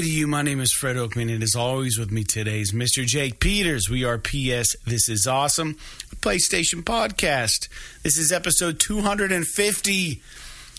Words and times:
to 0.00 0.10
you. 0.10 0.26
My 0.26 0.42
name 0.42 0.60
is 0.60 0.72
Fred 0.72 0.96
Oakman, 0.96 1.32
and 1.32 1.42
as 1.42 1.54
always 1.54 1.98
with 1.98 2.10
me 2.10 2.24
today 2.24 2.60
is 2.60 2.72
Mr. 2.72 3.04
Jake 3.04 3.38
Peters. 3.38 3.90
We 3.90 4.04
are 4.04 4.18
PS 4.18 4.74
This 4.86 5.08
Is 5.08 5.26
Awesome, 5.26 5.74
PlayStation 6.20 6.82
podcast. 6.82 7.68
This 8.02 8.16
is 8.16 8.32
episode 8.32 8.80
250. 8.80 10.22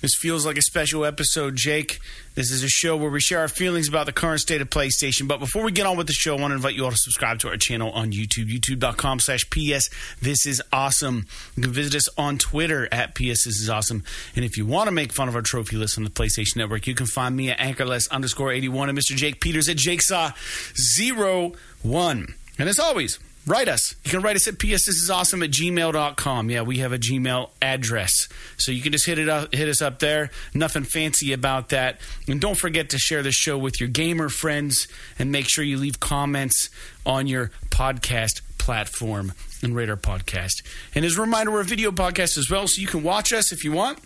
This 0.02 0.16
feels 0.16 0.48
like 0.48 0.58
a 0.58 0.64
special 0.64 1.06
episode, 1.06 1.56
Jake. 1.56 2.00
This 2.34 2.50
is 2.50 2.64
a 2.64 2.70
show 2.70 2.98
where 2.98 3.12
we 3.12 3.20
share 3.20 3.38
our 3.40 3.48
feelings 3.48 3.88
about 3.88 4.08
the 4.08 4.12
current 4.12 4.42
state 4.42 4.62
of 4.62 4.70
PlayStation. 4.70 5.28
But 5.28 5.40
before 5.40 5.64
we 5.64 5.72
get 5.72 5.86
on 5.86 5.96
with 5.96 6.08
the 6.08 6.14
show, 6.14 6.36
I 6.36 6.42
want 6.42 6.52
to 6.52 6.56
invite 6.56 6.74
you 6.74 6.86
all 6.86 6.92
to 6.92 6.98
subscribe 6.98 7.38
to 7.40 7.50
our 7.50 7.58
channel 7.58 7.92
on 7.92 8.12
YouTube, 8.12 8.48
youtube.com 8.48 9.20
slash 9.20 9.48
PS. 9.52 9.92
This 10.20 10.48
is 10.48 10.60
awesome. 10.74 11.28
You 11.56 11.64
can 11.64 11.72
visit 11.72 11.94
us 11.96 12.10
on 12.18 12.40
Twitter 12.40 12.90
at 12.92 13.14
PS. 13.14 13.46
This 13.46 13.60
is 13.60 13.70
awesome. 13.70 14.04
And 14.36 14.44
if 14.44 14.58
you 14.58 14.66
want 14.66 14.88
to 14.88 14.92
make 14.92 15.14
fun 15.14 15.28
of 15.28 15.36
our 15.36 15.44
trophy 15.44 15.78
list 15.78 16.00
on 16.00 16.04
the 16.04 16.10
PlayStation 16.10 16.56
Network, 16.58 16.88
you 16.88 16.96
can 16.96 17.06
find 17.06 17.36
me 17.36 17.52
at 17.52 17.60
anchorless 17.60 18.08
underscore 18.08 18.52
81 18.52 18.90
and 18.90 18.98
Mr. 18.98 19.16
Jake 19.16 19.40
Peters 19.40 19.70
at 19.70 19.78
jakesaw01. 19.78 22.34
And 22.58 22.70
as 22.70 22.80
always, 22.80 23.20
write 23.46 23.68
us. 23.68 23.96
You 24.04 24.12
can 24.12 24.22
write 24.22 24.36
us 24.36 24.48
at 24.48 24.56
psthisisawesome 24.56 25.44
at 25.44 25.52
gmail.com. 25.52 26.50
Yeah, 26.50 26.62
we 26.62 26.78
have 26.78 26.94
a 26.94 26.98
Gmail 26.98 27.50
address. 27.62 28.28
So 28.58 28.72
you 28.72 28.82
can 28.82 28.92
just 28.92 29.06
hit 29.06 29.18
it 29.18 29.30
up, 29.30 29.54
hit 29.54 29.68
us 29.68 29.82
up 29.82 30.00
there. 30.00 30.30
Nothing 30.54 30.84
fancy 30.84 31.34
about 31.34 31.70
that. 31.70 32.00
And 32.28 32.40
don't 32.40 32.58
forget 32.58 32.90
to 32.92 33.00
share 33.00 33.24
the 33.24 33.32
show 33.32 33.58
with 33.58 33.80
your 33.80 33.90
gamer 33.90 34.30
friends 34.30 34.88
and 35.18 35.32
make 35.32 35.50
sure 35.50 35.64
you 35.64 35.78
leave 35.78 36.00
comments 36.00 36.70
on 37.06 37.28
your 37.28 37.52
podcast 37.70 38.42
platform 38.58 39.34
and 39.64 39.76
our 39.76 39.98
podcast. 39.98 40.64
And 40.94 41.04
as 41.04 41.18
a 41.18 41.22
reminder, 41.22 41.52
we're 41.52 41.62
a 41.62 41.66
video 41.66 41.92
podcast 41.92 42.38
as 42.38 42.50
well, 42.50 42.68
so 42.68 42.80
you 42.80 42.88
can 42.88 43.04
watch 43.04 43.34
us 43.34 43.52
if 43.52 43.64
you 43.64 43.72
want 43.72 44.00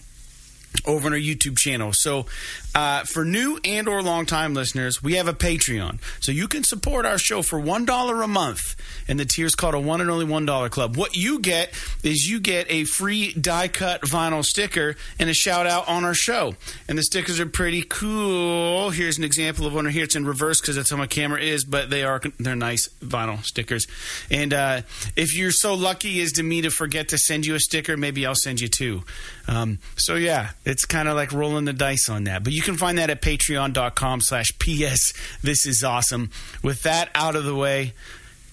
over 0.86 1.08
on 1.08 1.14
our 1.14 1.20
YouTube 1.20 1.58
channel. 1.58 1.94
So, 1.94 2.26
uh, 2.74 3.04
for 3.04 3.24
new 3.24 3.60
and 3.64 3.88
or 3.88 4.02
long 4.02 4.26
time 4.26 4.54
listeners, 4.54 5.02
we 5.02 5.14
have 5.14 5.28
a 5.28 5.34
Patreon, 5.34 6.00
so 6.20 6.32
you 6.32 6.48
can 6.48 6.64
support 6.64 7.06
our 7.06 7.18
show 7.18 7.42
for 7.42 7.60
one 7.60 7.86
dollar 7.86 8.22
a 8.22 8.28
month, 8.28 8.76
and 9.08 9.20
the 9.20 9.26
tier 9.26 9.46
is 9.46 9.56
called 9.56 9.76
a 9.76 9.80
one 9.80 10.02
and 10.02 10.10
only 10.10 10.26
one 10.26 10.46
dollar 10.46 10.70
club. 10.70 10.98
What 10.98 11.16
you 11.16 11.40
get 11.40 11.74
is 12.04 12.30
you 12.30 12.40
get 12.40 12.68
a 12.70 12.84
free 12.84 13.34
die 13.34 13.68
cut 13.70 14.02
vinyl 14.02 14.44
sticker 14.44 14.96
and 15.20 15.30
a 15.30 15.34
shout 15.34 15.68
out 15.68 15.88
on 15.88 16.04
our 16.04 16.14
show, 16.14 16.56
and 16.90 16.98
the 16.98 17.04
stickers 17.04 17.40
are 17.40 17.46
pretty 17.46 17.84
cool. 17.84 18.90
Here's 18.90 19.18
an 19.18 19.24
example 19.24 19.66
of 19.66 19.74
one 19.74 19.86
here. 19.86 20.04
It's 20.04 20.16
in 20.16 20.26
reverse 20.26 20.60
because 20.60 20.76
that's 20.76 20.90
how 20.90 20.98
my 20.98 21.08
camera 21.08 21.40
is, 21.40 21.64
but 21.64 21.90
they 21.90 22.04
are 22.04 22.22
they're 22.40 22.56
nice 22.56 22.90
vinyl 23.02 23.44
stickers. 23.44 23.88
And 24.30 24.54
uh, 24.54 24.82
if 25.16 25.36
you're 25.38 25.52
so 25.52 25.76
lucky 25.76 26.22
as 26.22 26.34
to 26.34 26.44
me 26.44 26.62
to 26.62 26.70
forget 26.70 27.10
to 27.10 27.18
send 27.18 27.46
you 27.46 27.56
a 27.56 27.60
sticker, 27.60 27.96
maybe 27.96 28.26
I'll 28.26 28.36
send 28.36 28.60
you 28.60 28.68
two. 28.68 29.04
Um, 29.48 29.80
so 29.96 30.16
yeah, 30.16 30.52
it's 30.66 30.86
kind 30.86 31.08
of 31.08 31.16
like 31.16 31.32
rolling 31.32 31.66
the 31.66 31.74
dice 31.74 32.10
on 32.10 32.24
that. 32.26 32.44
But 32.44 32.54
you 32.54 32.62
can 32.62 32.78
find 32.78 32.98
that 32.98 33.10
at 33.10 33.22
patreon.com 33.22 34.22
slash 34.22 34.58
PS. 34.60 35.14
This 35.42 35.66
is 35.66 35.84
awesome. 35.84 36.32
With 36.64 36.84
that 36.84 37.10
out 37.14 37.36
of 37.36 37.46
the 37.46 37.56
way, 37.56 37.94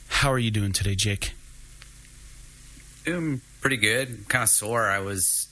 how 0.09 0.31
are 0.33 0.39
you 0.39 0.51
doing 0.51 0.73
today, 0.73 0.95
Jake? 0.95 1.33
Doing 3.05 3.41
pretty 3.61 3.79
good. 3.79 4.29
Kind 4.29 4.43
of 4.43 4.49
sore. 4.49 4.89
I 4.89 5.01
was 5.01 5.49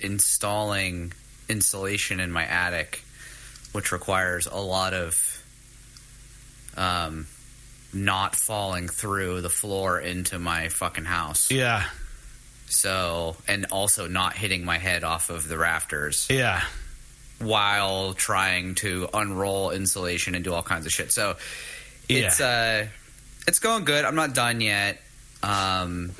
installing 0.00 1.12
insulation 1.48 2.20
in 2.20 2.30
my 2.30 2.44
attic, 2.44 3.02
which 3.72 3.90
requires 3.92 4.46
a 4.46 4.56
lot 4.58 4.92
of 4.92 5.42
um, 6.76 7.26
not 7.92 8.36
falling 8.36 8.88
through 8.88 9.40
the 9.40 9.48
floor 9.48 9.98
into 9.98 10.38
my 10.38 10.68
fucking 10.68 11.04
house. 11.04 11.50
Yeah. 11.50 11.84
So, 12.74 13.36
and 13.48 13.66
also 13.70 14.06
not 14.08 14.34
hitting 14.34 14.64
my 14.64 14.78
head 14.78 15.04
off 15.04 15.30
of 15.30 15.48
the 15.48 15.56
rafters 15.58 16.26
Yeah. 16.30 16.62
while 17.38 18.14
trying 18.14 18.74
to 18.76 19.08
unroll 19.12 19.70
insulation 19.70 20.34
and 20.34 20.44
do 20.44 20.52
all 20.54 20.62
kinds 20.62 20.86
of 20.86 20.92
shit. 20.92 21.12
So, 21.12 21.36
it's 22.08 22.40
uh 22.40 22.86
it's 23.46 23.58
going 23.58 23.84
good. 23.84 24.04
I'm 24.04 24.14
not 24.14 24.34
done 24.34 24.60
yet. 24.60 25.00
Um 25.42 26.12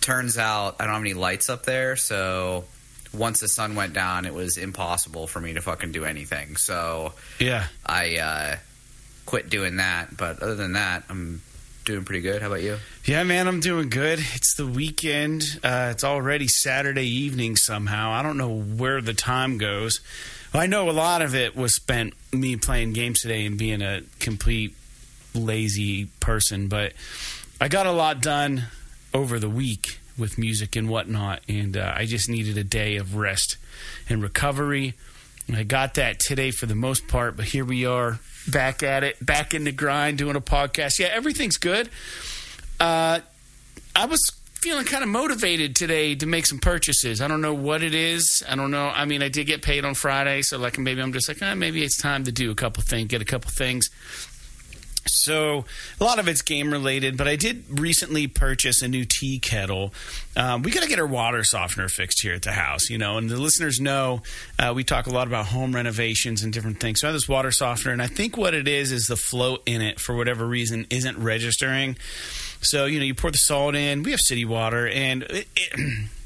turns 0.00 0.38
out 0.38 0.76
I 0.80 0.84
don't 0.84 0.94
have 0.94 1.02
any 1.02 1.14
lights 1.14 1.48
up 1.50 1.64
there, 1.64 1.96
so 1.96 2.64
once 3.12 3.40
the 3.40 3.48
sun 3.48 3.74
went 3.74 3.92
down, 3.92 4.24
it 4.24 4.32
was 4.34 4.56
impossible 4.56 5.26
for 5.26 5.40
me 5.40 5.52
to 5.54 5.60
fucking 5.60 5.92
do 5.92 6.04
anything. 6.04 6.56
So, 6.56 7.12
Yeah. 7.38 7.66
I 7.84 8.16
uh 8.18 8.56
quit 9.26 9.48
doing 9.50 9.76
that, 9.76 10.16
but 10.16 10.42
other 10.42 10.54
than 10.56 10.72
that, 10.74 11.04
I'm 11.08 11.42
doing 11.84 12.04
pretty 12.04 12.20
good. 12.20 12.42
How 12.42 12.48
about 12.48 12.62
you? 12.62 12.78
Yeah, 13.04 13.22
man, 13.24 13.48
I'm 13.48 13.60
doing 13.60 13.88
good. 13.88 14.20
It's 14.34 14.54
the 14.54 14.66
weekend. 14.66 15.60
Uh, 15.62 15.88
it's 15.92 16.04
already 16.04 16.48
Saturday 16.48 17.06
evening 17.06 17.56
somehow. 17.56 18.12
I 18.12 18.22
don't 18.22 18.36
know 18.36 18.60
where 18.60 19.00
the 19.00 19.14
time 19.14 19.58
goes. 19.58 20.00
I 20.54 20.66
know 20.66 20.90
a 20.90 20.92
lot 20.92 21.22
of 21.22 21.34
it 21.34 21.56
was 21.56 21.74
spent 21.74 22.14
me 22.32 22.56
playing 22.56 22.92
games 22.92 23.20
today 23.20 23.46
and 23.46 23.58
being 23.58 23.80
a 23.80 24.02
complete 24.20 24.74
lazy 25.34 26.06
person, 26.20 26.68
but 26.68 26.92
I 27.60 27.68
got 27.68 27.86
a 27.86 27.92
lot 27.92 28.20
done 28.20 28.64
over 29.14 29.38
the 29.38 29.48
week 29.48 29.98
with 30.18 30.36
music 30.36 30.76
and 30.76 30.88
whatnot, 30.88 31.40
and 31.48 31.76
uh, 31.76 31.92
I 31.96 32.04
just 32.04 32.28
needed 32.28 32.58
a 32.58 32.64
day 32.64 32.96
of 32.96 33.16
rest 33.16 33.56
and 34.08 34.22
recovery. 34.22 34.94
I 35.56 35.64
got 35.64 35.94
that 35.94 36.20
today 36.20 36.50
for 36.50 36.66
the 36.66 36.74
most 36.74 37.08
part, 37.08 37.36
but 37.36 37.46
here 37.46 37.64
we 37.64 37.86
are 37.86 38.20
back 38.48 38.82
at 38.82 39.04
it, 39.04 39.24
back 39.24 39.54
in 39.54 39.64
the 39.64 39.72
grind, 39.72 40.18
doing 40.18 40.36
a 40.36 40.40
podcast. 40.40 40.98
Yeah, 40.98 41.08
everything's 41.12 41.56
good. 41.56 41.88
Uh, 42.80 43.20
I 43.94 44.06
was 44.06 44.20
feeling 44.54 44.84
kind 44.84 45.02
of 45.02 45.08
motivated 45.08 45.74
today 45.74 46.14
to 46.14 46.26
make 46.26 46.46
some 46.46 46.58
purchases. 46.58 47.20
I 47.20 47.26
don't 47.26 47.40
know 47.40 47.54
what 47.54 47.82
it 47.82 47.94
is. 47.94 48.44
I 48.48 48.54
don't 48.54 48.70
know. 48.70 48.88
I 48.88 49.04
mean, 49.04 49.22
I 49.22 49.28
did 49.28 49.46
get 49.46 49.60
paid 49.62 49.84
on 49.84 49.94
Friday, 49.94 50.42
so 50.42 50.56
like 50.56 50.78
maybe 50.78 51.02
I'm 51.02 51.12
just 51.12 51.28
like, 51.28 51.42
eh, 51.42 51.54
maybe 51.54 51.82
it's 51.82 52.00
time 52.00 52.24
to 52.24 52.32
do 52.32 52.50
a 52.50 52.54
couple 52.54 52.82
things, 52.82 53.08
get 53.08 53.20
a 53.20 53.24
couple 53.24 53.50
things. 53.50 53.90
So 55.06 55.64
a 56.00 56.04
lot 56.04 56.18
of 56.18 56.28
it's 56.28 56.42
game 56.42 56.72
related, 56.72 57.16
but 57.16 57.28
I 57.28 57.36
did 57.36 57.80
recently 57.80 58.26
purchase 58.26 58.82
a 58.82 58.88
new 58.88 59.04
tea 59.04 59.38
kettle. 59.38 59.92
Um, 60.36 60.62
we 60.62 60.70
got 60.70 60.82
to 60.82 60.88
get 60.88 60.98
our 60.98 61.06
water 61.06 61.44
softener 61.44 61.88
fixed 61.88 62.22
here 62.22 62.34
at 62.34 62.42
the 62.42 62.52
house, 62.52 62.88
you 62.88 62.98
know. 62.98 63.18
And 63.18 63.28
the 63.28 63.36
listeners 63.36 63.80
know 63.80 64.22
uh, 64.58 64.72
we 64.74 64.84
talk 64.84 65.06
a 65.06 65.10
lot 65.10 65.26
about 65.26 65.46
home 65.46 65.74
renovations 65.74 66.42
and 66.42 66.52
different 66.52 66.80
things. 66.80 67.00
So 67.00 67.08
I 67.08 67.10
have 67.10 67.16
this 67.16 67.28
water 67.28 67.50
softener, 67.50 67.92
and 67.92 68.02
I 68.02 68.06
think 68.06 68.36
what 68.36 68.54
it 68.54 68.68
is 68.68 68.92
is 68.92 69.06
the 69.06 69.16
float 69.16 69.62
in 69.66 69.82
it 69.82 70.00
for 70.00 70.14
whatever 70.14 70.46
reason 70.46 70.86
isn't 70.90 71.18
registering. 71.18 71.96
So 72.60 72.86
you 72.86 72.98
know, 72.98 73.04
you 73.04 73.14
pour 73.14 73.30
the 73.30 73.38
salt 73.38 73.74
in. 73.74 74.02
We 74.02 74.12
have 74.12 74.20
city 74.20 74.44
water, 74.44 74.86
and 74.88 75.24
it, 75.24 75.48
it, 75.56 76.08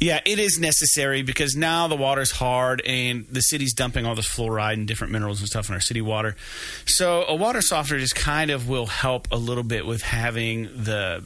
yeah, 0.00 0.20
it 0.24 0.38
is 0.38 0.58
necessary 0.58 1.22
because 1.22 1.54
now 1.54 1.86
the 1.86 1.94
water's 1.94 2.30
hard 2.30 2.80
and 2.86 3.26
the 3.30 3.42
city's 3.42 3.74
dumping 3.74 4.06
all 4.06 4.14
this 4.14 4.26
fluoride 4.26 4.74
and 4.74 4.88
different 4.88 5.12
minerals 5.12 5.40
and 5.40 5.48
stuff 5.48 5.68
in 5.68 5.74
our 5.74 5.80
city 5.80 6.00
water. 6.00 6.36
So 6.86 7.24
a 7.28 7.34
water 7.34 7.60
softener 7.60 7.98
just 7.98 8.14
kind 8.14 8.50
of 8.50 8.66
will 8.66 8.86
help 8.86 9.28
a 9.30 9.36
little 9.36 9.62
bit 9.62 9.86
with 9.86 10.00
having 10.02 10.64
the 10.64 11.22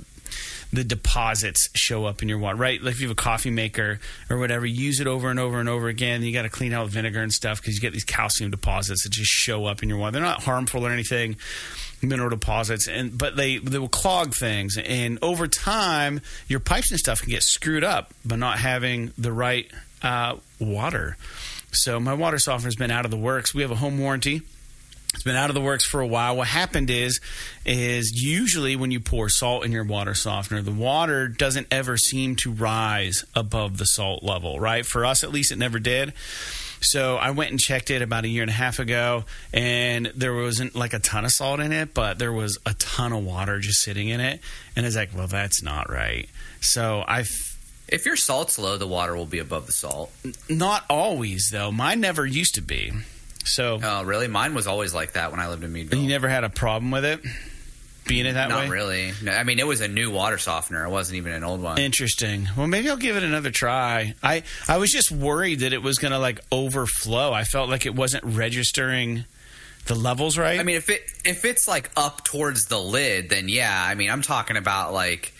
the 0.73 0.83
deposits 0.83 1.69
show 1.75 2.05
up 2.05 2.21
in 2.21 2.29
your 2.29 2.39
water, 2.39 2.57
right? 2.57 2.83
Like 2.83 2.95
if 2.95 3.01
you 3.01 3.07
have 3.07 3.17
a 3.17 3.21
coffee 3.21 3.51
maker 3.51 4.01
or 4.29 4.39
whatever, 4.39 4.67
use 4.67 4.99
it 4.99 5.07
over 5.07 5.31
and 5.31 5.39
over 5.39 5.61
and 5.61 5.69
over 5.69 5.87
again. 5.87 6.23
You 6.23 6.33
got 6.33 6.43
to 6.43 6.49
clean 6.49 6.73
out 6.73 6.89
vinegar 6.89 7.23
and 7.23 7.33
stuff 7.33 7.61
because 7.61 7.77
you 7.77 7.81
get 7.81 7.93
these 7.93 8.03
calcium 8.03 8.51
deposits 8.51 9.05
that 9.05 9.11
just 9.11 9.31
show 9.31 9.67
up 9.67 9.85
in 9.85 9.89
your 9.89 9.99
water. 9.99 10.13
They're 10.13 10.23
not 10.23 10.43
harmful 10.43 10.85
or 10.85 10.91
anything, 10.91 11.37
mineral 12.09 12.31
deposits, 12.31 12.89
and 12.89 13.17
but 13.17 13.37
they 13.37 13.59
they 13.59 13.79
will 13.79 13.89
clog 13.89 14.35
things, 14.35 14.77
and 14.77 15.19
over 15.23 15.47
time, 15.47 16.21
your 16.49 16.61
pipes 16.61 16.91
and 16.91 16.99
stuff 17.01 17.21
can 17.21 17.31
get 17.31 17.43
screwed 17.43 17.85
up 17.85 18.13
by 18.25 18.37
not 18.37 18.59
having 18.59 19.13
the 19.19 19.33
right 19.33 19.71
uh, 20.03 20.37
water. 20.59 21.17
So 21.73 21.99
my 21.99 22.15
water 22.15 22.39
softener's 22.39 22.77
been 22.77 22.91
out 22.91 23.05
of 23.05 23.11
the 23.11 23.17
works. 23.17 23.55
We 23.55 23.63
have 23.63 23.71
a 23.71 23.77
home 23.77 23.99
warranty. 23.99 24.43
It's 25.15 25.23
been 25.23 25.37
out 25.37 25.49
of 25.49 25.55
the 25.55 25.61
works 25.61 25.85
for 25.85 26.01
a 26.01 26.07
while. 26.07 26.37
What 26.37 26.49
happened 26.49 26.91
is, 26.91 27.21
is 27.65 28.21
usually 28.21 28.75
when 28.75 28.91
you 28.91 28.99
pour 28.99 29.29
salt 29.29 29.65
in 29.65 29.71
your 29.71 29.85
water 29.85 30.15
softener, 30.15 30.61
the 30.61 30.73
water 30.73 31.29
doesn't 31.29 31.69
ever 31.71 31.97
seem 31.97 32.35
to 32.37 32.51
rise 32.51 33.25
above 33.35 33.79
the 33.79 33.85
salt 33.85 34.25
level, 34.25 34.59
right? 34.59 34.85
For 34.85 35.07
us, 35.07 35.23
at 35.23 35.31
least, 35.31 35.53
it 35.53 35.57
never 35.57 35.79
did. 35.79 36.13
So 36.85 37.17
I 37.17 37.31
went 37.31 37.51
and 37.51 37.59
checked 37.59 37.91
it 37.91 38.03
about 38.03 38.25
a 38.25 38.29
year 38.29 38.43
and 38.43 38.51
a 38.51 38.55
half 38.55 38.79
ago, 38.79 39.25
and 39.53 40.07
there 40.15 40.35
wasn't 40.35 40.75
like 40.77 40.93
a 40.93 40.99
ton 40.99 41.25
of 41.25 41.31
salt 41.33 41.61
in 41.61 41.73
it, 41.73 41.95
but 41.95 42.19
there 42.19 42.33
was 42.33 42.59
a 42.67 42.75
ton 42.75 43.13
of 43.13 43.25
water 43.25 43.59
just 43.59 43.81
sitting 43.81 44.09
in 44.09 44.21
it. 44.21 44.41
And 44.77 44.85
I 44.85 44.89
was 44.89 44.97
like, 44.97 45.11
well, 45.17 45.27
that's 45.27 45.63
not 45.63 45.91
right. 45.91 46.29
So 46.61 47.05
I 47.07 47.25
If 47.89 48.07
your 48.07 48.17
salt's 48.17 48.59
low, 48.59 48.77
the 48.77 48.87
water 48.87 49.17
will 49.17 49.27
be 49.27 49.39
above 49.39 49.67
the 49.67 49.73
salt. 49.73 50.13
not 50.49 50.85
always 50.89 51.49
though. 51.51 51.73
Mine 51.73 52.01
never 52.01 52.25
used 52.27 52.55
to 52.57 52.61
be. 52.63 52.93
So 53.45 53.79
Oh, 53.83 54.03
really? 54.05 54.29
Mine 54.29 54.55
was 54.55 54.67
always 54.67 54.95
like 54.95 55.13
that 55.13 55.31
when 55.31 55.41
I 55.41 55.49
lived 55.49 55.65
in 55.65 55.73
Meadville. 55.73 55.99
you 55.99 56.09
never 56.09 56.29
had 56.29 56.45
a 56.45 56.51
problem 56.51 56.91
with 56.91 57.05
it 57.05 57.21
being 58.07 58.27
it 58.27 58.35
that 58.35 58.49
Not 58.49 58.65
way. 58.65 58.69
really. 58.69 59.13
No, 59.23 59.33
I 59.33 59.45
mean, 59.45 59.59
it 59.59 59.67
was 59.67 59.81
a 59.81 59.89
new 59.89 60.11
water 60.11 60.39
softener. 60.39 60.85
It 60.85 60.91
wasn't 60.91 61.17
even 61.17 61.33
an 61.33 61.45
old 61.45 61.63
one. 61.63 61.79
Interesting. 61.79 62.49
Well, 62.57 62.67
maybe 62.67 62.89
I'll 62.89 62.97
give 62.97 63.17
it 63.17 63.23
another 63.23 63.51
try. 63.51 64.15
I 64.23 64.43
I 64.69 64.79
was 64.79 64.91
just 64.91 65.11
worried 65.11 65.61
that 65.61 65.73
it 65.73 65.83
was 65.83 65.99
going 65.99 66.13
to 66.13 66.19
like 66.19 66.41
overflow. 66.53 67.33
I 67.33 67.45
felt 67.45 67.69
like 67.69 67.87
it 67.87 67.95
wasn't 67.95 68.25
registering 68.25 69.25
the 69.87 69.95
levels 69.95 70.39
right. 70.39 70.59
I 70.59 70.63
mean, 70.63 70.77
if 70.77 70.89
it 70.89 71.03
if 71.25 71.45
it's 71.45 71.69
like 71.69 71.91
up 71.97 72.25
towards 72.25 72.67
the 72.67 72.79
lid, 72.79 73.31
then 73.31 73.49
yeah. 73.49 73.85
I 73.87 73.95
mean, 73.95 74.11
I'm 74.11 74.23
talking 74.23 74.57
about 74.57 74.93
like 74.93 75.33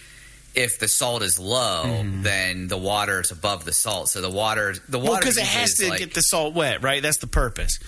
if 0.55 0.79
the 0.79 0.89
salt 0.89 1.23
is 1.23 1.39
low, 1.39 1.85
mm-hmm. 1.85 2.23
then 2.23 2.69
the 2.69 2.77
water 2.77 3.21
is 3.21 3.31
above 3.31 3.65
the 3.65 3.73
salt. 3.73 4.09
So 4.09 4.21
the 4.21 4.31
water, 4.31 4.75
the 4.89 4.99
water, 4.99 5.21
because 5.21 5.37
well, 5.37 5.45
it 5.45 5.49
has 5.49 5.75
to 5.75 5.89
like, 5.89 5.99
get 5.99 6.15
the 6.15 6.21
salt 6.21 6.55
wet, 6.55 6.83
right? 6.83 7.03
That's 7.03 7.19
the 7.19 7.27
purpose. 7.27 7.79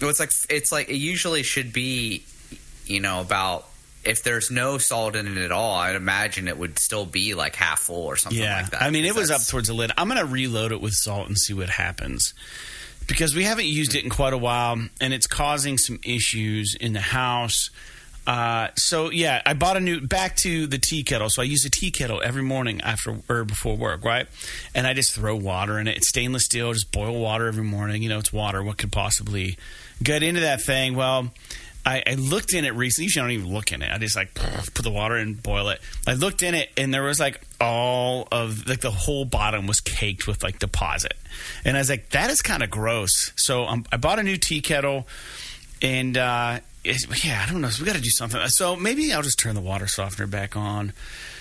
Well, 0.00 0.10
it's 0.10 0.20
like 0.20 0.30
it's 0.48 0.72
like 0.72 0.88
it 0.88 0.96
usually 0.96 1.42
should 1.42 1.72
be, 1.72 2.24
you 2.86 3.00
know, 3.00 3.20
about 3.20 3.66
if 4.04 4.22
there's 4.22 4.50
no 4.50 4.78
salt 4.78 5.16
in 5.16 5.26
it 5.26 5.38
at 5.38 5.52
all, 5.52 5.74
I'd 5.74 5.96
imagine 5.96 6.48
it 6.48 6.58
would 6.58 6.78
still 6.78 7.04
be 7.04 7.34
like 7.34 7.54
half 7.54 7.80
full 7.80 8.06
or 8.06 8.16
something 8.16 8.40
yeah. 8.40 8.62
like 8.62 8.70
that. 8.70 8.82
I 8.82 8.90
mean, 8.90 9.04
it 9.04 9.14
was 9.14 9.30
up 9.30 9.42
towards 9.42 9.68
the 9.68 9.74
lid. 9.74 9.92
I'm 9.96 10.08
going 10.08 10.20
to 10.20 10.26
reload 10.26 10.72
it 10.72 10.80
with 10.80 10.92
salt 10.94 11.28
and 11.28 11.38
see 11.38 11.52
what 11.52 11.68
happens 11.68 12.32
because 13.06 13.34
we 13.34 13.44
haven't 13.44 13.66
used 13.66 13.94
it 13.94 14.04
in 14.04 14.10
quite 14.10 14.32
a 14.32 14.38
while 14.38 14.76
and 15.00 15.12
it's 15.12 15.26
causing 15.26 15.76
some 15.78 15.98
issues 16.04 16.76
in 16.80 16.92
the 16.92 17.00
house. 17.00 17.70
Uh, 18.26 18.68
so 18.76 19.10
yeah, 19.10 19.42
I 19.44 19.54
bought 19.54 19.76
a 19.76 19.80
new 19.80 20.00
back 20.00 20.36
to 20.36 20.66
the 20.66 20.78
tea 20.78 21.02
kettle. 21.02 21.28
So 21.28 21.42
I 21.42 21.44
use 21.44 21.64
a 21.64 21.70
tea 21.70 21.90
kettle 21.90 22.22
every 22.22 22.42
morning 22.42 22.80
after 22.82 23.18
or 23.28 23.44
before 23.44 23.76
work, 23.76 24.04
right? 24.04 24.26
And 24.74 24.86
I 24.86 24.94
just 24.94 25.12
throw 25.12 25.34
water 25.34 25.78
in 25.78 25.88
it. 25.88 25.96
It's 25.96 26.08
stainless 26.08 26.44
steel. 26.44 26.72
Just 26.72 26.92
boil 26.92 27.18
water 27.20 27.48
every 27.48 27.64
morning. 27.64 28.02
You 28.02 28.08
know, 28.08 28.18
it's 28.18 28.32
water. 28.32 28.62
What 28.62 28.78
could 28.78 28.92
possibly 28.92 29.58
get 30.02 30.22
into 30.22 30.42
that 30.42 30.62
thing? 30.62 30.94
Well, 30.94 31.30
I, 31.84 32.02
I, 32.06 32.14
looked 32.14 32.52
in 32.52 32.64
it 32.64 32.74
recently. 32.74 33.04
Usually, 33.04 33.22
I 33.22 33.24
don't 33.24 33.40
even 33.40 33.54
look 33.54 33.72
in 33.72 33.82
it. 33.82 33.90
I 33.90 33.98
just 33.98 34.16
like 34.16 34.34
put 34.74 34.82
the 34.82 34.90
water 34.90 35.16
in, 35.16 35.34
boil 35.34 35.68
it. 35.68 35.80
I 36.06 36.14
looked 36.14 36.42
in 36.42 36.54
it, 36.54 36.70
and 36.76 36.92
there 36.92 37.02
was 37.02 37.18
like 37.18 37.40
all 37.60 38.28
of 38.30 38.66
like 38.68 38.80
the 38.80 38.90
whole 38.90 39.24
bottom 39.24 39.66
was 39.66 39.80
caked 39.80 40.26
with 40.26 40.42
like 40.42 40.58
deposit, 40.58 41.14
and 41.64 41.76
I 41.76 41.80
was 41.80 41.90
like, 41.90 42.10
that 42.10 42.30
is 42.30 42.42
kind 42.42 42.62
of 42.62 42.70
gross. 42.70 43.32
So 43.36 43.64
um, 43.64 43.84
I 43.92 43.96
bought 43.96 44.18
a 44.18 44.22
new 44.22 44.36
tea 44.36 44.60
kettle, 44.60 45.06
and 45.82 46.16
uh, 46.16 46.60
yeah, 46.84 47.44
I 47.46 47.50
don't 47.50 47.60
know. 47.60 47.68
So 47.68 47.82
we 47.82 47.86
got 47.86 47.96
to 47.96 48.02
do 48.02 48.10
something. 48.10 48.40
So 48.48 48.76
maybe 48.76 49.12
I'll 49.12 49.22
just 49.22 49.38
turn 49.38 49.54
the 49.54 49.60
water 49.60 49.86
softener 49.86 50.26
back 50.26 50.56
on 50.56 50.92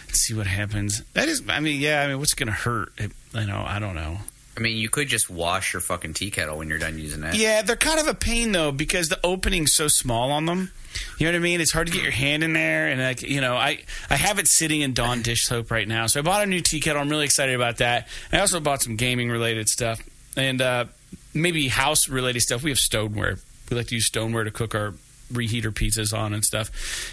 and 0.08 0.16
see 0.16 0.34
what 0.34 0.48
happens. 0.48 1.04
That 1.14 1.28
is, 1.28 1.44
I 1.48 1.60
mean, 1.60 1.80
yeah, 1.80 2.02
I 2.02 2.08
mean, 2.08 2.20
what's 2.20 2.34
going 2.34 2.48
to 2.48 2.54
hurt? 2.54 2.92
It, 2.98 3.12
you 3.34 3.46
know, 3.46 3.64
I 3.66 3.80
don't 3.80 3.96
know. 3.96 4.20
I 4.60 4.62
mean, 4.62 4.78
you 4.78 4.90
could 4.90 5.08
just 5.08 5.30
wash 5.30 5.72
your 5.72 5.80
fucking 5.80 6.16
tea 6.16 6.32
kettle 6.32 6.58
when 6.58 6.68
you're 6.68 6.80
done 6.80 7.00
using 7.00 7.24
it. 7.24 7.36
Yeah, 7.36 7.62
they're 7.62 7.78
kind 7.78 8.00
of 8.00 8.08
a 8.08 8.14
pain 8.14 8.52
though 8.52 8.74
because 8.74 9.08
the 9.08 9.20
opening's 9.24 9.74
so 9.74 9.88
small 9.88 10.32
on 10.32 10.46
them. 10.46 10.72
You 11.18 11.26
know 11.26 11.32
what 11.32 11.38
I 11.38 11.40
mean? 11.40 11.62
It's 11.62 11.72
hard 11.72 11.88
to 11.88 11.94
get 11.94 12.04
your 12.04 12.12
hand 12.12 12.44
in 12.44 12.52
there, 12.52 12.88
and 12.88 13.00
like 13.00 13.22
you 13.22 13.40
know, 13.40 13.56
I 13.56 13.80
I 14.10 14.18
have 14.18 14.38
it 14.38 14.48
sitting 14.48 14.82
in 14.82 14.94
Dawn 14.94 15.22
dish 15.22 15.44
soap 15.44 15.72
right 15.72 15.88
now. 15.88 16.08
So 16.08 16.20
I 16.20 16.24
bought 16.24 16.44
a 16.44 16.46
new 16.46 16.60
tea 16.60 16.82
kettle. 16.82 17.02
I'm 17.02 17.10
really 17.10 17.26
excited 17.26 17.56
about 17.56 17.78
that. 17.78 18.10
I 18.34 18.40
also 18.40 18.60
bought 18.60 18.82
some 18.82 18.98
gaming 18.98 19.30
related 19.30 19.70
stuff 19.70 20.02
and 20.36 20.62
uh, 20.62 20.86
maybe 21.34 21.70
house 21.70 22.10
related 22.10 22.42
stuff. 22.42 22.64
We 22.64 22.72
have 22.72 22.80
stoneware. 22.80 23.40
We 23.70 23.78
like 23.78 23.88
to 23.88 23.96
use 23.96 24.08
stoneware 24.08 24.44
to 24.44 24.52
cook 24.52 24.76
our 24.76 24.94
reheater 25.32 25.72
pizzas 25.72 26.18
on 26.18 26.34
and 26.34 26.44
stuff. 26.44 26.72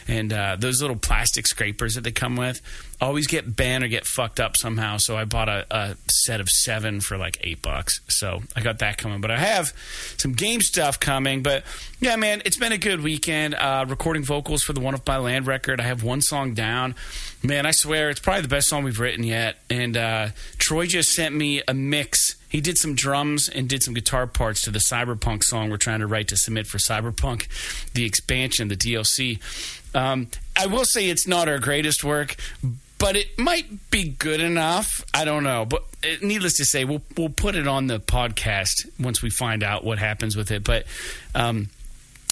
And 0.08 0.32
uh, 0.32 0.56
those 0.58 0.80
little 0.80 0.96
plastic 0.96 1.46
scrapers 1.46 1.94
that 1.94 2.02
they 2.02 2.12
come 2.12 2.36
with 2.36 2.60
always 3.00 3.26
get 3.26 3.56
banned 3.56 3.84
or 3.84 3.88
get 3.88 4.06
fucked 4.06 4.40
up 4.40 4.56
somehow. 4.56 4.96
So 4.96 5.16
I 5.16 5.24
bought 5.24 5.48
a, 5.48 5.66
a, 5.70 5.96
set 6.08 6.40
of 6.40 6.48
seven 6.48 7.00
for 7.00 7.16
like 7.16 7.38
eight 7.42 7.62
bucks. 7.62 8.00
So 8.08 8.42
I 8.54 8.60
got 8.62 8.78
that 8.80 8.98
coming. 8.98 9.20
But 9.20 9.30
I 9.30 9.38
have 9.38 9.72
some 10.16 10.32
game 10.32 10.60
stuff 10.60 10.98
coming. 10.98 11.42
But 11.42 11.64
yeah, 12.00 12.16
man, 12.16 12.42
it's 12.44 12.56
been 12.56 12.72
a 12.72 12.78
good 12.78 13.02
weekend. 13.02 13.54
Uh, 13.54 13.84
recording 13.88 14.24
vocals 14.24 14.62
for 14.62 14.72
the 14.72 14.80
One 14.80 14.94
Up 14.94 15.04
by 15.04 15.18
Land 15.18 15.46
record. 15.46 15.80
I 15.80 15.84
have 15.84 16.02
one 16.02 16.22
song 16.22 16.54
down. 16.54 16.94
Man, 17.42 17.66
I 17.66 17.70
swear 17.70 18.10
it's 18.10 18.20
probably 18.20 18.42
the 18.42 18.48
best 18.48 18.68
song 18.68 18.82
we've 18.82 18.98
written 18.98 19.24
yet. 19.24 19.56
And 19.70 19.96
uh, 19.96 20.28
Troy 20.58 20.86
just 20.86 21.10
sent 21.10 21.34
me 21.34 21.62
a 21.68 21.74
mix 21.74 22.36
he 22.56 22.62
did 22.62 22.78
some 22.78 22.94
drums 22.94 23.50
and 23.50 23.68
did 23.68 23.82
some 23.82 23.92
guitar 23.92 24.26
parts 24.26 24.62
to 24.62 24.70
the 24.70 24.78
Cyberpunk 24.78 25.44
song 25.44 25.68
we're 25.68 25.76
trying 25.76 26.00
to 26.00 26.06
write 26.06 26.28
to 26.28 26.38
submit 26.38 26.66
for 26.66 26.78
Cyberpunk, 26.78 27.48
the 27.92 28.06
expansion, 28.06 28.68
the 28.68 28.76
DLC. 28.76 29.38
Um, 29.94 30.28
I 30.58 30.64
will 30.64 30.86
say 30.86 31.10
it's 31.10 31.26
not 31.26 31.50
our 31.50 31.58
greatest 31.58 32.02
work, 32.02 32.36
but 32.98 33.14
it 33.14 33.38
might 33.38 33.90
be 33.90 34.08
good 34.08 34.40
enough. 34.40 35.04
I 35.12 35.26
don't 35.26 35.44
know, 35.44 35.66
but 35.66 35.84
uh, 36.02 36.16
needless 36.22 36.56
to 36.56 36.64
say, 36.64 36.86
we'll 36.86 37.02
we'll 37.14 37.28
put 37.28 37.56
it 37.56 37.68
on 37.68 37.88
the 37.88 38.00
podcast 38.00 38.88
once 38.98 39.20
we 39.20 39.28
find 39.28 39.62
out 39.62 39.84
what 39.84 39.98
happens 39.98 40.34
with 40.34 40.50
it. 40.50 40.64
But 40.64 40.86
um, 41.34 41.68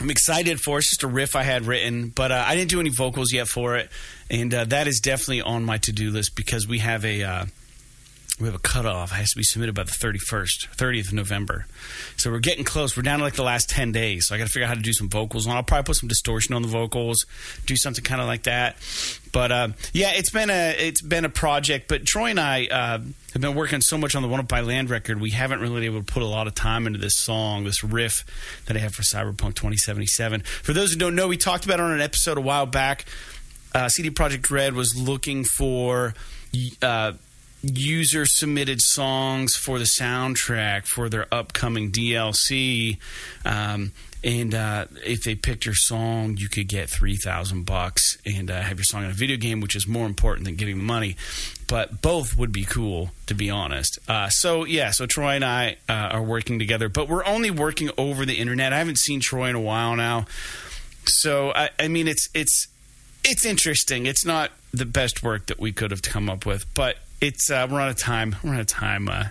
I'm 0.00 0.08
excited 0.08 0.58
for 0.58 0.78
it. 0.78 0.84
It's 0.84 0.88
just 0.88 1.02
a 1.02 1.06
riff 1.06 1.36
I 1.36 1.42
had 1.42 1.66
written, 1.66 2.08
but 2.08 2.32
uh, 2.32 2.44
I 2.46 2.54
didn't 2.56 2.70
do 2.70 2.80
any 2.80 2.88
vocals 2.88 3.30
yet 3.30 3.46
for 3.46 3.76
it, 3.76 3.90
and 4.30 4.54
uh, 4.54 4.64
that 4.64 4.86
is 4.86 5.00
definitely 5.00 5.42
on 5.42 5.64
my 5.64 5.76
to 5.76 5.92
do 5.92 6.10
list 6.10 6.34
because 6.34 6.66
we 6.66 6.78
have 6.78 7.04
a 7.04 7.22
uh, 7.22 7.44
we 8.40 8.46
have 8.46 8.54
a 8.54 8.58
cutoff. 8.58 9.12
It 9.12 9.16
has 9.16 9.30
to 9.30 9.36
be 9.36 9.44
submitted 9.44 9.76
by 9.76 9.84
the 9.84 9.92
31st, 9.92 10.74
30th 10.74 11.08
of 11.08 11.12
November. 11.12 11.66
So 12.16 12.32
we're 12.32 12.40
getting 12.40 12.64
close. 12.64 12.96
We're 12.96 13.04
down 13.04 13.20
to 13.20 13.24
like 13.24 13.34
the 13.34 13.44
last 13.44 13.70
10 13.70 13.92
days. 13.92 14.26
So 14.26 14.34
I 14.34 14.38
got 14.38 14.48
to 14.48 14.52
figure 14.52 14.64
out 14.64 14.70
how 14.70 14.74
to 14.74 14.80
do 14.80 14.92
some 14.92 15.08
vocals. 15.08 15.46
And 15.46 15.54
I'll 15.54 15.62
probably 15.62 15.84
put 15.84 15.96
some 15.96 16.08
distortion 16.08 16.52
on 16.52 16.62
the 16.62 16.68
vocals, 16.68 17.26
do 17.66 17.76
something 17.76 18.02
kind 18.02 18.20
of 18.20 18.26
like 18.26 18.42
that. 18.44 18.76
But 19.30 19.52
uh, 19.52 19.68
yeah, 19.92 20.12
it's 20.14 20.30
been 20.30 20.50
a 20.50 20.74
it's 20.76 21.00
been 21.00 21.24
a 21.24 21.28
project. 21.28 21.86
But 21.86 22.06
Troy 22.06 22.30
and 22.30 22.40
I 22.40 22.66
uh, 22.66 22.98
have 23.32 23.42
been 23.42 23.54
working 23.54 23.80
so 23.80 23.96
much 23.96 24.16
on 24.16 24.22
the 24.22 24.28
One 24.28 24.40
Up 24.40 24.48
by 24.48 24.62
Land 24.62 24.90
record. 24.90 25.20
We 25.20 25.30
haven't 25.30 25.60
really 25.60 25.74
been 25.74 25.84
able 25.84 26.00
to 26.02 26.12
put 26.12 26.22
a 26.22 26.26
lot 26.26 26.48
of 26.48 26.56
time 26.56 26.88
into 26.88 26.98
this 26.98 27.16
song, 27.16 27.62
this 27.62 27.84
riff 27.84 28.24
that 28.66 28.76
I 28.76 28.80
have 28.80 28.94
for 28.94 29.02
Cyberpunk 29.02 29.54
2077. 29.54 30.40
For 30.40 30.72
those 30.72 30.92
who 30.92 30.98
don't 30.98 31.14
know, 31.14 31.28
we 31.28 31.36
talked 31.36 31.64
about 31.64 31.78
it 31.78 31.84
on 31.84 31.92
an 31.92 32.00
episode 32.00 32.36
a 32.36 32.40
while 32.40 32.66
back. 32.66 33.04
Uh, 33.72 33.88
CD 33.88 34.10
Projekt 34.10 34.50
Red 34.50 34.74
was 34.74 34.96
looking 34.96 35.44
for. 35.44 36.14
Uh, 36.82 37.12
user 37.72 38.26
submitted 38.26 38.80
songs 38.80 39.56
for 39.56 39.78
the 39.78 39.84
soundtrack 39.84 40.86
for 40.86 41.08
their 41.08 41.26
upcoming 41.32 41.90
DLC. 41.90 42.98
Um, 43.44 43.92
and 44.22 44.54
uh, 44.54 44.86
if 45.04 45.22
they 45.22 45.34
picked 45.34 45.66
your 45.66 45.74
song, 45.74 46.38
you 46.38 46.48
could 46.48 46.66
get 46.66 46.88
three 46.88 47.16
thousand 47.16 47.64
bucks 47.64 48.16
and 48.24 48.50
uh, 48.50 48.62
have 48.62 48.78
your 48.78 48.84
song 48.84 49.04
in 49.04 49.10
a 49.10 49.14
video 49.14 49.36
game, 49.36 49.60
which 49.60 49.76
is 49.76 49.86
more 49.86 50.06
important 50.06 50.46
than 50.46 50.56
getting 50.56 50.78
the 50.78 50.84
money. 50.84 51.16
But 51.66 52.00
both 52.00 52.36
would 52.36 52.50
be 52.50 52.64
cool, 52.64 53.10
to 53.26 53.34
be 53.34 53.50
honest. 53.50 53.98
Uh, 54.08 54.30
so 54.30 54.64
yeah, 54.64 54.92
so 54.92 55.04
Troy 55.04 55.34
and 55.34 55.44
I 55.44 55.76
uh, 55.88 55.92
are 55.92 56.22
working 56.22 56.58
together, 56.58 56.88
but 56.88 57.06
we're 57.06 57.24
only 57.26 57.50
working 57.50 57.90
over 57.98 58.24
the 58.24 58.36
internet. 58.38 58.72
I 58.72 58.78
haven't 58.78 58.98
seen 58.98 59.20
Troy 59.20 59.50
in 59.50 59.56
a 59.56 59.60
while 59.60 59.94
now, 59.94 60.24
so 61.04 61.52
I, 61.54 61.68
I 61.78 61.88
mean, 61.88 62.08
it's 62.08 62.30
it's 62.32 62.68
it's 63.24 63.44
interesting. 63.44 64.06
It's 64.06 64.24
not 64.24 64.52
the 64.72 64.86
best 64.86 65.22
work 65.22 65.46
that 65.46 65.60
we 65.60 65.72
could 65.72 65.90
have 65.90 66.02
come 66.02 66.30
up 66.30 66.46
with, 66.46 66.64
but 66.74 66.96
it's 67.24 67.50
uh, 67.50 67.66
we're 67.70 67.80
on 67.80 67.88
a 67.88 67.94
time 67.94 68.36
we're 68.44 68.50
on 68.50 68.60
a 68.60 68.64
time 68.64 69.08
uh, 69.08 69.24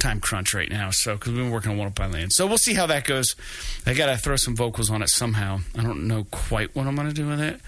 time 0.00 0.20
crunch 0.20 0.54
right 0.54 0.70
now. 0.70 0.90
So 0.90 1.14
because 1.14 1.32
we've 1.32 1.42
been 1.42 1.52
working 1.52 1.70
on 1.70 1.78
One 1.78 1.86
Up 1.86 1.94
by 1.94 2.06
Land, 2.06 2.32
so 2.32 2.46
we'll 2.46 2.58
see 2.58 2.74
how 2.74 2.86
that 2.86 3.04
goes. 3.04 3.36
I 3.86 3.94
got 3.94 4.06
to 4.06 4.16
throw 4.16 4.36
some 4.36 4.56
vocals 4.56 4.90
on 4.90 5.02
it 5.02 5.08
somehow. 5.08 5.60
I 5.76 5.82
don't 5.82 6.08
know 6.08 6.24
quite 6.30 6.74
what 6.74 6.86
I'm 6.86 6.96
going 6.96 7.08
to 7.08 7.14
do 7.14 7.28
with 7.28 7.40
it. 7.40 7.60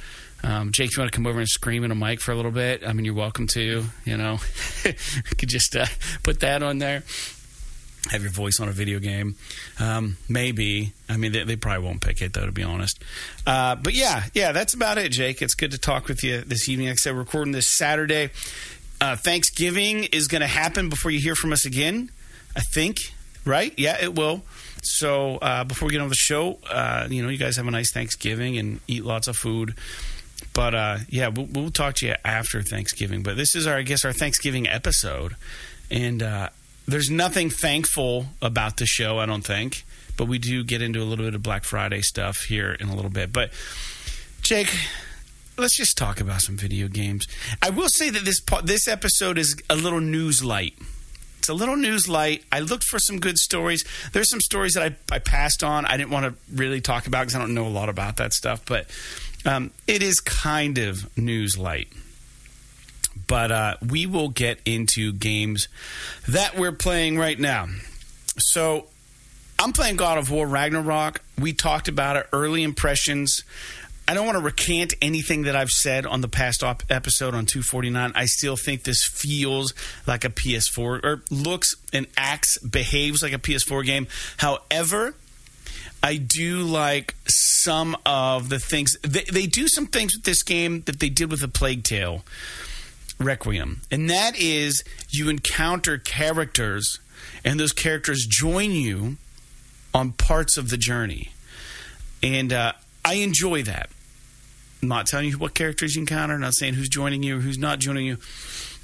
Um, 0.43 0.73
Jake, 0.73 0.97
you 0.97 1.01
want 1.01 1.13
to 1.13 1.17
come 1.17 1.27
over 1.27 1.39
and 1.39 1.49
scream 1.49 1.85
in 1.85 1.91
a 1.91 1.95
mic 1.95 2.21
for 2.21 2.33
a 2.33 2.35
little 2.35 2.51
bit? 2.51 2.83
I 2.87 2.93
mean, 2.93 3.05
you're 3.05 3.15
welcome 3.15 3.47
to. 3.49 3.85
You 4.05 4.17
know, 4.17 4.39
could 4.83 5.49
just 5.49 5.77
uh, 5.77 5.87
put 6.23 6.41
that 6.41 6.63
on 6.63 6.79
there. 6.79 7.05
Have 8.11 8.23
your 8.23 8.33
voice 8.33 8.59
on 8.61 8.69
a 8.69 8.73
video 8.73 8.99
game, 8.99 9.37
um, 9.79 10.17
maybe. 10.27 10.95
I 11.07 11.19
mean, 11.19 11.33
they, 11.33 11.45
they, 11.45 11.57
probably 11.57 11.85
won't 11.85 12.01
pick 12.01 12.23
it 12.23 12.33
though, 12.33 12.47
to 12.47 12.51
be 12.51 12.63
honest. 12.63 12.99
Uh, 13.47 13.77
but 13.77 13.93
yeah, 13.93 14.25
yeah, 14.33 14.53
that's 14.53 14.73
about 14.73 14.97
it, 14.97 15.13
Jake. 15.13 15.43
It's 15.43 15.55
good 15.55 15.71
to 15.73 15.79
talk 15.79 16.09
with 16.09 16.25
you 16.25 16.41
this 16.41 16.67
evening. 16.67 16.89
Like 16.89 16.95
I 16.95 16.97
said, 16.97 17.13
we're 17.13 17.21
recording 17.21 17.53
this 17.53 17.69
Saturday. 17.69 18.31
Uh, 19.01 19.17
Thanksgiving 19.17 20.05
is 20.05 20.29
going 20.29 20.43
to 20.43 20.47
happen 20.47 20.89
before 20.89 21.11
you 21.11 21.21
hear 21.21 21.35
from 21.35 21.53
us 21.53 21.65
again. 21.65 22.11
I 22.55 22.61
think, 22.61 23.15
right? 23.45 23.73
Yeah, 23.79 23.97
it 24.01 24.15
will. 24.15 24.43
So 24.83 25.37
uh, 25.37 25.65
before 25.65 25.87
we 25.87 25.93
get 25.93 26.01
on 26.01 26.09
the 26.09 26.15
show, 26.15 26.59
uh, 26.69 27.07
you 27.09 27.23
know, 27.23 27.29
you 27.29 27.39
guys 27.39 27.57
have 27.57 27.67
a 27.67 27.71
nice 27.71 27.93
Thanksgiving 27.93 28.59
and 28.59 28.81
eat 28.87 29.05
lots 29.05 29.29
of 29.29 29.37
food. 29.37 29.75
But 30.53 30.75
uh, 30.75 30.99
yeah, 31.09 31.29
we'll, 31.29 31.47
we'll, 31.47 31.71
talk 31.71 31.95
to 31.97 32.07
you 32.07 32.15
after 32.25 32.63
Thanksgiving. 32.63 33.23
But 33.23 33.37
this 33.37 33.55
is 33.55 33.67
our, 33.67 33.77
I 33.77 33.83
guess, 33.83 34.05
our 34.05 34.13
Thanksgiving 34.13 34.67
episode, 34.67 35.37
and 35.91 36.23
uh, 36.23 36.49
there's 36.89 37.11
nothing 37.11 37.51
thankful 37.51 38.27
about 38.43 38.79
the 38.79 38.87
show, 38.87 39.19
I 39.19 39.27
don't 39.27 39.45
think. 39.45 39.85
But 40.17 40.27
we 40.27 40.39
do 40.39 40.65
get 40.65 40.83
into 40.83 41.01
a 41.01 41.05
little 41.05 41.25
bit 41.25 41.35
of 41.35 41.43
Black 41.43 41.65
Friday 41.65 42.03
stuff 42.03 42.45
here 42.45 42.73
in 42.73 42.89
a 42.89 42.95
little 42.95 43.11
bit. 43.11 43.33
But 43.33 43.53
Jake, 44.43 44.75
let's 45.61 45.77
just 45.77 45.97
talk 45.97 46.21
about 46.21 46.41
some 46.41 46.57
video 46.57 46.89
games. 46.89 47.29
I 47.63 47.71
will 47.71 47.89
say 47.89 48.11
that 48.11 48.25
this 48.25 48.41
this 48.65 48.89
episode 48.89 49.39
is 49.39 49.57
a 49.69 49.77
little 49.77 50.01
news 50.01 50.43
light. 50.43 50.75
It's 51.39 51.49
a 51.49 51.55
little 51.55 51.77
news 51.77 52.09
light. 52.09 52.45
I 52.53 52.61
looked 52.61 52.85
for 52.85 52.99
some 52.99 53.19
good 53.19 53.39
stories. 53.39 53.85
There's 54.13 54.29
some 54.29 54.41
stories 54.41 54.75
that 54.75 54.83
I, 54.83 55.15
I 55.15 55.19
passed 55.19 55.63
on. 55.63 55.87
I 55.87 55.97
didn't 55.97 56.11
want 56.11 56.27
to 56.27 56.35
really 56.55 56.81
talk 56.81 57.07
about 57.07 57.21
because 57.21 57.35
I 57.35 57.39
don't 57.39 57.55
know 57.55 57.67
a 57.67 57.69
lot 57.69 57.89
about 57.89 58.17
that 58.17 58.33
stuff. 58.35 58.63
But 58.67 58.87
um, 59.47 59.71
it 59.87 60.03
is 60.03 60.21
kind 60.21 60.77
of 60.79 61.17
news 61.17 61.57
light. 61.57 61.89
But 63.27 63.53
uh, 63.53 63.77
we 63.87 64.07
will 64.07 64.29
get 64.29 64.61
into 64.67 65.13
games 65.13 65.69
that 66.29 66.59
we're 66.59 66.73
playing 66.73 67.17
right 67.17 67.39
now. 67.39 67.69
So 68.37 68.87
I'm 69.59 69.73
playing 69.73 69.97
God 69.97 70.19
of 70.19 70.31
War 70.31 70.47
Ragnarok. 70.47 71.23
We 71.39 71.53
talked 71.53 71.89
about 71.89 72.17
it. 72.17 72.27
Early 72.33 72.63
impressions. 72.63 73.45
I 74.11 74.15
don't 74.15 74.27
want 74.27 74.39
to 74.39 74.43
recant 74.43 74.95
anything 75.01 75.43
that 75.43 75.55
I've 75.55 75.71
said 75.71 76.05
on 76.05 76.21
the 76.21 76.27
past 76.27 76.65
op- 76.65 76.83
episode 76.91 77.33
on 77.33 77.47
249. 77.47 78.11
I 78.17 78.25
still 78.25 78.57
think 78.57 78.83
this 78.83 79.05
feels 79.05 79.73
like 80.05 80.25
a 80.25 80.29
PS4 80.29 81.05
or 81.05 81.23
looks 81.31 81.77
and 81.93 82.09
acts, 82.17 82.59
behaves 82.59 83.23
like 83.23 83.33
a 83.33 83.39
PS4 83.39 83.87
game. 83.87 84.09
However, 84.39 85.15
I 86.03 86.17
do 86.17 86.63
like 86.63 87.15
some 87.29 87.97
of 88.05 88.49
the 88.49 88.59
things. 88.59 88.97
They, 89.03 89.23
they 89.33 89.47
do 89.47 89.69
some 89.69 89.87
things 89.87 90.17
with 90.17 90.25
this 90.25 90.43
game 90.43 90.81
that 90.87 90.99
they 90.99 91.09
did 91.09 91.31
with 91.31 91.43
the 91.43 91.47
Plague 91.47 91.85
Tale 91.85 92.25
Requiem, 93.21 93.83
and 93.93 94.11
that 94.11 94.37
is 94.37 94.83
you 95.11 95.29
encounter 95.29 95.99
characters, 95.99 96.99
and 97.45 97.61
those 97.61 97.73
characters 97.73 98.27
join 98.29 98.73
you 98.73 99.19
on 99.95 100.11
parts 100.11 100.57
of 100.57 100.69
the 100.69 100.77
journey, 100.77 101.31
and 102.25 102.53
uh, 102.53 102.73
I 103.05 103.15
enjoy 103.15 103.63
that. 103.63 103.89
Not 104.83 105.07
telling 105.07 105.29
you 105.29 105.39
what 105.39 105.55
characters 105.55 105.95
you 105.95 106.03
encounter, 106.03 106.39
not 106.39 106.55
saying 106.55 106.75
who's 106.75 106.89
joining 106.89 107.23
you 107.23 107.39
or 107.39 107.41
who's 107.41 107.59
not 107.59 107.79
joining 107.79 108.07
you. 108.07 108.17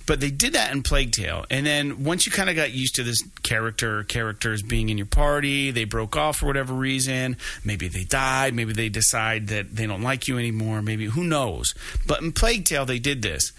But 0.07 0.21
they 0.21 0.31
did 0.31 0.53
that 0.53 0.73
in 0.73 0.85
Plague 0.85 1.11
Tale. 1.11 1.45
And 1.51 1.67
then 1.67 2.05
once 2.05 2.27
you 2.27 2.33
kind 2.33 2.49
of 2.49 2.55
got 2.55 2.71
used 2.71 2.95
to 2.95 3.03
this 3.03 3.25
character, 3.43 4.05
characters 4.05 4.63
being 4.63 4.89
in 4.89 4.99
your 4.99 5.07
party, 5.07 5.73
they 5.73 5.85
broke 5.85 6.17
off 6.17 6.37
for 6.39 6.47
whatever 6.47 6.75
reason. 6.75 7.37
Maybe 7.65 7.89
they 7.89 8.05
died. 8.05 8.55
Maybe 8.55 8.73
they 8.73 8.89
decide 8.89 9.49
that 9.49 9.75
they 9.75 9.85
don't 9.87 10.03
like 10.03 10.29
you 10.29 10.39
anymore. 10.39 10.81
Maybe, 10.81 11.07
who 11.07 11.25
knows? 11.25 11.75
But 12.07 12.23
in 12.23 12.31
Plague 12.31 12.67
Tale, 12.67 12.87
they 12.87 13.01
did 13.01 13.23
this. 13.23 13.53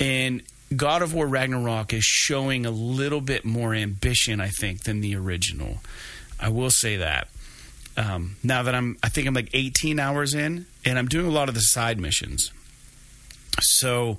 And 0.00 0.42
God 0.74 1.02
of 1.02 1.12
War 1.12 1.26
Ragnarok 1.26 1.92
is 1.92 2.04
showing 2.04 2.64
a 2.64 2.70
little 2.70 3.20
bit 3.20 3.44
more 3.44 3.74
ambition, 3.74 4.40
I 4.40 4.48
think, 4.48 4.84
than 4.84 5.02
the 5.02 5.14
original. 5.16 5.78
I 6.40 6.48
will 6.48 6.70
say 6.70 6.96
that. 6.96 7.28
Um, 7.96 8.36
now 8.42 8.62
that 8.64 8.74
I'm, 8.74 8.96
I 9.02 9.08
think 9.08 9.28
I'm 9.28 9.34
like 9.34 9.50
18 9.52 10.00
hours 10.00 10.34
in, 10.34 10.66
and 10.84 10.98
I'm 10.98 11.06
doing 11.06 11.26
a 11.26 11.30
lot 11.30 11.48
of 11.48 11.54
the 11.54 11.60
side 11.60 12.00
missions. 12.00 12.50
So 13.60 14.18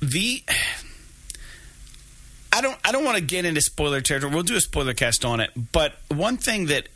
the 0.00 0.42
I 2.52 2.60
don't 2.60 2.78
I 2.84 2.92
don't 2.92 3.04
want 3.04 3.16
to 3.18 3.22
get 3.22 3.44
into 3.44 3.60
spoiler 3.60 4.00
territory. 4.00 4.32
We'll 4.32 4.44
do 4.44 4.56
a 4.56 4.60
spoiler 4.60 4.94
cast 4.94 5.24
on 5.24 5.40
it. 5.40 5.50
But 5.72 5.94
one 6.08 6.36
thing 6.36 6.66
that 6.66 6.88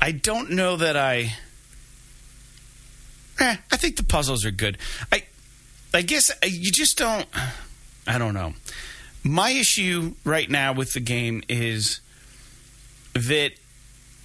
I 0.00 0.12
don't 0.12 0.50
know 0.52 0.76
that 0.76 0.96
I 0.96 1.34
eh, 3.40 3.56
I 3.70 3.76
think 3.76 3.96
the 3.96 4.04
puzzles 4.04 4.44
are 4.44 4.50
good. 4.50 4.78
I 5.10 5.24
I 5.92 6.02
guess 6.02 6.30
uh, 6.30 6.46
you 6.46 6.70
just 6.70 6.96
don't 6.96 7.26
I 8.06 8.18
don't 8.18 8.34
know. 8.34 8.54
My 9.24 9.50
issue 9.50 10.14
right 10.24 10.48
now 10.48 10.72
with 10.72 10.92
the 10.92 11.00
game 11.00 11.42
is 11.48 12.00
that 13.14 13.52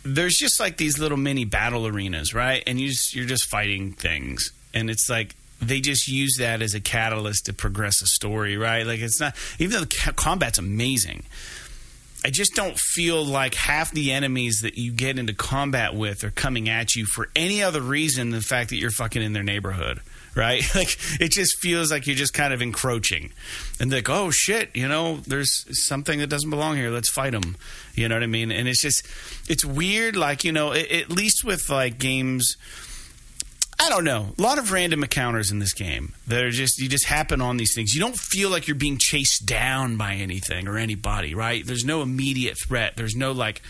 there's 0.07 0.35
just 0.35 0.59
like 0.59 0.77
these 0.77 0.99
little 0.99 1.17
mini 1.17 1.45
battle 1.45 1.87
arenas, 1.87 2.33
right? 2.33 2.63
And 2.65 2.79
you 2.79 2.89
just, 2.89 3.15
you're 3.15 3.25
just 3.25 3.45
fighting 3.45 3.93
things, 3.93 4.51
and 4.73 4.89
it's 4.89 5.09
like 5.09 5.35
they 5.61 5.81
just 5.81 6.07
use 6.07 6.37
that 6.39 6.61
as 6.61 6.73
a 6.73 6.79
catalyst 6.79 7.45
to 7.45 7.53
progress 7.53 8.01
a 8.01 8.07
story, 8.07 8.57
right? 8.57 8.85
Like 8.85 8.99
it's 8.99 9.19
not 9.19 9.35
even 9.59 9.73
though 9.73 9.85
the 9.85 10.13
combat's 10.15 10.59
amazing. 10.59 11.23
I 12.25 12.29
just 12.29 12.55
don't 12.55 12.77
feel 12.77 13.23
like 13.23 13.53
half 13.53 13.91
the 13.91 14.11
enemies 14.11 14.61
that 14.61 14.77
you 14.77 14.91
get 14.91 15.19
into 15.19 15.33
combat 15.33 15.93
with 15.93 16.23
are 16.23 16.31
coming 16.31 16.67
at 16.67 16.95
you 16.95 17.05
for 17.05 17.29
any 17.35 17.63
other 17.63 17.81
reason 17.81 18.31
than 18.31 18.39
the 18.39 18.45
fact 18.45 18.71
that 18.71 18.77
you're 18.77 18.91
fucking 18.91 19.21
in 19.21 19.33
their 19.33 19.43
neighborhood, 19.43 20.01
right? 20.38 20.63
Like 20.77 20.96
it 21.20 21.32
just 21.32 21.60
feels 21.60 21.91
like 21.91 22.06
you're 22.06 22.15
just 22.15 22.34
kind 22.36 22.53
of 22.53 22.62
encroaching, 22.62 23.32
and 23.79 23.91
like, 23.91 24.10
oh 24.10 24.29
shit, 24.29 24.75
you 24.75 24.88
know, 24.88 25.17
there's 25.25 25.65
something 25.86 26.20
that 26.20 26.27
doesn't 26.27 26.51
belong 26.51 26.75
here. 26.75 26.91
Let's 26.91 27.10
fight 27.10 27.32
them. 27.32 27.58
You 27.96 28.08
know 28.08 28.15
what 28.15 28.24
I 28.24 28.27
mean? 28.27 28.51
And 28.51 28.67
it's 28.67 28.82
just, 28.82 29.03
it's 29.50 29.65
weird. 29.65 30.15
Like 30.15 30.44
you 30.44 30.51
know, 30.51 30.72
at 30.74 31.10
least 31.10 31.44
with 31.44 31.70
like 31.70 31.98
games 31.98 32.58
I 33.79 33.89
don't 33.89 34.03
know. 34.03 34.34
A 34.38 34.41
lot 34.41 34.58
of 34.58 34.72
random 34.72 35.03
encounters 35.03 35.51
in 35.51 35.60
this 35.60 35.74
game. 35.74 36.13
that 36.27 36.44
are 36.44 36.50
just 36.50 36.79
you 36.79 36.89
just 36.89 37.06
happen 37.06 37.41
on 37.41 37.58
these 37.58 37.75
things. 37.75 37.94
You 37.94 38.01
don't 38.01 38.17
feel 38.17 38.50
like 38.50 38.67
you're 38.67 38.75
being 38.75 38.98
chased 38.98 39.46
down 39.46 39.98
by 39.98 40.15
anything 40.15 40.67
or 40.67 40.77
anybody, 40.77 41.36
right? 41.36 41.65
There's 41.65 41.86
no 41.86 42.01
immediate 42.01 42.58
threat. 42.58 42.94
There's 42.96 43.15
no 43.15 43.32
like 43.32 43.62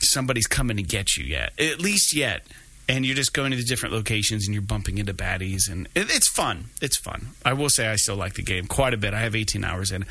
somebody's 0.00 0.46
coming 0.46 0.76
to 0.76 0.82
get 0.82 1.16
you 1.16 1.24
yet. 1.24 1.52
At 1.58 1.80
least 1.80 2.14
yet. 2.14 2.46
And 2.92 3.06
you're 3.06 3.16
just 3.16 3.32
going 3.32 3.52
to 3.52 3.56
the 3.56 3.64
different 3.64 3.94
locations 3.94 4.46
and 4.46 4.52
you're 4.52 4.60
bumping 4.60 4.98
into 4.98 5.14
baddies 5.14 5.70
and 5.70 5.86
it, 5.94 6.14
it's 6.14 6.28
fun. 6.28 6.66
It's 6.82 6.98
fun. 6.98 7.28
I 7.42 7.54
will 7.54 7.70
say 7.70 7.86
I 7.86 7.96
still 7.96 8.16
like 8.16 8.34
the 8.34 8.42
game 8.42 8.66
quite 8.66 8.92
a 8.92 8.98
bit. 8.98 9.14
I 9.14 9.20
have 9.20 9.34
18 9.34 9.64
hours 9.64 9.92
in. 9.92 10.04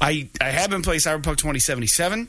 I 0.00 0.28
I 0.40 0.50
have 0.50 0.70
been 0.70 0.82
playing 0.82 1.00
Cyberpunk 1.00 1.38
2077. 1.38 2.28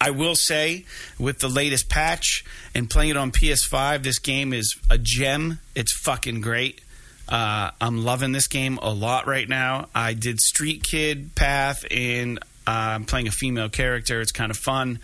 I 0.00 0.10
will 0.10 0.36
say, 0.36 0.84
with 1.18 1.40
the 1.40 1.48
latest 1.48 1.88
patch 1.88 2.44
and 2.72 2.88
playing 2.88 3.10
it 3.10 3.16
on 3.16 3.32
PS5, 3.32 4.04
this 4.04 4.20
game 4.20 4.52
is 4.52 4.76
a 4.88 4.98
gem. 4.98 5.58
It's 5.74 5.92
fucking 5.92 6.40
great. 6.40 6.80
Uh, 7.28 7.70
I'm 7.80 8.04
loving 8.04 8.30
this 8.30 8.46
game 8.46 8.78
a 8.80 8.92
lot 8.92 9.26
right 9.26 9.48
now. 9.48 9.88
I 9.92 10.14
did 10.14 10.40
Street 10.40 10.84
Kid 10.84 11.34
path, 11.34 11.84
and 11.90 12.38
uh, 12.38 12.70
I'm 12.94 13.04
playing 13.04 13.26
a 13.26 13.32
female 13.32 13.68
character. 13.68 14.20
It's 14.20 14.32
kind 14.32 14.50
of 14.50 14.56
fun. 14.56 15.00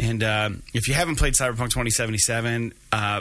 And 0.00 0.22
uh, 0.22 0.50
if 0.72 0.88
you 0.88 0.94
haven't 0.94 1.16
played 1.16 1.34
Cyberpunk 1.34 1.68
2077, 1.68 2.72
uh, 2.90 3.20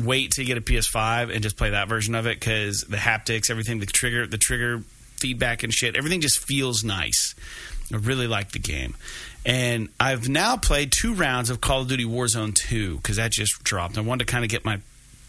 wait 0.00 0.30
to 0.32 0.44
get 0.44 0.56
a 0.56 0.60
PS5 0.60 1.34
and 1.34 1.42
just 1.42 1.56
play 1.56 1.70
that 1.70 1.88
version 1.88 2.14
of 2.14 2.26
it 2.26 2.38
because 2.38 2.82
the 2.82 2.98
haptics, 2.98 3.50
everything, 3.50 3.80
the 3.80 3.86
trigger, 3.86 4.28
the 4.28 4.38
trigger 4.38 4.84
feedback 5.16 5.64
and 5.64 5.72
shit, 5.72 5.96
everything 5.96 6.20
just 6.20 6.38
feels 6.38 6.84
nice. 6.84 7.34
I 7.92 7.96
really 7.96 8.28
like 8.28 8.52
the 8.52 8.60
game. 8.60 8.94
And 9.44 9.88
I've 9.98 10.28
now 10.28 10.56
played 10.56 10.92
two 10.92 11.14
rounds 11.14 11.50
of 11.50 11.60
Call 11.60 11.82
of 11.82 11.88
Duty 11.88 12.04
Warzone 12.04 12.54
2 12.54 12.98
because 12.98 13.16
that 13.16 13.32
just 13.32 13.64
dropped. 13.64 13.98
I 13.98 14.02
wanted 14.02 14.28
to 14.28 14.32
kind 14.32 14.44
of 14.44 14.50
get 14.50 14.64
my 14.64 14.80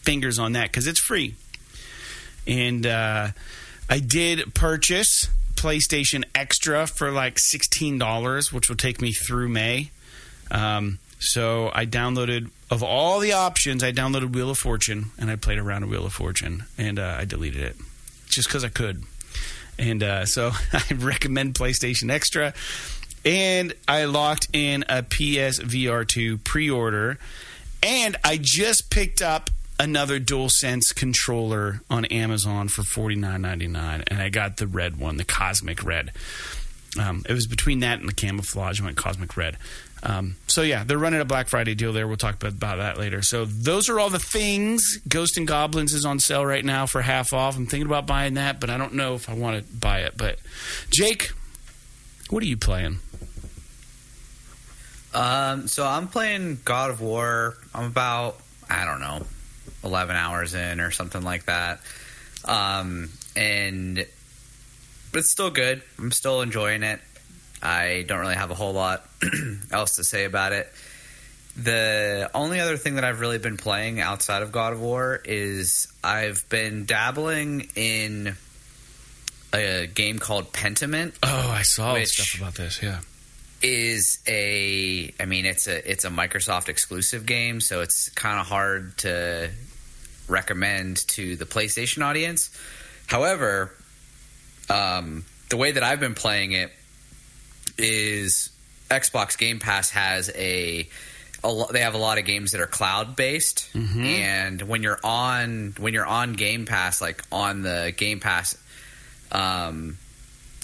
fingers 0.04 0.38
on 0.38 0.52
that 0.52 0.66
because 0.66 0.86
it's 0.86 1.00
free. 1.00 1.34
And 2.46 2.86
uh, 2.86 3.30
I 3.90 4.00
did 4.00 4.54
purchase 4.54 5.30
PlayStation 5.56 6.26
Extra 6.36 6.86
for 6.86 7.12
like 7.12 7.38
$16, 7.38 8.54
which 8.54 8.70
will 8.70 8.76
take 8.76 9.02
me 9.02 9.14
through 9.14 9.50
May. 9.50 9.90
Um, 10.52 11.00
so 11.20 11.72
I 11.74 11.86
downloaded, 11.86 12.50
of 12.70 12.84
all 12.84 13.20
the 13.20 13.34
options, 13.34 13.84
I 13.84 13.92
downloaded 13.92 14.34
Wheel 14.34 14.50
of 14.50 14.58
Fortune 14.58 15.12
and 15.18 15.30
I 15.32 15.36
played 15.36 15.58
around 15.58 15.84
a 15.84 15.88
Wheel 15.88 16.06
of 16.06 16.14
Fortune 16.14 16.66
and 16.78 17.00
uh, 17.00 17.16
I 17.20 17.26
deleted 17.26 17.62
it 17.62 17.76
just 18.28 18.48
because 18.48 18.64
I 18.64 18.70
could. 18.70 19.04
And 19.80 20.04
uh, 20.04 20.26
so 20.26 20.52
I 20.74 20.94
recommend 20.94 21.56
PlayStation 21.56 22.12
Extra 22.12 22.54
and 23.24 23.74
I 23.88 24.06
locked 24.06 24.48
in 24.54 24.84
a 24.90 25.04
PSVR 25.04 26.08
2 26.08 26.38
pre 26.40 26.70
order. 26.70 27.18
And 27.84 28.16
I 28.24 28.38
just 28.40 28.92
picked 28.92 29.22
up 29.22 29.50
another 29.80 30.20
DualSense 30.20 30.94
controller 30.94 31.82
on 31.90 32.06
Amazon 32.06 32.68
for 32.68 32.84
forty 32.84 33.16
nine 33.16 33.42
ninety 33.42 33.68
nine, 33.68 34.04
and 34.08 34.22
I 34.22 34.30
got 34.30 34.58
the 34.58 34.68
red 34.68 35.00
one, 35.00 35.18
the 35.18 35.26
Cosmic 35.26 35.84
Red. 35.84 36.12
Um, 37.00 37.24
it 37.28 37.34
was 37.34 37.48
between 37.48 37.80
that 37.80 38.00
and 38.00 38.08
the 38.08 38.14
camouflage. 38.14 38.80
I 38.80 38.86
went 38.86 38.98
Cosmic 38.98 39.36
Red. 39.36 39.58
Um, 40.04 40.36
so 40.48 40.64
yeah, 40.64 40.84
they're 40.84 40.98
running 40.98 41.22
a 41.22 41.26
Black 41.26 41.48
Friday 41.48 41.76
deal 41.76 41.94
there. 41.94 42.08
We'll 42.08 42.18
talk 42.18 42.36
about, 42.36 42.54
about 42.54 42.78
that 42.78 42.98
later. 42.98 43.22
So 43.22 43.46
those 43.46 43.88
are 43.90 44.00
all 44.00 44.10
the 44.10 44.20
things. 44.20 44.98
Ghost 45.08 45.38
and 45.38 45.48
Goblins 45.48 45.94
is 45.94 46.06
on 46.06 46.20
sale 46.20 46.46
right 46.46 46.66
now 46.66 46.86
for 46.86 47.02
half 47.02 47.34
off. 47.34 47.56
I'm 47.56 47.68
thinking 47.68 47.86
about 47.88 48.08
buying 48.08 48.34
that, 48.36 48.60
but 48.60 48.70
I 48.70 48.78
don't 48.78 48.94
know 48.94 49.14
if 49.14 49.30
I 49.30 49.34
want 49.34 49.64
to 49.64 49.74
buy 49.74 50.00
it. 50.00 50.18
But 50.18 50.40
Jake, 50.90 51.34
what 52.30 52.42
are 52.42 52.48
you 52.48 52.58
playing? 52.58 53.00
Um, 55.14 55.68
so 55.68 55.86
I'm 55.86 56.08
playing 56.08 56.60
God 56.64 56.90
of 56.90 57.02
War. 57.02 57.58
I'm 57.76 57.86
about 57.86 58.40
I 58.70 58.86
don't 58.86 59.02
know, 59.02 59.26
eleven 59.84 60.16
hours 60.16 60.54
in 60.54 60.80
or 60.80 60.92
something 60.92 61.22
like 61.24 61.46
that. 61.46 61.82
Um, 62.46 63.10
and 63.36 64.06
but 65.12 65.20
it's 65.20 65.32
still 65.32 65.52
good. 65.52 65.84
I'm 66.00 66.12
still 66.12 66.42
enjoying 66.42 66.84
it. 66.84 67.02
I 67.62 68.06
don't 68.08 68.20
really 68.20 68.36
have 68.36 68.50
a 68.50 68.56
whole 68.56 68.74
lot 68.74 69.06
else 69.72 69.96
to 69.96 70.04
say 70.04 70.26
about 70.26 70.54
it. 70.54 70.72
The 71.56 72.32
only 72.34 72.60
other 72.60 72.78
thing 72.78 72.96
that 72.96 73.04
I've 73.04 73.20
really 73.20 73.38
been 73.38 73.58
playing 73.58 74.00
outside 74.00 74.42
of 74.42 74.52
God 74.52 74.74
of 74.74 74.82
War 74.82 75.22
is 75.24 75.88
I've 76.04 76.48
been 76.48 76.86
dabbling 76.86 77.70
in 77.76 78.36
a 79.54 79.88
game 79.88 80.20
called 80.20 80.54
Pentiment. 80.54 81.14
Oh, 81.22 81.52
I 81.52 81.64
saw 81.64 82.02
stuff 82.04 82.40
about 82.40 82.56
this. 82.56 82.82
Yeah, 82.82 83.00
is 83.62 84.20
a 84.28 85.14
I 85.20 85.26
mean 85.26 85.46
it's 85.46 85.68
a 85.68 85.92
it's 85.92 86.06
a 86.06 86.10
Microsoft 86.10 86.70
exclusive 86.70 87.26
game, 87.26 87.60
so 87.60 87.82
it's 87.82 88.10
kind 88.10 88.40
of 88.40 88.48
hard 88.48 88.98
to 89.00 89.50
recommend 90.30 91.06
to 91.10 91.36
the 91.36 91.46
PlayStation 91.46 92.04
audience. 92.04 92.50
However, 93.08 93.72
um, 94.70 95.26
the 95.50 95.58
way 95.58 95.74
that 95.74 95.84
I've 95.84 96.00
been 96.00 96.16
playing 96.16 96.54
it 96.54 96.72
is 97.78 98.51
Xbox 98.92 99.38
Game 99.38 99.60
Pass 99.60 99.90
has 99.92 100.30
a, 100.36 100.88
a 101.44 101.64
they 101.72 101.82
have 101.82 101.96
a 101.96 102.00
lot 102.00 102.18
of 102.18 102.26
games 102.26 102.52
that 102.52 102.62
are 102.62 102.68
cloud 102.68 103.16
based, 103.16 103.70
mm-hmm. 103.74 104.04
and 104.04 104.62
when 104.62 104.84
you're 104.84 105.00
on 105.04 105.74
when 105.80 105.94
you're 105.94 106.06
on 106.06 106.34
Game 106.34 106.66
Pass, 106.66 107.02
like 107.02 107.24
on 107.32 107.62
the 107.62 107.94
Game 107.96 108.20
Pass 108.20 108.58
um, 109.32 109.98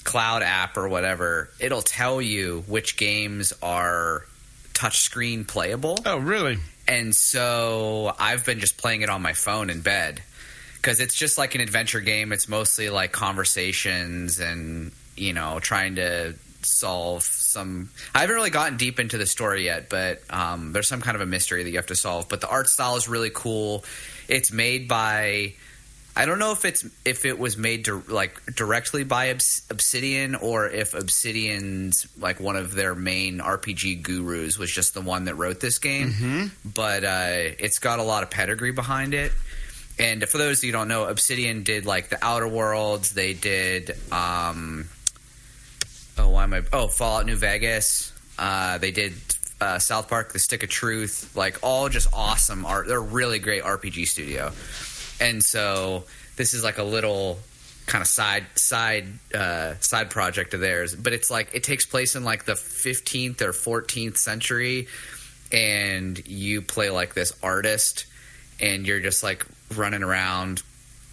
cloud 0.04 0.42
app 0.42 0.76
or 0.76 0.88
whatever, 0.88 1.50
it'll 1.58 1.82
tell 1.82 2.22
you 2.22 2.64
which 2.66 2.96
games 2.96 3.52
are 3.62 4.24
touchscreen 4.74 5.46
playable. 5.46 5.98
Oh, 6.06 6.18
really? 6.18 6.58
And 6.86 7.14
so 7.14 8.14
I've 8.18 8.46
been 8.46 8.60
just 8.60 8.78
playing 8.78 9.02
it 9.02 9.10
on 9.10 9.20
my 9.20 9.34
phone 9.34 9.68
in 9.68 9.80
bed 9.82 10.22
because 10.76 11.00
it's 11.00 11.14
just 11.14 11.36
like 11.36 11.54
an 11.54 11.60
adventure 11.60 12.00
game. 12.00 12.32
It's 12.32 12.48
mostly 12.48 12.88
like 12.88 13.12
conversations 13.12 14.38
and, 14.38 14.92
you 15.16 15.34
know, 15.34 15.58
trying 15.60 15.96
to 15.96 16.34
solve 16.62 17.24
some. 17.48 17.90
I 18.14 18.20
haven't 18.20 18.36
really 18.36 18.50
gotten 18.50 18.76
deep 18.76 19.00
into 19.00 19.18
the 19.18 19.26
story 19.26 19.64
yet, 19.64 19.88
but 19.88 20.22
um, 20.30 20.72
there's 20.72 20.88
some 20.88 21.00
kind 21.00 21.14
of 21.14 21.20
a 21.20 21.26
mystery 21.26 21.64
that 21.64 21.70
you 21.70 21.76
have 21.76 21.86
to 21.86 21.96
solve. 21.96 22.28
But 22.28 22.40
the 22.40 22.48
art 22.48 22.68
style 22.68 22.96
is 22.96 23.08
really 23.08 23.30
cool. 23.32 23.84
It's 24.28 24.52
made 24.52 24.88
by 24.88 25.54
I 26.18 26.26
don't 26.26 26.40
know 26.40 26.50
if 26.50 26.64
it's 26.64 26.84
if 27.04 27.24
it 27.24 27.38
was 27.38 27.56
made 27.56 27.84
to, 27.84 28.02
like 28.08 28.44
directly 28.56 29.04
by 29.04 29.26
Obsidian 29.26 30.34
or 30.34 30.68
if 30.68 30.92
Obsidian's 30.92 32.08
like 32.18 32.40
one 32.40 32.56
of 32.56 32.74
their 32.74 32.96
main 32.96 33.38
RPG 33.38 34.02
gurus 34.02 34.58
was 34.58 34.68
just 34.68 34.94
the 34.94 35.00
one 35.00 35.26
that 35.26 35.36
wrote 35.36 35.60
this 35.60 35.78
game. 35.78 36.10
Mm-hmm. 36.10 36.46
But 36.74 37.04
uh, 37.04 37.54
it's 37.60 37.78
got 37.78 38.00
a 38.00 38.02
lot 38.02 38.24
of 38.24 38.30
pedigree 38.30 38.72
behind 38.72 39.14
it. 39.14 39.30
And 40.00 40.28
for 40.28 40.38
those 40.38 40.64
you 40.64 40.72
don't 40.72 40.88
know, 40.88 41.04
Obsidian 41.04 41.62
did 41.62 41.86
like 41.86 42.08
the 42.08 42.18
Outer 42.20 42.48
Worlds. 42.48 43.10
They 43.10 43.32
did. 43.32 43.96
Um, 44.10 44.88
oh, 46.18 46.28
why 46.30 46.44
am 46.44 46.54
I? 46.54 46.62
Oh, 46.72 46.88
Fallout 46.88 47.26
New 47.26 47.36
Vegas. 47.36 48.12
Uh, 48.38 48.78
they 48.78 48.90
did 48.90 49.14
uh, 49.60 49.78
South 49.78 50.08
Park, 50.08 50.32
The 50.32 50.38
Stick 50.38 50.62
of 50.62 50.68
Truth, 50.68 51.34
like 51.34 51.58
all 51.62 51.88
just 51.88 52.08
awesome 52.12 52.64
art. 52.64 52.86
They're 52.86 52.98
a 52.98 53.00
really 53.00 53.38
great 53.38 53.62
RPG 53.62 54.06
studio, 54.06 54.52
and 55.20 55.42
so 55.42 56.04
this 56.36 56.54
is 56.54 56.62
like 56.62 56.78
a 56.78 56.84
little 56.84 57.38
kind 57.86 58.02
of 58.02 58.08
side 58.08 58.46
side 58.54 59.06
uh, 59.34 59.74
side 59.80 60.10
project 60.10 60.54
of 60.54 60.60
theirs. 60.60 60.94
But 60.94 61.12
it's 61.12 61.30
like 61.30 61.50
it 61.54 61.64
takes 61.64 61.86
place 61.86 62.14
in 62.14 62.24
like 62.24 62.44
the 62.44 62.52
15th 62.52 63.40
or 63.40 63.52
14th 63.52 64.16
century, 64.16 64.86
and 65.50 66.26
you 66.28 66.62
play 66.62 66.90
like 66.90 67.14
this 67.14 67.32
artist, 67.42 68.06
and 68.60 68.86
you're 68.86 69.00
just 69.00 69.22
like 69.22 69.44
running 69.74 70.02
around. 70.02 70.62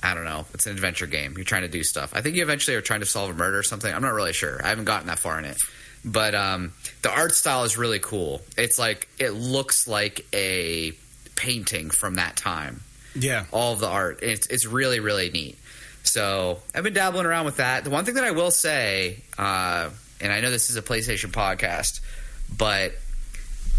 I 0.05 0.13
don't 0.13 0.25
know. 0.25 0.45
It's 0.53 0.65
an 0.67 0.73
adventure 0.73 1.07
game. 1.07 1.33
You're 1.35 1.45
trying 1.45 1.63
to 1.63 1.67
do 1.67 1.83
stuff. 1.83 2.13
I 2.15 2.21
think 2.21 2.35
you 2.35 2.43
eventually 2.43 2.77
are 2.77 2.81
trying 2.81 2.99
to 3.01 3.05
solve 3.05 3.29
a 3.29 3.33
murder 3.33 3.59
or 3.59 3.63
something. 3.63 3.93
I'm 3.93 4.01
not 4.01 4.13
really 4.13 4.33
sure. 4.33 4.63
I 4.63 4.69
haven't 4.69 4.85
gotten 4.85 5.07
that 5.07 5.19
far 5.19 5.39
in 5.39 5.45
it 5.45 5.57
but 6.05 6.35
um, 6.35 6.71
the 7.01 7.11
art 7.11 7.33
style 7.33 7.63
is 7.63 7.77
really 7.77 7.99
cool. 7.99 8.41
It's 8.57 8.77
like 8.77 9.09
it 9.17 9.31
looks 9.31 9.87
like 9.87 10.25
a 10.31 10.93
painting 11.35 11.89
from 11.89 12.15
that 12.15 12.35
time. 12.35 12.81
Yeah, 13.15 13.45
all 13.51 13.73
of 13.73 13.79
the 13.79 13.89
art. 13.89 14.19
It's 14.21 14.47
it's 14.47 14.65
really 14.65 14.99
really 14.99 15.31
neat. 15.31 15.57
So 16.03 16.59
I've 16.75 16.83
been 16.83 16.93
dabbling 16.93 17.25
around 17.25 17.45
with 17.45 17.57
that. 17.57 17.83
The 17.83 17.89
one 17.89 18.05
thing 18.05 18.13
that 18.15 18.23
I 18.23 18.31
will 18.31 18.51
say, 18.51 19.17
uh, 19.39 19.89
and 20.21 20.31
I 20.31 20.41
know 20.41 20.51
this 20.51 20.69
is 20.69 20.75
a 20.75 20.83
PlayStation 20.83 21.31
podcast, 21.31 22.01
but 22.55 22.93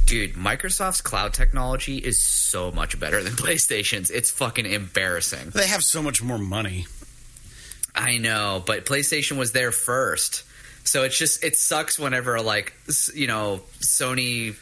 dude, 0.07 0.35
Microsoft's 0.35 1.01
cloud 1.01 1.35
technology 1.35 1.99
is 1.99 2.25
so 2.25 2.71
much 2.71 2.99
better 2.99 3.23
than 3.23 3.33
PlayStation's. 3.35 4.11
It's 4.11 4.31
fucking 4.31 4.65
embarrassing. 4.65 5.51
They 5.51 5.67
have 5.67 5.83
so 5.83 6.03
much 6.03 6.23
more 6.23 6.39
money. 6.39 6.87
I 7.95 8.19
know, 8.19 8.63
but 8.65 8.87
PlayStation 8.87 9.39
was 9.39 9.53
there 9.53 9.73
first. 9.73 10.45
So 10.85 11.03
it's 11.03 11.19
just 11.19 11.43
it 11.43 11.57
sucks 11.57 11.99
whenever 11.99 12.41
like 12.41 12.75
you 13.13 13.27
know 13.27 13.63
Sony 13.81 14.55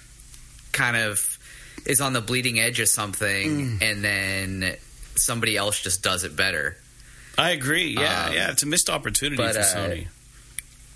kind 0.73 0.97
of 0.97 1.39
is 1.85 2.01
on 2.01 2.15
the 2.15 2.21
bleeding 2.21 2.59
edge 2.59 2.81
of 2.81 2.89
something 2.89 3.79
mm. 3.79 3.83
and 3.83 4.03
then 4.03 4.77
somebody 5.17 5.57
else 5.57 5.81
just 5.81 6.03
does 6.03 6.25
it 6.25 6.35
better. 6.35 6.77
I 7.37 7.51
agree. 7.51 7.89
Yeah, 7.89 8.27
um, 8.27 8.33
yeah, 8.33 8.51
it's 8.51 8.63
a 8.63 8.67
missed 8.67 8.89
opportunity 8.89 9.37
but, 9.37 9.55
for 9.55 9.61
uh, 9.61 9.65
Sony. 9.65 10.07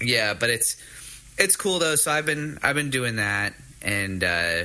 Yeah, 0.00 0.35
but 0.35 0.49
it's 0.49 0.76
it's 1.37 1.57
cool 1.57 1.78
though. 1.78 1.97
So 1.97 2.11
I've 2.11 2.25
been 2.25 2.59
I've 2.62 2.76
been 2.76 2.90
doing 2.90 3.17
that 3.17 3.52
and 3.83 4.23
uh, 4.25 4.65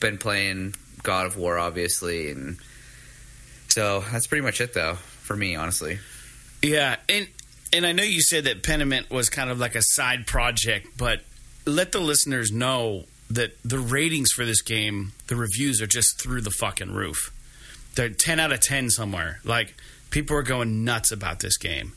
been 0.00 0.18
playing 0.18 0.74
God 1.02 1.26
of 1.26 1.36
War 1.36 1.58
obviously 1.58 2.30
and 2.30 2.58
so 3.68 4.04
that's 4.12 4.26
pretty 4.26 4.42
much 4.42 4.60
it 4.60 4.74
though 4.74 4.94
for 4.94 5.36
me 5.36 5.56
honestly. 5.56 5.98
Yeah, 6.62 6.96
and 7.08 7.26
and 7.72 7.86
I 7.86 7.92
know 7.92 8.02
you 8.02 8.20
said 8.20 8.44
that 8.44 8.62
Pentiment 8.62 9.10
was 9.10 9.28
kind 9.30 9.50
of 9.50 9.58
like 9.58 9.74
a 9.74 9.82
side 9.82 10.26
project, 10.26 10.88
but 10.96 11.22
let 11.66 11.92
the 11.92 12.00
listeners 12.00 12.52
know 12.52 13.04
that 13.30 13.56
the 13.64 13.78
ratings 13.78 14.30
for 14.30 14.44
this 14.44 14.60
game, 14.60 15.12
the 15.28 15.36
reviews 15.36 15.80
are 15.80 15.86
just 15.86 16.20
through 16.20 16.42
the 16.42 16.50
fucking 16.50 16.92
roof. 16.92 17.32
They're 17.94 18.10
10 18.10 18.38
out 18.38 18.52
of 18.52 18.60
10 18.60 18.90
somewhere. 18.90 19.40
Like 19.42 19.74
people 20.10 20.36
are 20.36 20.42
going 20.42 20.84
nuts 20.84 21.12
about 21.12 21.40
this 21.40 21.56
game. 21.56 21.92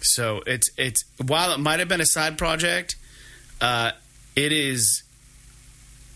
So 0.00 0.42
it's 0.46 0.70
it's 0.78 1.04
while 1.24 1.52
it 1.52 1.58
might 1.58 1.80
have 1.80 1.88
been 1.88 2.00
a 2.00 2.06
side 2.06 2.38
project, 2.38 2.96
uh, 3.60 3.90
it 4.36 4.52
is 4.52 5.02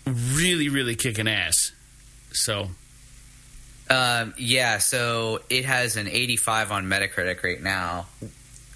really 0.05 0.69
really 0.69 0.95
kicking 0.95 1.27
ass. 1.27 1.71
So 2.31 2.69
um, 3.89 4.33
yeah, 4.37 4.79
so 4.79 5.41
it 5.49 5.65
has 5.65 5.95
an 5.95 6.07
85 6.07 6.71
on 6.71 6.85
Metacritic 6.85 7.43
right 7.43 7.61
now, 7.61 8.07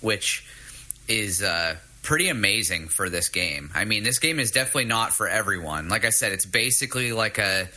which 0.01 0.45
is 1.07 1.41
uh, 1.41 1.75
pretty 2.03 2.29
amazing 2.29 2.89
for 2.89 3.09
this 3.09 3.29
game. 3.29 3.71
I 3.73 3.85
mean, 3.85 4.03
this 4.03 4.19
game 4.19 4.39
is 4.39 4.51
definitely 4.51 4.85
not 4.85 5.13
for 5.13 5.27
everyone. 5.27 5.89
Like 5.89 6.05
I 6.05 6.09
said, 6.09 6.31
it's 6.31 6.45
basically 6.45 7.11
like 7.11 7.39
a 7.39 7.67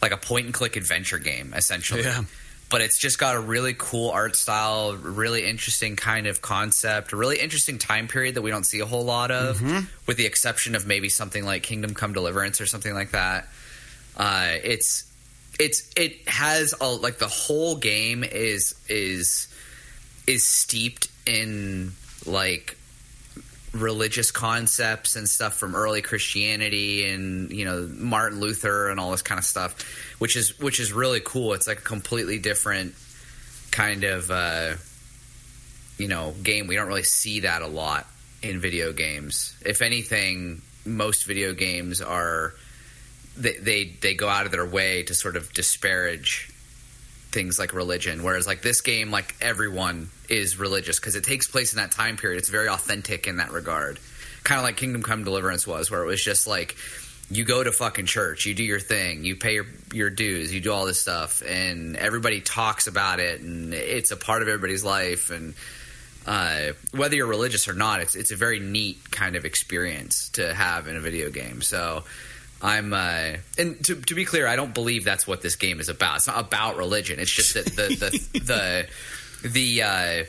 like 0.00 0.12
a 0.12 0.16
point 0.16 0.46
and 0.46 0.54
click 0.54 0.76
adventure 0.76 1.18
game 1.18 1.54
essentially. 1.56 2.02
Yeah. 2.02 2.22
But 2.68 2.80
it's 2.80 2.98
just 2.98 3.18
got 3.18 3.36
a 3.36 3.40
really 3.40 3.74
cool 3.78 4.10
art 4.10 4.34
style, 4.34 4.96
really 4.96 5.46
interesting 5.46 5.94
kind 5.94 6.26
of 6.26 6.42
concept, 6.42 7.12
a 7.12 7.16
really 7.16 7.38
interesting 7.38 7.78
time 7.78 8.08
period 8.08 8.34
that 8.34 8.42
we 8.42 8.50
don't 8.50 8.64
see 8.64 8.80
a 8.80 8.86
whole 8.86 9.04
lot 9.04 9.30
of, 9.30 9.58
mm-hmm. 9.58 9.86
with 10.06 10.16
the 10.16 10.26
exception 10.26 10.74
of 10.74 10.84
maybe 10.84 11.08
something 11.08 11.44
like 11.44 11.62
Kingdom 11.62 11.94
Come 11.94 12.12
Deliverance 12.12 12.60
or 12.60 12.66
something 12.66 12.92
like 12.92 13.12
that. 13.12 13.48
Uh, 14.16 14.54
it's 14.64 15.04
it's 15.58 15.90
it 15.96 16.28
has 16.28 16.74
a 16.80 16.88
like 16.88 17.18
the 17.18 17.28
whole 17.28 17.76
game 17.76 18.24
is 18.24 18.74
is 18.88 19.48
is 20.26 20.48
steeped 20.48 21.08
in 21.26 21.92
like 22.24 22.76
religious 23.80 24.30
concepts 24.30 25.16
and 25.16 25.28
stuff 25.28 25.54
from 25.54 25.74
early 25.74 26.02
Christianity 26.02 27.08
and 27.08 27.50
you 27.50 27.64
know 27.64 27.88
Martin 27.92 28.40
Luther 28.40 28.88
and 28.88 29.00
all 29.00 29.10
this 29.10 29.22
kind 29.22 29.38
of 29.38 29.44
stuff, 29.44 29.80
which 30.18 30.36
is 30.36 30.58
which 30.58 30.80
is 30.80 30.92
really 30.92 31.20
cool. 31.24 31.52
It's 31.52 31.66
like 31.66 31.78
a 31.78 31.82
completely 31.82 32.38
different 32.38 32.94
kind 33.70 34.04
of 34.04 34.30
uh, 34.30 34.74
you 35.98 36.08
know 36.08 36.34
game. 36.42 36.66
We 36.66 36.76
don't 36.76 36.88
really 36.88 37.02
see 37.02 37.40
that 37.40 37.62
a 37.62 37.66
lot 37.68 38.06
in 38.42 38.60
video 38.60 38.92
games. 38.92 39.56
If 39.64 39.82
anything, 39.82 40.62
most 40.84 41.26
video 41.26 41.52
games 41.52 42.00
are 42.00 42.54
they 43.36 43.56
they, 43.58 43.84
they 44.00 44.14
go 44.14 44.28
out 44.28 44.46
of 44.46 44.52
their 44.52 44.66
way 44.66 45.02
to 45.04 45.14
sort 45.14 45.36
of 45.36 45.52
disparage 45.52 46.50
things 47.36 47.58
like 47.58 47.74
religion 47.74 48.22
whereas 48.22 48.46
like 48.46 48.62
this 48.62 48.80
game 48.80 49.10
like 49.10 49.36
everyone 49.42 50.08
is 50.30 50.58
religious 50.58 50.98
because 50.98 51.16
it 51.16 51.22
takes 51.22 51.46
place 51.46 51.74
in 51.74 51.76
that 51.76 51.90
time 51.90 52.16
period 52.16 52.38
it's 52.38 52.48
very 52.48 52.66
authentic 52.66 53.26
in 53.26 53.36
that 53.36 53.52
regard 53.52 53.98
kind 54.42 54.58
of 54.58 54.64
like 54.64 54.78
kingdom 54.78 55.02
come 55.02 55.22
deliverance 55.22 55.66
was 55.66 55.90
where 55.90 56.02
it 56.02 56.06
was 56.06 56.24
just 56.24 56.46
like 56.46 56.76
you 57.28 57.44
go 57.44 57.62
to 57.62 57.70
fucking 57.70 58.06
church 58.06 58.46
you 58.46 58.54
do 58.54 58.62
your 58.62 58.80
thing 58.80 59.22
you 59.22 59.36
pay 59.36 59.52
your 59.52 59.66
your 59.92 60.08
dues 60.08 60.50
you 60.50 60.62
do 60.62 60.72
all 60.72 60.86
this 60.86 60.98
stuff 60.98 61.42
and 61.46 61.94
everybody 61.98 62.40
talks 62.40 62.86
about 62.86 63.20
it 63.20 63.42
and 63.42 63.74
it's 63.74 64.12
a 64.12 64.16
part 64.16 64.40
of 64.40 64.48
everybody's 64.48 64.82
life 64.82 65.28
and 65.30 65.52
uh, 66.26 66.72
whether 66.90 67.14
you're 67.14 67.28
religious 67.28 67.68
or 67.68 67.72
not, 67.72 68.00
it's 68.00 68.16
it's 68.16 68.32
a 68.32 68.36
very 68.36 68.58
neat 68.58 69.12
kind 69.12 69.36
of 69.36 69.44
experience 69.44 70.28
to 70.30 70.52
have 70.52 70.88
in 70.88 70.96
a 70.96 71.00
video 71.00 71.30
game. 71.30 71.62
So 71.62 72.02
I'm 72.62 72.92
uh, 72.92 73.36
and 73.58 73.84
to, 73.84 73.96
to 73.96 74.14
be 74.14 74.24
clear, 74.24 74.46
I 74.46 74.56
don't 74.56 74.72
believe 74.72 75.04
that's 75.04 75.26
what 75.26 75.42
this 75.42 75.56
game 75.56 75.78
is 75.80 75.88
about. 75.88 76.16
It's 76.16 76.26
not 76.26 76.40
about 76.40 76.76
religion. 76.76 77.18
It's 77.18 77.30
just 77.30 77.54
that 77.54 77.66
the 77.66 78.28
the 78.32 78.38
the 79.42 79.48
the 79.48 79.82
uh, 79.82 80.24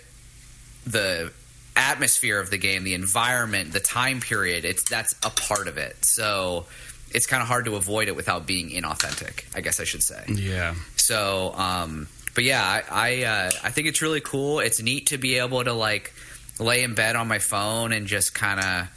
the 0.86 1.32
atmosphere 1.76 2.40
of 2.40 2.50
the 2.50 2.58
game, 2.58 2.84
the 2.84 2.96
environment, 2.96 3.72
the 3.72 3.80
time 3.80 4.20
period. 4.20 4.66
It's 4.66 4.84
that's 4.84 5.14
a 5.24 5.30
part 5.30 5.68
of 5.68 5.78
it. 5.78 5.96
So 6.02 6.66
it's 7.12 7.26
kind 7.26 7.42
of 7.42 7.48
hard 7.48 7.66
to 7.66 7.76
avoid 7.76 8.08
it 8.08 8.16
without 8.16 8.46
being 8.46 8.70
inauthentic. 8.70 9.46
I 9.56 9.62
guess 9.62 9.80
I 9.80 9.86
should 9.86 10.04
say. 10.04 10.24
Yeah. 10.28 10.76
So, 10.98 11.54
um, 11.56 12.08
but 12.36 12.44
yeah, 12.44 12.64
I 12.64 12.84
I, 12.92 13.24
uh, 13.24 13.52
I 13.64 13.72
think 13.72 13.88
it's 13.88 14.02
really 14.02 14.22
cool. 14.22 14.60
It's 14.60 14.82
neat 14.82 15.08
to 15.08 15.18
be 15.18 15.38
able 15.38 15.64
to 15.64 15.74
like 15.74 16.14
lay 16.60 16.84
in 16.84 16.96
bed 16.96 17.16
on 17.16 17.28
my 17.28 17.40
phone 17.40 17.94
and 17.94 18.08
just 18.08 18.34
kind 18.34 18.60
of 18.60 18.90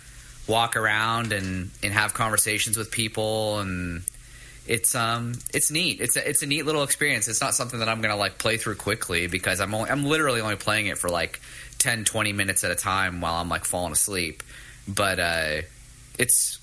walk 0.51 0.77
around 0.77 1.33
and, 1.33 1.71
and 1.83 1.93
have 1.93 2.13
conversations 2.13 2.77
with 2.77 2.91
people 2.91 3.61
and 3.61 4.03
it's 4.67 4.95
um 4.95 5.33
it's 5.53 5.71
neat. 5.71 6.01
It's 6.01 6.17
a, 6.17 6.29
it's 6.29 6.43
a 6.43 6.47
neat 6.47 6.65
little 6.65 6.85
experience. 6.85 7.27
It's 7.27 7.41
not 7.41 7.55
something 7.55 7.81
that 7.81 7.89
I'm 7.89 8.01
gonna 8.01 8.17
like 8.17 8.39
play 8.39 8.57
through 8.57 8.77
quickly 8.77 9.27
because 9.27 9.61
I'm 9.61 9.75
only, 9.75 9.91
I'm 9.91 10.05
literally 10.05 10.41
only 10.41 10.57
playing 10.57 10.87
it 10.87 10.97
for 10.97 11.09
like 11.09 11.41
10, 11.79 12.05
20 12.05 12.33
minutes 12.33 12.63
at 12.63 12.71
a 12.71 12.77
time 12.77 13.21
while 13.21 13.35
I'm 13.35 13.49
like 13.49 13.65
falling 13.65 13.93
asleep. 13.93 14.43
But 14.87 15.19
uh, 15.19 15.63
it's 16.19 16.61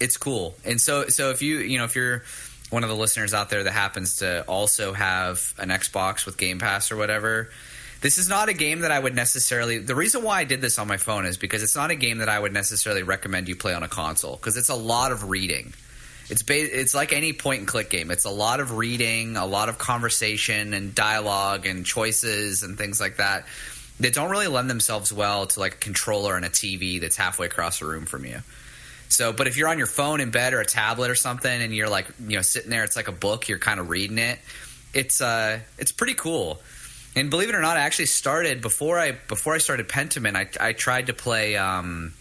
it's 0.00 0.16
cool. 0.16 0.56
And 0.64 0.80
so 0.80 1.08
so 1.08 1.30
if 1.30 1.42
you 1.42 1.58
you 1.58 1.78
know 1.78 1.84
if 1.84 1.94
you're 1.94 2.24
one 2.70 2.82
of 2.82 2.88
the 2.88 2.96
listeners 2.96 3.32
out 3.32 3.48
there 3.48 3.62
that 3.62 3.72
happens 3.72 4.16
to 4.16 4.42
also 4.48 4.92
have 4.92 5.54
an 5.58 5.68
Xbox 5.68 6.26
with 6.26 6.36
Game 6.36 6.58
Pass 6.58 6.90
or 6.90 6.96
whatever, 6.96 7.50
this 8.00 8.18
is 8.18 8.28
not 8.28 8.48
a 8.48 8.52
game 8.52 8.80
that 8.80 8.90
I 8.90 8.98
would 8.98 9.14
necessarily. 9.14 9.78
The 9.78 9.94
reason 9.94 10.22
why 10.22 10.40
I 10.40 10.44
did 10.44 10.60
this 10.60 10.78
on 10.78 10.86
my 10.86 10.96
phone 10.96 11.26
is 11.26 11.36
because 11.36 11.62
it's 11.62 11.76
not 11.76 11.90
a 11.90 11.94
game 11.94 12.18
that 12.18 12.28
I 12.28 12.38
would 12.38 12.52
necessarily 12.52 13.02
recommend 13.02 13.48
you 13.48 13.56
play 13.56 13.74
on 13.74 13.82
a 13.82 13.88
console 13.88 14.36
because 14.36 14.56
it's 14.56 14.68
a 14.68 14.74
lot 14.74 15.12
of 15.12 15.28
reading. 15.28 15.72
It's 16.28 16.42
ba- 16.42 16.80
it's 16.80 16.94
like 16.94 17.12
any 17.12 17.32
point 17.32 17.60
and 17.60 17.68
click 17.68 17.88
game. 17.88 18.10
It's 18.10 18.24
a 18.24 18.30
lot 18.30 18.60
of 18.60 18.76
reading, 18.76 19.36
a 19.36 19.46
lot 19.46 19.68
of 19.68 19.78
conversation 19.78 20.74
and 20.74 20.94
dialogue 20.94 21.66
and 21.66 21.86
choices 21.86 22.62
and 22.62 22.76
things 22.76 23.00
like 23.00 23.16
that 23.18 23.46
that 24.00 24.12
don't 24.12 24.30
really 24.30 24.48
lend 24.48 24.68
themselves 24.68 25.12
well 25.12 25.46
to 25.46 25.60
like 25.60 25.74
a 25.74 25.78
controller 25.78 26.36
and 26.36 26.44
a 26.44 26.50
TV 26.50 27.00
that's 27.00 27.16
halfway 27.16 27.46
across 27.46 27.78
the 27.78 27.86
room 27.86 28.06
from 28.06 28.24
you. 28.24 28.38
So, 29.08 29.32
but 29.32 29.46
if 29.46 29.56
you're 29.56 29.68
on 29.68 29.78
your 29.78 29.86
phone 29.86 30.20
in 30.20 30.30
bed 30.30 30.52
or 30.52 30.60
a 30.60 30.66
tablet 30.66 31.10
or 31.10 31.14
something 31.14 31.62
and 31.62 31.74
you're 31.74 31.88
like, 31.88 32.06
you 32.26 32.36
know, 32.36 32.42
sitting 32.42 32.70
there, 32.70 32.84
it's 32.84 32.96
like 32.96 33.08
a 33.08 33.12
book, 33.12 33.48
you're 33.48 33.58
kind 33.58 33.80
of 33.80 33.88
reading 33.88 34.18
it. 34.18 34.38
It's 34.92 35.20
uh, 35.20 35.60
it's 35.78 35.92
pretty 35.92 36.14
cool. 36.14 36.60
And 37.16 37.30
believe 37.30 37.48
it 37.48 37.54
or 37.54 37.62
not, 37.62 37.78
I 37.78 37.80
actually 37.80 38.06
started 38.06 38.60
before 38.60 38.98
I 38.98 39.12
before 39.12 39.54
I 39.54 39.58
started 39.58 39.88
Pentiment. 39.88 40.36
I, 40.36 40.68
I 40.68 40.72
tried 40.74 41.06
to 41.06 41.14
play 41.14 41.56
um, 41.56 42.12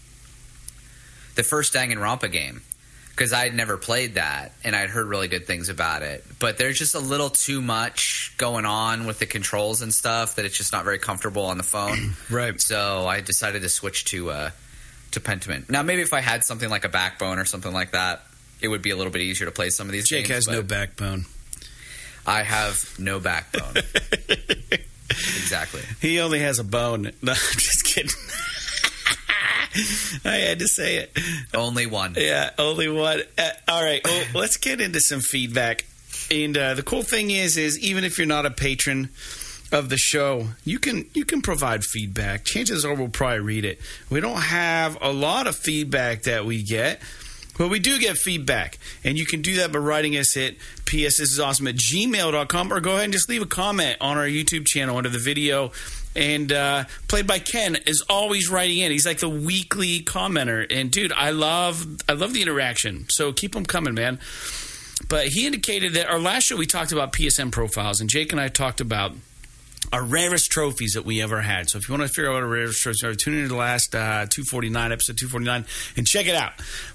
the 1.35 1.43
first 1.43 1.73
Danganronpa 1.73 2.31
game 2.31 2.61
because 3.09 3.33
I 3.33 3.43
had 3.43 3.53
never 3.53 3.77
played 3.77 4.15
that 4.15 4.53
and 4.63 4.75
I'd 4.75 4.89
heard 4.89 5.07
really 5.07 5.27
good 5.27 5.47
things 5.47 5.69
about 5.69 6.01
it. 6.01 6.23
But 6.39 6.57
there's 6.57 6.77
just 6.77 6.95
a 6.95 6.99
little 6.99 7.29
too 7.29 7.61
much 7.61 8.33
going 8.37 8.65
on 8.65 9.05
with 9.05 9.19
the 9.19 9.25
controls 9.25 9.81
and 9.81 9.93
stuff 9.93 10.35
that 10.35 10.45
it's 10.45 10.57
just 10.57 10.73
not 10.73 10.83
very 10.83 10.99
comfortable 10.99 11.45
on 11.45 11.57
the 11.57 11.63
phone. 11.63 12.15
right. 12.29 12.59
So 12.59 13.05
I 13.07 13.21
decided 13.21 13.61
to 13.63 13.69
switch 13.69 14.05
to 14.05 14.31
uh, 14.31 14.49
to 15.11 15.19
Pentiment. 15.19 15.69
Now 15.69 15.83
maybe 15.83 16.01
if 16.01 16.13
I 16.13 16.21
had 16.21 16.45
something 16.45 16.69
like 16.69 16.85
a 16.85 16.89
backbone 16.89 17.37
or 17.37 17.45
something 17.45 17.73
like 17.73 17.91
that, 17.91 18.23
it 18.61 18.69
would 18.69 18.81
be 18.81 18.91
a 18.91 18.95
little 18.95 19.11
bit 19.11 19.21
easier 19.21 19.45
to 19.45 19.51
play 19.51 19.71
some 19.71 19.87
of 19.87 19.91
these. 19.91 20.07
Jake 20.07 20.27
games, 20.27 20.47
has 20.47 20.47
no 20.47 20.63
backbone. 20.63 21.25
I 22.25 22.43
have 22.43 22.97
no 22.97 23.19
backbone. 23.19 23.75
exactly. 25.55 25.81
He 26.01 26.19
only 26.19 26.39
has 26.39 26.59
a 26.59 26.63
bone. 26.63 27.11
No, 27.21 27.31
I'm 27.31 27.57
just 27.57 27.85
kidding. 27.85 28.11
I 30.25 30.35
had 30.37 30.59
to 30.59 30.67
say 30.67 30.97
it. 30.97 31.17
Only 31.53 31.85
one. 31.85 32.15
Yeah, 32.17 32.51
only 32.57 32.87
one. 32.87 33.21
Uh, 33.37 33.49
all 33.67 33.83
right, 33.83 34.01
well, 34.03 34.25
let's 34.35 34.57
get 34.57 34.79
into 34.79 34.99
some 35.01 35.19
feedback. 35.21 35.85
And 36.31 36.57
uh, 36.57 36.73
the 36.75 36.83
cool 36.83 37.03
thing 37.03 37.31
is, 37.31 37.57
is 37.57 37.79
even 37.79 38.03
if 38.03 38.17
you're 38.17 38.27
not 38.27 38.45
a 38.45 38.51
patron 38.51 39.09
of 39.71 39.89
the 39.89 39.97
show, 39.97 40.47
you 40.63 40.79
can 40.79 41.05
you 41.13 41.25
can 41.25 41.41
provide 41.41 41.83
feedback. 41.83 42.45
Chances 42.45 42.85
are 42.85 42.93
we'll 42.93 43.09
probably 43.09 43.39
read 43.39 43.65
it. 43.65 43.79
We 44.09 44.21
don't 44.21 44.41
have 44.41 44.97
a 45.01 45.11
lot 45.11 45.47
of 45.47 45.55
feedback 45.55 46.23
that 46.23 46.45
we 46.45 46.63
get. 46.63 47.01
But 47.57 47.69
we 47.69 47.79
do 47.79 47.99
get 47.99 48.17
feedback, 48.17 48.79
and 49.03 49.17
you 49.17 49.25
can 49.25 49.41
do 49.41 49.55
that 49.57 49.71
by 49.71 49.79
writing 49.79 50.13
us 50.17 50.35
at 50.37 50.55
ps 50.85 51.19
is 51.19 51.39
awesome 51.39 51.67
at 51.67 51.75
gmail.com 51.75 52.73
or 52.73 52.79
go 52.79 52.91
ahead 52.91 53.05
and 53.05 53.13
just 53.13 53.29
leave 53.29 53.41
a 53.41 53.47
comment 53.47 53.97
on 54.01 54.17
our 54.17 54.25
YouTube 54.25 54.67
channel 54.67 54.97
under 54.97 55.09
the 55.09 55.19
video 55.19 55.71
and 56.15 56.51
uh, 56.51 56.85
played 57.07 57.27
by 57.27 57.39
Ken 57.39 57.75
is 57.85 58.03
always 58.09 58.49
writing 58.49 58.79
in. 58.79 58.91
He's 58.91 59.05
like 59.05 59.19
the 59.19 59.29
weekly 59.29 59.99
commenter, 60.01 60.65
and 60.69 60.89
dude, 60.89 61.11
I 61.11 61.31
love 61.31 61.85
I 62.07 62.13
love 62.13 62.33
the 62.33 62.41
interaction. 62.41 63.07
So 63.09 63.33
keep 63.33 63.53
them 63.53 63.65
coming, 63.65 63.93
man. 63.93 64.19
But 65.09 65.27
he 65.27 65.45
indicated 65.45 65.93
that 65.95 66.07
our 66.07 66.19
last 66.19 66.45
show 66.45 66.55
we 66.55 66.65
talked 66.65 66.91
about 66.91 67.11
PSN 67.11 67.51
profiles, 67.51 67.99
and 67.99 68.09
Jake 68.09 68.31
and 68.31 68.39
I 68.39 68.47
talked 68.47 68.79
about 68.79 69.13
our 69.91 70.03
rarest 70.03 70.51
trophies 70.51 70.93
that 70.93 71.05
we 71.05 71.21
ever 71.21 71.41
had. 71.41 71.69
So 71.69 71.77
if 71.77 71.87
you 71.87 71.93
want 71.93 72.07
to 72.07 72.13
figure 72.13 72.31
out 72.31 72.43
our 72.43 72.47
rarest 72.47 72.81
trophies 72.81 73.03
are, 73.03 73.15
tune 73.15 73.35
into 73.35 73.49
the 73.49 73.55
last 73.55 73.93
uh, 73.95 74.25
249 74.29 74.91
episode 74.91 75.17
249 75.17 75.65
and 75.97 76.07
check 76.07 76.27
it 76.27 76.35
out. 76.35 76.53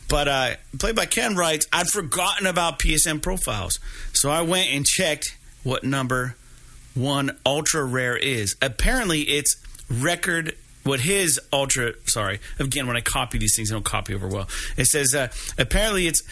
But 0.08 0.28
uh, 0.28 0.50
played 0.78 0.96
by 0.96 1.06
Ken 1.06 1.36
writes, 1.36 1.66
I'd 1.72 1.86
forgotten 1.86 2.46
about 2.46 2.78
PSN 2.78 3.22
profiles, 3.22 3.78
so 4.12 4.30
I 4.30 4.42
went 4.42 4.70
and 4.70 4.84
checked 4.84 5.36
what 5.62 5.84
number 5.84 6.36
one 6.94 7.36
ultra 7.46 7.84
rare 7.84 8.16
is. 8.16 8.56
Apparently, 8.60 9.22
it's 9.22 9.56
record. 9.88 10.56
What 10.82 11.00
his 11.00 11.38
ultra, 11.52 11.92
sorry, 12.06 12.40
again, 12.58 12.86
when 12.86 12.96
I 12.96 13.02
copy 13.02 13.36
these 13.36 13.54
things, 13.54 13.70
I 13.70 13.74
don't 13.74 13.84
copy 13.84 14.14
over 14.14 14.26
well. 14.26 14.48
It 14.78 14.86
says, 14.86 15.14
uh, 15.14 15.28
apparently 15.58 16.06
it's 16.06 16.22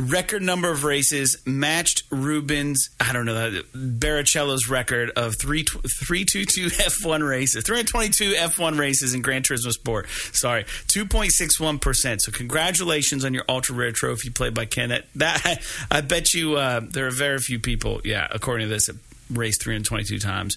record 0.00 0.42
number 0.42 0.70
of 0.70 0.84
races 0.84 1.36
matched 1.46 2.04
Rubens, 2.10 2.90
I 3.00 3.12
don't 3.12 3.26
know, 3.26 3.50
that 3.50 3.72
Barrichello's 3.72 4.68
record 4.68 5.10
of 5.16 5.36
3, 5.40 5.64
322 5.64 6.66
F1 6.68 7.28
races, 7.28 7.64
322 7.64 8.32
F1 8.32 8.78
races 8.78 9.14
in 9.14 9.22
Gran 9.22 9.42
Turismo 9.42 9.72
Sport. 9.72 10.08
Sorry, 10.32 10.64
2.61%. 10.64 12.20
So 12.20 12.32
congratulations 12.32 13.24
on 13.24 13.34
your 13.34 13.44
ultra 13.48 13.74
rare 13.74 13.92
trophy 13.92 14.30
played 14.30 14.54
by 14.54 14.66
Ken. 14.66 14.90
That, 14.90 15.06
that 15.16 15.62
I 15.90 16.00
bet 16.00 16.34
you 16.34 16.56
uh, 16.56 16.80
there 16.80 17.06
are 17.06 17.10
very 17.10 17.38
few 17.38 17.58
people, 17.58 18.00
yeah, 18.04 18.28
according 18.30 18.68
to 18.68 18.74
this, 18.74 18.88
race 19.30 19.58
322 19.58 20.18
times. 20.18 20.56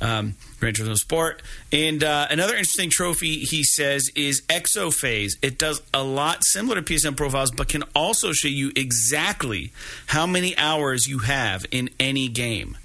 Um, 0.00 0.34
Gran 0.60 0.74
Turismo 0.74 0.96
Sport. 0.96 1.42
And 1.72 2.04
uh, 2.04 2.28
another 2.30 2.52
interesting 2.52 2.90
trophy, 2.90 3.38
he 3.38 3.64
says, 3.64 4.10
is 4.14 4.42
Exophase. 4.42 5.32
It 5.42 5.58
does 5.58 5.82
a 5.92 6.04
lot 6.04 6.44
similar 6.44 6.80
to 6.80 6.82
PSN 6.82 7.16
profiles, 7.16 7.50
but 7.50 7.68
can 7.68 7.82
also 7.94 8.32
show 8.32 8.48
you 8.48 8.70
exactly 8.76 9.72
how 10.08 10.26
many 10.26 10.56
hours 10.58 11.08
you 11.08 11.20
have 11.20 11.64
in 11.70 11.88
any 11.98 12.28
game. 12.28 12.76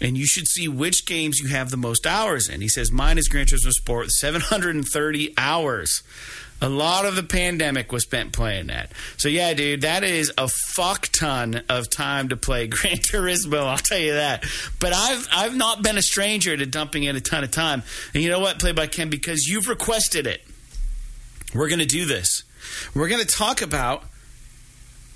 And 0.00 0.18
you 0.18 0.26
should 0.26 0.48
see 0.48 0.66
which 0.66 1.06
games 1.06 1.38
you 1.38 1.48
have 1.48 1.70
the 1.70 1.76
most 1.76 2.06
hours 2.06 2.48
in. 2.48 2.60
He 2.60 2.68
says, 2.68 2.90
mine 2.90 3.16
is 3.16 3.28
Gran 3.28 3.46
Turismo 3.46 3.70
Sport, 3.70 4.10
730 4.10 5.32
hours. 5.38 6.02
A 6.64 6.70
lot 6.70 7.04
of 7.04 7.14
the 7.14 7.22
pandemic 7.22 7.92
was 7.92 8.04
spent 8.04 8.32
playing 8.32 8.68
that. 8.68 8.90
So 9.18 9.28
yeah, 9.28 9.52
dude, 9.52 9.82
that 9.82 10.02
is 10.02 10.32
a 10.38 10.48
fuck 10.48 11.08
ton 11.08 11.62
of 11.68 11.90
time 11.90 12.30
to 12.30 12.38
play 12.38 12.66
Gran 12.68 12.96
Turismo. 12.96 13.66
I'll 13.66 13.76
tell 13.76 13.98
you 13.98 14.14
that. 14.14 14.46
But 14.80 14.94
I've 14.94 15.28
I've 15.30 15.54
not 15.54 15.82
been 15.82 15.98
a 15.98 16.02
stranger 16.02 16.56
to 16.56 16.64
dumping 16.64 17.04
in 17.04 17.16
a 17.16 17.20
ton 17.20 17.44
of 17.44 17.50
time. 17.50 17.82
And 18.14 18.22
you 18.22 18.30
know 18.30 18.40
what, 18.40 18.60
play 18.60 18.72
by 18.72 18.86
Ken, 18.86 19.10
because 19.10 19.46
you've 19.46 19.68
requested 19.68 20.26
it. 20.26 20.42
We're 21.54 21.68
going 21.68 21.80
to 21.80 21.86
do 21.86 22.06
this. 22.06 22.44
We're 22.94 23.08
going 23.08 23.20
to 23.20 23.28
talk 23.28 23.60
about 23.60 24.04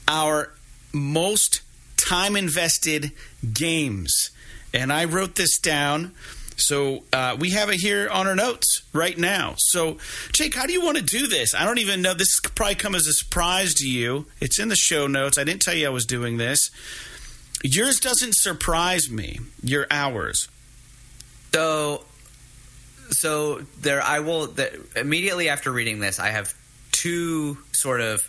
our 0.06 0.52
most 0.92 1.62
time 1.96 2.36
invested 2.36 3.12
games. 3.54 4.32
And 4.74 4.92
I 4.92 5.06
wrote 5.06 5.36
this 5.36 5.58
down 5.58 6.12
so 6.58 7.04
uh, 7.12 7.36
we 7.38 7.50
have 7.50 7.70
it 7.70 7.76
here 7.76 8.08
on 8.10 8.26
our 8.26 8.34
notes 8.34 8.82
right 8.92 9.16
now. 9.16 9.54
So, 9.56 9.98
Jake, 10.32 10.54
how 10.54 10.66
do 10.66 10.72
you 10.72 10.84
want 10.84 10.96
to 10.96 11.02
do 11.02 11.28
this? 11.28 11.54
I 11.54 11.64
don't 11.64 11.78
even 11.78 12.02
know. 12.02 12.14
This 12.14 12.40
could 12.40 12.54
probably 12.54 12.74
come 12.74 12.96
as 12.96 13.06
a 13.06 13.12
surprise 13.12 13.74
to 13.74 13.88
you. 13.88 14.26
It's 14.40 14.58
in 14.58 14.68
the 14.68 14.76
show 14.76 15.06
notes. 15.06 15.38
I 15.38 15.44
didn't 15.44 15.62
tell 15.62 15.74
you 15.74 15.86
I 15.86 15.90
was 15.90 16.04
doing 16.04 16.36
this. 16.36 16.70
Yours 17.62 18.00
doesn't 18.00 18.34
surprise 18.34 19.08
me. 19.08 19.38
Your 19.62 19.86
hours. 19.90 20.48
So, 21.54 22.04
so 23.10 23.62
there, 23.80 24.02
I 24.02 24.18
will. 24.18 24.48
The, 24.48 24.80
immediately 24.96 25.48
after 25.48 25.70
reading 25.70 26.00
this, 26.00 26.18
I 26.18 26.28
have 26.28 26.54
two 26.90 27.56
sort 27.70 28.00
of 28.00 28.28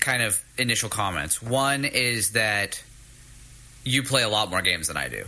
kind 0.00 0.22
of 0.22 0.42
initial 0.58 0.90
comments. 0.90 1.42
One 1.42 1.86
is 1.86 2.32
that 2.32 2.82
you 3.84 4.02
play 4.02 4.22
a 4.22 4.28
lot 4.28 4.50
more 4.50 4.60
games 4.60 4.88
than 4.88 4.98
I 4.98 5.08
do. 5.08 5.24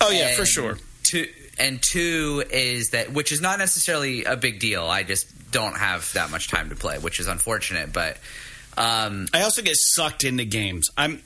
Oh 0.00 0.10
yeah, 0.10 0.28
and 0.28 0.36
for 0.36 0.44
sure 0.44 0.76
two 1.02 1.26
and 1.58 1.82
two 1.82 2.42
is 2.50 2.90
that 2.90 3.12
which 3.12 3.32
is 3.32 3.40
not 3.40 3.58
necessarily 3.58 4.24
a 4.24 4.36
big 4.36 4.58
deal. 4.58 4.84
I 4.84 5.02
just 5.02 5.50
don't 5.52 5.76
have 5.76 6.10
that 6.14 6.30
much 6.30 6.48
time 6.48 6.70
to 6.70 6.76
play, 6.76 6.98
which 6.98 7.20
is 7.20 7.28
unfortunate. 7.28 7.92
But 7.92 8.16
um, 8.76 9.26
I 9.32 9.42
also 9.42 9.62
get 9.62 9.76
sucked 9.76 10.24
into 10.24 10.44
games. 10.44 10.90
I'm 10.96 11.22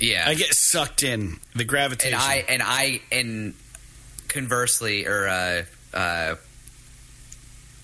yeah, 0.00 0.24
I 0.26 0.34
get 0.34 0.48
sucked 0.52 1.02
in 1.02 1.38
the 1.54 1.64
gravitation. 1.64 2.14
And 2.14 2.22
I 2.22 2.44
and 2.48 2.62
I 2.64 3.00
and 3.10 3.54
conversely, 4.28 5.06
or 5.06 5.26
uh, 5.26 5.62
uh, 5.94 6.34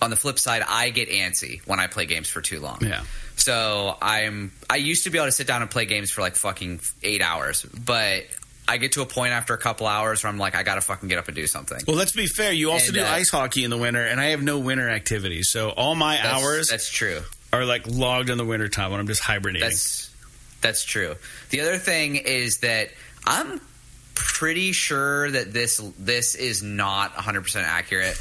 on 0.02 0.10
the 0.10 0.16
flip 0.16 0.38
side, 0.38 0.62
I 0.68 0.90
get 0.90 1.08
antsy 1.08 1.66
when 1.66 1.80
I 1.80 1.86
play 1.86 2.06
games 2.06 2.28
for 2.28 2.40
too 2.40 2.60
long. 2.60 2.78
Yeah. 2.82 3.02
So 3.36 3.96
I'm 4.00 4.52
I 4.70 4.76
used 4.76 5.04
to 5.04 5.10
be 5.10 5.18
able 5.18 5.26
to 5.26 5.32
sit 5.32 5.46
down 5.46 5.62
and 5.62 5.70
play 5.70 5.86
games 5.86 6.10
for 6.10 6.20
like 6.20 6.36
fucking 6.36 6.80
eight 7.02 7.22
hours, 7.22 7.62
but 7.64 8.24
I 8.66 8.78
get 8.78 8.92
to 8.92 9.02
a 9.02 9.06
point 9.06 9.32
after 9.32 9.54
a 9.54 9.58
couple 9.58 9.86
hours 9.86 10.22
where 10.22 10.32
I'm 10.32 10.38
like, 10.38 10.54
I 10.54 10.62
gotta 10.62 10.80
fucking 10.80 11.08
get 11.08 11.18
up 11.18 11.28
and 11.28 11.34
do 11.34 11.46
something. 11.46 11.78
Well, 11.86 11.96
let's 11.96 12.12
be 12.12 12.26
fair. 12.26 12.52
You 12.52 12.70
also 12.70 12.86
and, 12.86 12.94
do 12.94 13.02
uh, 13.02 13.08
ice 13.08 13.30
hockey 13.30 13.64
in 13.64 13.70
the 13.70 13.76
winter, 13.78 14.04
and 14.04 14.20
I 14.20 14.26
have 14.26 14.42
no 14.42 14.58
winter 14.58 14.88
activities, 14.88 15.50
so 15.50 15.70
all 15.70 15.94
my 15.94 16.16
that's, 16.16 16.28
hours 16.28 16.68
that's 16.68 16.90
true 16.90 17.20
are 17.52 17.64
like 17.64 17.86
logged 17.86 18.30
in 18.30 18.38
the 18.38 18.44
winter 18.44 18.68
time 18.68 18.90
when 18.90 19.00
I'm 19.00 19.06
just 19.06 19.22
hibernating. 19.22 19.68
That's 19.68 20.10
that's 20.60 20.84
true. 20.84 21.14
The 21.50 21.60
other 21.60 21.76
thing 21.76 22.16
is 22.16 22.58
that 22.62 22.88
I'm 23.26 23.60
pretty 24.14 24.72
sure 24.72 25.30
that 25.30 25.52
this 25.52 25.78
this 25.98 26.34
is 26.34 26.62
not 26.62 27.14
100% 27.14 27.56
accurate 27.62 28.18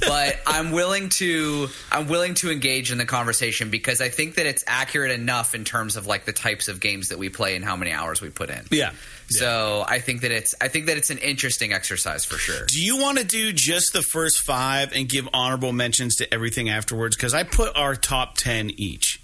but 0.00 0.40
i'm 0.46 0.72
willing 0.72 1.08
to 1.08 1.68
i'm 1.92 2.08
willing 2.08 2.34
to 2.34 2.50
engage 2.50 2.90
in 2.90 2.98
the 2.98 3.04
conversation 3.04 3.70
because 3.70 4.00
i 4.00 4.08
think 4.08 4.36
that 4.36 4.46
it's 4.46 4.64
accurate 4.66 5.10
enough 5.10 5.54
in 5.54 5.64
terms 5.64 5.96
of 5.96 6.06
like 6.06 6.24
the 6.24 6.32
types 6.32 6.68
of 6.68 6.80
games 6.80 7.08
that 7.08 7.18
we 7.18 7.28
play 7.28 7.56
and 7.56 7.64
how 7.64 7.76
many 7.76 7.92
hours 7.92 8.20
we 8.20 8.30
put 8.30 8.50
in 8.50 8.64
yeah 8.70 8.92
so 9.30 9.84
I 9.86 9.98
think 9.98 10.22
that 10.22 10.30
it's 10.30 10.54
I 10.60 10.68
think 10.68 10.86
that 10.86 10.96
it's 10.96 11.10
an 11.10 11.18
interesting 11.18 11.72
exercise 11.72 12.24
for 12.24 12.36
sure. 12.36 12.64
Do 12.66 12.82
you 12.82 12.96
want 12.98 13.18
to 13.18 13.24
do 13.24 13.52
just 13.52 13.92
the 13.92 14.02
first 14.02 14.40
five 14.40 14.92
and 14.94 15.08
give 15.08 15.28
honorable 15.34 15.72
mentions 15.72 16.16
to 16.16 16.32
everything 16.32 16.70
afterwards? 16.70 17.14
Because 17.14 17.34
I 17.34 17.42
put 17.42 17.76
our 17.76 17.94
top 17.94 18.36
ten 18.36 18.70
each. 18.76 19.20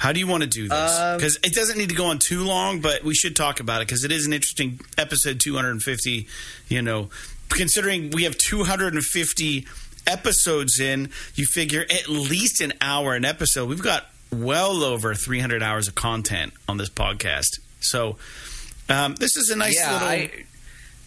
How 0.00 0.12
do 0.12 0.18
you 0.18 0.26
want 0.26 0.42
to 0.42 0.48
do 0.48 0.66
this? 0.66 0.98
Because 1.14 1.36
um, 1.36 1.42
it 1.44 1.54
doesn't 1.54 1.76
need 1.76 1.90
to 1.90 1.94
go 1.94 2.06
on 2.06 2.18
too 2.18 2.42
long, 2.42 2.80
but 2.80 3.04
we 3.04 3.14
should 3.14 3.36
talk 3.36 3.60
about 3.60 3.82
it 3.82 3.86
because 3.86 4.02
it 4.02 4.10
is 4.10 4.24
an 4.24 4.32
interesting 4.32 4.80
episode 4.96 5.40
250. 5.40 6.26
You 6.68 6.80
know, 6.80 7.10
considering 7.50 8.10
we 8.10 8.24
have 8.24 8.38
250 8.38 9.66
episodes 10.06 10.80
in, 10.80 11.10
you 11.34 11.44
figure 11.44 11.82
at 11.82 12.08
least 12.08 12.62
an 12.62 12.72
hour 12.80 13.14
an 13.14 13.26
episode. 13.26 13.68
We've 13.68 13.82
got 13.82 14.06
well 14.32 14.82
over 14.84 15.14
300 15.14 15.62
hours 15.62 15.86
of 15.86 15.94
content 15.94 16.54
on 16.66 16.78
this 16.78 16.88
podcast. 16.88 17.60
So 17.80 18.16
um, 18.88 19.16
this 19.16 19.36
is 19.36 19.50
a 19.50 19.56
nice 19.56 19.76
yeah, 19.76 19.92
little 19.92 20.08
I, 20.08 20.30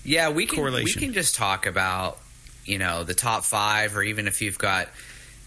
yeah. 0.05 0.29
We 0.29 0.45
can 0.45 0.71
we 0.71 0.93
can 0.93 1.13
just 1.13 1.33
talk 1.33 1.65
about 1.65 2.19
you 2.63 2.77
know 2.77 3.03
the 3.03 3.15
top 3.15 3.43
five, 3.43 3.97
or 3.97 4.03
even 4.03 4.27
if 4.27 4.43
you've 4.43 4.59
got 4.59 4.87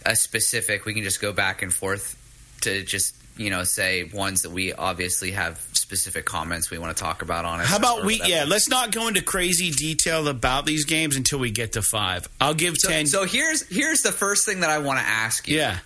a 0.05 0.17
specific, 0.17 0.85
we 0.85 0.95
can 0.95 1.05
just 1.05 1.21
go 1.21 1.33
back 1.33 1.63
and 1.63 1.73
forth 1.73 2.21
to 2.63 2.83
just 2.83 3.15
you 3.37 3.51
know 3.51 3.65
say 3.65 4.05
ones 4.05 4.43
that 4.43 4.51
we 4.51 4.73
obviously 4.73 5.33
have 5.33 5.59
specific 5.73 6.25
comments 6.25 6.71
we 6.71 6.79
want 6.79 6.97
to 6.97 7.03
talk 7.03 7.23
about 7.23 7.45
on 7.45 7.61
it. 7.61 7.67
How 7.67 7.77
about 7.77 8.05
we? 8.05 8.21
Yeah, 8.25 8.45
let's 8.47 8.69
not 8.69 8.93
go 8.93 9.09
into 9.09 9.23
crazy 9.23 9.71
detail 9.71 10.29
about 10.29 10.67
these 10.67 10.85
games 10.85 11.17
until 11.17 11.39
we 11.39 11.51
get 11.51 11.73
to 11.73 11.83
five. 11.83 12.29
I'll 12.41 12.55
give 12.55 12.77
so, 12.77 12.89
ten. 12.89 13.07
So 13.07 13.25
here's 13.25 13.67
here's 13.69 14.03
the 14.03 14.13
first 14.13 14.47
thing 14.47 14.61
that 14.61 14.71
I 14.71 14.79
want 14.79 14.99
to 14.99 15.05
ask 15.05 15.47
you. 15.49 15.59
Yeah. 15.59 15.79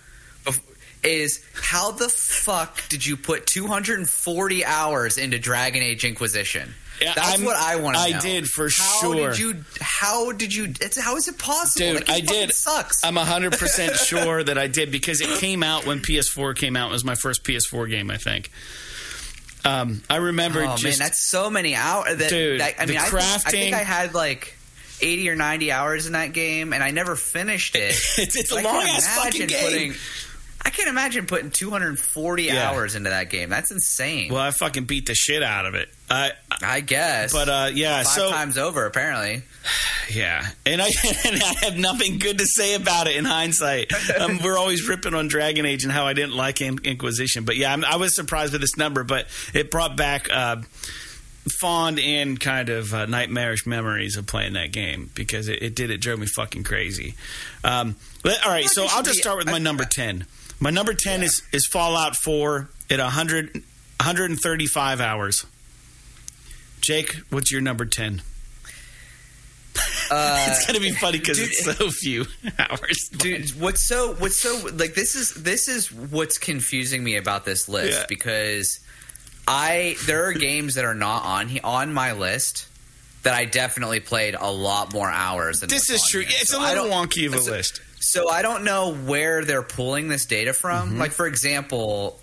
Is 1.03 1.43
how 1.55 1.89
the 1.89 2.09
fuck 2.09 2.87
did 2.87 3.03
you 3.03 3.17
put 3.17 3.47
240 3.47 4.63
hours 4.65 5.17
into 5.17 5.39
Dragon 5.39 5.81
Age 5.81 6.05
Inquisition? 6.05 6.75
That's 7.03 7.17
I'm- 7.19 7.43
what 7.43 7.55
I 7.57 7.75
want 7.77 7.95
to 7.97 8.01
know. 8.01 8.07
I 8.07 8.11
know. 8.11 8.19
did 8.21 8.47
for 8.47 8.65
how 8.65 8.99
sure. 9.01 9.29
Did 9.31 9.39
you? 9.39 9.55
How 9.79 10.31
did 10.31 10.53
you? 10.53 10.73
It's, 10.79 10.99
how 10.99 11.15
is 11.17 11.27
it 11.27 11.37
possible? 11.37 11.85
Dude, 11.93 12.07
Like, 12.07 12.09
it 12.09 12.29
I 12.31 12.33
did. 12.33 12.51
Sucks. 12.53 13.03
I'm 13.03 13.15
100% 13.15 13.95
sure 14.07 14.43
that 14.43 14.57
I 14.57 14.67
did 14.67 14.91
because 14.91 15.21
it 15.21 15.29
came 15.39 15.63
out 15.63 15.85
when 15.85 15.99
PS4 15.99 16.55
came 16.55 16.75
out. 16.75 16.89
It 16.89 16.93
was 16.93 17.03
my 17.05 17.15
first 17.15 17.43
PS4 17.43 17.89
game, 17.89 18.09
I 18.11 18.17
think. 18.17 18.51
Um, 19.63 20.01
I 20.09 20.15
remember 20.17 20.63
oh 20.63 20.75
just. 20.75 20.83
man, 20.83 20.93
that's 21.07 21.23
so 21.29 21.49
many 21.49 21.75
hours. 21.75 22.17
That, 22.17 22.29
Dude, 22.29 22.61
that- 22.61 22.75
I 22.79 22.85
mean, 22.87 22.97
I 22.97 23.05
think, 23.05 23.21
I 23.45 23.51
think 23.51 23.75
I 23.75 23.79
had 23.83 24.13
like. 24.13 24.55
80 25.03 25.29
or 25.31 25.35
90 25.35 25.71
hours 25.71 26.05
in 26.05 26.13
that 26.13 26.31
game 26.31 26.73
and 26.73 26.83
I 26.83 26.91
never 26.91 27.15
finished 27.15 27.75
it. 27.75 27.89
It's- 28.19 28.35
it's 28.35 28.51
a 28.51 28.57
I 28.57 28.61
can't 28.61 28.75
long-ass 28.75 29.17
fucking 29.17 29.47
game. 29.47 29.63
Putting, 29.63 29.93
I 30.63 30.69
can't 30.69 30.89
imagine 30.89 31.25
putting 31.25 31.51
240 31.51 32.43
Yeah. 32.43 32.69
hours 32.69 32.95
into 32.95 33.09
that 33.09 33.29
game. 33.29 33.49
That's 33.49 33.71
insane. 33.71 34.31
well, 34.31 34.41
I 34.41 34.51
fucking 34.51 34.85
beat 34.85 35.05
the 35.07 35.15
shit 35.15 35.43
out 35.43 35.65
of 35.65 35.75
it. 35.75 35.89
I, 36.09 36.31
I 36.61 36.81
guess. 36.81 37.33
but 37.33 37.49
uh, 37.49 37.69
yeah, 37.73 37.97
five 38.03 38.07
so 38.07 38.29
times 38.29 38.57
over 38.57 38.85
apparently. 38.85 39.43
yeah, 40.09 40.45
and 40.65 40.81
I 40.81 40.85
and 41.25 41.41
I 41.43 41.53
have 41.65 41.77
nothing 41.77 42.19
good 42.19 42.37
to 42.37 42.45
say 42.45 42.75
about 42.75 43.07
it 43.07 43.15
in 43.15 43.25
hindsight. 43.25 43.91
Um, 44.19 44.39
we're 44.43 44.57
always 44.57 44.87
ripping 44.87 45.13
on 45.13 45.27
Dragon 45.27 45.65
Age 45.65 45.83
and 45.83 45.91
how 45.91 46.05
I 46.05 46.13
didn't 46.13 46.35
like 46.35 46.61
In- 46.61 46.79
Inquisition, 46.83 47.43
but 47.45 47.55
yeah, 47.57 47.73
I'm, 47.73 47.83
I 47.85 47.95
was 47.97 48.15
surprised 48.15 48.51
with 48.51 48.61
this 48.61 48.77
number, 48.77 49.03
but 49.03 49.27
it 49.53 49.71
brought 49.71 49.95
back 49.97 50.27
uh, 50.31 50.57
fond 51.59 51.99
and 51.99 52.39
kind 52.39 52.69
of 52.69 52.93
uh, 52.93 53.05
nightmarish 53.07 53.65
memories 53.65 54.15
of 54.17 54.25
playing 54.27 54.53
that 54.53 54.71
game 54.71 55.09
because 55.15 55.47
it, 55.47 55.61
it 55.63 55.75
did 55.75 55.89
it 55.89 55.97
drove 55.99 56.19
me 56.19 56.27
fucking 56.27 56.63
crazy. 56.63 57.15
Um, 57.63 57.95
but, 58.23 58.45
all 58.45 58.51
right, 58.51 58.67
so 58.69 58.85
I'll 58.89 59.03
just 59.03 59.19
start 59.19 59.37
with 59.37 59.47
my 59.47 59.57
number 59.57 59.85
ten. 59.85 60.25
My 60.61 60.69
number 60.69 60.93
ten 60.93 61.23
is 61.23 61.41
is 61.51 61.65
Fallout 61.67 62.15
Four 62.15 62.69
at 62.89 62.99
100, 62.99 63.53
135 63.55 65.01
hours. 65.01 65.45
Jake, 66.81 67.15
what's 67.29 67.51
your 67.51 67.61
number 67.61 67.85
ten? 67.85 68.21
Uh, 70.11 70.45
it's 70.49 70.65
gonna 70.67 70.79
be 70.79 70.91
funny 70.91 71.17
because 71.17 71.39
it's 71.39 71.63
so 71.63 71.89
few 71.89 72.25
hours. 72.59 73.09
dude 73.17 73.49
what's 73.59 73.81
so 73.87 74.13
what's 74.15 74.37
so 74.37 74.67
like 74.73 74.93
this 74.93 75.15
is 75.15 75.33
this 75.33 75.67
is 75.67 75.91
what's 75.91 76.37
confusing 76.37 77.03
me 77.03 77.15
about 77.15 77.45
this 77.45 77.69
list 77.69 77.97
Yeah. 77.97 78.05
because 78.09 78.81
i 79.47 79.95
there 80.05 80.25
are 80.25 80.33
games 80.33 80.75
that 80.75 80.83
are 80.83 80.93
not 80.93 81.23
on 81.23 81.47
he- 81.47 81.61
on 81.61 81.93
my 81.93 82.11
list 82.11 82.67
that 83.23 83.33
i 83.33 83.45
definitely 83.45 84.01
played 84.01 84.35
a 84.37 84.51
lot 84.51 84.91
more 84.93 85.09
hours 85.09 85.61
than 85.61 85.69
this 85.69 85.89
is 85.89 86.03
true. 86.05 86.21
here. 86.21 86.29
Yeah, 86.31 86.37
it's 86.41 86.51
So 86.51 86.59
a 86.59 86.67
little 86.67 86.87
wonky 86.87 87.25
of 87.27 87.33
a 87.33 87.39
list. 87.39 87.81
So 88.01 88.29
i 88.29 88.41
don't 88.41 88.63
know 88.63 88.93
where 88.93 89.45
they're 89.45 89.61
pulling 89.63 90.07
this 90.09 90.25
data 90.25 90.51
from 90.53 90.89
Mm-hmm. 90.89 90.99
like 90.99 91.11
for 91.11 91.25
example 91.27 92.19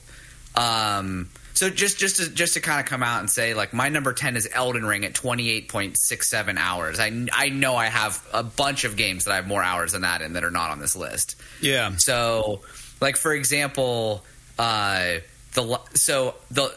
um 0.55 1.31
so 1.55 1.69
just 1.71 1.99
just 1.99 2.17
to 2.17 2.29
just 2.31 2.55
to 2.55 2.61
kind 2.61 2.79
of 2.79 2.87
come 2.87 3.03
out 3.03 3.19
and 3.21 3.29
say 3.29 3.53
like 3.55 3.73
my 3.73 3.88
number 3.88 4.12
10 4.12 4.37
is 4.37 4.49
Elden 4.53 4.85
Ring 4.85 5.05
at 5.05 5.12
28.67 5.12 6.57
hours. 6.57 7.01
I 7.01 7.27
I 7.33 7.49
know 7.49 7.75
I 7.75 7.87
have 7.87 8.25
a 8.33 8.45
bunch 8.45 8.85
of 8.85 8.97
games 8.97 9.25
that 9.25 9.33
I 9.33 9.37
have 9.37 9.49
more 9.49 9.62
hours 9.62 9.91
than 9.93 10.03
that 10.03 10.23
in 10.23 10.35
that 10.35 10.45
are 10.45 10.53
not 10.53 10.71
on 10.71 10.79
this 10.79 10.95
list. 10.95 11.35
Yeah, 11.61 11.97
So, 11.97 12.61
like 13.01 13.17
for 13.17 13.33
example, 13.33 14.25
uh, 14.57 15.14
the 15.55 15.81
so 15.95 16.37
the 16.51 16.73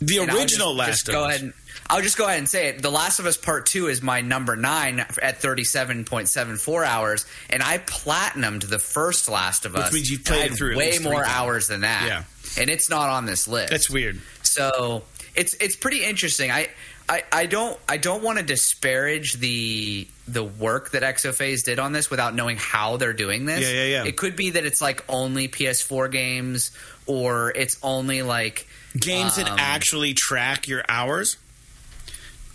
the 0.00 0.20
original 0.20 0.74
just, 0.74 0.78
Last 0.78 0.88
just 0.88 1.06
go 1.08 1.28
ahead 1.28 1.42
and 1.42 1.52
I'll 1.88 2.02
just 2.02 2.16
go 2.16 2.26
ahead 2.26 2.38
and 2.38 2.48
say 2.48 2.68
it. 2.68 2.80
The 2.82 2.90
Last 2.90 3.18
of 3.18 3.26
Us 3.26 3.36
Part 3.36 3.66
Two 3.66 3.88
is 3.88 4.02
my 4.02 4.20
number 4.20 4.56
nine 4.56 5.00
at 5.20 5.40
thirty 5.40 5.64
seven 5.64 6.04
point 6.04 6.28
seven 6.28 6.56
four 6.56 6.84
hours, 6.84 7.26
and 7.50 7.62
I 7.62 7.78
platinumed 7.78 8.68
the 8.68 8.78
first 8.78 9.28
Last 9.28 9.64
of 9.66 9.74
Which 9.74 9.82
Us. 9.82 9.88
Which 9.92 9.94
means 10.00 10.10
you've 10.10 10.24
played 10.24 10.52
it 10.52 10.54
through 10.56 10.76
way 10.76 10.98
more 10.98 11.24
hours 11.24 11.68
than 11.68 11.82
that. 11.82 12.04
Yeah. 12.06 12.60
and 12.62 12.70
it's 12.70 12.88
not 12.88 13.08
on 13.10 13.26
this 13.26 13.46
list. 13.48 13.70
That's 13.70 13.90
weird. 13.90 14.20
So 14.42 15.02
it's 15.34 15.54
it's 15.54 15.76
pretty 15.76 16.04
interesting. 16.04 16.50
I 16.50 16.68
I, 17.08 17.24
I 17.32 17.46
don't 17.46 17.78
I 17.88 17.96
don't 17.96 18.22
want 18.22 18.38
to 18.38 18.44
disparage 18.44 19.34
the 19.34 20.06
the 20.28 20.44
work 20.44 20.92
that 20.92 21.02
Exophase 21.02 21.64
did 21.64 21.78
on 21.78 21.92
this 21.92 22.10
without 22.10 22.34
knowing 22.34 22.56
how 22.56 22.96
they're 22.96 23.12
doing 23.12 23.44
this. 23.44 23.60
Yeah, 23.62 23.72
yeah, 23.82 23.84
yeah. 24.02 24.04
It 24.04 24.16
could 24.16 24.36
be 24.36 24.50
that 24.50 24.64
it's 24.64 24.80
like 24.80 25.04
only 25.08 25.48
PS4 25.48 26.10
games 26.12 26.70
or 27.06 27.50
it's 27.50 27.76
only 27.82 28.22
like 28.22 28.68
Games 28.96 29.36
that 29.36 29.48
Um, 29.50 29.56
actually 29.58 30.14
track 30.14 30.68
your 30.68 30.84
hours. 30.88 31.38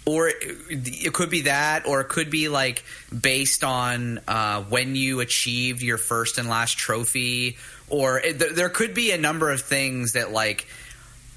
Or 0.07 0.29
it, 0.29 1.13
could 1.13 1.29
be 1.29 1.41
that 1.41 1.85
or 1.85 1.99
it 1.99 2.07
could 2.07 2.29
be 2.29 2.47
like 2.47 2.83
based 3.19 3.61
on 3.61 4.21
uh, 4.25 4.61
when 4.63 4.95
you 4.95 5.19
achieved 5.19 5.81
your 5.81 5.97
first 5.97 6.37
and 6.37 6.47
last 6.47 6.77
trophy 6.77 7.57
or 7.89 8.17
it, 8.21 8.39
there, 8.39 8.53
there 8.53 8.69
could 8.69 8.93
be 8.93 9.11
a 9.11 9.17
number 9.17 9.51
of 9.51 9.59
things 9.61 10.13
that 10.13 10.31
like 10.31 10.65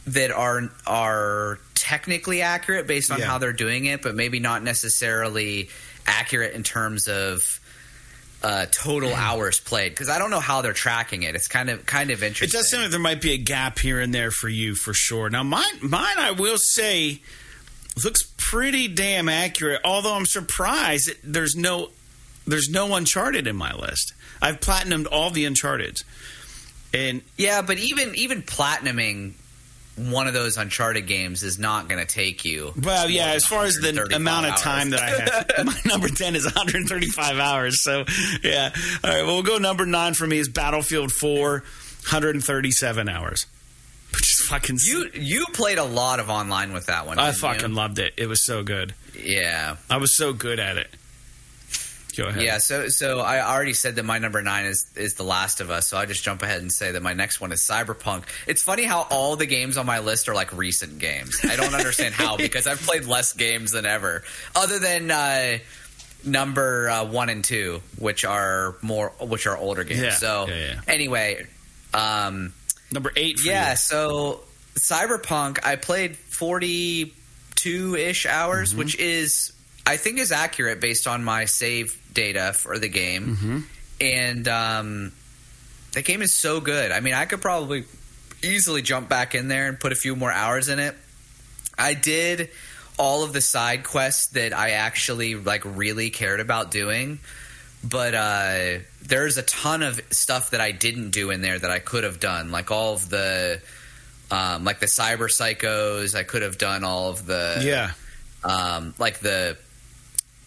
that 0.06 0.30
are 0.30 0.70
are 0.86 1.58
technically 1.74 2.42
accurate 2.42 2.86
based 2.86 3.10
on 3.10 3.18
Yeah. 3.18 3.26
how 3.26 3.38
they're 3.38 3.52
doing 3.52 3.86
it 3.86 4.02
but 4.02 4.14
maybe 4.14 4.38
not 4.38 4.62
necessarily 4.62 5.68
accurate 6.06 6.54
in 6.54 6.62
terms 6.62 7.08
of 7.08 7.58
uh, 8.44 8.66
total 8.70 9.12
hours 9.12 9.58
played 9.58 9.90
because 9.90 10.08
I 10.08 10.18
don't 10.20 10.30
know 10.30 10.40
how 10.40 10.62
they're 10.62 10.72
tracking 10.72 11.24
it. 11.24 11.34
It's 11.34 11.48
kind 11.48 11.68
of 11.68 11.84
kind 11.86 12.10
of 12.10 12.22
interesting. 12.22 12.56
It 12.56 12.62
does 12.62 12.70
seem 12.70 12.80
like 12.82 12.90
there 12.90 13.00
might 13.00 13.20
be 13.20 13.32
a 13.32 13.36
gap 13.36 13.78
here 13.80 14.00
and 14.00 14.14
there 14.14 14.30
for 14.30 14.48
you 14.48 14.74
for 14.76 14.94
sure. 14.94 15.28
Now, 15.28 15.42
mine, 15.42 15.64
mine, 15.82 16.16
I 16.18 16.30
will 16.30 16.56
say, 16.56 17.20
looks 18.04 18.32
pretty 18.36 18.88
damn 18.88 19.28
accurate. 19.28 19.80
Although 19.84 20.14
I'm 20.14 20.26
surprised 20.26 21.10
there's 21.22 21.56
no, 21.56 21.90
there's 22.46 22.68
no 22.68 22.94
Uncharted 22.94 23.46
in 23.46 23.56
my 23.56 23.74
list. 23.74 24.12
I've 24.42 24.60
platinumed 24.60 25.06
all 25.10 25.30
the 25.30 25.44
Uncharted, 25.44 26.02
and 26.94 27.22
Yeah, 27.36 27.62
but 27.62 27.78
even 27.78 28.14
even 28.14 28.42
platinuming 28.42 29.34
one 29.96 30.26
of 30.26 30.34
those 30.34 30.56
Uncharted 30.56 31.06
games 31.06 31.42
is 31.42 31.58
not 31.58 31.88
going 31.88 32.04
to 32.04 32.10
take 32.10 32.44
you. 32.44 32.72
well, 32.82 33.10
yeah. 33.10 33.32
as 33.32 33.44
far 33.44 33.64
as 33.64 33.76
the 33.76 33.90
amount 34.14 34.46
of 34.46 34.52
hours. 34.52 34.60
time 34.62 34.90
that 34.90 35.00
I 35.02 35.08
have, 35.10 35.66
my 35.66 35.76
number 35.84 36.08
ten 36.08 36.34
is 36.34 36.44
135 36.44 37.38
hours. 37.38 37.82
So, 37.82 38.04
yeah. 38.42 38.70
All 39.04 39.10
right. 39.10 39.22
Well, 39.22 39.34
we'll 39.34 39.42
go 39.42 39.58
number 39.58 39.84
nine 39.86 40.14
for 40.14 40.26
me 40.26 40.38
is 40.38 40.48
Battlefield 40.48 41.12
4, 41.12 41.50
137 41.50 43.08
hours, 43.08 43.46
which 44.12 44.22
is 44.30 44.46
fucking. 44.48 44.78
You 44.84 45.10
you 45.14 45.46
played 45.52 45.78
a 45.78 45.84
lot 45.84 46.20
of 46.20 46.30
online 46.30 46.72
with 46.72 46.86
that 46.86 47.06
one. 47.06 47.18
I 47.18 47.26
didn't 47.30 47.36
you? 47.36 47.48
fucking 47.48 47.74
loved 47.74 47.98
it. 47.98 48.14
It 48.16 48.26
was 48.26 48.44
so 48.44 48.62
good. 48.62 48.94
yeah. 49.18 49.76
I 49.88 49.96
was 49.98 50.16
so 50.16 50.32
good 50.32 50.58
at 50.58 50.76
it. 50.76 50.88
Go 52.16 52.26
ahead. 52.26 52.42
Yeah, 52.42 52.58
so 52.58 52.88
so 52.88 53.20
I 53.20 53.40
already 53.40 53.72
said 53.72 53.96
that 53.96 54.04
my 54.04 54.18
number 54.18 54.42
nine 54.42 54.66
is 54.66 54.86
is 54.96 55.14
The 55.14 55.22
Last 55.22 55.60
of 55.60 55.70
Us, 55.70 55.88
so 55.88 55.96
I 55.96 56.06
just 56.06 56.24
jump 56.24 56.42
ahead 56.42 56.60
and 56.60 56.72
say 56.72 56.92
that 56.92 57.02
my 57.02 57.12
next 57.12 57.40
one 57.40 57.52
is 57.52 57.66
Cyberpunk. 57.68 58.24
It's 58.46 58.62
funny 58.62 58.82
how 58.84 59.06
all 59.10 59.36
the 59.36 59.46
games 59.46 59.76
on 59.76 59.86
my 59.86 60.00
list 60.00 60.28
are 60.28 60.34
like 60.34 60.52
recent 60.56 60.98
games. 60.98 61.38
I 61.44 61.56
don't 61.56 61.74
understand 61.74 62.14
how 62.14 62.36
because 62.36 62.66
I've 62.66 62.80
played 62.80 63.04
less 63.04 63.32
games 63.32 63.70
than 63.72 63.86
ever, 63.86 64.24
other 64.56 64.78
than 64.78 65.10
uh, 65.10 65.58
number 66.24 66.88
uh, 66.90 67.04
one 67.04 67.28
and 67.28 67.44
two, 67.44 67.80
which 67.98 68.24
are 68.24 68.76
more 68.82 69.10
which 69.20 69.46
are 69.46 69.56
older 69.56 69.84
games. 69.84 70.00
Yeah, 70.00 70.10
so 70.10 70.46
yeah, 70.48 70.54
yeah. 70.56 70.80
anyway, 70.88 71.46
um, 71.94 72.52
Number 72.92 73.12
eight. 73.16 73.38
For 73.38 73.48
yeah, 73.48 73.70
you. 73.72 73.76
so 73.76 74.40
Cyberpunk, 74.78 75.58
I 75.64 75.76
played 75.76 76.16
42 76.16 77.94
ish 77.96 78.26
hours, 78.26 78.70
Mm-hmm. 78.70 78.78
which 78.78 78.98
is, 78.98 79.52
I 79.86 79.96
think, 79.96 80.18
is 80.18 80.32
accurate 80.32 80.80
based 80.80 81.06
on 81.06 81.24
my 81.24 81.44
save 81.44 82.00
data 82.12 82.52
for 82.52 82.78
the 82.78 82.88
game. 82.88 83.36
Mm-hmm. 83.36 83.58
And 84.00 84.48
um, 84.48 85.12
the 85.92 86.02
game 86.02 86.22
is 86.22 86.32
so 86.34 86.60
good. 86.60 86.90
I 86.92 87.00
mean, 87.00 87.14
I 87.14 87.26
could 87.26 87.40
probably 87.42 87.84
easily 88.42 88.80
jump 88.82 89.08
back 89.08 89.34
in 89.34 89.48
there 89.48 89.68
and 89.68 89.78
put 89.78 89.92
a 89.92 89.96
few 89.96 90.16
more 90.16 90.32
hours 90.32 90.68
in 90.68 90.78
it. 90.78 90.94
I 91.76 91.94
did 91.94 92.50
all 92.98 93.22
of 93.24 93.32
the 93.32 93.40
side 93.40 93.84
quests 93.84 94.28
that 94.28 94.52
I 94.52 94.70
actually 94.70 95.34
like 95.34 95.62
really 95.64 96.10
cared 96.10 96.40
about 96.40 96.70
doing 96.70 97.18
but 97.82 98.14
uh, 98.14 98.78
there's 99.02 99.36
a 99.38 99.42
ton 99.42 99.82
of 99.82 100.00
stuff 100.10 100.50
that 100.50 100.60
I 100.60 100.72
didn't 100.72 101.10
do 101.10 101.30
in 101.30 101.40
there 101.42 101.58
that 101.58 101.70
I 101.70 101.78
could 101.78 102.04
have 102.04 102.20
done, 102.20 102.50
like 102.50 102.70
all 102.70 102.94
of 102.94 103.08
the, 103.08 103.60
um, 104.30 104.64
like 104.64 104.80
the 104.80 104.86
cyber 104.86 105.28
psychos. 105.28 106.14
I 106.14 106.22
could 106.22 106.42
have 106.42 106.58
done 106.58 106.84
all 106.84 107.10
of 107.10 107.26
the, 107.26 107.60
Yeah. 107.62 107.92
um, 108.44 108.94
like 108.98 109.20
the, 109.20 109.56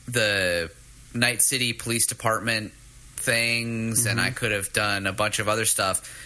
the 0.08 0.70
Night 1.14 1.42
City 1.42 1.74
Police 1.74 2.08
Department 2.08 2.72
things, 3.18 4.06
and 4.06 4.20
I 4.20 4.26
Mm-hmm. 4.28 4.36
could 4.36 4.52
have 4.52 4.74
done 4.74 5.08
a 5.08 5.14
bunch 5.14 5.40
of 5.40 5.48
other 5.48 5.66
stuff. 5.66 6.20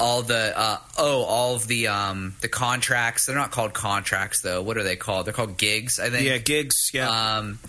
All 0.00 0.22
the 0.22 0.52
uh, 0.58 0.78
oh, 0.98 1.22
all 1.22 1.54
of 1.54 1.68
the 1.68 1.86
um, 1.86 2.34
the 2.40 2.48
contracts. 2.48 3.26
They're 3.26 3.36
not 3.36 3.52
called 3.52 3.74
contracts 3.74 4.40
though. 4.40 4.60
What 4.60 4.76
are 4.76 4.82
they 4.82 4.96
called? 4.96 5.24
They're 5.26 5.32
called 5.32 5.56
gigs. 5.56 6.00
I 6.00 6.10
think. 6.10 6.26
Yeah. 6.26 6.38
Gigs. 6.38 6.90
Yeah. 6.92 7.08
Um, 7.36 7.60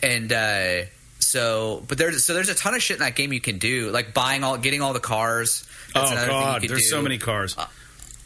and 0.00 0.32
uh, 0.32 0.82
so, 1.24 1.82
but 1.88 1.98
there's 1.98 2.24
so 2.24 2.34
there's 2.34 2.48
a 2.48 2.54
ton 2.54 2.74
of 2.74 2.82
shit 2.82 2.96
in 2.96 3.02
that 3.02 3.16
game 3.16 3.32
you 3.32 3.40
can 3.40 3.58
do, 3.58 3.90
like 3.90 4.14
buying 4.14 4.44
all, 4.44 4.56
getting 4.58 4.82
all 4.82 4.92
the 4.92 5.00
cars. 5.00 5.66
That's 5.92 6.10
oh 6.10 6.12
another 6.12 6.26
thing 6.28 6.38
you 6.38 6.44
God. 6.44 6.62
There's 6.62 6.82
do. 6.82 6.88
so 6.88 7.02
many 7.02 7.18
cars. 7.18 7.56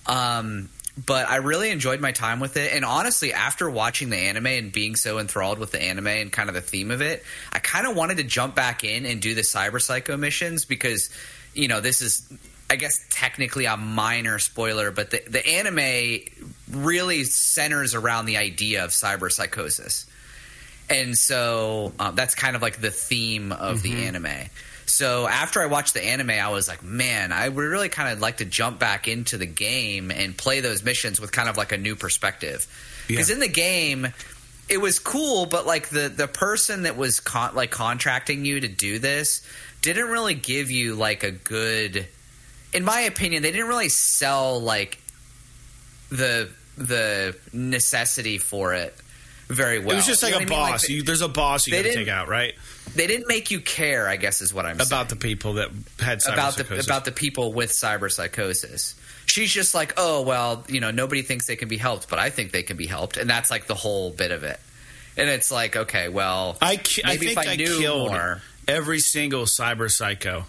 Um, 0.07 0.69
but 1.05 1.29
I 1.29 1.37
really 1.37 1.71
enjoyed 1.71 2.01
my 2.01 2.13
time 2.13 2.41
with 2.41 2.57
it. 2.57 2.73
And 2.73 2.85
honestly, 2.85 3.33
after 3.33 3.71
watching 3.71 4.11
the 4.11 4.17
anime 4.17 4.47
and 4.47 4.73
being 4.73 4.97
so 4.97 5.19
enthralled 5.19 5.59
with 5.59 5.71
the 5.71 5.81
anime 5.81 6.07
and 6.09 6.33
kind 6.33 6.49
of 6.49 6.55
the 6.55 6.61
theme 6.61 6.91
of 6.91 7.01
it, 7.01 7.23
I 7.53 7.61
kind 7.61 7.87
of 7.87 7.95
wanted 7.97 8.17
to 8.17 8.25
jump 8.25 8.55
back 8.55 8.85
in 8.85 9.07
and 9.07 9.21
do 9.21 9.35
the 9.35 9.43
Cyber 9.43 9.81
Psycho 9.81 10.17
missions 10.17 10.65
because, 10.65 11.11
you 11.55 11.69
know, 11.69 11.81
this 11.81 12.03
is, 12.03 12.27
I 12.69 12.77
guess, 12.77 13.01
technically 13.11 13.67
a 13.67 13.77
minor 13.77 14.39
spoiler, 14.39 14.91
but 14.91 15.11
the, 15.11 15.23
the 15.29 15.47
anime 15.47 16.25
really 16.71 17.25
centers 17.25 17.95
around 17.95 18.27
the 18.27 18.39
idea 18.39 18.85
of 18.85 18.91
cyber 18.91 19.31
psychosis. 19.31 20.07
And 20.90 21.16
so 21.16 21.92
um, 21.98 22.14
that's 22.14 22.35
kind 22.35 22.57
of 22.57 22.62
like 22.62 22.81
the 22.81 22.90
theme 22.90 23.53
of 23.53 23.79
mm-hmm. 23.79 23.96
the 23.96 24.05
anime. 24.07 24.48
So 24.87 25.29
after 25.29 25.61
I 25.61 25.66
watched 25.66 25.94
the 25.94 26.03
anime, 26.03 26.31
I 26.31 26.48
was 26.48 26.66
like, 26.66 26.83
man, 26.83 27.31
I 27.31 27.48
would 27.48 27.62
really 27.62 27.90
kind 27.90 28.11
of 28.11 28.20
like 28.20 28.38
to 28.38 28.46
jump 28.46 28.79
back 28.79 29.07
into 29.07 29.37
the 29.37 29.46
game 29.46 30.11
and 30.11 30.37
play 30.37 30.61
those 30.61 30.83
missions 30.83 31.20
with 31.20 31.31
kind 31.31 31.48
of 31.48 31.57
like 31.59 31.72
a 31.72 31.77
new 31.77 31.94
perspective. 31.94 32.66
Because 33.07 33.29
yeah. 33.29 33.35
in 33.35 33.40
the 33.40 33.48
game, 33.48 34.09
it 34.68 34.79
was 34.79 34.98
cool, 34.98 35.46
but 35.46 35.66
like 35.66 35.88
the 35.88 36.09
the 36.09 36.27
person 36.27 36.83
that 36.83 36.96
was 36.96 37.20
con- 37.20 37.55
like 37.55 37.70
contracting 37.70 38.44
you 38.44 38.61
to 38.61 38.68
do 38.68 38.98
this 38.98 39.42
didn't 39.83 40.09
really 40.09 40.35
give 40.35 40.70
you 40.70 40.94
like 40.94 41.22
a 41.22 41.31
good. 41.31 42.07
In 42.72 42.85
my 42.85 43.01
opinion, 43.01 43.42
they 43.42 43.53
didn't 43.53 43.68
really 43.68 43.88
sell 43.88 44.61
like 44.61 44.98
the 46.11 46.48
the 46.77 47.37
necessity 47.53 48.38
for 48.38 48.74
it 48.74 48.94
very 49.49 49.79
well. 49.79 49.93
It 49.93 49.97
was 49.97 50.07
just 50.07 50.23
like 50.23 50.35
you 50.35 50.41
know 50.41 50.47
a 50.47 50.49
boss. 50.49 50.85
Like, 50.85 50.89
you, 50.91 51.03
there's 51.03 51.23
a 51.23 51.29
boss 51.29 51.67
you 51.67 51.73
got 51.73 51.83
to 51.83 51.95
take 51.95 52.09
out, 52.09 52.29
right? 52.29 52.55
They 52.95 53.07
didn't 53.07 53.29
make 53.29 53.51
you 53.51 53.61
care. 53.61 54.09
I 54.09 54.17
guess 54.17 54.41
is 54.41 54.53
what 54.53 54.67
I'm 54.67 54.77
about 54.77 54.89
saying. 54.89 55.09
the 55.09 55.17
people 55.17 55.55
that 55.55 55.71
had 55.99 56.21
about 56.27 56.57
the 56.57 56.83
about 56.85 57.05
the 57.05 57.13
people 57.13 57.53
with 57.53 57.71
cyber 57.71 58.11
psychosis. 58.11 58.95
She's 59.27 59.53
just 59.53 59.75
like, 59.75 59.95
oh 59.97 60.23
well, 60.23 60.65
you 60.69 60.81
know, 60.81 60.91
nobody 60.91 61.23
thinks 61.23 61.47
they 61.47 61.57
can 61.57 61.69
be 61.69 61.77
helped, 61.77 62.09
but 62.09 62.19
I 62.19 62.31
think 62.31 62.53
they 62.53 62.63
can 62.63 62.77
be 62.77 62.87
helped, 62.87 63.17
and 63.17 63.29
that's 63.29 63.51
like 63.51 63.67
the 63.67 63.75
whole 63.75 64.11
bit 64.11 64.31
of 64.31 64.43
it. 64.43 64.61
And 65.17 65.29
it's 65.29 65.51
like, 65.51 65.77
okay, 65.77 66.09
well, 66.09 66.57
I, 66.63 66.81
I 67.05 67.17
think 67.17 67.37
I, 67.37 67.53
I 67.53 67.57
killed 67.57 68.11
more, 68.11 68.41
every 68.69 69.01
single 69.01 69.45
cyber 69.45 69.91
psycho. 69.91 70.47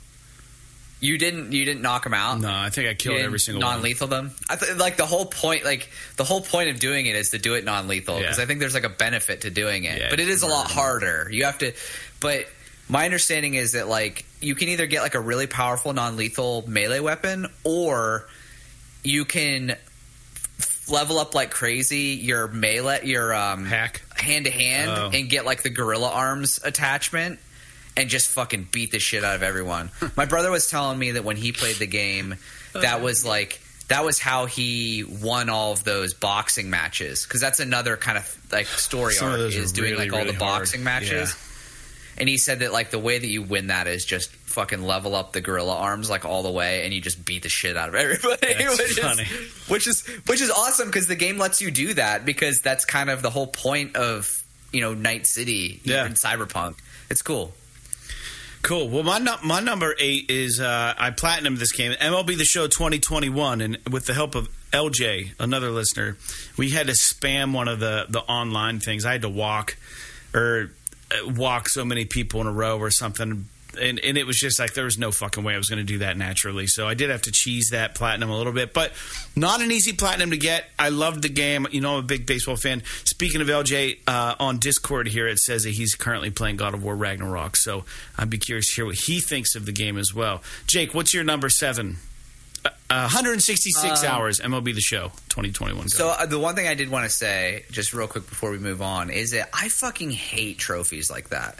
You 1.01 1.17
didn't. 1.17 1.53
You 1.53 1.63
didn't 1.63 1.81
knock 1.81 2.03
them 2.03 2.13
out. 2.13 2.41
No, 2.41 2.51
I 2.51 2.69
think 2.69 2.89
I 2.89 2.93
killed 2.93 3.19
every 3.19 3.39
single 3.39 3.63
one. 3.63 3.75
non-lethal 3.75 4.07
one. 4.09 4.27
them. 4.27 4.35
I 4.49 4.57
th- 4.57 4.75
like 4.75 4.97
the 4.97 5.05
whole 5.05 5.25
point. 5.25 5.63
Like 5.63 5.89
the 6.17 6.25
whole 6.25 6.41
point 6.41 6.69
of 6.69 6.79
doing 6.79 7.05
it 7.05 7.15
is 7.15 7.29
to 7.29 7.37
do 7.37 7.53
it 7.53 7.63
non-lethal 7.63 8.17
because 8.17 8.37
yeah. 8.37 8.43
I 8.43 8.47
think 8.47 8.59
there's 8.59 8.73
like 8.73 8.83
a 8.83 8.89
benefit 8.89 9.41
to 9.41 9.49
doing 9.49 9.85
it. 9.85 9.97
Yeah, 9.97 10.09
but 10.09 10.19
it 10.19 10.27
is 10.27 10.43
a 10.43 10.47
lot 10.47 10.69
harder. 10.69 11.29
You 11.31 11.45
have 11.45 11.57
to. 11.59 11.71
But 12.19 12.47
my 12.89 13.05
understanding 13.05 13.53
is 13.53 13.73
that 13.73 13.87
like 13.87 14.25
you 14.41 14.55
can 14.55 14.67
either 14.69 14.87
get 14.87 15.01
like 15.01 15.15
a 15.15 15.19
really 15.19 15.47
powerful 15.47 15.93
non-lethal 15.93 16.65
melee 16.67 16.99
weapon 16.99 17.47
or 17.63 18.27
you 19.03 19.23
can 19.23 19.77
level 20.89 21.19
up 21.19 21.35
like 21.35 21.51
crazy 21.51 22.19
your 22.19 22.47
melee 22.47 23.05
your 23.05 23.33
um 23.33 23.63
hack 23.63 24.01
hand 24.17 24.45
to 24.45 24.51
hand 24.51 25.13
and 25.13 25.29
get 25.29 25.45
like 25.45 25.61
the 25.61 25.69
gorilla 25.69 26.09
arms 26.09 26.59
attachment 26.63 27.39
and 27.99 28.09
just 28.09 28.29
fucking 28.29 28.69
beat 28.71 28.91
the 28.91 28.99
shit 28.99 29.23
out 29.23 29.35
of 29.35 29.43
everyone. 29.43 29.91
My 30.15 30.25
brother 30.25 30.49
was 30.49 30.69
telling 30.69 30.97
me 30.97 31.11
that 31.11 31.25
when 31.25 31.35
he 31.35 31.51
played 31.51 31.75
the 31.75 31.87
game, 31.87 32.35
that 32.73 33.01
was 33.01 33.25
like 33.25 33.61
that 33.89 34.05
was 34.05 34.19
how 34.19 34.45
he 34.45 35.03
won 35.03 35.49
all 35.49 35.73
of 35.73 35.83
those 35.83 36.13
boxing 36.13 36.69
matches 36.69 37.25
because 37.25 37.41
that's 37.41 37.59
another 37.59 37.97
kind 37.97 38.17
of 38.17 38.37
like 38.51 38.67
story 38.67 39.13
Some 39.13 39.31
arc 39.31 39.39
is 39.39 39.73
doing 39.73 39.91
really, 39.91 40.05
like 40.05 40.13
all 40.13 40.19
really 40.19 40.31
the 40.31 40.39
boxing 40.39 40.83
hard. 40.83 41.03
matches. 41.03 41.29
Yeah. 41.29 41.45
And 42.19 42.29
he 42.29 42.37
said 42.37 42.59
that 42.59 42.71
like 42.71 42.91
the 42.91 42.99
way 42.99 43.17
that 43.17 43.27
you 43.27 43.41
win 43.43 43.67
that 43.67 43.87
is 43.87 44.05
just 44.05 44.29
fucking 44.31 44.81
level 44.81 45.15
up 45.15 45.31
the 45.31 45.41
gorilla 45.41 45.75
arms 45.75 46.09
like 46.09 46.25
all 46.25 46.43
the 46.43 46.51
way, 46.51 46.83
and 46.85 46.93
you 46.93 47.01
just 47.01 47.23
beat 47.23 47.43
the 47.43 47.49
shit 47.49 47.75
out 47.77 47.89
of 47.89 47.95
everybody, 47.95 48.47
which 48.65 48.99
funny. 48.99 49.23
is 49.23 49.69
which 49.69 49.87
is 49.87 50.05
which 50.25 50.41
is 50.41 50.49
awesome 50.51 50.87
because 50.87 51.07
the 51.07 51.15
game 51.15 51.37
lets 51.37 51.61
you 51.61 51.71
do 51.71 51.93
that 51.95 52.25
because 52.25 52.61
that's 52.61 52.85
kind 52.85 53.09
of 53.09 53.21
the 53.21 53.29
whole 53.29 53.47
point 53.47 53.95
of 53.95 54.43
you 54.71 54.81
know 54.81 54.93
Night 54.93 55.27
City 55.27 55.81
yeah. 55.83 56.07
Cyberpunk. 56.09 56.75
It's 57.09 57.21
cool. 57.21 57.53
Cool. 58.61 58.89
Well, 58.89 59.03
my 59.03 59.19
my 59.43 59.61
number 59.61 59.95
eight 59.99 60.29
is 60.29 60.59
uh, 60.59 60.93
I 60.97 61.11
platinum 61.11 61.55
this 61.55 61.71
game, 61.71 61.93
MLB 61.93 62.37
The 62.37 62.43
Show 62.43 62.67
2021, 62.67 63.61
and 63.61 63.77
with 63.89 64.05
the 64.05 64.13
help 64.13 64.35
of 64.35 64.49
LJ, 64.71 65.31
another 65.39 65.71
listener, 65.71 66.17
we 66.57 66.69
had 66.69 66.87
to 66.87 66.93
spam 66.93 67.53
one 67.53 67.67
of 67.67 67.79
the 67.79 68.05
the 68.09 68.19
online 68.19 68.79
things. 68.79 69.05
I 69.05 69.13
had 69.13 69.21
to 69.21 69.29
walk 69.29 69.77
or 70.33 70.71
uh, 71.11 71.29
walk 71.29 71.69
so 71.69 71.85
many 71.85 72.05
people 72.05 72.41
in 72.41 72.47
a 72.47 72.51
row 72.51 72.77
or 72.77 72.91
something 72.91 73.47
and, 73.79 73.99
and 73.99 74.17
it 74.17 74.27
was 74.27 74.37
just 74.37 74.59
like 74.59 74.73
there 74.73 74.85
was 74.85 74.97
no 74.97 75.11
fucking 75.11 75.43
way 75.43 75.53
I 75.53 75.57
was 75.57 75.69
going 75.69 75.79
to 75.79 75.85
do 75.85 75.99
that 75.99 76.17
naturally. 76.17 76.67
So 76.67 76.87
I 76.87 76.93
did 76.93 77.09
have 77.09 77.23
to 77.23 77.31
cheese 77.31 77.69
that 77.71 77.95
platinum 77.95 78.29
a 78.29 78.37
little 78.37 78.53
bit, 78.53 78.73
but 78.73 78.91
not 79.35 79.61
an 79.61 79.71
easy 79.71 79.93
platinum 79.93 80.31
to 80.31 80.37
get. 80.37 80.65
I 80.77 80.89
loved 80.89 81.21
the 81.21 81.29
game. 81.29 81.67
You 81.71 81.81
know, 81.81 81.93
I'm 81.93 81.99
a 81.99 82.07
big 82.07 82.25
baseball 82.25 82.55
fan. 82.55 82.83
Speaking 83.05 83.41
of 83.41 83.47
LJ, 83.47 83.99
uh, 84.07 84.35
on 84.39 84.57
Discord 84.57 85.07
here 85.07 85.27
it 85.27 85.39
says 85.39 85.63
that 85.63 85.71
he's 85.71 85.95
currently 85.95 86.29
playing 86.29 86.57
God 86.57 86.73
of 86.73 86.83
War 86.83 86.95
Ragnarok. 86.95 87.55
So 87.55 87.85
I'd 88.17 88.29
be 88.29 88.37
curious 88.37 88.69
to 88.69 88.75
hear 88.75 88.85
what 88.85 88.95
he 88.95 89.19
thinks 89.19 89.55
of 89.55 89.65
the 89.65 89.71
game 89.71 89.97
as 89.97 90.13
well. 90.13 90.41
Jake, 90.67 90.93
what's 90.93 91.13
your 91.13 91.23
number 91.23 91.49
seven? 91.49 91.97
Uh, 92.91 93.05
166 93.05 94.03
um, 94.03 94.09
hours 94.09 94.39
MLB 94.39 94.73
The 94.73 94.81
Show 94.81 95.09
2021. 95.29 95.83
Go. 95.83 95.87
So 95.87 96.09
uh, 96.09 96.25
the 96.25 96.39
one 96.39 96.55
thing 96.55 96.67
I 96.67 96.73
did 96.73 96.89
want 96.89 97.05
to 97.05 97.09
say, 97.09 97.63
just 97.71 97.93
real 97.93 98.07
quick 98.07 98.27
before 98.27 98.49
we 98.51 98.57
move 98.57 98.81
on, 98.81 99.11
is 99.11 99.31
that 99.31 99.49
I 99.53 99.69
fucking 99.69 100.11
hate 100.11 100.57
trophies 100.57 101.09
like 101.09 101.29
that 101.29 101.59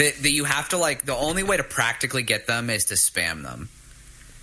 that, 0.00 0.22
that 0.22 0.30
you 0.30 0.44
have 0.44 0.70
to 0.70 0.78
like 0.78 1.04
the 1.04 1.14
only 1.14 1.42
way 1.42 1.58
to 1.58 1.62
practically 1.62 2.22
get 2.22 2.46
them 2.46 2.70
is 2.70 2.86
to 2.86 2.94
spam 2.94 3.42
them 3.42 3.68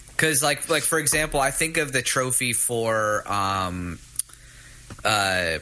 because 0.09 0.43
like 0.43 0.69
like 0.69 0.83
for 0.83 0.99
example 0.99 1.39
i 1.39 1.49
think 1.49 1.77
of 1.77 1.91
the 1.91 2.03
trophy 2.03 2.53
for 2.53 3.23
um 3.31 3.97
uh 5.03 5.57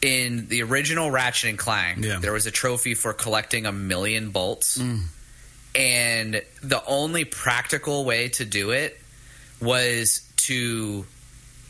in 0.00 0.48
the 0.48 0.62
original 0.64 1.08
ratchet 1.08 1.50
and 1.50 1.58
clank 1.58 2.04
yeah. 2.04 2.18
there 2.18 2.32
was 2.32 2.46
a 2.46 2.50
trophy 2.50 2.94
for 2.94 3.12
collecting 3.12 3.64
a 3.64 3.72
million 3.72 4.30
bolts 4.30 4.76
mm. 4.76 5.02
and 5.76 6.42
the 6.62 6.82
only 6.86 7.24
practical 7.24 8.04
way 8.04 8.28
to 8.28 8.44
do 8.44 8.72
it 8.72 9.00
was 9.60 10.28
to 10.36 11.06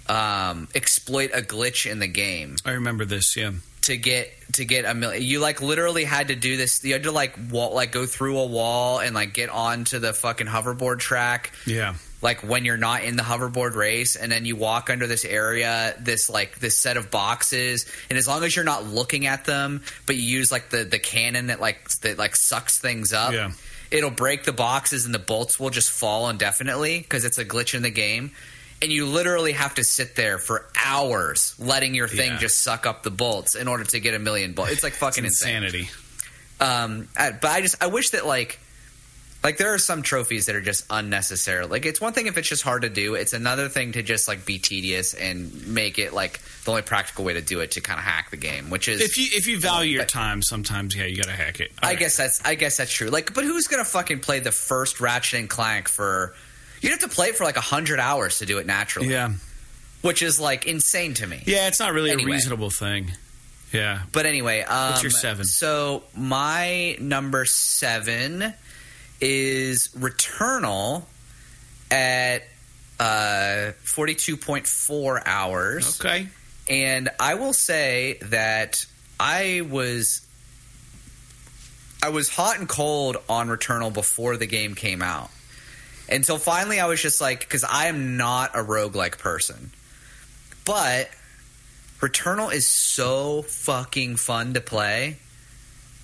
um, 0.08 0.66
exploit 0.74 1.30
a 1.34 1.42
glitch 1.42 1.90
in 1.90 1.98
the 1.98 2.06
game 2.06 2.56
i 2.64 2.70
remember 2.70 3.04
this 3.04 3.36
yeah 3.36 3.50
to 3.82 3.96
get 3.96 4.32
to 4.54 4.64
get 4.64 4.84
a 4.84 4.94
million. 4.94 5.22
You 5.22 5.40
like 5.40 5.60
literally 5.60 6.04
had 6.04 6.28
to 6.28 6.36
do 6.36 6.56
this. 6.56 6.84
You 6.84 6.92
had 6.92 7.04
to 7.04 7.12
like 7.12 7.36
wall, 7.50 7.74
like 7.74 7.92
go 7.92 8.06
through 8.06 8.38
a 8.38 8.46
wall 8.46 9.00
and 9.00 9.14
like 9.14 9.34
get 9.34 9.50
onto 9.50 9.98
the 9.98 10.12
fucking 10.12 10.46
hoverboard 10.46 10.98
track. 10.98 11.52
Yeah. 11.66 11.94
Like 12.20 12.42
when 12.42 12.64
you're 12.64 12.76
not 12.76 13.02
in 13.02 13.16
the 13.16 13.24
hoverboard 13.24 13.74
race, 13.74 14.14
and 14.14 14.30
then 14.30 14.44
you 14.44 14.54
walk 14.54 14.90
under 14.90 15.08
this 15.08 15.24
area, 15.24 15.96
this 15.98 16.30
like 16.30 16.60
this 16.60 16.78
set 16.78 16.96
of 16.96 17.10
boxes, 17.10 17.86
and 18.08 18.16
as 18.16 18.28
long 18.28 18.44
as 18.44 18.54
you're 18.54 18.64
not 18.64 18.84
looking 18.84 19.26
at 19.26 19.44
them, 19.44 19.82
but 20.06 20.14
you 20.14 20.22
use 20.22 20.52
like 20.52 20.70
the 20.70 20.84
the 20.84 21.00
cannon 21.00 21.48
that 21.48 21.60
like 21.60 21.88
that 22.00 22.18
like 22.18 22.36
sucks 22.36 22.78
things 22.78 23.12
up, 23.12 23.32
yeah. 23.32 23.50
it'll 23.90 24.10
break 24.10 24.44
the 24.44 24.52
boxes 24.52 25.04
and 25.04 25.12
the 25.12 25.18
bolts 25.18 25.58
will 25.58 25.70
just 25.70 25.90
fall 25.90 26.28
indefinitely 26.28 27.00
because 27.00 27.24
it's 27.24 27.38
a 27.38 27.44
glitch 27.44 27.74
in 27.74 27.82
the 27.82 27.90
game 27.90 28.30
and 28.82 28.92
you 28.92 29.06
literally 29.06 29.52
have 29.52 29.76
to 29.76 29.84
sit 29.84 30.16
there 30.16 30.38
for 30.38 30.66
hours 30.84 31.54
letting 31.58 31.94
your 31.94 32.08
thing 32.08 32.32
yeah. 32.32 32.38
just 32.38 32.62
suck 32.62 32.84
up 32.84 33.04
the 33.04 33.10
bolts 33.10 33.54
in 33.54 33.68
order 33.68 33.84
to 33.84 34.00
get 34.00 34.14
a 34.14 34.18
million 34.18 34.52
bolts. 34.52 34.72
It's 34.72 34.82
like 34.82 34.92
fucking 34.94 35.24
it's 35.24 35.40
insanity. 35.40 35.88
Um, 36.60 37.08
I, 37.16 37.30
but 37.30 37.50
I 37.50 37.60
just 37.60 37.82
I 37.82 37.86
wish 37.86 38.10
that 38.10 38.26
like 38.26 38.58
like 39.44 39.56
there 39.56 39.74
are 39.74 39.78
some 39.78 40.02
trophies 40.02 40.46
that 40.46 40.56
are 40.56 40.60
just 40.60 40.84
unnecessary. 40.90 41.66
Like 41.66 41.86
it's 41.86 42.00
one 42.00 42.12
thing 42.12 42.26
if 42.26 42.36
it's 42.38 42.48
just 42.48 42.62
hard 42.62 42.82
to 42.82 42.88
do. 42.88 43.14
It's 43.14 43.32
another 43.32 43.68
thing 43.68 43.92
to 43.92 44.02
just 44.02 44.28
like 44.28 44.44
be 44.44 44.58
tedious 44.58 45.14
and 45.14 45.66
make 45.66 45.98
it 45.98 46.12
like 46.12 46.40
the 46.64 46.70
only 46.70 46.82
practical 46.82 47.24
way 47.24 47.34
to 47.34 47.40
do 47.40 47.60
it 47.60 47.72
to 47.72 47.80
kind 47.80 47.98
of 47.98 48.04
hack 48.04 48.30
the 48.30 48.36
game. 48.36 48.70
Which 48.70 48.88
is 48.88 49.00
if 49.00 49.16
you 49.16 49.26
if 49.30 49.46
you 49.46 49.58
value 49.58 49.94
your 49.94 50.04
time, 50.04 50.42
sometimes 50.42 50.96
yeah, 50.96 51.04
you 51.04 51.16
got 51.16 51.26
to 51.26 51.32
hack 51.32 51.60
it. 51.60 51.70
All 51.82 51.88
I 51.88 51.92
right. 51.92 51.98
guess 51.98 52.16
that's 52.16 52.44
I 52.44 52.56
guess 52.56 52.76
that's 52.76 52.92
true. 52.92 53.08
Like, 53.08 53.34
but 53.34 53.44
who's 53.44 53.68
gonna 53.68 53.84
fucking 53.84 54.20
play 54.20 54.40
the 54.40 54.52
first 54.52 55.00
Ratchet 55.00 55.38
and 55.38 55.48
Clank 55.48 55.88
for? 55.88 56.34
You'd 56.82 56.90
have 56.90 56.98
to 56.98 57.08
play 57.08 57.28
it 57.28 57.36
for 57.36 57.44
like 57.44 57.56
hundred 57.56 58.00
hours 58.00 58.40
to 58.40 58.46
do 58.46 58.58
it 58.58 58.66
naturally. 58.66 59.08
Yeah, 59.08 59.32
which 60.02 60.20
is 60.20 60.38
like 60.38 60.66
insane 60.66 61.14
to 61.14 61.26
me. 61.26 61.42
Yeah, 61.46 61.68
it's 61.68 61.80
not 61.80 61.94
really 61.94 62.10
anyway. 62.10 62.32
a 62.32 62.34
reasonable 62.34 62.70
thing. 62.70 63.12
Yeah, 63.72 64.02
but 64.12 64.26
anyway, 64.26 64.60
um, 64.62 64.90
what's 64.90 65.02
your 65.02 65.10
seven? 65.10 65.44
So 65.44 66.02
my 66.14 66.96
number 67.00 67.44
seven 67.46 68.52
is 69.20 69.88
Returnal 69.96 71.04
at 71.90 72.42
uh, 72.98 73.72
forty-two 73.84 74.36
point 74.36 74.66
four 74.66 75.26
hours. 75.26 76.00
Okay, 76.00 76.26
and 76.68 77.08
I 77.20 77.34
will 77.36 77.54
say 77.54 78.18
that 78.22 78.84
I 79.20 79.62
was 79.70 80.26
I 82.02 82.08
was 82.08 82.28
hot 82.28 82.58
and 82.58 82.68
cold 82.68 83.18
on 83.28 83.48
Returnal 83.48 83.94
before 83.94 84.36
the 84.36 84.46
game 84.46 84.74
came 84.74 85.00
out. 85.00 85.30
Until 86.08 86.38
finally 86.38 86.80
I 86.80 86.86
was 86.86 87.00
just 87.00 87.20
like, 87.20 87.40
because 87.40 87.64
I 87.64 87.86
am 87.86 88.16
not 88.16 88.54
a 88.54 88.62
roguelike 88.62 89.18
person. 89.18 89.70
But 90.64 91.08
Returnal 92.00 92.52
is 92.52 92.68
so 92.68 93.42
fucking 93.42 94.16
fun 94.16 94.54
to 94.54 94.60
play 94.60 95.16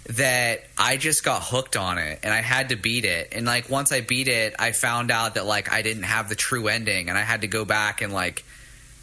that 0.09 0.62
I 0.78 0.96
just 0.96 1.22
got 1.22 1.42
hooked 1.42 1.76
on 1.76 1.99
it 1.99 2.20
and 2.22 2.32
I 2.32 2.40
had 2.40 2.70
to 2.70 2.76
beat 2.76 3.05
it. 3.05 3.28
And 3.32 3.46
like 3.46 3.68
once 3.68 3.92
I 3.92 4.01
beat 4.01 4.28
it, 4.28 4.55
I 4.59 4.72
found 4.72 5.11
out 5.11 5.34
that 5.34 5.44
like 5.44 5.70
I 5.70 5.82
didn't 5.82 6.05
have 6.05 6.28
the 6.28 6.34
true 6.34 6.68
ending 6.68 7.09
and 7.09 7.18
I 7.18 7.22
had 7.22 7.42
to 7.42 7.46
go 7.46 7.64
back 7.64 8.01
and 8.01 8.12
like 8.12 8.44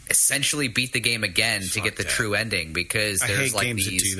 essentially 0.09 0.67
beat 0.67 0.93
the 0.93 0.99
game 0.99 1.23
again 1.23 1.61
Fuck 1.61 1.73
to 1.73 1.81
get 1.81 1.95
the 1.97 2.03
that. 2.03 2.09
true 2.09 2.33
ending 2.33 2.73
because 2.73 3.21
I 3.21 3.27
there's 3.27 3.53
like 3.53 3.75
these. 3.75 4.17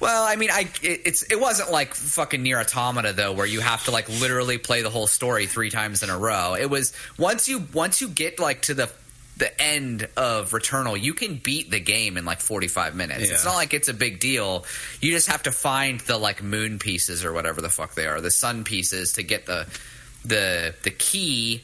Well, 0.00 0.24
I 0.24 0.36
mean, 0.36 0.50
I 0.50 0.68
it, 0.82 1.02
it's 1.06 1.22
it 1.22 1.40
wasn't 1.40 1.70
like 1.70 1.94
fucking 1.94 2.44
NieR 2.44 2.60
Automata 2.60 3.12
though, 3.12 3.32
where 3.32 3.46
you 3.46 3.60
have 3.60 3.84
to 3.86 3.90
like 3.90 4.08
literally 4.08 4.58
play 4.58 4.82
the 4.82 4.90
whole 4.90 5.06
story 5.06 5.46
three 5.46 5.70
times 5.70 6.02
in 6.02 6.10
a 6.10 6.18
row. 6.18 6.54
It 6.54 6.70
was 6.70 6.92
once 7.18 7.48
you 7.48 7.66
once 7.72 8.00
you 8.00 8.08
get 8.08 8.38
like 8.38 8.62
to 8.62 8.74
the 8.74 8.90
the 9.38 9.60
end 9.60 10.08
of 10.16 10.50
Returnal, 10.50 11.00
you 11.00 11.14
can 11.14 11.36
beat 11.36 11.70
the 11.70 11.80
game 11.80 12.16
in 12.16 12.24
like 12.24 12.40
45 12.40 12.94
minutes. 12.96 13.26
Yeah. 13.26 13.34
It's 13.34 13.44
not 13.44 13.54
like 13.54 13.72
it's 13.72 13.88
a 13.88 13.94
big 13.94 14.18
deal. 14.18 14.64
You 15.00 15.12
just 15.12 15.28
have 15.28 15.44
to 15.44 15.52
find 15.52 16.00
the 16.00 16.18
like 16.18 16.42
moon 16.42 16.78
pieces 16.78 17.24
or 17.24 17.32
whatever 17.32 17.60
the 17.60 17.68
fuck 17.70 17.94
they 17.94 18.06
are, 18.06 18.20
the 18.20 18.30
sun 18.30 18.64
pieces 18.64 19.12
to 19.12 19.22
get 19.22 19.46
the 19.46 19.66
the 20.24 20.74
the 20.82 20.90
key, 20.90 21.62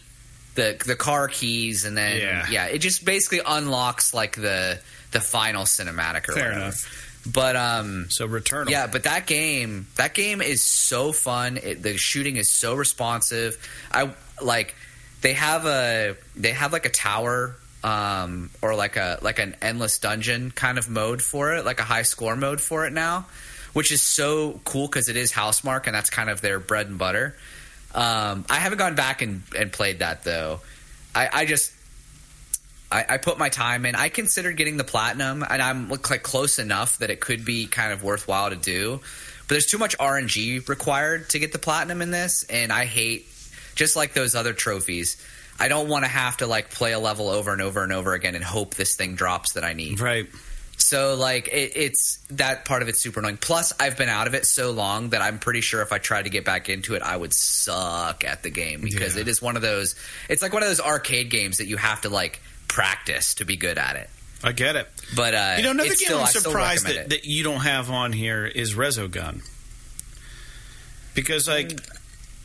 the 0.54 0.80
the 0.84 0.96
car 0.96 1.28
keys 1.28 1.84
and 1.84 1.96
then 1.96 2.18
yeah, 2.18 2.46
yeah 2.48 2.66
it 2.66 2.78
just 2.78 3.04
basically 3.04 3.40
unlocks 3.44 4.14
like 4.14 4.36
the 4.36 4.80
the 5.10 5.20
final 5.20 5.64
cinematic 5.64 6.28
or 6.28 6.32
Fair 6.32 6.44
whatever. 6.44 6.60
Enough. 6.62 7.13
But 7.26 7.56
um, 7.56 8.06
so 8.10 8.28
Returnal, 8.28 8.70
yeah. 8.70 8.86
But 8.86 9.04
that 9.04 9.26
game, 9.26 9.86
that 9.96 10.14
game 10.14 10.42
is 10.42 10.62
so 10.62 11.12
fun. 11.12 11.56
It, 11.56 11.82
the 11.82 11.96
shooting 11.96 12.36
is 12.36 12.50
so 12.50 12.74
responsive. 12.74 13.56
I 13.90 14.10
like 14.42 14.74
they 15.22 15.32
have 15.32 15.64
a 15.64 16.16
they 16.36 16.52
have 16.52 16.72
like 16.72 16.84
a 16.84 16.90
tower 16.90 17.56
um, 17.82 18.50
or 18.62 18.74
like 18.74 18.96
a 18.96 19.18
like 19.22 19.38
an 19.38 19.56
endless 19.62 19.98
dungeon 19.98 20.50
kind 20.50 20.78
of 20.78 20.88
mode 20.88 21.22
for 21.22 21.54
it, 21.54 21.64
like 21.64 21.80
a 21.80 21.84
high 21.84 22.02
score 22.02 22.36
mode 22.36 22.60
for 22.60 22.86
it 22.86 22.92
now, 22.92 23.26
which 23.72 23.92
is 23.92 24.02
so 24.02 24.60
cool 24.64 24.86
because 24.86 25.08
it 25.08 25.16
is 25.16 25.32
Housemarque 25.32 25.86
and 25.86 25.94
that's 25.94 26.10
kind 26.10 26.28
of 26.28 26.40
their 26.40 26.58
bread 26.60 26.88
and 26.88 26.98
butter. 26.98 27.36
Um, 27.94 28.44
I 28.50 28.56
haven't 28.56 28.78
gone 28.78 28.96
back 28.96 29.22
and, 29.22 29.42
and 29.56 29.72
played 29.72 30.00
that 30.00 30.24
though. 30.24 30.60
I, 31.14 31.28
I 31.32 31.46
just 31.46 31.72
I, 32.94 33.04
I, 33.08 33.16
put 33.18 33.38
my 33.38 33.48
time 33.48 33.86
in. 33.86 33.96
I 33.96 34.08
considered 34.08 34.56
getting 34.56 34.76
the 34.76 34.84
platinum, 34.84 35.42
and 35.48 35.60
I'm 35.60 35.88
like 35.88 36.22
close 36.22 36.60
enough 36.60 36.98
that 36.98 37.10
it 37.10 37.20
could 37.20 37.44
be 37.44 37.66
kind 37.66 37.92
of 37.92 38.04
worthwhile 38.04 38.50
to 38.50 38.56
do. 38.56 39.00
But 39.40 39.48
there's 39.48 39.66
too 39.66 39.78
much 39.78 39.98
RNG 39.98 40.68
required 40.68 41.28
to 41.30 41.40
get 41.40 41.52
the 41.52 41.58
platinum 41.58 42.02
in 42.02 42.12
this, 42.12 42.44
and 42.44 42.72
I 42.72 42.84
hate 42.84 43.26
just 43.74 43.96
like 43.96 44.12
those 44.12 44.36
other 44.36 44.52
trophies. 44.52 45.16
I 45.58 45.66
don't 45.66 45.88
want 45.88 46.04
to 46.04 46.10
have 46.10 46.36
to 46.36 46.46
like 46.46 46.70
play 46.70 46.92
a 46.92 46.98
level 47.00 47.28
over 47.28 47.52
and 47.52 47.60
over 47.60 47.82
and 47.82 47.92
over 47.92 48.14
again 48.14 48.36
and 48.36 48.44
hope 48.44 48.74
this 48.74 48.96
thing 48.96 49.16
drops 49.16 49.54
that 49.54 49.64
I 49.64 49.72
need. 49.72 49.98
Right. 50.00 50.28
So 50.76 51.14
like 51.14 51.48
it, 51.48 51.72
it's 51.76 52.18
that 52.30 52.64
part 52.64 52.82
of 52.82 52.88
it's 52.88 53.02
super 53.02 53.20
annoying. 53.20 53.38
Plus, 53.38 53.72
I've 53.78 53.96
been 53.96 54.08
out 54.08 54.28
of 54.28 54.34
it 54.34 54.46
so 54.46 54.70
long 54.70 55.10
that 55.10 55.20
I'm 55.20 55.38
pretty 55.38 55.60
sure 55.60 55.82
if 55.82 55.92
I 55.92 55.98
tried 55.98 56.22
to 56.22 56.30
get 56.30 56.44
back 56.44 56.68
into 56.68 56.94
it, 56.94 57.02
I 57.02 57.16
would 57.16 57.32
suck 57.34 58.24
at 58.24 58.42
the 58.42 58.50
game 58.50 58.82
because 58.82 59.16
yeah. 59.16 59.22
it 59.22 59.28
is 59.28 59.42
one 59.42 59.56
of 59.56 59.62
those. 59.62 59.96
It's 60.28 60.42
like 60.42 60.52
one 60.52 60.62
of 60.62 60.68
those 60.68 60.80
arcade 60.80 61.30
games 61.30 61.58
that 61.58 61.66
you 61.66 61.76
have 61.76 62.02
to 62.02 62.08
like 62.08 62.40
practice 62.68 63.34
to 63.36 63.44
be 63.44 63.56
good 63.56 63.78
at 63.78 63.96
it. 63.96 64.10
I 64.42 64.52
get 64.52 64.76
it. 64.76 64.88
But 65.16 65.34
uh, 65.34 65.54
you 65.56 65.62
know, 65.64 65.70
another 65.70 65.88
game 65.88 65.96
still, 65.96 66.20
I'm 66.20 66.26
surprised 66.26 66.86
that, 66.86 67.10
that, 67.10 67.24
you 67.24 67.42
don't 67.42 67.60
have 67.60 67.90
on 67.90 68.12
here 68.12 68.44
is 68.44 68.74
Resogun. 68.74 69.42
Because 71.14 71.48
like 71.48 71.80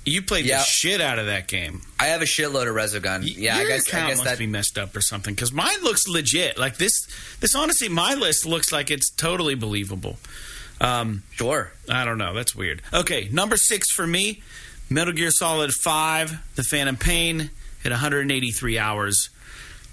you 0.06 0.22
played 0.22 0.46
yep. 0.46 0.60
the 0.60 0.64
shit 0.64 1.02
out 1.02 1.20
of 1.20 1.28
that 1.28 1.48
game. 1.48 1.82
I 2.00 2.08
have 2.08 2.22
a 2.22 2.26
shitload 2.26 2.68
of 2.68 2.76
Resogun. 2.76 3.24
Yeah, 3.24 3.58
Your 3.58 3.66
I 3.66 3.70
guess 3.70 3.88
account 3.88 4.06
I 4.06 4.08
guess 4.10 4.18
must 4.18 4.30
that... 4.30 4.40
be 4.40 4.48
messed 4.48 4.78
up 4.78 4.96
or 4.96 5.02
something. 5.02 5.34
Because 5.34 5.52
mine 5.52 5.82
looks 5.84 6.08
legit. 6.08 6.58
Like 6.58 6.78
this, 6.78 7.06
this 7.40 7.54
honestly, 7.56 7.90
my 7.90 8.16
list 8.16 8.46
looks 8.46 8.72
like 8.72 8.90
it's 8.90 9.10
totally 9.10 9.56
believable. 9.56 10.18
Um, 10.82 11.24
sure. 11.32 11.72
I 11.90 12.06
don't 12.06 12.18
know. 12.18 12.34
That's 12.34 12.56
weird. 12.56 12.82
Okay, 12.94 13.28
number 13.32 13.58
six 13.58 13.92
for 13.92 14.08
me, 14.08 14.42
Metal 14.90 15.14
Gear 15.14 15.32
Solid 15.32 15.72
Five: 15.74 16.40
The 16.56 16.64
Phantom 16.64 16.96
Pain 16.96 17.50
at 17.84 17.92
183 17.92 18.78
hours. 18.78 19.30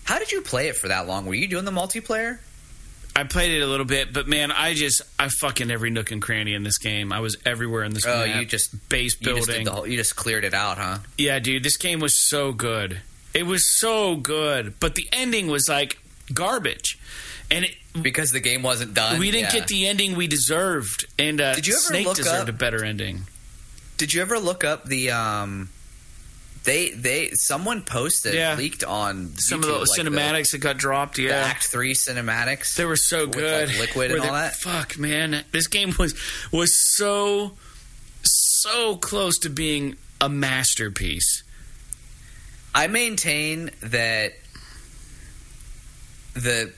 How 0.06 0.18
did 0.18 0.32
you 0.32 0.40
play 0.40 0.68
it 0.68 0.76
for 0.76 0.88
that 0.88 1.06
long? 1.06 1.26
Were 1.26 1.34
you 1.34 1.48
doing 1.48 1.64
the 1.64 1.72
multiplayer? 1.72 2.38
I 3.16 3.24
played 3.24 3.52
it 3.52 3.62
a 3.62 3.66
little 3.66 3.86
bit, 3.86 4.12
but 4.12 4.28
man, 4.28 4.52
I 4.52 4.74
just 4.74 5.00
I 5.18 5.28
fucking 5.28 5.70
every 5.70 5.88
nook 5.90 6.10
and 6.10 6.20
cranny 6.20 6.52
in 6.52 6.62
this 6.62 6.76
game. 6.76 7.12
I 7.12 7.20
was 7.20 7.36
everywhere 7.46 7.82
in 7.82 7.94
this. 7.94 8.04
Game. 8.04 8.14
Oh, 8.14 8.26
map. 8.26 8.40
you 8.40 8.46
just 8.46 8.88
base 8.90 9.16
building. 9.16 9.60
You 9.60 9.64
just, 9.64 9.74
whole, 9.74 9.86
you 9.86 9.96
just, 9.96 10.16
cleared 10.16 10.44
it 10.44 10.52
out, 10.52 10.76
huh? 10.76 10.98
Yeah, 11.16 11.38
dude, 11.38 11.62
this 11.62 11.78
game 11.78 11.98
was 11.98 12.18
so 12.18 12.52
good. 12.52 13.00
It 13.32 13.46
was 13.46 13.78
so 13.78 14.16
good, 14.16 14.78
but 14.80 14.96
the 14.96 15.08
ending 15.12 15.46
was 15.46 15.66
like 15.66 15.98
garbage, 16.32 16.98
and 17.50 17.64
it, 17.64 17.74
because 18.00 18.32
the 18.32 18.40
game 18.40 18.62
wasn't 18.62 18.92
done. 18.92 19.18
We 19.18 19.30
didn't 19.30 19.54
yeah. 19.54 19.60
get 19.60 19.68
the 19.68 19.86
ending 19.86 20.14
we 20.14 20.26
deserved, 20.26 21.06
and 21.18 21.40
uh, 21.40 21.54
did 21.54 21.66
you 21.66 21.72
ever 21.72 21.80
Snake 21.80 22.06
look 22.06 22.16
deserved 22.16 22.50
up, 22.50 22.54
a 22.54 22.58
better 22.58 22.84
ending. 22.84 23.22
Did 23.96 24.12
you 24.12 24.20
ever 24.20 24.38
look 24.38 24.62
up 24.62 24.84
the 24.84 25.10
um, 25.12 25.70
they 26.66 26.90
they 26.90 27.30
someone 27.30 27.80
posted 27.82 28.34
yeah. 28.34 28.54
leaked 28.56 28.84
on 28.84 29.32
some 29.36 29.62
YouTube, 29.62 29.62
of 29.62 29.72
the 29.72 29.78
like 29.78 30.00
cinematics 30.00 30.50
the, 30.50 30.58
that 30.58 30.62
got 30.62 30.76
dropped. 30.76 31.18
Yeah, 31.18 31.36
Act 31.36 31.64
Three 31.64 31.94
cinematics. 31.94 32.74
They 32.74 32.84
were 32.84 32.96
so 32.96 33.26
good. 33.26 33.68
Like 33.68 33.78
liquid 33.78 34.10
and 34.10 34.20
all 34.20 34.32
that. 34.32 34.54
Fuck 34.56 34.98
man, 34.98 35.44
this 35.52 35.68
game 35.68 35.94
was 35.98 36.14
was 36.52 36.76
so 36.96 37.52
so 38.22 38.96
close 38.96 39.38
to 39.38 39.48
being 39.48 39.96
a 40.20 40.28
masterpiece. 40.28 41.44
I 42.74 42.88
maintain 42.88 43.70
that 43.80 44.32
the 46.34 46.72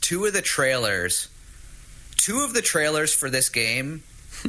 two 0.00 0.24
of 0.24 0.32
the 0.32 0.42
trailers, 0.42 1.28
two 2.16 2.40
of 2.40 2.54
the 2.54 2.62
trailers 2.62 3.12
for 3.12 3.28
this 3.28 3.50
game 3.50 4.02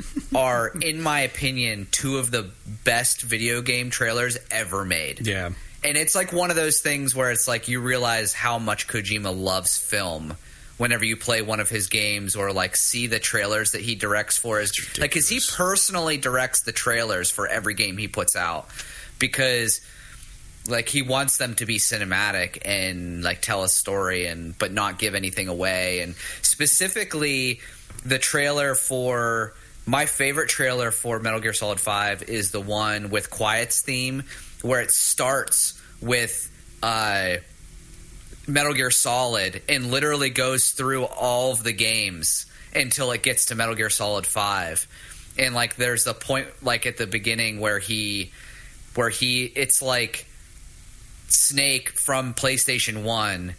are, 0.35 0.67
in 0.81 1.01
my 1.01 1.21
opinion, 1.21 1.87
two 1.91 2.17
of 2.17 2.31
the 2.31 2.49
best 2.83 3.21
video 3.21 3.61
game 3.61 3.89
trailers 3.89 4.37
ever 4.51 4.85
made. 4.85 5.25
Yeah. 5.25 5.51
And 5.83 5.97
it's 5.97 6.15
like 6.15 6.33
one 6.33 6.49
of 6.49 6.55
those 6.55 6.79
things 6.81 7.15
where 7.15 7.31
it's 7.31 7.47
like 7.47 7.67
you 7.67 7.79
realize 7.79 8.33
how 8.33 8.57
much 8.57 8.87
Kojima 8.87 9.35
loves 9.35 9.77
film 9.77 10.35
whenever 10.77 11.05
you 11.05 11.15
play 11.15 11.41
one 11.41 11.59
of 11.59 11.69
his 11.69 11.87
games 11.87 12.35
or 12.35 12.51
like 12.51 12.75
see 12.75 13.07
the 13.07 13.19
trailers 13.19 13.71
that 13.71 13.81
he 13.81 13.95
directs 13.95 14.37
for 14.37 14.59
his 14.59 14.73
like 14.99 15.11
cuz 15.11 15.29
he 15.29 15.39
personally 15.53 16.17
directs 16.17 16.61
the 16.63 16.73
trailers 16.73 17.31
for 17.31 17.47
every 17.47 17.73
game 17.73 17.97
he 17.97 18.09
puts 18.09 18.35
out 18.35 18.67
because 19.17 19.79
like 20.67 20.89
he 20.89 21.01
wants 21.01 21.37
them 21.37 21.55
to 21.55 21.65
be 21.65 21.77
cinematic 21.77 22.61
and 22.65 23.23
like 23.23 23.41
tell 23.41 23.63
a 23.63 23.69
story 23.69 24.25
and 24.25 24.57
but 24.57 24.71
not 24.73 24.99
give 24.99 25.15
anything 25.15 25.47
away 25.47 26.01
and 26.01 26.15
specifically 26.41 27.61
the 28.03 28.19
trailer 28.19 28.75
for 28.75 29.53
my 29.85 30.05
favorite 30.05 30.49
trailer 30.49 30.91
for 30.91 31.19
Metal 31.19 31.39
Gear 31.39 31.53
Solid 31.53 31.79
5 31.79 32.23
is 32.23 32.51
the 32.51 32.61
one 32.61 33.09
with 33.09 33.29
Quiet's 33.29 33.81
theme, 33.81 34.23
where 34.61 34.81
it 34.81 34.91
starts 34.91 35.79
with 36.01 36.51
uh, 36.81 37.35
Metal 38.47 38.73
Gear 38.73 38.91
Solid 38.91 39.61
and 39.69 39.91
literally 39.91 40.29
goes 40.29 40.71
through 40.71 41.05
all 41.05 41.51
of 41.51 41.63
the 41.63 41.71
games 41.71 42.45
until 42.73 43.11
it 43.11 43.23
gets 43.23 43.47
to 43.47 43.55
Metal 43.55 43.75
Gear 43.75 43.89
Solid 43.89 44.25
5. 44.25 44.87
And 45.37 45.53
like 45.53 45.75
there's 45.75 46.03
the 46.03 46.13
point 46.13 46.47
like 46.61 46.85
at 46.85 46.97
the 46.97 47.07
beginning 47.07 47.59
where 47.59 47.79
he 47.79 48.31
where 48.95 49.09
he 49.09 49.43
it's 49.43 49.81
like 49.81 50.25
Snake 51.27 51.89
from 51.89 52.33
PlayStation 52.33 53.03
1 53.03 53.55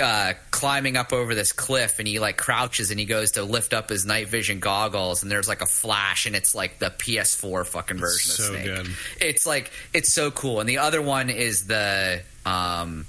uh, 0.00 0.34
climbing 0.50 0.96
up 0.96 1.12
over 1.12 1.34
this 1.34 1.52
cliff 1.52 1.98
and 1.98 2.06
he 2.06 2.18
like 2.18 2.36
crouches 2.36 2.90
and 2.90 2.98
he 2.98 3.06
goes 3.06 3.32
to 3.32 3.42
lift 3.42 3.72
up 3.72 3.88
his 3.88 4.06
night 4.06 4.28
vision 4.28 4.60
goggles 4.60 5.22
and 5.22 5.30
there's 5.30 5.48
like 5.48 5.60
a 5.60 5.66
flash 5.66 6.26
and 6.26 6.36
it's 6.36 6.54
like 6.54 6.78
the 6.78 6.90
PS4 6.90 7.66
fucking 7.66 7.98
version 7.98 8.30
so 8.30 8.42
of 8.42 8.60
Snake. 8.60 8.64
Good. 8.64 8.88
It's 9.20 9.46
like 9.46 9.70
it's 9.92 10.12
so 10.12 10.30
cool. 10.30 10.60
And 10.60 10.68
the 10.68 10.78
other 10.78 11.02
one 11.02 11.30
is 11.30 11.66
the 11.66 12.22
um, 12.46 13.06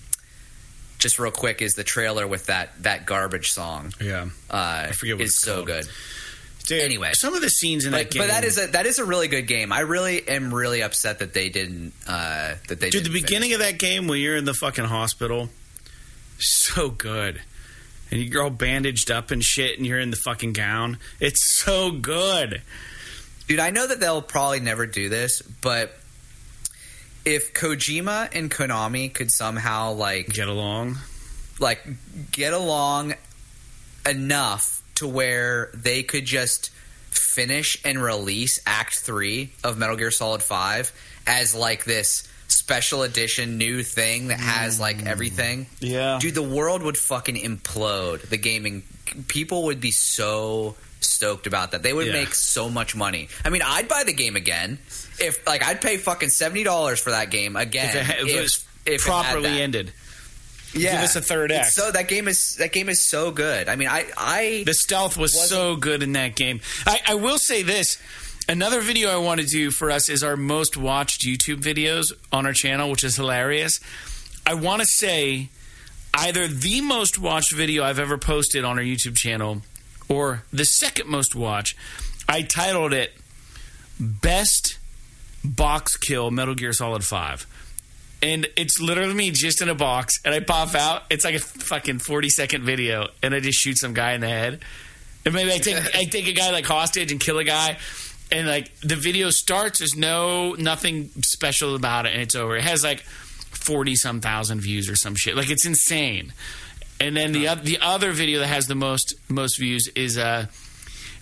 just 0.98 1.20
real 1.20 1.32
quick 1.32 1.62
is 1.62 1.76
the 1.76 1.84
trailer 1.84 2.28
with 2.28 2.48
that 2.48 2.70
that 2.84 3.06
garbage 3.06 3.52
song. 3.52 3.94
Yeah, 4.02 4.30
uh, 4.50 4.86
I 4.90 4.92
forget 4.92 5.16
what 5.16 5.26
is 5.26 5.38
so 5.38 5.64
good. 5.64 5.88
Dude, 6.66 6.82
anyway, 6.82 7.12
some 7.14 7.34
of 7.34 7.42
the 7.42 7.50
scenes 7.50 7.86
in 7.86 7.92
but, 7.92 7.98
that 7.98 8.12
game, 8.12 8.22
but 8.22 8.28
that 8.28 8.44
is 8.44 8.60
a 8.60 8.68
that 8.68 8.86
is 8.86 9.00
a 9.00 9.06
really 9.06 9.28
good 9.28 9.48
game. 9.48 9.72
I 9.72 9.80
really 9.80 10.28
am 10.28 10.54
really 10.54 10.84
upset 10.84 11.20
that 11.20 11.34
they 11.34 11.50
didn't 11.50 11.94
uh, 12.06 12.56
that 12.68 12.80
they. 12.80 12.90
Dude, 12.90 13.06
the 13.06 13.10
beginning 13.10 13.54
of 13.54 13.60
that 13.60 13.80
game 13.80 14.08
when 14.08 14.20
you're 14.20 14.36
in 14.36 14.46
the 14.46 14.54
fucking 14.54 14.86
hospital 14.86 15.50
so 16.40 16.90
good. 16.90 17.42
And 18.12 18.22
you're 18.22 18.44
all 18.44 18.50
bandaged 18.50 19.12
up 19.12 19.32
and 19.32 19.44
shit, 19.44 19.78
and 19.78 19.86
you're 19.86 20.00
in 20.00 20.10
the 20.10 20.18
fucking 20.18 20.54
gown. 20.54 20.98
It's 21.20 21.58
so 21.58 21.92
good. 21.92 22.62
Dude, 23.48 23.60
I 23.60 23.70
know 23.70 23.88
that 23.88 24.00
they'll 24.00 24.22
probably 24.22 24.60
never 24.60 24.86
do 24.86 25.10
this, 25.10 25.42
but 25.42 25.96
if 27.26 27.54
Kojima 27.54 28.30
and 28.34 28.50
Konami 28.50 29.14
could 29.14 29.32
somehow 29.32 29.94
like 29.94 30.30
get 30.30 30.48
along, 30.48 30.98
like 31.60 31.86
get 32.32 32.54
along 32.54 33.16
enough 34.08 34.84
to 34.96 35.08
where 35.08 35.72
they 35.74 36.04
could 36.04 36.26
just 36.26 36.70
finish 37.10 37.82
and 37.84 38.02
release 38.02 38.60
Act 38.66 39.00
Three 39.00 39.52
of 39.64 39.78
Metal 39.78 39.96
Gear 39.96 40.12
Solid 40.12 40.44
Five 40.44 40.92
as 41.26 41.56
like 41.56 41.86
this 41.86 42.29
special 42.50 43.04
edition 43.04 43.58
new 43.58 43.84
thing 43.84 44.28
that 44.28 44.40
has 44.40 44.80
like 44.80 44.98
mm. 44.98 45.08
everything. 45.08 45.68
Yeah. 45.80 46.20
Dude, 46.20 46.36
the 46.36 46.42
world 46.42 46.84
would 46.84 46.98
fucking 46.98 47.36
implode. 47.36 48.22
The 48.30 48.38
gaming 48.38 48.84
people 49.28 49.64
would 49.66 49.80
be 49.80 49.92
so 49.92 50.76
stoked 51.00 51.48
about 51.48 51.72
that. 51.72 51.84
They 51.84 51.94
would 51.94 52.08
yeah. 52.08 52.14
make 52.14 52.34
so 52.34 52.70
much 52.70 52.96
money. 52.96 53.30
I 53.46 53.50
mean, 53.50 53.62
I'd 53.64 53.88
buy 53.88 54.04
the 54.06 54.14
game 54.14 54.36
again. 54.36 54.80
If 55.20 55.46
like 55.48 55.64
I'd 55.64 55.82
pay 55.82 55.98
fucking 55.98 56.30
$70 56.30 57.00
for 57.00 57.12
that 57.12 57.30
game 57.30 57.56
again. 57.56 57.96
If, 57.96 58.10
it, 58.10 58.20
if, 58.20 58.28
if, 58.28 58.68
if 58.86 58.88
it 58.88 58.92
had 58.92 59.02
properly 59.02 59.50
that. 59.50 59.62
ended. 59.62 59.94
Yeah, 60.74 60.92
Give 60.92 61.02
us 61.02 61.16
a 61.16 61.22
third 61.22 61.52
It's. 61.52 61.74
So 61.74 61.92
that 61.92 62.08
game 62.08 62.28
is 62.28 62.58
that 62.60 62.72
game 62.72 62.90
is 62.90 63.02
so 63.02 63.32
good. 63.32 63.68
I 63.68 63.76
mean, 63.76 63.88
I 63.88 64.06
I 64.16 64.64
The 64.66 64.74
stealth 64.74 65.18
was 65.18 65.50
so 65.50 65.76
good 65.76 66.04
in 66.04 66.14
that 66.14 66.36
game. 66.36 66.62
I, 66.86 67.00
I 67.08 67.16
will 67.16 67.40
say 67.40 67.64
this. 67.64 67.98
Another 68.50 68.82
video 68.82 69.12
I 69.12 69.18
want 69.18 69.40
to 69.42 69.46
do 69.46 69.70
for 69.70 69.92
us 69.92 70.10
is 70.10 70.24
our 70.24 70.36
most 70.36 70.76
watched 70.76 71.22
YouTube 71.22 71.58
videos 71.58 72.12
on 72.32 72.48
our 72.48 72.52
channel, 72.52 72.90
which 72.90 73.04
is 73.04 73.16
hilarious. 73.16 73.80
I 74.44 74.56
want 74.56 74.82
to 74.82 74.88
say 74.88 75.50
either 76.16 76.48
the 76.48 76.82
most 76.82 77.20
watched 77.20 77.52
video 77.52 77.84
I've 77.84 78.00
ever 78.00 78.18
posted 78.18 78.66
on 78.66 78.80
our 78.80 78.84
YouTube 78.84 79.16
channel 79.16 79.62
or 80.10 80.46
the 80.52 80.66
second 80.66 81.08
most 81.08 81.36
watched. 81.36 81.78
I 82.28 82.42
titled 82.42 82.92
it 82.92 83.14
Best 84.00 84.80
Box 85.46 85.96
Kill 85.96 86.32
Metal 86.32 86.56
Gear 86.56 86.74
Solid 86.74 87.04
5. 87.04 87.46
And 88.24 88.48
it's 88.58 88.82
literally 88.82 89.14
me 89.14 89.30
just 89.30 89.62
in 89.62 89.70
a 89.70 89.76
box, 89.76 90.20
and 90.26 90.34
I 90.34 90.40
pop 90.40 90.74
out. 90.74 91.04
It's 91.12 91.24
like 91.24 91.36
a 91.36 91.40
fucking 91.40 92.00
40 92.00 92.30
second 92.30 92.64
video, 92.64 93.10
and 93.22 93.36
I 93.36 93.42
just 93.42 93.60
shoot 93.60 93.78
some 93.78 93.94
guy 93.94 94.14
in 94.14 94.22
the 94.22 94.28
head. 94.28 94.60
And 95.24 95.36
maybe 95.36 95.52
I 95.52 95.60
take 95.60 95.96
I 95.96 96.06
take 96.06 96.28
a 96.28 96.34
guy 96.34 96.50
like 96.50 96.66
hostage 96.66 97.12
and 97.12 97.22
kill 97.22 97.38
a 97.38 97.44
guy, 97.44 97.78
and 98.32 98.48
like 98.48 98.74
the 98.82 98.96
video 98.96 99.30
starts. 99.30 99.80
There's 99.80 99.96
no 99.96 100.54
nothing 100.54 101.10
special 101.22 101.76
about 101.76 102.06
it, 102.06 102.14
and 102.14 102.22
it's 102.22 102.36
over. 102.36 102.56
It 102.58 102.64
has 102.64 102.84
like 102.84 103.02
forty 103.02 103.96
some 103.96 104.22
thousand 104.22 104.62
views 104.62 104.90
or 104.90 104.96
some 104.96 105.16
shit. 105.16 105.36
Like 105.36 105.50
it's 105.50 105.66
insane. 105.66 106.34
And 107.00 107.16
then 107.16 107.32
the 107.32 107.56
the 107.62 107.80
other 107.82 108.12
video 108.12 108.40
that 108.40 108.48
has 108.48 108.68
the 108.68 108.76
most 108.76 109.16
most 109.30 109.58
views 109.58 109.88
is 109.96 110.18
uh 110.18 110.48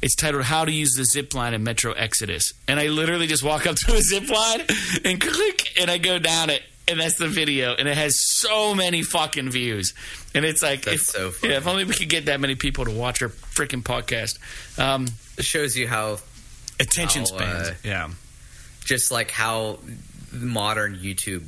it's 0.01 0.16
titled 0.16 0.43
"How 0.43 0.66
to 0.66 0.72
Use 0.72 0.93
the 0.93 1.05
Zip 1.05 1.34
Line 1.34 1.53
in 1.53 1.64
Metro 1.64 1.91
Exodus," 1.93 2.53
and 2.68 2.80
I 2.80 2.88
literally 2.88 3.28
just 3.28 3.43
walk 3.43 3.66
up 3.66 3.76
to 3.78 3.93
a 3.93 4.01
zip 4.01 4.30
line 4.30 4.62
and 5.05 5.20
click, 5.20 5.74
and 5.80 5.89
I 5.89 5.97
go 5.97 6.20
down 6.20 6.49
it, 6.51 6.62
and 6.88 6.99
that's 6.99 7.18
the 7.18 7.28
video, 7.28 7.74
and 7.74 7.88
it 7.88 7.97
has 7.97 8.20
so 8.20 8.76
many 8.76 9.01
fucking 9.01 9.49
views, 9.49 9.93
and 10.36 10.45
it's 10.45 10.62
like, 10.62 10.84
That's 10.84 11.01
if, 11.01 11.01
so 11.01 11.32
funny. 11.32 11.53
yeah, 11.53 11.58
if 11.58 11.68
only 11.68 11.84
we 11.84 11.93
could 11.93 12.10
get 12.10 12.26
that 12.26 12.39
many 12.39 12.53
people 12.53 12.86
to 12.86 12.91
watch 12.91 13.22
our 13.24 13.30
freaking 13.30 13.82
podcast. 13.82 14.38
Um, 14.80 15.08
it 15.38 15.45
shows 15.45 15.76
you 15.76 15.88
how 15.88 16.20
attention 16.80 17.21
How, 17.21 17.25
spans, 17.25 17.67
uh, 17.69 17.73
yeah, 17.84 18.09
just 18.84 19.11
like 19.11 19.32
how 19.32 19.80
modern 20.32 20.95
YouTube 20.95 21.43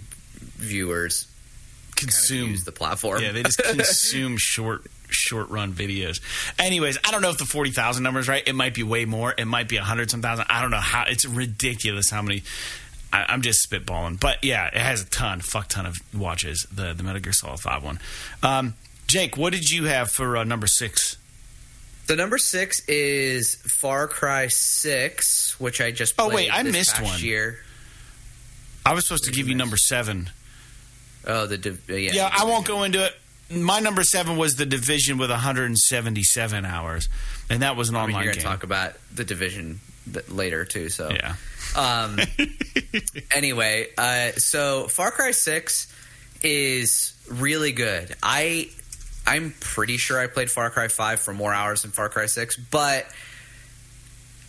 viewers 0.58 1.28
kind 1.96 2.10
of 2.10 2.16
consume 2.16 2.50
use 2.52 2.64
the 2.64 2.72
platform. 2.72 3.22
Yeah, 3.22 3.32
they 3.32 3.44
just 3.44 3.62
consume 3.64 4.38
short 4.38 4.86
short 5.10 5.50
run 5.50 5.74
videos. 5.74 6.22
Anyways, 6.60 6.98
I 7.06 7.12
don't 7.12 7.22
know 7.22 7.30
if 7.30 7.38
the 7.38 7.46
forty 7.46 7.72
thousand 7.72 8.04
number 8.04 8.20
is 8.20 8.28
right. 8.28 8.46
It 8.48 8.54
might 8.54 8.74
be 8.74 8.84
way 8.84 9.06
more. 9.06 9.34
It 9.38 9.46
might 9.46 9.68
be 9.68 9.78
a 9.78 9.84
hundred 9.84 10.12
some 10.12 10.22
thousand. 10.22 10.46
I 10.50 10.62
don't 10.62 10.72
know 10.72 10.78
how. 10.78 11.06
It's 11.08 11.26
ridiculous 11.26 12.10
how 12.10 12.22
many. 12.22 12.44
I, 13.12 13.26
I'm 13.30 13.42
just 13.42 13.68
spitballing, 13.68 14.20
but 14.20 14.44
yeah, 14.44 14.68
it 14.68 14.76
has 14.76 15.02
a 15.02 15.06
ton, 15.06 15.42
fuck 15.42 15.68
ton 15.68 15.86
of 15.86 15.98
watches. 16.14 16.68
The 16.72 16.94
the 16.94 17.04
Metal 17.04 17.22
Gear 17.22 17.34
Solid 17.34 17.60
Five 17.60 17.84
one. 17.84 18.00
Um, 18.44 18.76
Jake, 19.08 19.38
what 19.38 19.54
did 19.54 19.70
you 19.72 19.86
have 19.86 20.12
for 20.12 20.38
uh, 20.38 20.44
number 20.44 20.68
six? 20.68 21.18
The 22.10 22.16
number 22.16 22.40
six 22.40 22.82
is 22.88 23.54
Far 23.54 24.08
Cry 24.08 24.48
Six, 24.48 25.60
which 25.60 25.80
I 25.80 25.92
just 25.92 26.16
Oh, 26.18 26.30
wait, 26.34 26.50
I 26.52 26.64
this 26.64 26.74
missed 26.74 27.00
one. 27.04 27.20
year. 27.22 27.60
I 28.84 28.94
was 28.96 29.06
supposed 29.08 29.26
to 29.26 29.32
give 29.32 29.48
you 29.48 29.54
number 29.54 29.78
seven. 29.78 30.32
Oh, 31.24 31.46
the 31.46 31.60
div- 31.60 31.84
uh, 31.88 31.94
yeah, 31.94 32.12
Yeah, 32.14 32.30
I 32.36 32.46
won't 32.46 32.66
go 32.66 32.82
into 32.82 33.06
it. 33.06 33.14
My 33.56 33.80
number 33.80 34.02
seven 34.04 34.38
was 34.38 34.56
the 34.56 34.66
Division 34.66 35.20
with 35.20 35.30
177 35.30 36.66
hours, 36.66 37.10
and 37.48 37.62
that 37.62 37.76
was 37.76 37.90
an 37.90 37.96
I 37.96 38.00
mean, 38.00 38.16
online 38.16 38.24
you're 38.24 38.34
game. 38.34 38.42
gonna 38.44 38.56
talk 38.56 38.64
about 38.64 38.94
the 39.14 39.24
division 39.24 39.80
later 40.30 40.66
too. 40.66 40.90
So 40.90 41.12
yeah. 41.12 41.36
Um, 41.76 42.20
anyway, 43.36 43.90
uh, 44.00 44.32
so 44.38 44.88
Far 44.88 45.12
Cry 45.12 45.30
Six 45.30 45.94
is 46.42 47.14
really 47.30 47.72
good. 47.72 48.16
I 48.24 48.70
I'm 49.30 49.54
pretty 49.60 49.98
sure 49.98 50.20
I 50.20 50.28
played 50.28 50.50
Far 50.50 50.70
Cry 50.72 50.88
Five 50.88 51.20
for 51.20 51.34
more 51.34 51.54
hours 51.54 51.84
than 51.84 51.92
Far 51.92 52.10
Cry 52.10 52.26
Six, 52.26 52.58
but 52.58 53.06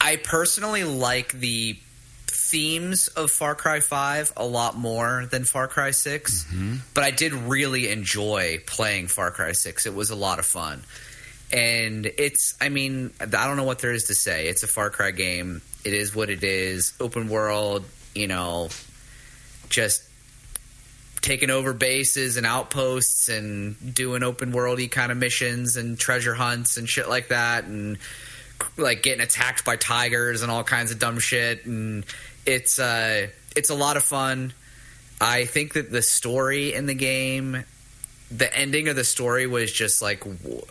I 0.00 0.16
personally 0.16 0.84
like 0.84 1.32
the 1.32 1.78
themes 2.26 3.08
of 3.08 3.30
Far 3.30 3.54
Cry 3.54 3.80
Five 3.80 4.32
a 4.36 4.44
lot 4.44 4.76
more 4.76 5.26
than 5.30 5.44
Far 5.44 5.68
Cry 5.68 5.90
6 5.90 6.44
mm-hmm. 6.44 6.76
But 6.94 7.04
I 7.04 7.10
did 7.10 7.32
really 7.32 7.90
enjoy 7.90 8.62
playing 8.66 9.08
Far 9.08 9.30
Cry 9.30 9.52
Six. 9.52 9.86
It 9.86 9.94
was 9.94 10.10
a 10.10 10.16
lot 10.16 10.38
of 10.38 10.46
fun. 10.46 10.82
And 11.52 12.06
it's, 12.06 12.56
I 12.60 12.68
mean, 12.68 13.12
I 13.20 13.26
don't 13.26 13.56
know 13.56 13.64
what 13.64 13.80
there 13.80 13.92
is 13.92 14.04
to 14.04 14.14
say. 14.14 14.48
It's 14.48 14.62
a 14.62 14.68
Far 14.68 14.90
Cry 14.90 15.10
game. 15.10 15.62
It 15.84 15.92
is 15.92 16.14
what 16.14 16.30
it 16.30 16.42
is. 16.42 16.94
Open 17.00 17.28
world, 17.28 17.84
you 18.14 18.26
know, 18.26 18.68
just 19.68 20.02
taking 21.20 21.50
over 21.50 21.72
bases 21.72 22.36
and 22.36 22.46
outposts 22.46 23.28
and 23.28 23.94
doing 23.94 24.22
open 24.22 24.52
worldy 24.52 24.90
kind 24.90 25.12
of 25.12 25.18
missions 25.18 25.76
and 25.76 25.98
treasure 25.98 26.34
hunts 26.34 26.76
and 26.76 26.88
shit 26.88 27.08
like 27.08 27.28
that 27.28 27.64
and 27.64 27.98
like 28.76 29.02
getting 29.02 29.20
attacked 29.20 29.64
by 29.64 29.76
tigers 29.76 30.42
and 30.42 30.50
all 30.50 30.64
kinds 30.64 30.90
of 30.90 30.98
dumb 30.98 31.18
shit 31.18 31.66
and 31.66 32.04
it's 32.46 32.78
uh 32.78 33.26
it's 33.56 33.70
a 33.70 33.74
lot 33.74 33.96
of 33.96 34.02
fun. 34.02 34.52
I 35.20 35.44
think 35.44 35.74
that 35.74 35.90
the 35.90 36.02
story 36.02 36.72
in 36.72 36.86
the 36.86 36.94
game 36.94 37.64
the 38.30 38.56
ending 38.56 38.88
of 38.88 38.96
the 38.96 39.04
story 39.04 39.46
was 39.46 39.72
just 39.72 40.00
like 40.00 40.22
wh- 40.24 40.64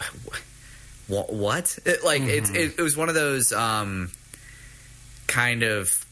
wh- 1.10 1.32
what? 1.32 1.78
It, 1.86 2.04
like 2.04 2.22
it's 2.22 2.50
it, 2.50 2.80
it 2.80 2.82
was 2.82 2.98
one 2.98 3.10
of 3.10 3.16
those 3.16 3.52
um 3.52 4.12
kind 5.28 5.64
of 5.64 6.06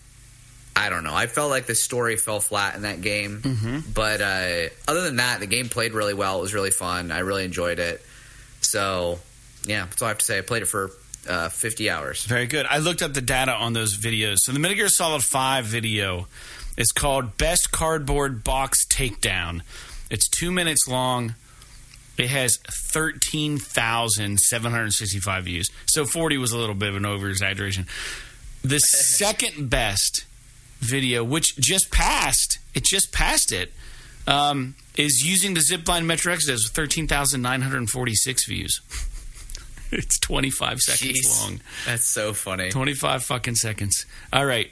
I 0.77 0.89
don't 0.89 1.03
know. 1.03 1.13
I 1.13 1.25
felt 1.25 1.49
like 1.49 1.65
the 1.65 1.73
story 1.73 2.17
fell 2.17 2.39
flat 2.39 2.75
in 2.75 2.83
that 2.83 3.01
game. 3.01 3.41
Mm-hmm. 3.41 3.79
But 3.95 4.21
uh, 4.21 4.69
other 4.87 5.01
than 5.01 5.15
that, 5.15 5.39
the 5.39 5.47
game 5.47 5.69
played 5.69 5.93
really 5.93 6.13
well. 6.13 6.37
It 6.37 6.41
was 6.41 6.53
really 6.53 6.69
fun. 6.69 7.11
I 7.11 7.17
really 7.19 7.45
enjoyed 7.45 7.79
it. 7.79 7.99
So, 8.61 9.17
yeah, 9.65 9.85
that's 9.85 10.03
all 10.03 10.05
I 10.05 10.09
have 10.09 10.19
to 10.19 10.25
say. 10.25 10.37
I 10.37 10.41
played 10.41 10.61
it 10.61 10.67
for 10.67 10.91
uh, 11.27 11.49
50 11.49 11.89
hours. 11.89 12.25
Very 12.25 12.45
good. 12.45 12.67
I 12.67 12.77
looked 12.77 13.01
up 13.01 13.15
the 13.15 13.21
data 13.21 13.53
on 13.53 13.73
those 13.73 13.97
videos. 13.97 14.35
So 14.41 14.51
the 14.51 14.59
Metal 14.59 14.77
Gear 14.77 14.87
Solid 14.87 15.23
5 15.23 15.65
video 15.65 16.27
is 16.77 16.91
called 16.91 17.37
Best 17.37 17.71
Cardboard 17.71 18.43
Box 18.43 18.85
Takedown. 18.85 19.63
It's 20.11 20.29
two 20.29 20.51
minutes 20.51 20.87
long. 20.87 21.33
It 22.19 22.29
has 22.29 22.59
13,765 22.93 25.43
views. 25.43 25.71
So 25.87 26.05
40 26.05 26.37
was 26.37 26.51
a 26.51 26.57
little 26.59 26.75
bit 26.75 26.89
of 26.89 26.97
an 26.97 27.07
over 27.07 27.29
exaggeration. 27.29 27.87
The 28.61 28.77
second 28.79 29.71
best 29.71 30.27
video, 30.79 31.23
which 31.23 31.57
just 31.57 31.91
passed, 31.91 32.59
it 32.73 32.83
just 32.83 33.11
passed 33.11 33.51
it, 33.51 33.71
um, 34.27 34.75
is 34.95 35.25
using 35.27 35.53
the 35.53 35.61
zipline 35.61 36.05
Metro 36.05 36.33
Exodus 36.33 36.63
with 36.63 36.73
13,946 36.75 38.45
views. 38.45 38.81
it's 39.91 40.19
25 40.19 40.79
seconds 40.81 41.25
Jeez. 41.27 41.41
long. 41.41 41.61
That's 41.85 42.05
so 42.07 42.33
funny. 42.33 42.69
25 42.69 43.23
fucking 43.23 43.55
seconds. 43.55 44.05
All 44.33 44.45
right. 44.45 44.71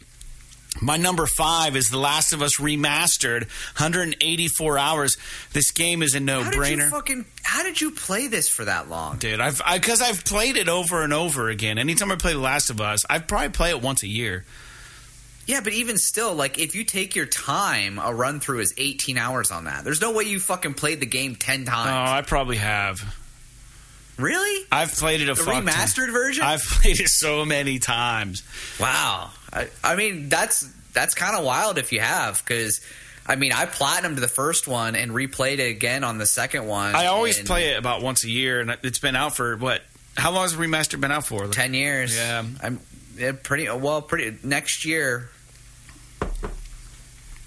My 0.82 0.97
number 0.97 1.26
five 1.26 1.78
is 1.78 1.89
The 1.89 1.97
Last 1.97 2.34
of 2.34 2.41
Us 2.41 2.58
Remastered, 2.58 3.43
184 3.80 4.78
hours. 4.78 5.18
This 5.53 5.72
game 5.72 6.03
is 6.03 6.16
a 6.16 6.20
no 6.20 6.43
How 6.43 6.51
did 6.51 6.58
you 6.58 6.62
brainer. 6.78 6.89
fucking? 6.89 7.26
How 7.43 7.64
did 7.64 7.80
you 7.80 7.91
play 7.91 8.28
this 8.28 8.49
for 8.49 8.66
that 8.66 8.89
long? 8.89 9.18
Dude, 9.18 9.39
I've 9.39 9.62
because 9.74 10.01
I've 10.01 10.26
played 10.26 10.58
it 10.58 10.68
over 10.68 11.01
and 11.01 11.14
over 11.14 11.47
again. 11.47 11.78
Anytime 11.78 12.12
I 12.12 12.18
play 12.18 12.34
The 12.34 12.39
Last 12.39 12.70
of 12.70 12.82
Us, 12.82 13.06
I 13.10 13.20
probably 13.20 13.49
play 13.49 13.70
it 13.70 13.82
once 13.82 14.03
a 14.03 14.10
year. 14.10 14.43
Yeah, 15.48 15.62
but 15.62 15.74
even 15.74 15.98
still, 15.98 16.34
like 16.34 16.58
if 16.58 16.74
you 16.76 16.84
take 16.84 17.16
your 17.16 17.26
time, 17.28 18.00
a 18.00 18.14
run 18.14 18.39
through 18.39 18.60
is 18.62 18.74
18 18.78 19.18
hours 19.18 19.52
on 19.52 19.66
that. 19.66 19.84
There's 19.84 20.02
no 20.02 20.12
way 20.12 20.24
you 20.24 20.39
fucking 20.39 20.74
played 20.74 21.00
the 21.00 21.06
game 21.06 21.36
10 21.36 21.66
times. 21.66 21.89
Oh. 21.89 22.14
I 22.18 22.22
probably 22.24 22.58
have. 22.58 23.02
really? 24.18 24.66
I've 24.72 24.91
played 24.93 25.22
it 25.22 25.30
a 25.30 25.34
The 25.34 25.43
fuck 25.43 25.54
ton. 25.54 25.66
remastered 25.68 26.12
version? 26.12 26.43
I've 26.43 26.62
played 26.82 27.00
it 27.00 27.10
so 27.10 27.46
many 27.46 27.80
times. 27.80 28.43
Wow. 28.80 29.32
I, 29.54 29.68
I 29.84 29.96
mean, 29.96 30.30
that's 30.30 30.62
that's 30.93 31.14
kind 31.14 31.36
of 31.38 31.43
wild 31.46 31.78
if 31.78 31.91
you 31.91 32.00
have, 32.00 32.41
because 32.43 32.82
I 33.28 33.36
mean, 33.36 33.52
I 33.54 33.66
platinumed 33.66 34.18
the 34.20 34.28
first 34.28 34.68
one 34.68 34.96
and 34.96 35.12
replayed 35.12 35.60
it 35.60 35.70
again 35.70 36.04
on 36.04 36.18
the 36.18 36.26
second 36.26 36.68
one. 36.68 36.96
I 36.96 37.08
always 37.08 37.38
and 37.38 37.48
play 37.48 37.72
it 37.72 37.78
about 37.78 38.02
once 38.02 38.24
a 38.24 38.30
year, 38.30 38.62
and 38.62 38.78
it's 38.84 39.00
been 39.00 39.16
out 39.16 39.36
for 39.36 39.58
what? 39.58 39.82
How 40.18 40.32
long 40.32 40.43
has 40.43 40.56
the 40.56 40.64
remaster 40.64 41.00
been 41.00 41.12
out 41.12 41.26
for? 41.28 41.48
10 41.48 41.74
years. 41.74 42.16
Yeah. 42.16 42.43
I'm 42.64 42.80
yeah, 43.18 43.34
pretty 43.41 43.70
well. 43.70 44.02
Pretty 44.02 44.38
next 44.43 44.86
year. 44.86 45.30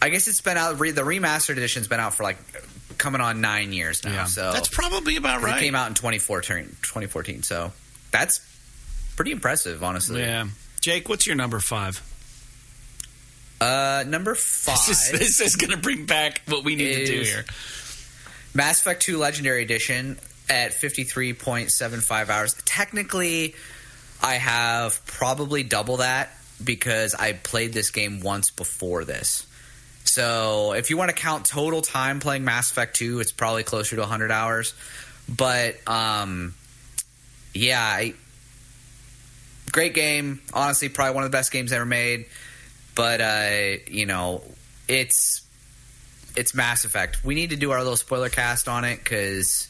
I 0.01 0.11
guess 0.11 0.29
it's 0.29 0.41
been 0.41 0.57
out. 0.57 0.79
Re, 0.79 0.91
the 0.93 1.03
remastered 1.03 1.57
edition's 1.57 1.89
been 1.89 2.01
out 2.01 2.15
for 2.15 2.23
like 2.23 2.39
coming 2.99 3.21
on 3.21 3.41
nine 3.41 3.73
years 3.73 4.05
now. 4.05 4.13
Yeah. 4.13 4.25
So 4.25 4.53
That's 4.53 4.69
probably 4.69 5.17
about 5.17 5.43
right. 5.43 5.57
It 5.57 5.61
came 5.61 5.75
out 5.75 5.89
in 5.89 5.95
2014, 5.95 6.65
2014. 6.83 7.43
So 7.43 7.73
that's 8.11 8.41
pretty 9.17 9.33
impressive, 9.33 9.83
honestly. 9.83 10.21
Yeah. 10.21 10.49
Jake, 10.81 11.09
what's 11.09 11.27
your 11.27 11.37
number 11.37 11.61
five? 11.61 12.03
Uh, 13.61 14.05
number 14.07 14.35
five, 14.37 14.79
This 14.87 15.13
is, 15.13 15.19
this 15.19 15.41
is 15.41 15.57
going 15.57 15.71
to 15.71 15.77
bring 15.77 16.07
back 16.07 16.43
what 16.47 16.65
we 16.65 16.77
need 16.77 16.95
to 16.95 17.07
do 17.07 17.21
here. 17.23 17.45
Mass 18.55 18.81
Effect 18.81 19.03
2 19.03 19.19
Legendary 19.19 19.63
Edition 19.63 20.19
at 20.49 20.73
53.75 20.73 22.29
hours. 22.29 22.55
Technically, 22.65 23.55
I 24.23 24.35
have 24.35 25.05
probably 25.07 25.63
double 25.63 25.99
that 25.99 26.31
because 26.63 27.15
I 27.15 27.33
played 27.33 27.73
this 27.73 27.91
game 27.91 28.21
once 28.21 28.51
before 28.51 29.05
this. 29.05 29.47
So 30.09 30.73
if 30.73 30.91
you 30.91 30.97
want 30.97 31.11
to 31.11 31.15
count 31.15 31.45
total 31.45 31.83
time 31.83 32.19
playing 32.19 32.45
Mass 32.45 32.71
Effect 32.71 32.97
2, 32.97 33.21
it's 33.21 33.33
probably 33.33 33.63
closer 33.63 33.95
to 33.97 34.03
100 34.03 34.31
hours. 34.31 34.75
But 35.29 35.77
um, 35.87 36.55
yeah, 37.55 37.83
I, 37.83 38.15
great 39.71 39.95
game. 39.95 40.41
Honestly, 40.55 40.89
probably 40.89 41.15
one 41.15 41.25
of 41.25 41.31
the 41.31 41.37
best 41.37 41.53
games 41.53 41.73
ever 41.73 41.85
made. 41.85 42.27
But 42.95 43.21
uh, 43.21 43.77
you 43.87 44.07
know, 44.07 44.43
it's 44.89 45.43
it's 46.37 46.55
Mass 46.55 46.85
Effect. 46.85 47.23
We 47.25 47.35
need 47.35 47.51
to 47.51 47.57
do 47.57 47.71
our 47.73 47.79
little 47.79 47.97
spoiler 47.97 48.31
cast 48.31 48.67
on 48.67 48.85
it 48.85 48.99
because 48.99 49.68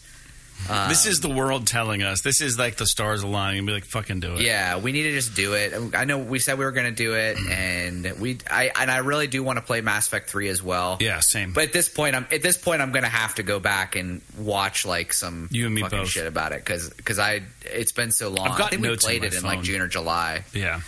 um, 0.69 0.89
this 0.89 1.07
is 1.07 1.21
the 1.21 1.29
world 1.31 1.67
telling 1.67 2.03
us. 2.03 2.21
This 2.21 2.41
is 2.41 2.59
like 2.59 2.77
the 2.77 2.87
stars 2.87 3.23
aligning 3.23 3.59
and 3.61 3.67
be 3.67 3.73
like, 3.73 3.85
"Fucking 3.87 4.21
do 4.21 4.35
it." 4.35 4.43
Yeah, 4.43 4.79
we 4.79 4.93
need 4.93 5.05
to 5.05 5.13
just 5.13 5.35
do 5.35 5.55
it. 5.55 5.95
I 5.95 6.05
know 6.05 6.19
we 6.19 6.39
said 6.39 6.59
we 6.59 6.65
were 6.65 6.73
going 6.73 6.87
to 6.87 6.93
do 6.93 7.15
it, 7.15 7.39
and 7.51 8.21
we. 8.21 8.39
I 8.51 8.71
and 8.79 8.91
I 8.91 8.99
really 8.99 9.27
do 9.29 9.43
want 9.43 9.59
to 9.59 9.63
play 9.63 9.81
Mass 9.81 10.07
Effect 10.09 10.29
three 10.29 10.49
as 10.49 10.63
well. 10.63 10.99
Yeah, 11.01 11.21
same. 11.21 11.53
But 11.53 11.65
at 11.65 11.73
this 11.73 11.89
point, 11.89 12.17
I'm 12.17 12.27
at 12.31 12.43
this 12.43 12.59
point 12.59 12.83
I'm 12.83 12.93
going 12.93 13.05
to 13.05 13.09
have 13.11 13.37
to 13.37 13.43
go 13.43 13.61
back 13.61 13.97
and 13.97 14.21
watch 14.37 14.85
like 14.85 15.13
some 15.13 15.49
you 15.51 15.67
and 15.67 15.75
me 15.75 15.81
fucking 15.83 16.01
both. 16.01 16.09
shit 16.09 16.27
about 16.27 16.53
it 16.53 16.59
because 16.59 16.91
because 16.91 17.19
I 17.19 17.43
it's 17.65 17.93
been 17.93 18.11
so 18.11 18.29
long. 18.29 18.49
I've 18.49 18.59
got 18.59 18.67
I 18.67 18.71
think 18.71 18.83
we 18.83 18.89
notes 18.89 19.05
played 19.05 19.23
on 19.23 19.29
it 19.29 19.35
in 19.35 19.43
like 19.45 19.59
phone. 19.59 19.65
June 19.65 19.81
or 19.81 19.89
July. 19.89 20.45
Yeah. 20.53 20.81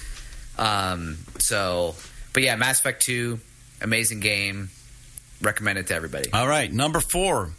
Um. 0.58 1.16
So, 1.38 1.94
but 2.32 2.42
yeah, 2.42 2.56
Mass 2.56 2.80
Effect 2.80 3.02
two, 3.02 3.40
amazing 3.80 4.20
game. 4.20 4.68
Recommend 5.40 5.78
it 5.78 5.86
to 5.86 5.94
everybody. 5.94 6.30
All 6.32 6.46
right, 6.46 6.70
number 6.70 7.00
four 7.00 7.52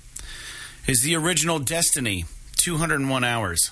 is 0.91 1.01
the 1.01 1.15
original 1.15 1.59
Destiny, 1.59 2.25
201 2.57 3.23
hours. 3.23 3.71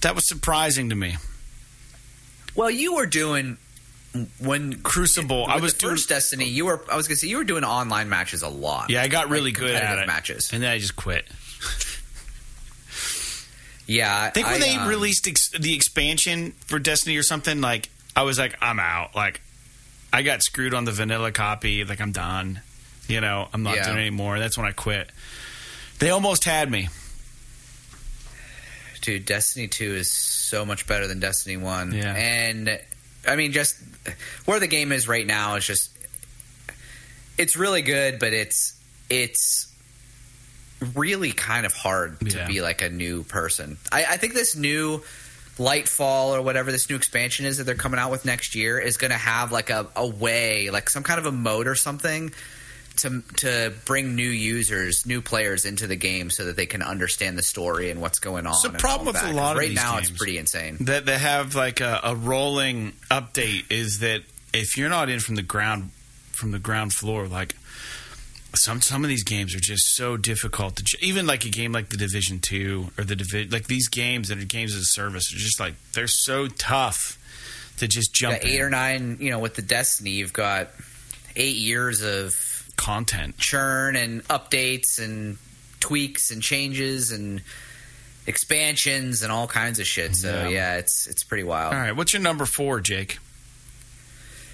That 0.00 0.14
was 0.14 0.26
surprising 0.26 0.88
to 0.90 0.96
me. 0.96 1.16
Well, 2.56 2.70
you 2.70 2.94
were 2.94 3.06
doing 3.06 3.58
when 4.38 4.80
Crucible. 4.80 5.44
I 5.48 5.58
was 5.58 5.74
doing 5.74 5.92
first 5.94 6.08
Destiny. 6.08 6.46
You 6.48 6.66
were. 6.66 6.80
I 6.90 6.96
was 6.96 7.08
gonna 7.08 7.16
say 7.16 7.26
you 7.28 7.38
were 7.38 7.44
doing 7.44 7.64
online 7.64 8.08
matches 8.08 8.42
a 8.42 8.48
lot. 8.48 8.90
Yeah, 8.90 9.02
I 9.02 9.08
got 9.08 9.28
really 9.28 9.50
Like, 9.50 9.58
good 9.60 9.74
at 9.74 9.98
it. 9.98 10.06
Matches. 10.06 10.50
and 10.52 10.62
then 10.62 10.70
I 10.70 10.78
just 10.78 10.94
quit. 10.96 11.26
Yeah, 13.86 14.22
I 14.24 14.30
think 14.30 14.46
when 14.46 14.60
they 14.60 14.76
um, 14.76 14.88
released 14.88 15.26
ex- 15.28 15.50
the 15.50 15.74
expansion 15.74 16.52
for 16.66 16.78
Destiny 16.78 17.16
or 17.16 17.22
something, 17.22 17.60
like 17.60 17.90
I 18.16 18.22
was 18.22 18.38
like, 18.38 18.56
I'm 18.62 18.78
out. 18.80 19.14
Like 19.14 19.40
I 20.12 20.22
got 20.22 20.42
screwed 20.42 20.72
on 20.74 20.84
the 20.84 20.92
vanilla 20.92 21.32
copy. 21.32 21.84
Like 21.84 22.00
I'm 22.00 22.12
done. 22.12 22.60
You 23.08 23.20
know, 23.20 23.48
I'm 23.52 23.62
not 23.62 23.76
Yeah. 23.76 23.84
doing 23.86 23.98
it 23.98 24.00
anymore. 24.02 24.38
That's 24.38 24.56
when 24.56 24.66
I 24.66 24.72
quit. 24.72 25.10
They 25.98 26.10
almost 26.10 26.44
had 26.44 26.70
me. 26.70 26.88
dude, 29.02 29.24
Destiny 29.26 29.68
two 29.68 29.94
is 29.94 30.10
so 30.10 30.64
much 30.64 30.86
better 30.86 31.06
than 31.06 31.20
Destiny 31.20 31.56
one. 31.56 31.92
Yeah. 31.92 32.14
and 32.14 32.80
I 33.28 33.36
mean, 33.36 33.52
just 33.52 33.76
where 34.44 34.60
the 34.60 34.66
game 34.66 34.92
is 34.92 35.06
right 35.08 35.26
now 35.26 35.56
is 35.56 35.66
just 35.66 35.90
it's 37.36 37.56
really 37.56 37.82
good, 37.82 38.18
but 38.18 38.32
it's 38.32 38.74
it's 39.10 39.72
really 40.94 41.32
kind 41.32 41.64
of 41.66 41.72
hard 41.72 42.20
to 42.20 42.36
Yeah. 42.38 42.46
be 42.46 42.60
like 42.60 42.82
a 42.82 42.90
new 42.90 43.22
person. 43.24 43.78
I, 43.92 44.04
I 44.10 44.16
think 44.16 44.34
this 44.34 44.56
new 44.56 45.02
Lightfall 45.58 46.30
or 46.36 46.42
whatever 46.42 46.72
this 46.72 46.90
new 46.90 46.96
expansion 46.96 47.46
is 47.46 47.58
that 47.58 47.64
they're 47.64 47.74
coming 47.76 48.00
out 48.00 48.10
with 48.10 48.24
next 48.24 48.54
year 48.54 48.78
is 48.78 48.96
going 48.96 49.12
to 49.12 49.16
have 49.16 49.52
like 49.52 49.70
a, 49.70 49.86
a 49.96 50.06
way, 50.06 50.68
like 50.70 50.90
some 50.90 51.02
kind 51.02 51.18
of 51.18 51.26
a 51.26 51.32
mode 51.32 51.66
or 51.68 51.74
something 51.74 52.32
to 52.98 53.22
to 53.38 53.72
bring 53.84 54.14
new 54.14 54.28
users, 54.28 55.06
new 55.06 55.20
players 55.20 55.64
into 55.64 55.86
the 55.86 55.96
game 55.96 56.30
so 56.30 56.44
that 56.46 56.56
they 56.56 56.66
can 56.66 56.82
understand 56.82 57.38
the 57.38 57.42
story 57.42 57.90
and 57.90 58.00
what's 58.00 58.18
going 58.18 58.46
on. 58.46 58.54
A 58.64 58.68
and 58.68 58.78
problem 58.78 59.06
with 59.06 59.16
that. 59.16 59.32
a 59.32 59.36
lot 59.36 59.52
of 59.52 59.58
right 59.58 59.72
now. 59.72 59.98
It's 59.98 60.10
pretty 60.10 60.38
insane. 60.38 60.78
that 60.80 61.06
they 61.06 61.18
have 61.18 61.54
like 61.54 61.80
a, 61.80 62.00
a 62.04 62.14
rolling 62.14 62.92
update 63.10 63.70
is 63.70 64.00
that 64.00 64.22
if 64.52 64.76
you're 64.76 64.90
not 64.90 65.08
in 65.08 65.20
from 65.20 65.34
the 65.34 65.42
ground 65.42 65.90
from 66.32 66.50
the 66.50 66.58
ground 66.58 66.92
floor 66.92 67.28
like 67.28 67.54
some 68.54 68.80
some 68.80 69.04
of 69.04 69.08
these 69.08 69.22
games 69.22 69.54
are 69.54 69.60
just 69.60 69.94
so 69.94 70.16
difficult 70.16 70.76
to 70.76 70.98
even 71.00 71.26
like 71.26 71.44
a 71.44 71.48
game 71.48 71.70
like 71.70 71.90
the 71.90 71.96
division 71.96 72.40
2 72.40 72.90
or 72.98 73.04
the 73.04 73.14
division 73.14 73.50
like 73.50 73.68
these 73.68 73.88
games 73.88 74.28
that 74.28 74.38
are 74.38 74.44
games 74.44 74.74
as 74.74 74.82
a 74.82 74.84
service 74.84 75.32
are 75.32 75.38
just 75.38 75.60
like 75.60 75.74
they're 75.92 76.08
so 76.08 76.48
tough 76.48 77.18
to 77.78 77.88
just 77.88 78.14
jump 78.14 78.38
eight 78.42 78.56
in. 78.56 78.62
or 78.62 78.70
nine, 78.70 79.18
you 79.20 79.30
know, 79.30 79.38
with 79.38 79.54
the 79.54 79.62
Destiny, 79.62 80.10
you've 80.10 80.32
got 80.32 80.70
eight 81.36 81.56
years 81.56 82.02
of 82.02 82.53
content 82.76 83.38
churn 83.38 83.96
and 83.96 84.22
updates 84.28 84.98
and 84.98 85.38
tweaks 85.80 86.30
and 86.30 86.42
changes 86.42 87.12
and 87.12 87.42
expansions 88.26 89.22
and 89.22 89.30
all 89.30 89.46
kinds 89.46 89.78
of 89.78 89.86
shit. 89.86 90.16
So 90.16 90.28
Yeah. 90.30 90.48
yeah, 90.48 90.76
it's 90.76 91.06
it's 91.06 91.24
pretty 91.24 91.44
wild. 91.44 91.74
all 91.74 91.80
right 91.80 91.92
what's 91.96 92.12
your 92.12 92.22
number 92.22 92.46
4 92.46 92.80
Jake 92.80 93.18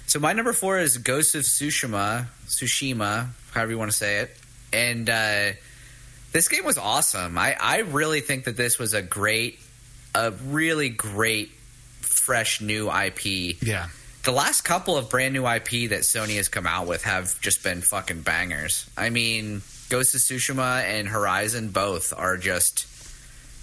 So 0.07 0.19
my 0.19 0.33
number 0.33 0.51
four 0.53 0.77
is 0.79 0.97
Ghost 0.97 1.35
of 1.35 1.43
Tsushima, 1.43 2.27
Tsushima, 2.47 3.29
however 3.53 3.71
you 3.71 3.77
want 3.77 3.91
to 3.91 3.97
say 3.97 4.17
it, 4.19 4.35
and 4.73 5.09
uh, 5.09 5.51
this 6.33 6.49
game 6.49 6.65
was 6.65 6.77
awesome. 6.77 7.37
I 7.37 7.55
I 7.59 7.77
really 7.79 8.19
think 8.19 8.43
that 8.45 8.57
this 8.57 8.77
was 8.77 8.93
a 8.93 9.01
great, 9.01 9.59
a 10.13 10.31
really 10.31 10.89
great, 10.89 11.51
fresh 12.01 12.59
new 12.59 12.91
IP. 12.91 13.61
yeah 13.63 13.87
The 14.23 14.31
last 14.31 14.61
couple 14.61 14.97
of 14.97 15.09
brand 15.09 15.33
new 15.33 15.47
IP 15.47 15.89
that 15.89 16.01
Sony 16.01 16.35
has 16.35 16.47
come 16.47 16.67
out 16.67 16.85
with 16.85 17.03
have 17.03 17.39
just 17.41 17.63
been 17.63 17.81
fucking 17.81 18.21
bangers. 18.21 18.87
I 18.95 19.09
mean, 19.09 19.63
Ghost 19.89 20.13
of 20.13 20.21
Tsushima 20.21 20.83
and 20.83 21.07
Horizon 21.07 21.69
both 21.69 22.13
are 22.15 22.37
just 22.37 22.87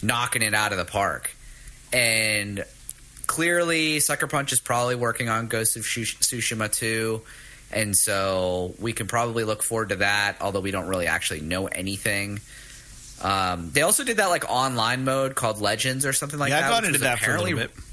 knocking 0.02 0.42
it 0.42 0.54
out 0.54 0.72
of 0.72 0.78
the 0.78 0.84
park. 0.84 1.34
And 1.92 2.64
clearly, 3.28 4.00
Sucker 4.00 4.26
Punch 4.26 4.52
is 4.52 4.60
probably 4.60 4.96
working 4.96 5.28
on 5.28 5.46
Ghost 5.46 5.76
of 5.76 5.84
Tsushima 5.84 6.72
too. 6.72 7.22
And 7.70 7.94
so 7.96 8.74
we 8.80 8.92
can 8.92 9.06
probably 9.06 9.44
look 9.44 9.62
forward 9.62 9.90
to 9.90 9.96
that, 9.96 10.38
although 10.40 10.60
we 10.60 10.70
don't 10.70 10.88
really 10.88 11.06
actually 11.06 11.40
know 11.40 11.66
anything. 11.66 12.40
Um, 13.22 13.70
they 13.72 13.82
also 13.82 14.04
did 14.04 14.16
that 14.16 14.26
like 14.26 14.44
online 14.48 15.04
mode 15.04 15.34
called 15.34 15.60
Legends 15.60 16.04
or 16.06 16.12
something 16.12 16.38
like 16.38 16.50
yeah 16.50 16.62
that. 16.62 16.70
I 16.70 16.74
got 16.74 16.84
into 16.84 16.98
that 17.00 17.18
for 17.18 17.30
a 17.30 17.34
apparently 17.34 17.54
little 17.54 17.68
bit 17.68 17.84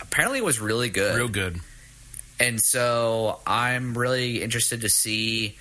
apparently 0.00 0.38
it 0.38 0.44
was 0.44 0.60
really 0.60 0.88
good. 0.88 1.16
real 1.16 1.28
good 1.28 1.60
And 2.40 2.60
so 2.60 3.40
I'm 3.46 3.96
really 3.96 4.42
interested 4.42 4.82
to 4.82 4.88
see 4.88 5.56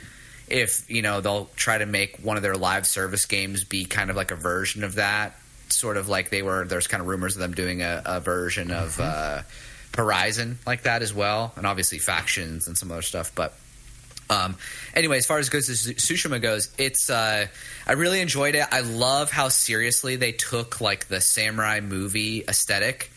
if, 0.48 0.90
you 0.90 1.02
know, 1.02 1.22
they'll 1.22 1.50
try 1.56 1.78
to 1.78 1.86
make 1.86 2.18
one 2.18 2.38
of 2.38 2.44
their 2.44 2.56
live 2.56 2.86
service 2.86 3.26
games 3.26 3.64
be 3.64 3.86
kind 3.86 4.10
of 4.10 4.16
like 4.16 4.32
a 4.32 4.36
version 4.36 4.84
of 4.84 4.96
that. 4.96 5.36
Sort 5.70 5.98
of 5.98 6.08
like 6.08 6.30
they 6.30 6.42
were, 6.42 6.66
there's 6.66 6.88
kind 6.88 7.02
of 7.02 7.08
rumors 7.08 7.36
of 7.36 7.42
them 7.42 7.54
doing 7.54 7.82
a, 7.82 8.02
a 8.06 8.20
version 8.20 8.72
of 8.72 9.00
uh, 9.00 9.42
Horizon 9.96 10.60
like 10.66 10.84
that 10.84 11.02
as 11.02 11.14
well. 11.14 11.52
And 11.58 11.68
obviously 11.68 11.98
factions 11.98 12.68
and 12.68 12.78
some 12.78 12.92
other 12.92 13.02
stuff. 13.02 13.34
But 13.36 13.54
um, 14.30 14.56
anyway, 14.94 15.18
as 15.18 15.26
far 15.26 15.40
as 15.40 15.50
Ghost 15.50 15.70
of 15.70 15.76
Tsushima 15.96 16.42
goes, 16.42 16.70
it's 16.78 17.10
uh, 17.10 17.48
I 17.86 17.92
really 17.94 18.22
enjoyed 18.22 18.56
it. 18.56 18.66
I 18.72 18.82
love 18.82 19.32
how 19.32 19.50
seriously 19.50 20.16
they 20.16 20.32
took 20.32 20.82
like 20.82 21.08
the 21.08 21.22
samurai 21.22 21.80
movie 21.80 22.44
aesthetic, 22.48 23.10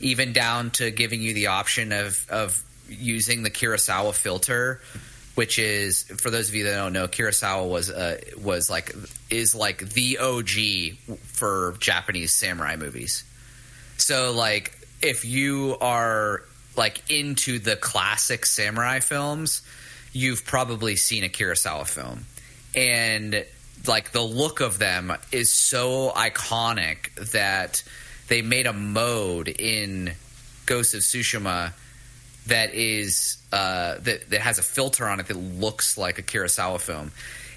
even 0.00 0.32
down 0.32 0.70
to 0.72 0.90
giving 0.90 1.22
you 1.22 1.34
the 1.34 1.48
option 1.48 1.92
of 1.92 2.26
of 2.28 2.62
using 2.88 3.42
the 3.42 3.50
Kurosawa 3.50 4.14
filter, 4.14 4.80
which 5.34 5.58
is 5.58 6.04
for 6.04 6.30
those 6.30 6.48
of 6.48 6.54
you 6.54 6.64
that 6.64 6.76
don't 6.76 6.92
know, 6.92 7.08
Kurosawa 7.08 7.68
was 7.68 7.90
uh, 7.90 8.20
was 8.42 8.70
like 8.70 8.94
is 9.30 9.54
like 9.54 9.88
the 9.90 10.18
OG 10.18 11.16
for 11.24 11.74
Japanese 11.80 12.34
samurai 12.34 12.76
movies. 12.76 13.24
So 13.96 14.32
like 14.32 14.78
if 15.02 15.24
you 15.24 15.76
are 15.80 16.42
like 16.76 17.02
into 17.10 17.58
the 17.58 17.76
classic 17.76 18.46
samurai 18.46 19.00
films, 19.00 19.62
you've 20.12 20.44
probably 20.44 20.96
seen 20.96 21.24
a 21.24 21.28
Kurosawa 21.28 21.86
film. 21.86 22.26
And 22.74 23.44
like 23.86 24.12
the 24.12 24.22
look 24.22 24.60
of 24.60 24.78
them 24.78 25.12
is 25.30 25.52
so 25.52 26.10
iconic 26.10 27.14
that 27.32 27.82
they 28.28 28.42
made 28.42 28.66
a 28.66 28.72
mode 28.72 29.48
in 29.48 30.12
Ghost 30.66 30.94
of 30.94 31.00
Tsushima 31.00 31.72
that 32.46 32.74
is 32.74 33.38
uh, 33.52 33.96
that 34.00 34.30
that 34.30 34.40
has 34.40 34.58
a 34.58 34.62
filter 34.62 35.06
on 35.06 35.20
it 35.20 35.28
that 35.28 35.36
looks 35.36 35.96
like 35.96 36.18
a 36.18 36.22
Kurosawa 36.22 36.80
film. 36.80 37.12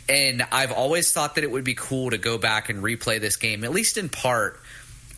And 0.09 0.45
I've 0.51 0.71
always 0.71 1.11
thought 1.11 1.35
that 1.35 1.43
it 1.43 1.51
would 1.51 1.65
be 1.65 1.73
cool 1.73 2.11
to 2.11 2.17
go 2.17 2.37
back 2.37 2.69
and 2.69 2.81
replay 2.81 3.19
this 3.19 3.35
game, 3.35 3.65
at 3.65 3.71
least 3.71 3.97
in 3.97 4.07
part, 4.07 4.61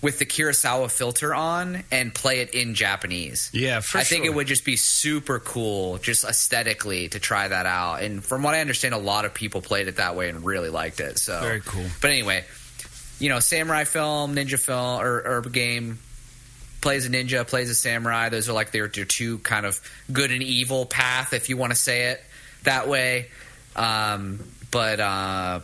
with 0.01 0.17
the 0.17 0.25
Kurosawa 0.25 0.89
filter 0.89 1.35
on 1.35 1.83
and 1.91 2.13
play 2.13 2.39
it 2.39 2.55
in 2.55 2.73
Japanese. 2.73 3.51
yeah 3.53 3.81
for 3.81 3.99
I 3.99 4.03
think 4.03 4.23
sure. 4.23 4.33
it 4.33 4.35
would 4.35 4.47
just 4.47 4.65
be 4.65 4.75
super 4.77 5.39
cool, 5.39 5.99
just 5.99 6.23
aesthetically, 6.23 7.09
to 7.09 7.19
try 7.19 7.47
that 7.47 7.65
out. 7.67 8.01
And 8.01 8.23
from 8.23 8.41
what 8.41 8.55
I 8.55 8.61
understand, 8.61 8.95
a 8.95 8.99
lot 8.99 9.25
of 9.25 9.33
people 9.33 9.61
played 9.61 9.87
it 9.87 9.97
that 9.97 10.15
way 10.15 10.29
and 10.29 10.43
really 10.43 10.69
liked 10.69 10.99
it. 10.99 11.19
So 11.19 11.39
Very 11.39 11.61
cool. 11.61 11.85
But 12.01 12.09
anyway, 12.09 12.45
you 13.19 13.29
know, 13.29 13.39
samurai 13.39 13.83
film, 13.83 14.35
ninja 14.35 14.57
film, 14.57 15.01
or, 15.01 15.21
or 15.27 15.41
game 15.41 15.99
plays 16.81 17.05
a 17.05 17.09
ninja, 17.09 17.45
plays 17.47 17.69
a 17.69 17.75
samurai. 17.75 18.29
Those 18.29 18.49
are 18.49 18.53
like 18.53 18.71
their, 18.71 18.87
their 18.87 19.05
two 19.05 19.39
kind 19.39 19.65
of 19.65 19.79
good 20.11 20.31
and 20.31 20.41
evil 20.41 20.85
path, 20.85 21.33
if 21.33 21.49
you 21.49 21.57
want 21.57 21.71
to 21.71 21.77
say 21.77 22.11
it 22.11 22.23
that 22.63 22.87
way. 22.87 23.27
Um, 23.75 24.43
but 24.71 24.99
uh, 24.99 25.61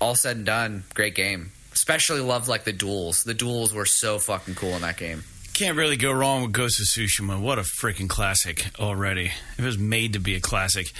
all 0.00 0.14
said 0.14 0.36
and 0.36 0.46
done, 0.46 0.84
great 0.94 1.14
game. 1.14 1.50
Especially 1.72 2.20
loved 2.20 2.48
like 2.48 2.64
the 2.64 2.72
duels. 2.72 3.24
The 3.24 3.34
duels 3.34 3.74
were 3.74 3.86
so 3.86 4.18
fucking 4.18 4.54
cool 4.54 4.70
in 4.70 4.82
that 4.82 4.96
game. 4.96 5.24
Can't 5.54 5.76
really 5.76 5.96
go 5.96 6.12
wrong 6.12 6.42
with 6.42 6.52
Ghost 6.52 6.80
of 6.80 6.86
Tsushima. 6.86 7.40
What 7.40 7.58
a 7.58 7.62
freaking 7.62 8.08
classic 8.08 8.66
already. 8.78 9.32
It 9.56 9.64
was 9.64 9.78
made 9.78 10.14
to 10.14 10.18
be 10.18 10.34
a 10.34 10.40
classic. 10.40 10.92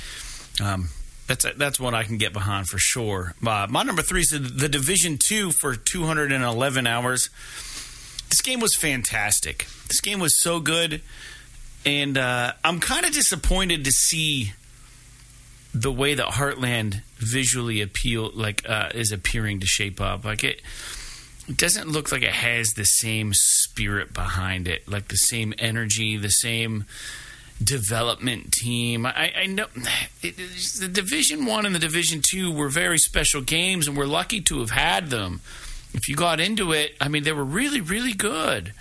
Um, 0.63 0.91
that's 1.27 1.47
that's 1.57 1.81
one 1.81 1.95
I 1.95 2.05
can 2.05 2.19
get 2.19 2.33
behind 2.33 2.69
for 2.69 2.79
sure. 2.79 3.35
Uh, 3.45 3.67
my 3.69 3.83
number 3.83 4.03
three 4.03 4.21
is 4.21 4.31
the 4.31 4.69
Division 4.69 5.19
Two 5.19 5.51
for 5.53 5.75
211 5.75 6.87
hours. 6.87 7.31
This 8.31 8.41
game 8.41 8.61
was 8.61 8.75
fantastic. 8.75 9.67
This 9.89 10.01
game 10.01 10.19
was 10.19 10.41
so 10.41 10.61
good, 10.61 11.03
and 11.85 12.19
uh, 12.19 12.53
I'm 12.65 12.81
kind 12.81 13.05
of 13.07 13.13
disappointed 13.13 13.85
to 13.85 13.91
see 13.91 14.53
the 15.75 15.93
way 15.93 16.15
that 16.15 16.27
Heartland 16.29 17.03
visually 17.17 17.81
appeal 17.81 18.31
like 18.33 18.69
uh, 18.69 18.91
is 18.95 19.13
appearing 19.13 19.61
to 19.61 19.67
shape 19.67 20.01
up. 20.01 20.25
Like 20.25 20.45
it, 20.45 20.63
it 21.49 21.57
doesn't 21.57 21.89
look 21.89 22.13
like 22.13 22.23
it 22.23 22.31
has 22.31 22.69
the 22.71 22.85
same 22.85 23.33
spirit 23.35 24.15
behind 24.15 24.69
it, 24.69 24.89
like 24.89 25.09
the 25.09 25.17
same 25.17 25.53
energy, 25.59 26.17
the 26.17 26.31
same 26.31 26.85
development 27.63 28.53
team. 28.53 29.05
I, 29.05 29.33
I 29.37 29.47
know 29.47 29.67
it, 30.23 30.37
the 30.81 30.89
Division 30.89 31.45
One 31.45 31.67
and 31.67 31.75
the 31.75 31.81
Division 31.81 32.21
Two 32.23 32.53
were 32.53 32.69
very 32.69 32.99
special 32.99 33.41
games, 33.41 33.89
and 33.89 33.97
we're 33.97 34.07
lucky 34.07 34.41
to 34.43 34.61
have 34.61 34.71
had 34.71 35.11
them. 35.11 35.41
If 35.95 36.09
you 36.09 36.17
got 36.17 36.41
into 36.41 36.73
it, 36.73 36.97
I 37.01 37.09
mean, 37.09 37.23
they 37.23 37.33
were 37.33 37.45
really, 37.45 37.81
really 37.81 38.13
good. 38.13 38.73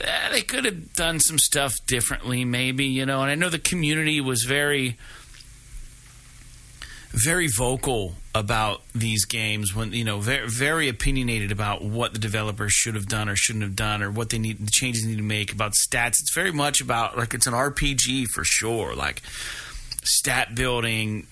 Uh, 0.00 0.30
they 0.32 0.42
could 0.42 0.64
have 0.64 0.94
done 0.94 1.20
some 1.20 1.38
stuff 1.38 1.74
differently, 1.86 2.44
maybe 2.44 2.84
you 2.86 3.06
know. 3.06 3.22
And 3.22 3.30
I 3.30 3.34
know 3.34 3.48
the 3.48 3.58
community 3.58 4.20
was 4.20 4.44
very, 4.44 4.96
very 7.12 7.48
vocal 7.48 8.14
about 8.34 8.82
these 8.94 9.24
games 9.24 9.74
when 9.74 9.92
you 9.92 10.04
know 10.04 10.18
very, 10.18 10.48
very 10.48 10.88
opinionated 10.88 11.50
about 11.50 11.82
what 11.82 12.12
the 12.12 12.18
developers 12.18 12.72
should 12.72 12.94
have 12.94 13.06
done 13.06 13.28
or 13.28 13.36
shouldn't 13.36 13.64
have 13.64 13.76
done 13.76 14.02
or 14.02 14.10
what 14.10 14.30
they 14.30 14.38
need 14.38 14.64
the 14.64 14.70
changes 14.70 15.02
they 15.02 15.10
need 15.10 15.16
to 15.16 15.22
make 15.22 15.52
about 15.52 15.72
stats 15.72 16.20
it's 16.20 16.32
very 16.32 16.52
much 16.52 16.80
about 16.80 17.18
like 17.18 17.34
it's 17.34 17.48
an 17.48 17.52
rpg 17.52 18.26
for 18.28 18.44
sure 18.44 18.94
like 18.94 19.20
stat 20.04 20.54
building 20.54 21.26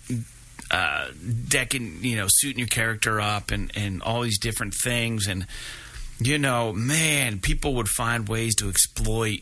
uh 0.71 1.09
decking 1.49 1.99
you 2.03 2.16
know 2.16 2.27
suiting 2.29 2.59
your 2.59 2.69
character 2.69 3.21
up 3.21 3.51
and 3.51 3.73
and 3.75 4.03
all 4.03 4.23
these 4.23 4.39
different 4.39 4.75
things 4.75 5.27
and 5.27 5.47
you 6.21 6.39
know 6.39 6.73
man 6.73 7.39
people 7.39 7.75
would 7.75 7.89
find 7.89 8.29
ways 8.29 8.55
to 8.55 8.69
exploit 8.69 9.41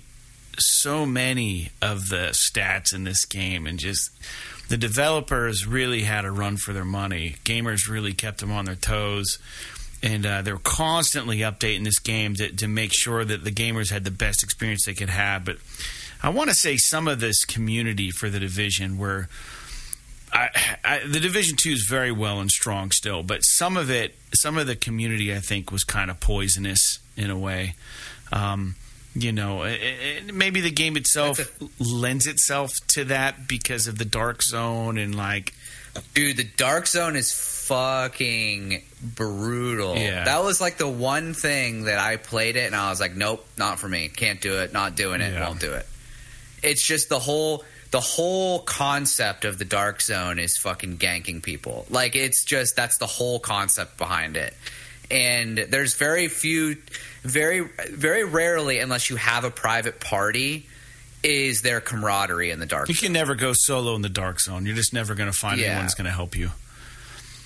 so 0.58 1.04
many 1.04 1.70
of 1.82 2.08
the 2.08 2.28
stats 2.32 2.94
in 2.94 3.04
this 3.04 3.24
game 3.24 3.66
and 3.66 3.78
just 3.78 4.10
the 4.68 4.76
developers 4.76 5.66
really 5.66 6.02
had 6.02 6.24
a 6.24 6.30
run 6.30 6.56
for 6.56 6.72
their 6.72 6.84
money. 6.84 7.36
Gamers 7.44 7.88
really 7.88 8.12
kept 8.12 8.38
them 8.38 8.50
on 8.50 8.64
their 8.64 8.74
toes. 8.74 9.38
And 10.02 10.26
uh, 10.26 10.42
they're 10.42 10.58
constantly 10.58 11.38
updating 11.38 11.84
this 11.84 11.98
game 11.98 12.34
to, 12.34 12.54
to 12.56 12.68
make 12.68 12.92
sure 12.92 13.24
that 13.24 13.44
the 13.44 13.50
gamers 13.50 13.90
had 13.90 14.04
the 14.04 14.10
best 14.10 14.42
experience 14.42 14.84
they 14.84 14.94
could 14.94 15.08
have. 15.08 15.44
But 15.44 15.56
I 16.22 16.28
want 16.28 16.50
to 16.50 16.54
say 16.54 16.76
some 16.76 17.08
of 17.08 17.20
this 17.20 17.44
community 17.44 18.10
for 18.10 18.28
the 18.28 18.38
division 18.38 18.98
where 18.98 19.28
I, 20.36 20.50
I, 20.84 20.98
the 21.06 21.18
division 21.18 21.56
two 21.56 21.70
is 21.70 21.86
very 21.88 22.12
well 22.12 22.40
and 22.40 22.50
strong 22.50 22.90
still, 22.90 23.22
but 23.22 23.40
some 23.40 23.78
of 23.78 23.90
it, 23.90 24.14
some 24.34 24.58
of 24.58 24.66
the 24.66 24.76
community, 24.76 25.34
I 25.34 25.38
think, 25.38 25.72
was 25.72 25.82
kind 25.82 26.10
of 26.10 26.20
poisonous 26.20 26.98
in 27.16 27.30
a 27.30 27.38
way. 27.38 27.74
Um, 28.30 28.74
you 29.14 29.32
know, 29.32 29.62
it, 29.62 29.80
it, 29.80 30.34
maybe 30.34 30.60
the 30.60 30.70
game 30.70 30.96
itself 30.98 31.38
a, 31.38 31.82
lends 31.82 32.26
itself 32.26 32.72
to 32.88 33.04
that 33.04 33.48
because 33.48 33.86
of 33.86 33.96
the 33.96 34.04
dark 34.04 34.42
zone 34.42 34.98
and 34.98 35.14
like, 35.14 35.54
dude, 36.12 36.36
the 36.36 36.44
dark 36.44 36.86
zone 36.86 37.16
is 37.16 37.32
fucking 37.32 38.82
brutal. 39.02 39.96
Yeah. 39.96 40.24
That 40.24 40.44
was 40.44 40.60
like 40.60 40.76
the 40.76 40.88
one 40.88 41.32
thing 41.32 41.84
that 41.84 41.98
I 41.98 42.18
played 42.18 42.56
it 42.56 42.66
and 42.66 42.76
I 42.76 42.90
was 42.90 43.00
like, 43.00 43.16
nope, 43.16 43.46
not 43.56 43.78
for 43.78 43.88
me. 43.88 44.08
Can't 44.08 44.40
do 44.40 44.60
it. 44.60 44.74
Not 44.74 44.96
doing 44.96 45.22
it. 45.22 45.32
Yeah. 45.32 45.48
Won't 45.48 45.60
do 45.60 45.72
it. 45.72 45.86
It's 46.62 46.86
just 46.86 47.08
the 47.08 47.18
whole 47.18 47.64
the 47.90 48.00
whole 48.00 48.60
concept 48.60 49.44
of 49.44 49.58
the 49.58 49.64
dark 49.64 50.02
zone 50.02 50.38
is 50.38 50.56
fucking 50.56 50.98
ganking 50.98 51.42
people. 51.42 51.86
Like 51.90 52.16
it's 52.16 52.44
just 52.44 52.76
that's 52.76 52.98
the 52.98 53.06
whole 53.06 53.38
concept 53.38 53.96
behind 53.96 54.36
it. 54.36 54.54
And 55.10 55.58
there's 55.58 55.94
very 55.94 56.28
few 56.28 56.76
very 57.22 57.68
very 57.90 58.24
rarely 58.24 58.78
unless 58.78 59.10
you 59.10 59.16
have 59.16 59.44
a 59.44 59.50
private 59.50 60.00
party 60.00 60.66
is 61.22 61.62
there 61.62 61.80
camaraderie 61.80 62.50
in 62.50 62.60
the 62.60 62.66
dark 62.66 62.88
you 62.88 62.94
can 62.94 63.12
never 63.12 63.34
go 63.34 63.52
solo 63.52 63.96
in 63.96 64.02
the 64.02 64.08
dark 64.08 64.38
zone 64.38 64.64
you're 64.64 64.76
just 64.76 64.92
never 64.92 65.14
going 65.14 65.30
to 65.30 65.36
find 65.36 65.60
yeah. 65.60 65.66
anyone 65.66 65.84
who's 65.84 65.94
going 65.94 66.04
to 66.04 66.10
help 66.10 66.36
you 66.36 66.50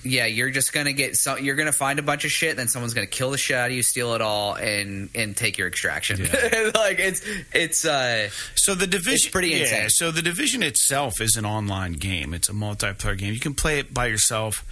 yeah 0.03 0.25
you're 0.25 0.49
just 0.49 0.73
going 0.73 0.85
to 0.85 0.93
get 0.93 1.15
so 1.15 1.37
you're 1.37 1.55
going 1.55 1.67
to 1.67 1.77
find 1.77 1.99
a 1.99 2.01
bunch 2.01 2.25
of 2.25 2.31
shit 2.31 2.57
then 2.57 2.67
someone's 2.67 2.93
going 2.93 3.07
to 3.07 3.11
kill 3.11 3.31
the 3.31 3.37
shit 3.37 3.55
out 3.55 3.69
of 3.69 3.75
you 3.75 3.83
steal 3.83 4.13
it 4.13 4.21
all 4.21 4.55
and 4.55 5.09
and 5.15 5.35
take 5.37 5.57
your 5.57 5.67
extraction 5.67 6.19
yeah. 6.19 6.71
like 6.75 6.99
it's 6.99 7.21
it's 7.53 7.85
uh 7.85 8.29
so 8.55 8.75
the 8.75 8.87
division 8.87 9.31
pretty 9.31 9.49
yeah, 9.49 9.57
insane 9.57 9.89
so 9.89 10.11
the 10.11 10.21
division 10.21 10.63
itself 10.63 11.21
is 11.21 11.35
an 11.35 11.45
online 11.45 11.93
game 11.93 12.33
it's 12.33 12.49
a 12.49 12.53
multiplayer 12.53 13.17
game 13.17 13.33
you 13.33 13.39
can 13.39 13.53
play 13.53 13.79
it 13.79 13.93
by 13.93 14.05
yourself 14.07 14.65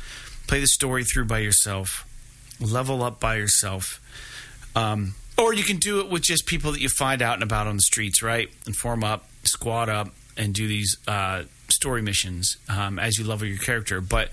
play 0.47 0.59
the 0.59 0.67
story 0.67 1.03
through 1.03 1.25
by 1.25 1.39
yourself 1.39 2.05
level 2.59 3.03
up 3.03 3.19
by 3.19 3.35
yourself 3.35 4.01
um, 4.75 5.15
or 5.39 5.53
you 5.53 5.63
can 5.63 5.77
do 5.77 5.99
it 5.99 6.09
with 6.09 6.21
just 6.21 6.45
people 6.45 6.71
that 6.73 6.81
you 6.81 6.89
find 6.89 7.21
out 7.21 7.35
and 7.35 7.43
about 7.43 7.67
on 7.67 7.75
the 7.75 7.81
streets, 7.81 8.21
right? 8.21 8.49
And 8.65 8.75
form 8.75 9.03
up, 9.03 9.25
squad 9.43 9.89
up, 9.89 10.09
and 10.35 10.53
do 10.53 10.67
these 10.67 10.97
uh, 11.07 11.43
story 11.69 12.01
missions 12.01 12.57
um, 12.67 12.99
as 12.99 13.17
you 13.17 13.25
level 13.25 13.47
your 13.47 13.57
character. 13.57 14.01
But 14.01 14.29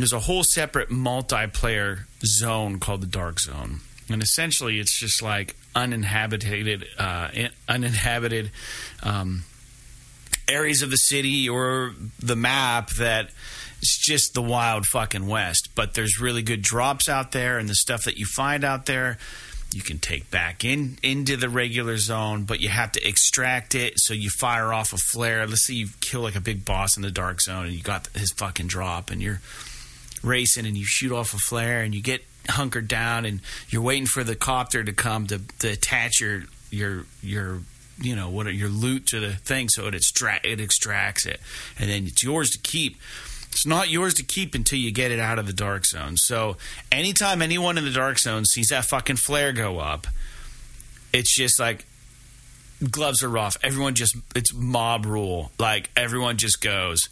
there's 0.00 0.12
a 0.12 0.20
whole 0.20 0.42
separate 0.42 0.88
multiplayer 0.88 2.04
zone 2.24 2.78
called 2.78 3.02
the 3.02 3.06
Dark 3.06 3.40
Zone, 3.40 3.80
and 4.08 4.22
essentially 4.22 4.78
it's 4.78 4.98
just 4.98 5.22
like 5.22 5.56
uninhabited, 5.74 6.86
uh, 6.98 7.30
uninhabited 7.68 8.50
um, 9.02 9.44
areas 10.48 10.82
of 10.82 10.90
the 10.90 10.96
city 10.96 11.48
or 11.48 11.94
the 12.18 12.36
map 12.36 12.90
that 12.90 13.30
it's 13.78 13.98
just 13.98 14.34
the 14.34 14.42
wild 14.42 14.84
fucking 14.86 15.26
west. 15.26 15.70
But 15.74 15.94
there's 15.94 16.20
really 16.20 16.42
good 16.42 16.62
drops 16.62 17.08
out 17.08 17.32
there, 17.32 17.58
and 17.58 17.68
the 17.68 17.74
stuff 17.74 18.04
that 18.04 18.16
you 18.16 18.26
find 18.26 18.64
out 18.64 18.86
there 18.86 19.18
you 19.72 19.82
can 19.82 19.98
take 19.98 20.30
back 20.30 20.64
in 20.64 20.98
into 21.02 21.36
the 21.36 21.48
regular 21.48 21.96
zone, 21.96 22.44
but 22.44 22.60
you 22.60 22.68
have 22.68 22.92
to 22.92 23.06
extract 23.06 23.74
it. 23.74 24.00
So 24.00 24.14
you 24.14 24.30
fire 24.30 24.72
off 24.72 24.92
a 24.92 24.96
flare. 24.96 25.46
Let's 25.46 25.66
say 25.66 25.74
you 25.74 25.88
kill 26.00 26.22
like 26.22 26.34
a 26.34 26.40
big 26.40 26.64
boss 26.64 26.96
in 26.96 27.02
the 27.02 27.10
dark 27.10 27.40
zone, 27.40 27.66
and 27.66 27.74
you 27.74 27.82
got 27.82 28.08
his 28.08 28.32
fucking 28.32 28.66
drop, 28.66 29.10
and 29.10 29.22
you're 29.22 29.40
racing, 30.22 30.66
and 30.66 30.76
you 30.76 30.84
shoot 30.84 31.12
off 31.12 31.34
a 31.34 31.38
flare, 31.38 31.82
and 31.82 31.94
you 31.94 32.02
get 32.02 32.24
hunkered 32.48 32.88
down, 32.88 33.24
and 33.24 33.40
you're 33.68 33.82
waiting 33.82 34.06
for 34.06 34.24
the 34.24 34.34
copter 34.34 34.84
to 34.84 34.92
come 34.92 35.26
to, 35.28 35.40
to 35.58 35.68
attach 35.68 36.20
your 36.20 36.44
your 36.70 37.04
your 37.22 37.60
you 38.00 38.16
know 38.16 38.30
what 38.30 38.46
your 38.54 38.68
loot 38.68 39.06
to 39.06 39.20
the 39.20 39.32
thing, 39.32 39.68
so 39.68 39.86
it 39.86 39.94
extract 39.94 40.46
it 40.46 40.60
extracts 40.60 41.26
it, 41.26 41.40
and 41.78 41.90
then 41.90 42.06
it's 42.06 42.22
yours 42.22 42.50
to 42.50 42.58
keep. 42.58 42.96
It's 43.52 43.66
not 43.66 43.90
yours 43.90 44.14
to 44.14 44.22
keep 44.22 44.54
until 44.54 44.78
you 44.78 44.92
get 44.92 45.10
it 45.10 45.18
out 45.18 45.40
of 45.40 45.48
the 45.48 45.52
dark 45.52 45.84
zone. 45.84 46.16
So 46.16 46.56
anytime 46.92 47.42
anyone 47.42 47.78
in 47.78 47.84
the 47.84 47.90
dark 47.90 48.18
zone 48.20 48.44
sees 48.44 48.68
that 48.68 48.84
fucking 48.84 49.16
flare 49.16 49.52
go 49.52 49.80
up, 49.80 50.06
it's 51.12 51.34
just 51.34 51.58
like 51.58 51.84
gloves 52.88 53.22
are 53.22 53.38
off. 53.38 53.56
Everyone 53.62 53.94
just 53.94 54.16
it's 54.34 54.54
mob 54.54 55.04
rule. 55.04 55.50
Like 55.58 55.90
everyone 55.96 56.36
just 56.36 56.60
goes. 56.60 57.08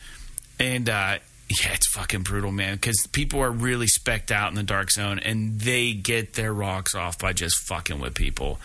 And 0.59 0.89
uh 0.89 1.19
yeah, 1.51 1.73
it's 1.73 1.87
fucking 1.87 2.23
brutal, 2.23 2.53
man. 2.53 2.75
Because 2.75 3.07
people 3.13 3.41
are 3.41 3.51
really 3.51 3.87
specced 3.87 4.31
out 4.31 4.51
in 4.51 4.55
the 4.55 4.63
dark 4.63 4.91
zone, 4.91 5.19
and 5.19 5.61
they 5.61 5.93
get 5.93 6.35
their 6.35 6.53
rocks 6.53 6.95
off 6.95 7.19
by 7.19 7.33
just 7.33 7.57
fucking 7.67 8.01
with 8.01 8.15
people. 8.15 8.59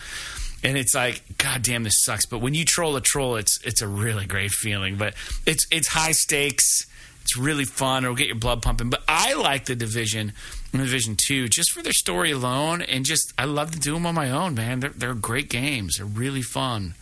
And 0.62 0.76
it's 0.76 0.94
like, 0.94 1.22
god 1.38 1.62
damn, 1.62 1.84
this 1.84 2.02
sucks. 2.04 2.26
But 2.26 2.38
when 2.38 2.54
you 2.54 2.64
troll 2.64 2.96
a 2.96 3.00
troll, 3.00 3.36
it's 3.36 3.58
it's 3.64 3.82
a 3.82 3.88
really 3.88 4.26
great 4.26 4.50
feeling. 4.50 4.96
But 4.96 5.14
it's 5.46 5.66
it's 5.70 5.88
high 5.88 6.12
stakes. 6.12 6.86
It's 7.22 7.38
really 7.38 7.64
fun. 7.64 8.04
It'll 8.04 8.16
get 8.16 8.26
your 8.26 8.36
blood 8.36 8.60
pumping. 8.60 8.90
But 8.90 9.02
I 9.08 9.32
like 9.32 9.64
the 9.64 9.74
Division, 9.74 10.34
Division 10.72 11.16
Two, 11.16 11.48
just 11.48 11.72
for 11.72 11.82
their 11.82 11.92
story 11.92 12.32
alone, 12.32 12.82
and 12.82 13.06
just 13.06 13.32
I 13.38 13.46
love 13.46 13.70
to 13.70 13.78
do 13.78 13.94
them 13.94 14.04
on 14.04 14.14
my 14.14 14.30
own, 14.30 14.54
man. 14.54 14.80
They're 14.80 14.90
they're 14.90 15.14
great 15.14 15.48
games. 15.48 15.96
They're 15.96 16.06
really 16.06 16.42
fun. 16.42 16.94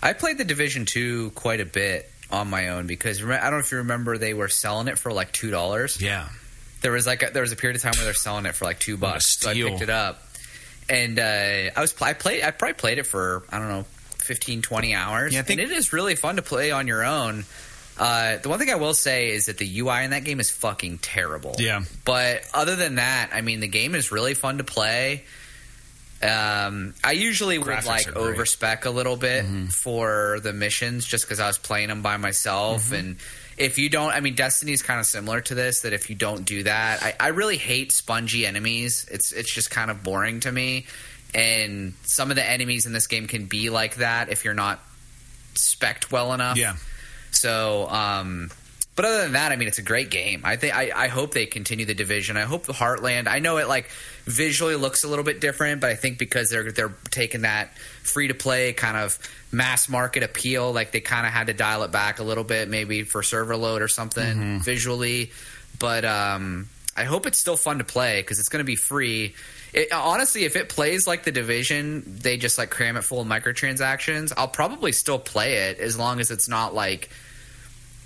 I 0.00 0.12
played 0.12 0.38
the 0.38 0.44
Division 0.44 0.84
Two 0.84 1.30
quite 1.30 1.60
a 1.60 1.64
bit 1.64 2.10
on 2.30 2.48
my 2.50 2.68
own 2.68 2.86
because 2.86 3.22
I 3.22 3.40
don't 3.40 3.52
know 3.52 3.58
if 3.58 3.72
you 3.72 3.78
remember 3.78 4.18
they 4.18 4.34
were 4.34 4.48
selling 4.48 4.88
it 4.88 4.98
for 4.98 5.12
like 5.12 5.32
two 5.32 5.50
dollars. 5.50 6.00
Yeah, 6.00 6.28
there 6.82 6.92
was 6.92 7.06
like 7.06 7.22
a, 7.22 7.30
there 7.30 7.42
was 7.42 7.52
a 7.52 7.56
period 7.56 7.76
of 7.76 7.82
time 7.82 7.92
where 7.96 8.04
they're 8.04 8.14
selling 8.14 8.46
it 8.46 8.54
for 8.54 8.64
like 8.64 8.78
two 8.78 8.96
bucks. 8.96 9.38
So 9.40 9.50
I 9.50 9.54
picked 9.54 9.82
it 9.82 9.90
up, 9.90 10.22
and 10.88 11.18
uh, 11.18 11.70
I 11.76 11.80
was 11.80 11.94
I 12.00 12.12
played 12.12 12.42
I 12.42 12.50
probably 12.50 12.74
played 12.74 12.98
it 12.98 13.06
for 13.06 13.44
I 13.50 13.58
don't 13.58 13.68
know 13.68 13.84
15, 14.18 14.62
20 14.62 14.94
hours. 14.94 15.32
Yeah, 15.32 15.40
I 15.40 15.42
think 15.42 15.60
and 15.60 15.70
it 15.70 15.74
is 15.74 15.92
really 15.92 16.14
fun 16.14 16.36
to 16.36 16.42
play 16.42 16.70
on 16.70 16.86
your 16.86 17.04
own. 17.04 17.44
Uh, 17.98 18.36
the 18.36 18.48
one 18.48 18.58
thing 18.58 18.70
I 18.70 18.76
will 18.76 18.94
say 18.94 19.30
is 19.30 19.46
that 19.46 19.58
the 19.58 19.80
UI 19.80 20.04
in 20.04 20.10
that 20.10 20.22
game 20.22 20.38
is 20.38 20.50
fucking 20.50 20.98
terrible. 20.98 21.56
Yeah. 21.58 21.82
But 22.04 22.42
other 22.54 22.76
than 22.76 22.96
that, 22.96 23.30
I 23.32 23.40
mean, 23.40 23.60
the 23.60 23.68
game 23.68 23.94
is 23.94 24.12
really 24.12 24.34
fun 24.34 24.58
to 24.58 24.64
play. 24.64 25.24
Um, 26.20 26.94
I 27.04 27.12
usually 27.12 27.58
Graphics 27.58 27.76
would 27.76 27.86
like 27.86 28.06
overspec 28.06 28.86
a 28.86 28.90
little 28.90 29.16
bit 29.16 29.44
mm-hmm. 29.44 29.66
for 29.66 30.40
the 30.42 30.52
missions 30.52 31.06
just 31.06 31.24
because 31.24 31.38
I 31.38 31.46
was 31.46 31.58
playing 31.58 31.88
them 31.88 32.02
by 32.02 32.16
myself. 32.16 32.86
Mm-hmm. 32.86 32.94
And 32.94 33.16
if 33.56 33.78
you 33.78 33.88
don't, 33.88 34.10
I 34.10 34.20
mean, 34.20 34.34
Destiny 34.34 34.72
is 34.72 34.82
kind 34.82 34.98
of 34.98 35.06
similar 35.06 35.40
to 35.42 35.54
this. 35.54 35.82
That 35.82 35.92
if 35.92 36.10
you 36.10 36.16
don't 36.16 36.44
do 36.44 36.64
that, 36.64 37.02
I, 37.02 37.14
I 37.20 37.28
really 37.28 37.56
hate 37.56 37.92
spongy 37.92 38.46
enemies. 38.46 39.06
It's 39.10 39.30
it's 39.32 39.52
just 39.52 39.70
kind 39.70 39.90
of 39.92 40.02
boring 40.02 40.40
to 40.40 40.50
me. 40.50 40.86
And 41.34 41.94
some 42.02 42.30
of 42.30 42.36
the 42.36 42.44
enemies 42.44 42.86
in 42.86 42.92
this 42.92 43.06
game 43.06 43.26
can 43.28 43.46
be 43.46 43.70
like 43.70 43.96
that 43.96 44.28
if 44.28 44.44
you're 44.44 44.54
not 44.54 44.80
specced 45.54 46.10
well 46.10 46.32
enough. 46.32 46.56
Yeah. 46.56 46.76
So, 47.30 47.88
um, 47.90 48.50
But 48.96 49.04
other 49.04 49.22
than 49.22 49.32
that, 49.34 49.52
I 49.52 49.56
mean, 49.56 49.68
it's 49.68 49.78
a 49.78 49.82
great 49.82 50.10
game. 50.10 50.40
I 50.42 50.56
think 50.56 50.74
I, 50.74 50.90
I 50.92 51.06
hope 51.06 51.32
they 51.32 51.46
continue 51.46 51.86
the 51.86 51.94
division. 51.94 52.36
I 52.36 52.42
hope 52.42 52.64
the 52.64 52.72
Heartland. 52.72 53.28
I 53.28 53.38
know 53.38 53.58
it 53.58 53.68
like 53.68 53.90
visually 54.28 54.76
looks 54.76 55.04
a 55.04 55.08
little 55.08 55.24
bit 55.24 55.40
different, 55.40 55.80
but 55.80 55.90
I 55.90 55.94
think 55.94 56.18
because 56.18 56.50
they're 56.50 56.70
they're 56.70 56.94
taking 57.10 57.42
that 57.42 57.76
free 57.78 58.28
to 58.28 58.34
play 58.34 58.72
kind 58.72 58.96
of 58.96 59.18
mass 59.50 59.88
market 59.88 60.22
appeal, 60.22 60.72
like 60.72 60.92
they 60.92 61.00
kind 61.00 61.26
of 61.26 61.32
had 61.32 61.46
to 61.46 61.54
dial 61.54 61.82
it 61.82 61.90
back 61.90 62.18
a 62.18 62.22
little 62.22 62.44
bit, 62.44 62.68
maybe 62.68 63.02
for 63.02 63.22
server 63.22 63.56
load 63.56 63.82
or 63.82 63.88
something 63.88 64.36
mm-hmm. 64.36 64.58
visually. 64.58 65.32
But 65.78 66.04
um, 66.04 66.68
I 66.96 67.04
hope 67.04 67.26
it's 67.26 67.40
still 67.40 67.56
fun 67.56 67.78
to 67.78 67.84
play 67.84 68.20
because 68.20 68.38
it's 68.38 68.48
going 68.48 68.60
to 68.60 68.66
be 68.66 68.76
free. 68.76 69.34
It, 69.72 69.92
honestly, 69.92 70.44
if 70.44 70.56
it 70.56 70.68
plays 70.68 71.06
like 71.06 71.24
the 71.24 71.32
division, 71.32 72.02
they 72.06 72.36
just 72.36 72.58
like 72.58 72.70
cram 72.70 72.96
it 72.96 73.04
full 73.04 73.20
of 73.20 73.26
microtransactions. 73.26 74.32
I'll 74.36 74.48
probably 74.48 74.92
still 74.92 75.18
play 75.18 75.68
it 75.68 75.78
as 75.78 75.98
long 75.98 76.20
as 76.20 76.30
it's 76.30 76.48
not 76.48 76.74
like 76.74 77.10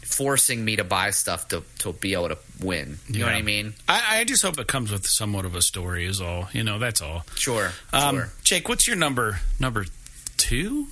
forcing 0.03 0.65
me 0.65 0.77
to 0.77 0.85
buy 0.85 1.11
stuff 1.11 1.49
to, 1.49 1.63
to 1.79 1.93
be 1.93 2.13
able 2.15 2.29
to 2.29 2.39
win. 2.61 2.99
You 3.09 3.15
yeah. 3.15 3.21
know 3.21 3.27
what 3.27 3.35
I 3.35 3.43
mean? 3.43 3.75
I, 3.89 4.19
I, 4.21 4.25
just 4.25 4.43
hope 4.43 4.59
it 4.59 4.67
comes 4.67 4.93
with 4.93 5.07
somewhat 5.07 5.45
of 5.45 5.55
a 5.55 5.63
story. 5.63 6.05
Is 6.05 6.21
all 6.21 6.49
you 6.53 6.65
know. 6.65 6.79
That's 6.79 7.01
all. 7.01 7.25
Sure. 7.35 7.73
Um, 7.93 8.17
sure. 8.17 8.29
Jake, 8.45 8.69
what's 8.69 8.87
your 8.87 8.97
number? 8.97 9.41
Number 9.59 9.87
two, 10.37 10.89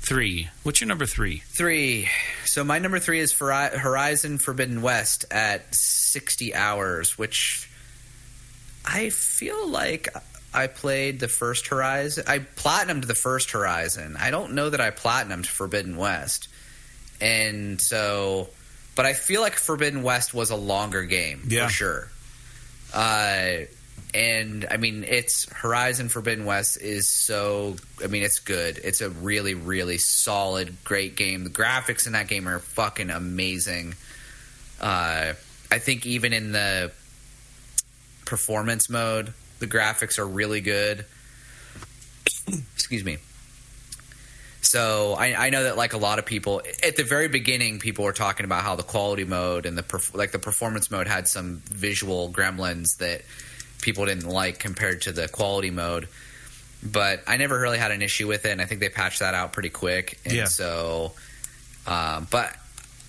three. 0.00 0.48
What's 0.62 0.80
your 0.80 0.88
number 0.88 1.06
three? 1.06 1.42
Three. 1.46 2.08
So 2.44 2.64
my 2.64 2.78
number 2.78 2.98
three 2.98 3.20
is 3.20 3.32
for 3.32 3.52
Horizon 3.52 4.38
Forbidden 4.38 4.82
West 4.82 5.24
at 5.30 5.74
sixty 5.74 6.54
hours, 6.54 7.16
which 7.16 7.70
I 8.84 9.10
feel 9.10 9.68
like 9.68 10.08
I 10.52 10.66
played 10.66 11.20
the 11.20 11.28
first 11.28 11.68
Horizon. 11.68 12.24
I 12.26 12.38
platinumed 12.38 13.06
the 13.06 13.14
first 13.14 13.50
Horizon. 13.50 14.16
I 14.18 14.30
don't 14.30 14.54
know 14.54 14.70
that 14.70 14.80
I 14.80 14.90
platinumed 14.90 15.46
Forbidden 15.46 15.96
West, 15.96 16.48
and 17.20 17.80
so 17.80 18.48
but 18.98 19.06
I 19.06 19.12
feel 19.12 19.42
like 19.42 19.54
Forbidden 19.54 20.02
West 20.02 20.34
was 20.34 20.50
a 20.50 20.56
longer 20.56 21.04
game 21.04 21.42
yeah. 21.46 21.68
for 21.68 21.72
sure. 21.72 22.08
Uh, 22.92 23.66
and 24.12 24.66
I 24.68 24.76
mean, 24.76 25.04
it's 25.04 25.48
Horizon 25.52 26.08
Forbidden 26.08 26.44
West 26.44 26.82
is 26.82 27.08
so. 27.08 27.76
I 28.02 28.08
mean, 28.08 28.24
it's 28.24 28.40
good. 28.40 28.80
It's 28.82 29.00
a 29.00 29.08
really, 29.08 29.54
really 29.54 29.98
solid, 29.98 30.78
great 30.82 31.14
game. 31.14 31.44
The 31.44 31.50
graphics 31.50 32.08
in 32.08 32.14
that 32.14 32.26
game 32.26 32.48
are 32.48 32.58
fucking 32.58 33.10
amazing. 33.10 33.94
Uh, 34.80 35.34
I 35.70 35.78
think 35.78 36.04
even 36.04 36.32
in 36.32 36.50
the 36.50 36.90
performance 38.26 38.90
mode, 38.90 39.32
the 39.60 39.68
graphics 39.68 40.18
are 40.18 40.26
really 40.26 40.60
good. 40.60 41.04
Excuse 42.74 43.04
me. 43.04 43.18
So 44.60 45.14
I, 45.14 45.46
I, 45.46 45.50
know 45.50 45.64
that 45.64 45.76
like 45.76 45.92
a 45.92 45.98
lot 45.98 46.18
of 46.18 46.26
people 46.26 46.62
at 46.82 46.96
the 46.96 47.04
very 47.04 47.28
beginning, 47.28 47.78
people 47.78 48.04
were 48.04 48.12
talking 48.12 48.44
about 48.44 48.64
how 48.64 48.74
the 48.74 48.82
quality 48.82 49.24
mode 49.24 49.66
and 49.66 49.78
the 49.78 49.82
perf- 49.82 50.14
like 50.14 50.32
the 50.32 50.38
performance 50.38 50.90
mode 50.90 51.06
had 51.06 51.28
some 51.28 51.62
visual 51.66 52.28
gremlins 52.30 52.96
that 52.98 53.22
people 53.80 54.04
didn't 54.06 54.28
like 54.28 54.58
compared 54.58 55.02
to 55.02 55.12
the 55.12 55.28
quality 55.28 55.70
mode. 55.70 56.08
But 56.82 57.22
I 57.26 57.36
never 57.36 57.58
really 57.58 57.78
had 57.78 57.92
an 57.92 58.02
issue 58.02 58.28
with 58.28 58.44
it, 58.44 58.50
and 58.50 58.60
I 58.60 58.64
think 58.64 58.80
they 58.80 58.88
patched 58.88 59.20
that 59.20 59.34
out 59.34 59.52
pretty 59.52 59.70
quick. 59.70 60.18
And 60.24 60.34
yeah. 60.34 60.44
so, 60.44 61.12
um, 61.86 62.26
but 62.30 62.54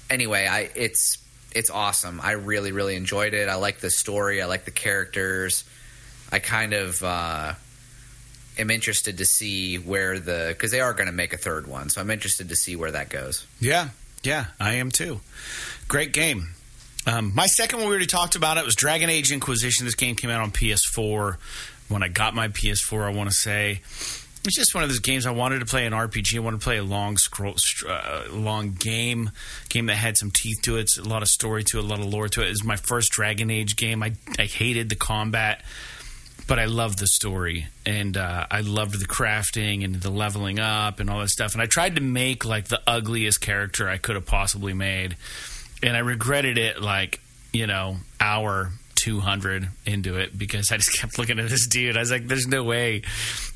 anyway, 0.10 0.48
I 0.48 0.70
it's 0.76 1.18
it's 1.54 1.70
awesome. 1.70 2.20
I 2.22 2.32
really 2.32 2.72
really 2.72 2.96
enjoyed 2.96 3.34
it. 3.34 3.50
I 3.50 3.56
like 3.56 3.80
the 3.80 3.92
story. 3.92 4.42
I 4.42 4.46
like 4.46 4.66
the 4.66 4.72
characters. 4.72 5.64
I 6.32 6.40
kind 6.40 6.74
of. 6.74 7.04
Uh, 7.04 7.54
am 8.60 8.70
interested 8.70 9.18
to 9.18 9.26
see 9.26 9.78
where 9.78 10.20
the 10.20 10.48
because 10.50 10.72
they 10.72 10.82
are 10.82 10.94
going 10.94 11.08
to 11.08 11.14
make 11.14 11.34
a 11.34 11.38
third 11.38 11.68
one, 11.68 11.90
so 11.90 12.02
I'm 12.02 12.10
interested 12.10 12.50
to 12.50 12.56
see 12.56 12.76
where 12.76 12.92
that 12.92 13.10
goes. 13.10 13.46
Yeah, 13.60 13.90
yeah, 14.24 14.48
I 14.60 14.76
am 14.76 14.92
too. 14.92 15.22
Great 15.88 16.14
game. 16.14 16.50
Um, 17.08 17.34
my 17.34 17.48
second 17.48 17.80
one 17.80 17.88
we 17.88 17.94
already 17.94 18.06
talked 18.06 18.36
about 18.36 18.58
it 18.58 18.66
was 18.66 18.76
Dragon 18.76 19.10
Age 19.10 19.32
Inquisition. 19.32 19.86
This 19.86 19.96
game 19.96 20.16
came 20.16 20.30
out 20.30 20.42
on 20.42 20.52
PS4 20.52 21.38
when 21.88 22.04
I 22.04 22.08
got 22.08 22.36
my 22.36 22.50
PS4. 22.50 23.04
I 23.04 23.16
want 23.16 23.30
to 23.30 23.36
say 23.36 23.82
it's 24.46 24.56
just 24.56 24.74
one 24.74 24.84
of 24.84 24.90
those 24.90 25.00
games 25.00 25.26
I 25.26 25.32
wanted 25.32 25.60
to 25.60 25.66
play 25.66 25.86
an 25.86 25.94
RPG. 25.94 26.36
I 26.36 26.40
wanted 26.40 26.60
to 26.60 26.64
play 26.64 26.78
a 26.78 26.84
long 26.84 27.18
scroll, 27.18 27.56
uh, 27.88 28.24
long 28.32 28.74
game, 28.74 29.32
game 29.70 29.88
that 29.88 29.96
had 29.96 30.18
some 30.18 30.32
teeth 30.32 30.62
to 30.64 30.78
it, 30.78 30.90
a 30.98 31.04
lot 31.04 31.22
of 31.22 31.28
story 31.28 31.64
to 31.66 31.80
it, 31.80 31.84
a 31.84 31.88
lot 31.88 32.00
of 32.00 32.06
lore 32.06 32.28
to 32.30 32.42
it. 32.42 32.48
It 32.48 32.50
was 32.50 32.64
my 32.64 32.76
first 32.76 33.12
Dragon 33.12 33.50
Age 33.50 33.76
game. 33.76 34.04
I 34.04 34.14
I 34.38 34.44
hated 34.46 34.90
the 34.90 34.96
combat 34.96 35.62
but 36.50 36.58
I 36.58 36.66
loved 36.66 36.98
the 36.98 37.06
story 37.06 37.68
and 37.86 38.18
uh, 38.18 38.48
I 38.50 38.62
loved 38.62 39.00
the 39.00 39.06
crafting 39.06 39.86
and 39.86 39.96
the 39.96 40.10
leveling 40.10 40.60
up 40.60 41.00
and 41.00 41.08
all 41.08 41.20
that 41.20 41.30
stuff. 41.30 41.54
And 41.54 41.62
I 41.62 41.68
tried 41.68 41.96
to 41.96 42.02
make 42.02 42.44
like 42.44 42.68
the 42.68 42.82
ugliest 42.88 43.40
character 43.40 43.88
I 43.88 43.98
could 43.98 44.16
have 44.16 44.26
possibly 44.26 44.74
made, 44.74 45.16
and 45.84 45.96
I 45.96 46.00
regretted 46.00 46.58
it 46.58 46.82
like 46.82 47.22
you 47.54 47.68
know 47.68 47.98
hour 48.20 48.72
200 48.96 49.70
into 49.86 50.18
it 50.18 50.38
because 50.38 50.72
I 50.72 50.78
just 50.78 50.92
kept 51.00 51.20
looking 51.20 51.38
at 51.40 51.50
this 51.50 51.68
dude. 51.68 51.96
I 51.96 52.00
was 52.00 52.12
like, 52.12 52.28
there's 52.28 52.48
no 52.48 52.64
way, 52.64 53.04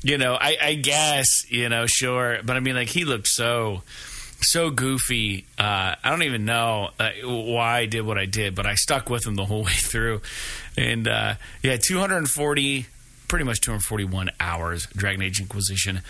you 0.02 0.16
know, 0.16 0.34
I, 0.40 0.56
I 0.62 0.74
guess, 0.74 1.50
you 1.50 1.68
know, 1.68 1.84
sure. 1.86 2.38
But 2.42 2.56
I 2.56 2.60
mean, 2.60 2.74
like, 2.74 2.88
he 2.88 3.04
looked 3.04 3.28
so, 3.28 3.82
so 4.44 4.70
goofy. 4.70 5.46
Uh, 5.58 5.94
I 6.02 6.10
don't 6.10 6.22
even 6.22 6.44
know 6.44 6.90
uh, 6.98 7.10
why 7.24 7.78
I 7.78 7.86
did 7.86 8.02
what 8.02 8.18
I 8.18 8.26
did, 8.26 8.54
but 8.54 8.66
I 8.66 8.74
stuck 8.74 9.10
with 9.10 9.26
him 9.26 9.34
the 9.34 9.44
whole 9.44 9.64
way 9.64 9.72
through. 9.72 10.22
And 10.76 11.08
uh, 11.08 11.34
yeah, 11.62 11.76
240, 11.76 12.86
pretty 13.28 13.44
much 13.44 13.60
241 13.60 14.30
hours, 14.40 14.86
Dragon 14.86 15.22
Age 15.22 15.40
Inquisition. 15.40 16.02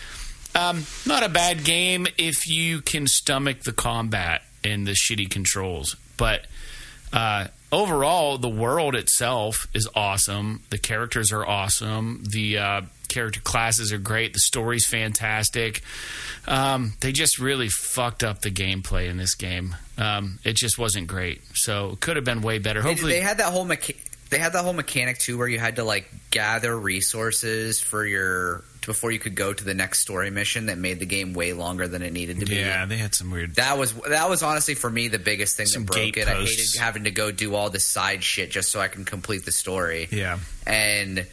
Um, 0.53 0.85
not 1.05 1.23
a 1.23 1.29
bad 1.29 1.63
game 1.63 2.07
if 2.17 2.47
you 2.47 2.81
can 2.81 3.07
stomach 3.07 3.63
the 3.63 3.73
combat 3.73 4.41
and 4.63 4.87
the 4.87 4.93
shitty 4.93 5.29
controls. 5.29 5.95
But 6.17 6.45
uh, 7.11 7.47
overall, 7.71 8.37
the 8.37 8.49
world 8.49 8.95
itself 8.95 9.67
is 9.73 9.87
awesome. 9.95 10.63
The 10.69 10.77
characters 10.77 11.31
are 11.31 11.45
awesome. 11.45 12.23
The 12.23 12.57
uh, 12.57 12.81
character 13.15 13.39
classes 13.39 13.93
are 13.93 13.97
great. 13.97 14.33
The 14.33 14.39
story's 14.39 14.85
fantastic. 14.85 15.81
Um, 16.47 16.93
they 16.99 17.11
just 17.11 17.39
really 17.39 17.69
fucked 17.69 18.23
up 18.23 18.41
the 18.41 18.51
gameplay 18.51 19.09
in 19.09 19.17
this 19.17 19.35
game. 19.35 19.75
Um, 19.97 20.39
it 20.43 20.55
just 20.57 20.77
wasn't 20.77 21.07
great. 21.07 21.41
So 21.53 21.91
it 21.91 22.01
could 22.01 22.17
have 22.17 22.25
been 22.25 22.41
way 22.41 22.59
better. 22.59 22.81
Hopefully, 22.81 23.13
they, 23.13 23.19
they 23.19 23.25
had 23.25 23.37
that 23.37 23.51
whole 23.51 23.65
mecha- 23.65 23.97
they 24.29 24.37
had 24.37 24.53
that 24.53 24.63
whole 24.63 24.73
mechanic 24.73 25.17
too, 25.17 25.37
where 25.37 25.47
you 25.47 25.59
had 25.59 25.77
to 25.77 25.83
like 25.83 26.11
gather 26.29 26.77
resources 26.77 27.79
for 27.79 28.05
your 28.05 28.63
before 28.85 29.11
you 29.11 29.17
could 29.17 29.33
go 29.33 29.51
to 29.51 29.63
the 29.63 29.73
next 29.73 30.01
story 30.01 30.29
mission 30.29 30.67
that 30.67 30.77
made 30.77 30.99
the 30.99 31.05
game 31.05 31.33
way 31.33 31.53
longer 31.53 31.87
than 31.87 32.01
it 32.03 32.13
needed 32.13 32.41
to 32.41 32.45
be. 32.45 32.57
Yeah, 32.57 32.85
they 32.85 32.97
had 32.97 33.15
some 33.15 33.31
weird. 33.31 33.55
That 33.55 33.77
was 33.77 33.93
that 33.93 34.29
was 34.29 34.43
honestly 34.43 34.75
for 34.75 34.89
me 34.89 35.07
the 35.07 35.19
biggest 35.19 35.57
thing 35.57 35.67
that 35.73 35.85
broke 35.85 36.17
it. 36.17 36.27
Posts. 36.27 36.29
I 36.29 36.35
hated 36.35 36.79
having 36.79 37.03
to 37.05 37.11
go 37.11 37.31
do 37.31 37.55
all 37.55 37.69
this 37.69 37.85
side 37.85 38.23
shit 38.23 38.51
just 38.51 38.71
so 38.71 38.79
I 38.81 38.89
can 38.89 39.05
complete 39.05 39.45
the 39.45 39.51
story. 39.53 40.09
Yeah, 40.11 40.39
and 40.67 41.25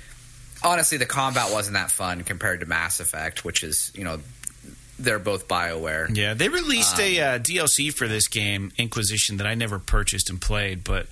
honestly, 0.64 0.98
the 0.98 1.06
combat 1.06 1.52
wasn't 1.52 1.74
that 1.74 1.90
fun 1.90 2.22
compared 2.24 2.60
to 2.60 2.66
Mass 2.66 3.00
Effect, 3.00 3.44
which 3.44 3.62
is 3.62 3.92
you 3.94 4.04
know 4.04 4.20
they're 4.98 5.18
both 5.18 5.48
Bioware. 5.48 6.14
Yeah, 6.16 6.34
they 6.34 6.48
released 6.48 6.96
um, 6.96 7.04
a 7.04 7.20
uh, 7.20 7.38
DLC 7.38 7.92
for 7.92 8.06
this 8.06 8.28
game, 8.28 8.72
Inquisition, 8.78 9.38
that 9.38 9.46
I 9.46 9.54
never 9.54 9.78
purchased 9.78 10.30
and 10.30 10.40
played, 10.40 10.84
but 10.84 11.06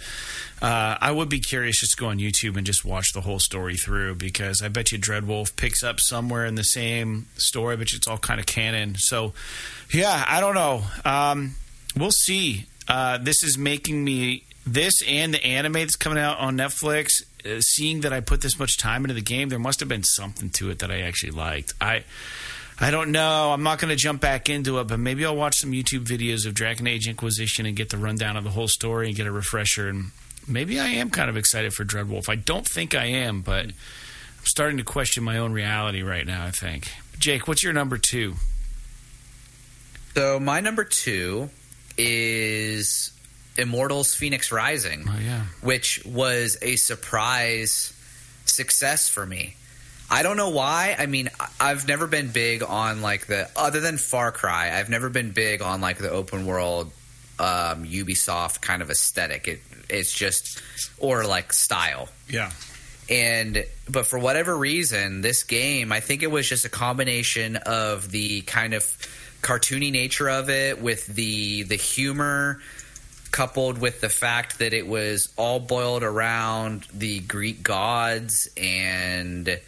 uh, 0.63 0.97
I 1.01 1.11
would 1.11 1.29
be 1.29 1.41
curious 1.41 1.81
just 1.81 1.97
to 1.97 2.01
go 2.01 2.09
on 2.09 2.19
YouTube 2.19 2.57
and 2.57 2.67
just 2.67 2.85
watch 2.85 3.13
the 3.13 3.23
whole 3.23 3.39
story 3.39 3.77
through 3.77 4.17
because 4.17 4.63
I 4.63 4.69
bet 4.69 4.93
you 4.93 4.99
Dreadwolf 4.99 5.57
picks 5.57 5.83
up 5.83 6.01
somewhere 6.01 6.45
in 6.45 6.55
the 6.55 6.65
same 6.65 7.27
story, 7.37 7.77
but 7.77 7.93
it's 7.93 8.07
all 8.07 8.19
kind 8.19 8.39
of 8.39 8.47
canon. 8.47 8.95
So, 8.97 9.33
yeah, 9.93 10.25
I 10.27 10.41
don't 10.41 10.55
know. 10.55 10.83
Um, 11.05 11.55
we'll 11.97 12.11
see. 12.11 12.67
Uh, 12.87 13.19
this 13.19 13.43
is 13.43 13.57
making 13.57 14.05
me 14.05 14.45
this 14.67 15.03
and 15.07 15.33
the 15.33 15.43
anime 15.45 15.75
that's 15.75 15.97
coming 15.97 16.19
out 16.19 16.39
on 16.39 16.57
Netflix. 16.57 17.23
Uh, 17.45 17.61
seeing 17.61 18.01
that 18.01 18.13
I 18.13 18.21
put 18.21 18.41
this 18.41 18.59
much 18.59 18.77
time 18.79 19.05
into 19.05 19.15
the 19.15 19.21
game, 19.21 19.49
there 19.49 19.59
must 19.59 19.81
have 19.81 19.89
been 19.89 20.05
something 20.05 20.51
to 20.51 20.71
it 20.71 20.81
that 20.81 20.91
I 20.91 21.01
actually 21.01 21.33
liked. 21.33 21.75
I 21.81 22.05
I 22.83 22.91
don't 22.91 23.13
know. 23.13 23.53
I'm 23.53 23.63
not 23.63 23.79
going 23.79 23.91
to 23.91 23.97
jump 23.97 24.23
back 24.23 24.49
into 24.49 24.79
it, 24.81 24.89
but 24.89 24.99
maybe 24.99 25.27
I'll 25.27 25.37
watch 25.37 25.57
some 25.57 25.73
YouTube 25.73 26.07
videos 26.07 26.47
of 26.47 26.55
Dragon 26.55 26.87
Age 26.87 27.07
Inquisition 27.09 27.67
and 27.67 27.77
get 27.77 27.91
the 27.91 27.99
rundown 27.99 28.39
of 28.39 28.45
the 28.45 28.51
whole 28.51 28.69
story 28.69 29.09
and 29.09 29.17
get 29.17 29.27
a 29.27 29.33
refresher. 29.33 29.89
And 29.89 30.13
maybe 30.49 30.81
I 30.81 30.87
am 30.87 31.11
kind 31.11 31.29
of 31.29 31.37
excited 31.37 31.75
for 31.75 31.85
Dreadwolf. 31.85 32.31
I 32.31 32.37
don't 32.37 32.67
think 32.67 32.95
I 32.95 33.05
am, 33.05 33.43
but 33.43 33.67
I'm 33.67 33.75
starting 34.45 34.79
to 34.79 34.85
question 34.85 35.23
my 35.25 35.37
own 35.37 35.53
reality 35.53 36.03
right 36.03 36.27
now, 36.27 36.47
I 36.47 36.53
think. 36.53 36.91
Jake, 37.19 37.47
what's 37.47 37.63
your 37.63 37.75
number 37.75 37.99
two? 37.99 38.37
So 40.15 40.41
my 40.41 40.61
number 40.61 40.85
two 40.85 41.51
is 41.99 43.13
Immortals 43.57 44.15
Fenyx 44.15 44.53
Rising. 44.53 45.05
Oh, 45.09 45.19
yeah. 45.19 45.45
Which 45.63 46.05
was 46.05 46.59
a 46.63 46.77
surprise 46.77 47.93
success 48.45 49.09
for 49.09 49.25
me. 49.25 49.57
I 50.11 50.23
don't 50.25 50.37
know 50.37 50.49
why. 50.51 50.97
I 50.99 51.07
mean, 51.07 51.31
I've 51.61 51.87
never 51.87 52.09
been 52.09 52.31
big 52.31 52.65
on 52.65 53.01
like 53.01 53.27
the 53.27 53.49
other 53.57 53.81
than 53.81 53.97
Far 53.97 54.33
Cry. 54.33 54.77
I've 54.77 54.89
never 54.89 55.09
been 55.09 55.31
big 55.31 55.63
on 55.63 55.81
like 55.81 55.99
the 55.99 56.11
open 56.11 56.47
world 56.47 56.91
um, 57.39 57.87
Ubisoft 57.87 58.61
kind 58.61 58.83
of 58.83 58.91
aesthetic. 58.91 59.47
It 59.47 59.61
it's 59.89 60.13
just 60.13 60.61
or 60.99 61.25
like 61.25 61.53
style. 61.53 62.09
Yeah. 62.29 62.51
And 63.09 63.65
but 63.89 64.07
for 64.07 64.19
whatever 64.19 64.57
reason, 64.57 65.21
this 65.21 65.45
game, 65.45 65.93
I 65.93 66.01
think 66.01 66.23
it 66.23 66.31
was 66.31 66.49
just 66.49 66.65
a 66.65 66.69
combination 66.69 67.57
of 67.57 68.11
the 68.11 68.43
kind 68.43 68.75
of 68.75 68.85
cartoony 69.43 69.91
nature 69.91 70.29
of 70.29 70.51
it 70.51 70.83
with 70.83 71.07
the 71.07 71.63
the 71.65 71.77
humor 71.77 72.61
coupled 73.31 73.79
with 73.79 74.01
the 74.01 74.09
fact 74.09 74.59
that 74.59 74.73
it 74.73 74.87
was 74.87 75.33
all 75.37 75.61
boiled 75.61 76.03
around 76.03 76.87
the 76.93 77.21
Greek 77.21 77.63
gods 77.63 78.49
and 78.57 79.61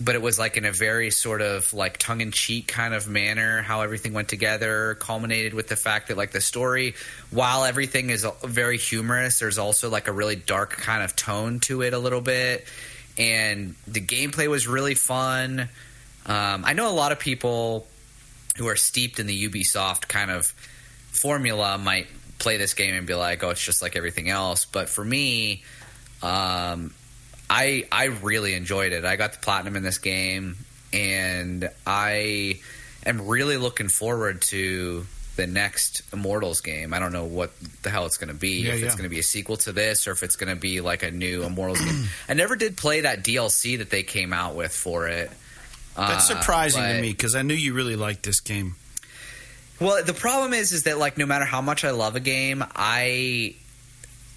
but 0.00 0.16
it 0.16 0.22
was 0.22 0.38
like 0.38 0.56
in 0.56 0.64
a 0.64 0.72
very 0.72 1.10
sort 1.10 1.40
of 1.40 1.72
like 1.72 1.98
tongue-in-cheek 1.98 2.66
kind 2.66 2.94
of 2.94 3.08
manner 3.08 3.62
how 3.62 3.82
everything 3.82 4.12
went 4.12 4.28
together 4.28 4.96
culminated 4.96 5.54
with 5.54 5.68
the 5.68 5.76
fact 5.76 6.08
that 6.08 6.16
like 6.16 6.32
the 6.32 6.40
story 6.40 6.94
while 7.30 7.64
everything 7.64 8.10
is 8.10 8.26
very 8.42 8.76
humorous 8.76 9.38
there's 9.38 9.56
also 9.56 9.88
like 9.88 10.08
a 10.08 10.12
really 10.12 10.36
dark 10.36 10.72
kind 10.72 11.02
of 11.02 11.14
tone 11.14 11.60
to 11.60 11.82
it 11.82 11.94
a 11.94 11.98
little 11.98 12.20
bit. 12.20 12.66
And 13.16 13.76
the 13.86 14.00
gameplay 14.00 14.48
was 14.48 14.66
really 14.66 14.96
fun. 14.96 15.68
Um, 16.26 16.64
i 16.64 16.72
know 16.72 16.90
a 16.90 16.92
lot 16.92 17.12
of 17.12 17.18
people 17.18 17.86
who 18.56 18.66
are 18.68 18.76
steeped 18.76 19.18
in 19.18 19.26
the 19.26 19.48
ubisoft 19.48 20.08
kind 20.08 20.30
of 20.30 20.46
formula 21.12 21.78
might 21.78 22.08
play 22.38 22.56
this 22.56 22.74
game 22.74 22.94
and 22.94 23.06
be 23.06 23.14
like 23.14 23.42
oh 23.44 23.50
it's 23.50 23.64
just 23.64 23.80
like 23.82 23.96
everything 23.96 24.28
else 24.28 24.64
but 24.64 24.88
for 24.88 25.04
me 25.04 25.62
um, 26.22 26.92
I 27.50 27.86
I 27.92 28.04
really 28.22 28.54
enjoyed 28.54 28.92
it. 28.92 29.04
I 29.04 29.16
got 29.16 29.34
the 29.34 29.38
platinum 29.38 29.76
in 29.76 29.82
this 29.82 29.98
game, 29.98 30.56
and 30.94 31.68
I 31.86 32.60
am 33.04 33.26
really 33.26 33.58
looking 33.58 33.88
forward 33.88 34.40
to 34.42 35.06
the 35.36 35.46
next 35.46 36.00
Immortals 36.14 36.62
game. 36.62 36.94
I 36.94 36.98
don't 36.98 37.12
know 37.12 37.24
what 37.26 37.50
the 37.82 37.90
hell 37.90 38.06
it's 38.06 38.16
going 38.16 38.28
to 38.28 38.34
be. 38.34 38.62
Yeah, 38.62 38.72
if 38.72 38.80
yeah. 38.80 38.86
it's 38.86 38.94
going 38.94 39.04
to 39.04 39.10
be 39.10 39.18
a 39.18 39.22
sequel 39.24 39.58
to 39.58 39.72
this, 39.72 40.06
or 40.08 40.12
if 40.12 40.22
it's 40.22 40.36
going 40.36 40.48
to 40.54 40.58
be 40.58 40.80
like 40.80 41.02
a 41.02 41.10
new 41.10 41.42
Immortals 41.44 41.80
game. 41.82 42.04
I 42.28 42.32
never 42.32 42.56
did 42.56 42.78
play 42.78 43.02
that 43.02 43.22
DLC 43.22 43.76
that 43.78 43.90
they 43.90 44.02
came 44.02 44.32
out 44.32 44.54
with 44.54 44.72
for 44.74 45.06
it. 45.08 45.30
That's 45.96 46.30
Uh, 46.30 46.40
surprising 46.40 46.82
to 46.82 47.02
me 47.02 47.10
because 47.10 47.34
I 47.34 47.42
knew 47.42 47.54
you 47.54 47.74
really 47.74 47.96
liked 47.96 48.22
this 48.22 48.40
game. 48.40 48.76
Well, 49.80 50.04
the 50.04 50.14
problem 50.14 50.52
is, 50.52 50.72
is 50.72 50.84
that 50.84 50.98
like 50.98 51.18
no 51.18 51.26
matter 51.26 51.44
how 51.44 51.60
much 51.60 51.84
I 51.84 51.90
love 51.90 52.16
a 52.16 52.20
game, 52.20 52.64
I 52.74 53.54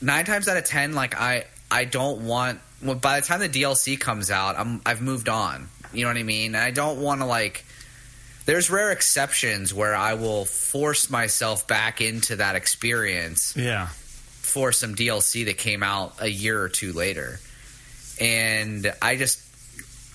nine 0.02 0.26
times 0.26 0.48
out 0.48 0.58
of 0.58 0.66
ten, 0.66 0.94
like 0.94 1.16
I 1.16 1.46
I 1.70 1.86
don't 1.86 2.22
want. 2.26 2.60
Well, 2.82 2.96
by 2.96 3.20
the 3.20 3.26
time 3.26 3.40
the 3.40 3.50
DLC 3.50 4.00
comes 4.00 4.30
out, 4.32 4.58
I'm 4.58 4.82
I've 4.86 5.02
moved 5.02 5.30
on. 5.30 5.70
You 5.94 6.04
know 6.04 6.10
what 6.10 6.18
I 6.18 6.24
mean? 6.24 6.54
And 6.56 6.64
I 6.64 6.72
don't 6.72 7.02
want 7.02 7.22
to 7.22 7.26
like. 7.26 7.64
There's 8.46 8.70
rare 8.70 8.92
exceptions 8.92 9.74
where 9.74 9.94
I 9.96 10.14
will 10.14 10.46
force 10.46 11.10
myself 11.10 11.68
back 11.68 12.00
into 12.00 12.38
that 12.38 12.56
experience 12.56 13.54
Yeah. 13.58 13.88
for 13.88 14.72
some 14.72 14.96
DLC 14.96 15.46
that 15.46 15.58
came 15.58 15.84
out 15.84 16.14
a 16.22 16.30
year 16.30 16.62
or 16.62 16.70
two 16.70 16.94
later. 16.94 17.42
And 18.22 18.92
I 19.02 19.18
just 19.18 19.42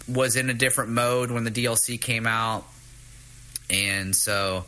was 0.09 0.37
in 0.37 0.49
a 0.49 0.55
different 0.55 0.91
mode 0.93 1.31
when 1.31 1.45
the 1.45 1.51
DLC 1.51 2.01
came 2.01 2.27
out. 2.27 2.67
And 3.69 4.17
so 4.17 4.65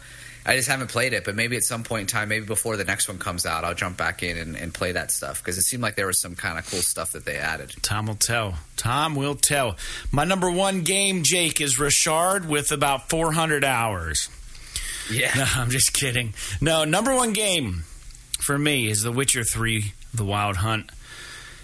I 0.47 0.57
just 0.57 0.69
haven't 0.69 0.89
played 0.89 1.15
it, 1.15 1.25
but 1.25 1.35
maybe 1.35 1.57
at 1.57 1.63
some 1.63 1.85
point 1.85 2.03
in 2.03 2.07
time, 2.07 2.29
maybe 2.29 2.45
before 2.45 2.77
the 2.77 2.85
next 2.85 3.09
one 3.09 3.19
comes 3.19 3.47
out, 3.47 3.65
I'll 3.65 3.75
jump 3.75 3.97
back 3.97 4.23
in 4.23 4.37
and, 4.37 4.57
and 4.57 4.75
play 4.75 4.93
that 4.93 5.11
stuff 5.11 5.43
because 5.43 5.57
it 5.57 5.63
seemed 5.63 5.83
like 5.83 5.97
there 5.97 6.07
was 6.07 6.21
some 6.21 6.35
kind 6.35 6.59
of 6.59 6.71
cool 6.71 6.81
stuff 6.81 7.13
that 7.13 7.25
they 7.25 7.37
added. 7.37 7.73
Time 7.83 8.07
will 8.07 8.15
tell. 8.15 8.57
Time 8.77 9.15
will 9.15 9.37
tell. 9.37 9.77
My 10.13 10.25
number 10.25 10.51
one 10.51 10.83
game, 10.83 11.23
Jake, 11.23 11.63
is 11.63 11.79
Richard 11.79 12.47
with 12.47 12.73
about 12.73 13.09
400 13.09 13.65
hours. 13.65 14.29
Yeah. 15.11 15.33
No, 15.37 15.47
I'm 15.57 15.71
just 15.71 15.93
kidding. 15.93 16.35
No, 16.61 16.85
number 16.85 17.15
one 17.15 17.33
game 17.33 17.85
for 18.39 18.59
me 18.59 18.89
is 18.89 19.03
The 19.03 19.13
Witcher 19.13 19.45
3 19.45 19.93
The 20.13 20.25
Wild 20.25 20.57
Hunt 20.57 20.91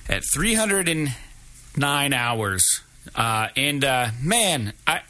at 0.08 0.22
309 0.34 2.12
hours. 2.12 2.80
Uh, 3.14 3.48
and 3.56 3.84
uh, 3.84 4.08
man, 4.22 4.72
I 4.86 5.02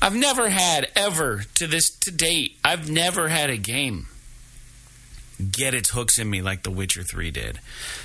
I've 0.00 0.16
never 0.16 0.48
had 0.48 0.88
ever 0.94 1.42
to 1.54 1.66
this 1.66 1.90
to 2.00 2.10
date. 2.10 2.56
I've 2.64 2.88
never 2.88 3.28
had 3.28 3.50
a 3.50 3.56
game 3.56 4.06
get 5.52 5.74
its 5.74 5.90
hooks 5.90 6.18
in 6.18 6.28
me 6.28 6.42
like 6.42 6.62
The 6.62 6.70
Witcher 6.70 7.02
3 7.02 7.30
did. 7.30 7.60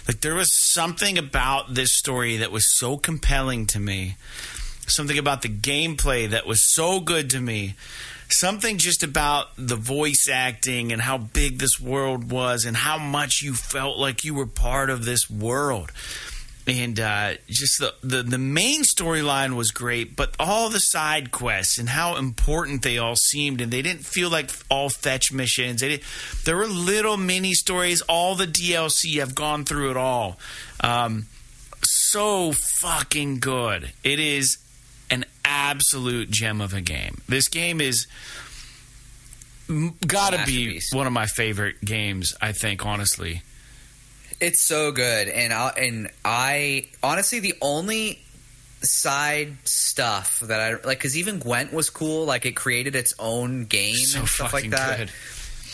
Like 0.07 0.21
there 0.21 0.35
was 0.35 0.53
something 0.53 1.17
about 1.17 1.73
this 1.73 1.93
story 1.93 2.37
that 2.37 2.51
was 2.51 2.77
so 2.77 2.97
compelling 2.97 3.65
to 3.67 3.79
me. 3.79 4.17
Something 4.85 5.17
about 5.17 5.41
the 5.41 5.49
gameplay 5.49 6.29
that 6.29 6.45
was 6.45 6.71
so 6.73 6.99
good 6.99 7.29
to 7.31 7.39
me. 7.39 7.75
Something 8.29 8.77
just 8.77 9.03
about 9.03 9.47
the 9.57 9.75
voice 9.75 10.27
acting 10.31 10.91
and 10.91 11.01
how 11.01 11.17
big 11.17 11.59
this 11.59 11.79
world 11.79 12.31
was 12.31 12.65
and 12.65 12.77
how 12.77 12.97
much 12.97 13.41
you 13.41 13.53
felt 13.53 13.97
like 13.97 14.23
you 14.23 14.33
were 14.33 14.47
part 14.47 14.89
of 14.89 15.05
this 15.05 15.29
world 15.29 15.91
and 16.65 16.99
uh, 16.99 17.33
just 17.47 17.79
the, 17.79 17.93
the 18.01 18.23
the 18.23 18.37
main 18.37 18.83
storyline 18.83 19.55
was 19.55 19.71
great, 19.71 20.15
but 20.15 20.33
all 20.39 20.69
the 20.69 20.79
side 20.79 21.31
quests 21.31 21.77
and 21.77 21.89
how 21.89 22.15
important 22.15 22.83
they 22.83 22.97
all 22.97 23.15
seemed, 23.15 23.59
and 23.59 23.71
they 23.71 23.81
didn't 23.81 24.05
feel 24.05 24.29
like 24.29 24.49
all 24.69 24.89
fetch 24.89 25.31
missions. 25.33 25.81
They 25.81 25.99
there 26.45 26.55
were 26.55 26.67
little 26.67 27.17
mini 27.17 27.53
stories. 27.53 28.01
All 28.01 28.35
the 28.35 28.47
DLC 28.47 29.19
have 29.19 29.35
gone 29.35 29.65
through 29.65 29.91
it 29.91 29.97
all. 29.97 30.39
Um, 30.79 31.25
so 31.81 32.53
fucking 32.79 33.39
good. 33.39 33.91
It 34.03 34.19
is 34.19 34.57
an 35.09 35.25
absolute 35.43 36.31
gem 36.31 36.61
of 36.61 36.73
a 36.73 36.81
game. 36.81 37.21
This 37.27 37.49
game 37.49 37.81
is 37.81 38.07
gotta 40.07 40.45
be 40.45 40.79
one 40.93 41.07
of 41.07 41.13
my 41.13 41.25
favorite 41.25 41.81
games. 41.83 42.33
I 42.41 42.53
think 42.53 42.85
honestly. 42.85 43.41
It's 44.43 44.59
so 44.59 44.91
good, 44.91 45.29
and 45.29 45.53
I, 45.53 45.69
and 45.69 46.11
I 46.25 46.89
honestly 47.01 47.39
the 47.39 47.55
only 47.61 48.19
side 48.81 49.55
stuff 49.63 50.41
that 50.41 50.59
I 50.59 50.71
like 50.85 50.97
because 50.97 51.17
even 51.17 51.39
Gwent 51.39 51.71
was 51.71 51.89
cool. 51.89 52.25
Like 52.25 52.45
it 52.45 52.53
created 52.53 52.93
its 52.93 53.13
own 53.17 53.63
game 53.65 53.95
So 53.95 54.19
and 54.19 54.27
stuff 54.27 54.51
like 54.51 54.69
that. 54.71 54.97
good. 54.97 55.11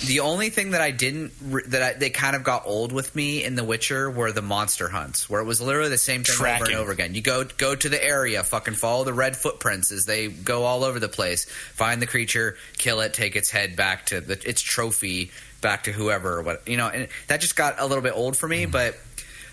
The 0.06 0.22
only 0.22 0.50
thing 0.50 0.72
that 0.72 0.82
I 0.82 0.92
didn't 0.92 1.32
that 1.72 1.82
I, 1.82 1.94
they 1.94 2.10
kind 2.10 2.36
of 2.36 2.44
got 2.44 2.66
old 2.66 2.92
with 2.94 3.16
me 3.16 3.44
in 3.44 3.56
The 3.56 3.64
Witcher 3.66 4.10
were 4.10 4.32
the 4.32 4.44
monster 4.44 4.88
hunts, 4.88 5.30
where 5.30 5.42
it 5.42 5.46
was 5.46 5.60
literally 5.60 5.90
the 5.90 5.98
same 5.98 6.24
thing 6.24 6.36
over 6.40 6.66
and 6.66 6.76
over 6.76 6.92
again. 6.92 7.16
You 7.16 7.22
go 7.22 7.44
go 7.44 7.76
to 7.76 7.90
the 7.90 8.02
area, 8.02 8.44
fucking 8.44 8.76
follow 8.76 9.04
the 9.04 9.14
red 9.14 9.36
footprints 9.36 9.92
as 9.92 10.06
they 10.06 10.28
go 10.28 10.64
all 10.64 10.84
over 10.84 11.00
the 11.00 11.10
place, 11.10 11.46
find 11.74 12.02
the 12.02 12.08
creature, 12.08 12.56
kill 12.78 13.02
it, 13.02 13.14
take 13.14 13.36
its 13.36 13.50
head 13.50 13.76
back 13.76 14.06
to 14.06 14.22
the, 14.22 14.40
its 14.48 14.62
trophy, 14.62 15.32
back 15.62 15.84
to 15.84 15.92
whoever 15.92 16.38
or 16.38 16.42
what 16.42 16.68
you 16.68 16.78
know. 16.78 16.88
And 16.88 17.08
that 17.28 17.42
just 17.42 17.56
got 17.56 17.76
a 17.80 17.86
little 17.86 18.04
bit 18.04 18.14
old 18.16 18.38
for 18.38 18.48
me, 18.48 18.64
mm-hmm. 18.64 18.72
but. 18.72 18.98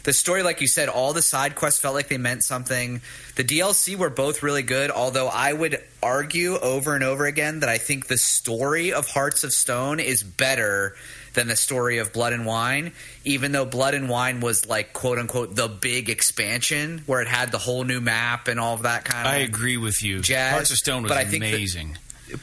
The 0.02 0.12
story, 0.12 0.44
like 0.44 0.60
you 0.60 0.68
said, 0.68 0.88
all 0.88 1.12
the 1.12 1.20
side 1.20 1.56
quests 1.56 1.80
felt 1.80 1.96
like 1.96 2.06
they 2.06 2.16
meant 2.16 2.44
something. 2.44 3.00
The 3.34 3.42
DLC 3.42 3.96
were 3.96 4.08
both 4.08 4.40
really 4.40 4.62
good, 4.62 4.92
although 4.92 5.26
I 5.26 5.52
would 5.52 5.82
argue 6.00 6.56
over 6.58 6.94
and 6.94 7.02
over 7.02 7.26
again 7.26 7.58
that 7.58 7.68
I 7.68 7.78
think 7.78 8.06
the 8.06 8.16
story 8.16 8.92
of 8.92 9.08
Hearts 9.08 9.42
of 9.42 9.52
Stone 9.52 9.98
is 9.98 10.22
better 10.22 10.94
than 11.36 11.46
the 11.46 11.54
story 11.54 11.98
of 11.98 12.12
Blood 12.12 12.32
and 12.32 12.44
Wine, 12.44 12.92
even 13.24 13.52
though 13.52 13.64
Blood 13.64 13.94
and 13.94 14.08
Wine 14.08 14.40
was 14.40 14.66
like 14.66 14.92
quote 14.92 15.18
unquote 15.18 15.54
the 15.54 15.68
big 15.68 16.10
expansion 16.10 17.02
where 17.06 17.22
it 17.22 17.28
had 17.28 17.52
the 17.52 17.58
whole 17.58 17.84
new 17.84 18.00
map 18.00 18.48
and 18.48 18.58
all 18.58 18.74
of 18.74 18.82
that 18.82 19.04
kind 19.04 19.28
of 19.28 19.32
I 19.32 19.36
agree 19.38 19.76
with 19.76 20.02
you. 20.02 20.20
Jazz, 20.20 20.52
Hearts 20.52 20.70
of 20.72 20.78
Stone 20.78 21.04
was 21.04 21.10
but 21.10 21.18
I 21.18 21.24
think 21.24 21.44
amazing. 21.44 21.98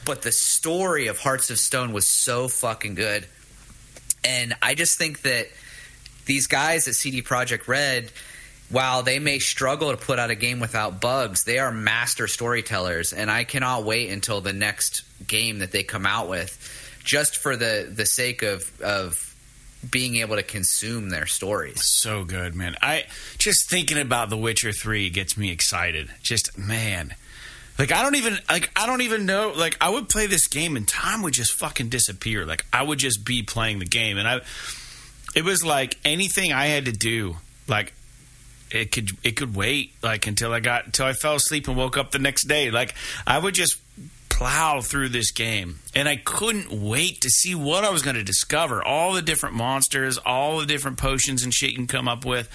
but 0.06 0.22
the 0.22 0.32
story 0.32 1.08
of 1.08 1.20
Hearts 1.20 1.50
of 1.50 1.60
Stone 1.60 1.92
was 1.92 2.08
so 2.08 2.48
fucking 2.48 2.96
good. 2.96 3.28
And 4.24 4.56
I 4.62 4.76
just 4.76 4.98
think 4.98 5.22
that 5.22 5.48
these 6.26 6.48
guys 6.48 6.88
at 6.88 6.96
CD 6.96 7.22
Projekt 7.22 7.68
Red, 7.68 8.12
while 8.70 9.04
they 9.04 9.20
may 9.20 9.40
struggle 9.40 9.92
to 9.92 9.98
put 9.98 10.20
out 10.20 10.30
a 10.30 10.36
game 10.36 10.60
without 10.60 11.02
bugs, 11.02 11.44
they 11.44 11.60
are 11.60 11.72
master 11.72 12.28
storytellers. 12.28 13.14
And 13.14 13.30
I 13.30 13.44
cannot 13.44 13.84
wait 13.84 14.10
until 14.10 14.42
the 14.42 14.54
next 14.54 15.04
game 15.28 15.60
that 15.60 15.72
they 15.72 15.84
come 15.84 16.06
out 16.06 16.30
with, 16.30 16.58
just 17.04 17.38
for 17.38 17.56
the, 17.56 17.92
the 17.94 18.06
sake 18.06 18.42
of, 18.42 18.72
of 18.82 19.36
being 19.90 20.16
able 20.18 20.38
to 20.38 20.44
consume 20.44 21.10
their 21.10 21.26
stories. 21.26 21.86
So 21.86 22.24
good, 22.24 22.56
man. 22.56 22.76
I 22.82 23.06
just 23.38 23.70
thinking 23.70 23.98
about 23.98 24.30
The 24.30 24.38
Witcher 24.38 24.72
3 24.72 25.10
gets 25.10 25.38
me 25.38 25.52
excited. 25.52 26.10
Just 26.22 26.58
man. 26.58 27.16
Like 27.80 27.92
I 27.92 28.04
don't 28.04 28.16
even 28.16 28.38
like 28.50 28.72
I 28.76 28.86
don't 28.86 29.02
even 29.02 29.26
know 29.26 29.54
like 29.56 29.78
I 29.82 29.90
would 29.90 30.10
play 30.10 30.28
this 30.28 30.48
game 30.48 30.76
and 30.76 30.88
time 30.88 31.22
would 31.24 31.34
just 31.34 31.54
fucking 31.54 31.90
disappear. 31.90 32.46
Like 32.46 32.66
I 32.72 32.84
would 32.84 33.00
just 33.00 33.26
be 33.26 33.44
playing 33.44 33.80
the 33.80 33.86
game 33.86 34.18
and 34.18 34.28
I 34.28 34.42
it 35.36 35.44
was 35.44 35.64
like 35.66 35.98
anything 36.06 36.54
I 36.54 36.68
had 36.68 36.86
to 36.86 36.92
do 36.92 37.38
like 37.68 37.94
it 38.70 38.92
could 38.92 39.12
it 39.24 39.36
could 39.36 39.56
wait 39.56 39.94
like 40.02 40.28
until 40.28 40.54
I 40.54 40.60
got 40.60 40.86
until 40.86 41.06
I 41.06 41.14
fell 41.14 41.36
asleep 41.36 41.68
and 41.68 41.78
woke 41.78 41.98
up 41.98 42.12
the 42.12 42.20
next 42.20 42.48
day. 42.48 42.70
Like 42.72 42.94
I 43.26 43.40
would 43.40 43.56
just 43.56 43.80
plow 44.30 44.82
through 44.82 45.10
this 45.10 45.32
game 45.32 45.80
and 45.96 46.10
I 46.10 46.16
couldn't 46.16 46.72
wait 46.72 47.22
to 47.22 47.30
see 47.30 47.54
what 47.54 47.84
I 47.84 47.92
was 47.92 48.02
going 48.02 48.16
to 48.16 48.24
discover. 48.24 48.84
All 48.84 49.14
the 49.14 49.22
different 49.22 49.56
monsters, 49.56 50.18
all 50.18 50.60
the 50.60 50.66
different 50.66 50.98
potions 50.98 51.44
and 51.44 51.54
shit 51.54 51.70
you 51.72 51.78
can 51.78 51.88
come 51.88 52.08
up 52.08 52.26
with. 52.26 52.50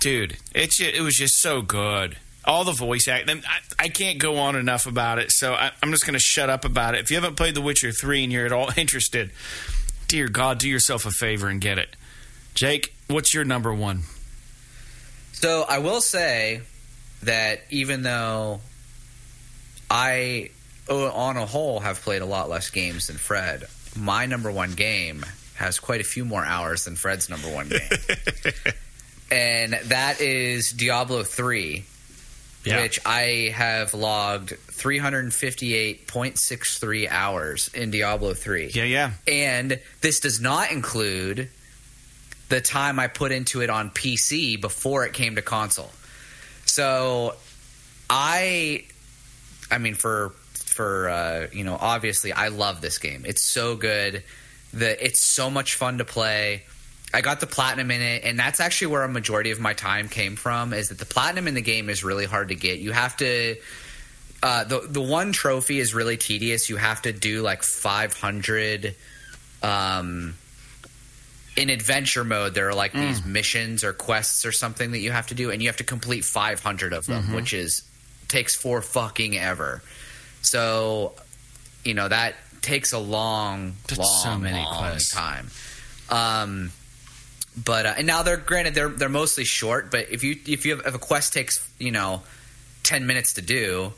Dude, 0.00 0.36
it's 0.54 0.80
it 0.80 1.00
was 1.00 1.16
just 1.16 1.38
so 1.38 1.62
good. 1.62 2.16
All 2.44 2.64
the 2.64 2.72
voice 2.72 3.06
acting. 3.06 3.42
I, 3.48 3.84
I 3.84 3.88
can't 3.88 4.18
go 4.18 4.38
on 4.38 4.56
enough 4.56 4.86
about 4.86 5.18
it, 5.18 5.30
so 5.30 5.54
I, 5.54 5.70
I'm 5.82 5.90
just 5.90 6.04
going 6.04 6.14
to 6.14 6.20
shut 6.20 6.50
up 6.50 6.64
about 6.64 6.94
it. 6.94 7.00
If 7.02 7.10
you 7.10 7.16
haven't 7.16 7.36
played 7.36 7.54
The 7.54 7.60
Witcher 7.60 7.92
3 7.92 8.24
and 8.24 8.32
you're 8.32 8.46
at 8.46 8.52
all 8.52 8.70
interested, 8.76 9.30
dear 10.08 10.28
God, 10.28 10.58
do 10.58 10.68
yourself 10.68 11.06
a 11.06 11.10
favor 11.10 11.48
and 11.48 11.60
get 11.60 11.78
it. 11.78 11.96
Jake, 12.54 12.94
what's 13.08 13.32
your 13.32 13.44
number 13.44 13.72
one? 13.72 14.02
So 15.32 15.64
I 15.68 15.78
will 15.78 16.00
say 16.00 16.62
that 17.22 17.62
even 17.70 18.02
though 18.02 18.60
I, 19.90 20.50
on 20.88 21.36
a 21.36 21.46
whole, 21.46 21.80
have 21.80 22.00
played 22.00 22.22
a 22.22 22.26
lot 22.26 22.48
less 22.48 22.70
games 22.70 23.06
than 23.06 23.16
Fred, 23.16 23.66
my 23.96 24.26
number 24.26 24.50
one 24.50 24.72
game 24.72 25.24
has 25.54 25.78
quite 25.78 26.00
a 26.00 26.04
few 26.04 26.24
more 26.24 26.44
hours 26.44 26.84
than 26.84 26.96
Fred's 26.96 27.28
number 27.28 27.48
one 27.48 27.68
game. 27.68 27.80
and 29.30 29.72
that 29.84 30.20
is 30.20 30.72
Diablo 30.72 31.22
3, 31.22 31.84
Yeah. 32.64 32.82
which 32.82 33.00
I 33.04 33.52
have 33.54 33.92
logged 33.92 34.50
358.63 34.50 37.08
hours 37.10 37.68
in 37.74 37.90
Diablo 37.90 38.34
3. 38.34 38.70
Yeah, 38.72 38.84
yeah. 38.84 39.10
And 39.26 39.80
this 40.00 40.20
does 40.20 40.40
not 40.40 40.70
include 40.70 41.48
the 42.48 42.60
time 42.60 43.00
I 43.00 43.08
put 43.08 43.32
into 43.32 43.62
it 43.62 43.70
on 43.70 43.90
PC 43.90 44.60
before 44.60 45.04
it 45.06 45.12
came 45.12 45.34
to 45.36 45.42
console. 45.42 45.90
So 46.66 47.34
I 48.08 48.84
I 49.70 49.78
mean 49.78 49.94
for 49.94 50.32
for 50.54 51.08
uh, 51.08 51.46
you 51.52 51.64
know 51.64 51.76
obviously 51.80 52.32
I 52.32 52.48
love 52.48 52.80
this 52.80 52.98
game. 52.98 53.24
It's 53.26 53.42
so 53.42 53.76
good. 53.76 54.22
The 54.72 55.04
it's 55.04 55.22
so 55.22 55.50
much 55.50 55.74
fun 55.74 55.98
to 55.98 56.04
play. 56.04 56.64
I 57.14 57.20
got 57.20 57.40
the 57.40 57.46
platinum 57.46 57.90
in 57.90 58.00
it, 58.00 58.24
and 58.24 58.38
that's 58.38 58.58
actually 58.60 58.88
where 58.88 59.02
a 59.02 59.08
majority 59.08 59.50
of 59.50 59.60
my 59.60 59.74
time 59.74 60.08
came 60.08 60.36
from. 60.36 60.72
Is 60.72 60.88
that 60.88 60.98
the 60.98 61.06
platinum 61.06 61.46
in 61.46 61.54
the 61.54 61.60
game 61.62 61.90
is 61.90 62.02
really 62.02 62.24
hard 62.26 62.48
to 62.48 62.54
get. 62.54 62.78
You 62.78 62.92
have 62.92 63.16
to. 63.18 63.56
Uh, 64.42 64.64
the 64.64 64.80
the 64.88 65.00
one 65.00 65.32
trophy 65.32 65.78
is 65.78 65.94
really 65.94 66.16
tedious. 66.16 66.68
You 66.70 66.76
have 66.76 67.02
to 67.02 67.12
do 67.12 67.42
like 67.42 67.62
five 67.62 68.14
hundred. 68.18 68.94
Um, 69.62 70.34
in 71.54 71.68
adventure 71.68 72.24
mode, 72.24 72.54
there 72.54 72.68
are 72.70 72.74
like 72.74 72.94
these 72.94 73.24
missions 73.26 73.84
or 73.84 73.92
quests 73.92 74.46
or 74.46 74.52
something 74.52 74.92
that 74.92 75.00
you 75.00 75.10
have 75.12 75.26
to 75.26 75.34
do, 75.34 75.50
and 75.50 75.60
you 75.62 75.68
have 75.68 75.76
to 75.76 75.84
complete 75.84 76.24
five 76.24 76.60
hundred 76.60 76.94
of 76.94 77.04
them, 77.06 77.34
which 77.34 77.52
is 77.52 77.82
takes 78.28 78.56
four 78.56 78.80
fucking 78.80 79.36
ever. 79.36 79.82
So, 80.40 81.12
you 81.84 81.92
know 81.92 82.08
that 82.08 82.36
takes 82.62 82.92
a 82.94 82.98
long, 82.98 83.74
That's 83.86 83.98
long, 84.00 84.44
so 84.44 84.50
long 84.50 84.78
quests. 84.78 85.12
time. 85.14 85.50
Um, 86.08 86.72
but 87.56 87.86
uh, 87.86 87.94
and 87.96 88.06
now 88.06 88.22
they're 88.22 88.36
granted 88.36 88.74
they're 88.74 88.88
they're 88.88 89.08
mostly 89.08 89.44
short. 89.44 89.90
But 89.90 90.10
if 90.10 90.24
you 90.24 90.36
if 90.46 90.64
you 90.64 90.76
have 90.76 90.86
if 90.86 90.94
a 90.94 90.98
quest 90.98 91.32
takes 91.32 91.68
you 91.78 91.90
know 91.90 92.22
ten 92.82 93.06
minutes 93.06 93.34
to 93.34 93.42
do 93.42 93.92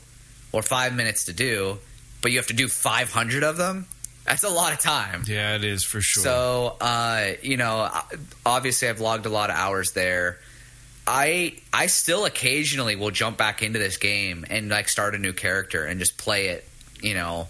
or 0.51 0.61
five 0.61 0.95
minutes 0.95 1.25
to 1.25 1.33
do, 1.33 1.77
but 2.21 2.31
you 2.31 2.37
have 2.37 2.47
to 2.47 2.53
do 2.53 2.67
five 2.67 3.11
hundred 3.11 3.43
of 3.43 3.57
them, 3.57 3.87
that's 4.25 4.43
a 4.43 4.49
lot 4.49 4.73
of 4.73 4.79
time. 4.79 5.23
Yeah, 5.27 5.55
it 5.55 5.63
is 5.63 5.83
for 5.83 6.01
sure. 6.01 6.23
So, 6.23 6.77
uh, 6.81 7.33
you 7.43 7.57
know, 7.57 7.89
obviously, 8.45 8.89
I've 8.89 8.99
logged 8.99 9.25
a 9.27 9.29
lot 9.29 9.49
of 9.49 9.55
hours 9.55 9.91
there. 9.91 10.39
I 11.07 11.53
I 11.71 11.85
still 11.87 12.25
occasionally 12.25 12.95
will 12.95 13.11
jump 13.11 13.37
back 13.37 13.61
into 13.61 13.77
this 13.77 13.97
game 13.97 14.43
and 14.49 14.69
like 14.69 14.89
start 14.89 15.13
a 15.13 15.19
new 15.19 15.33
character 15.33 15.85
and 15.85 15.99
just 15.99 16.17
play 16.17 16.47
it, 16.47 16.67
you 17.01 17.13
know, 17.13 17.47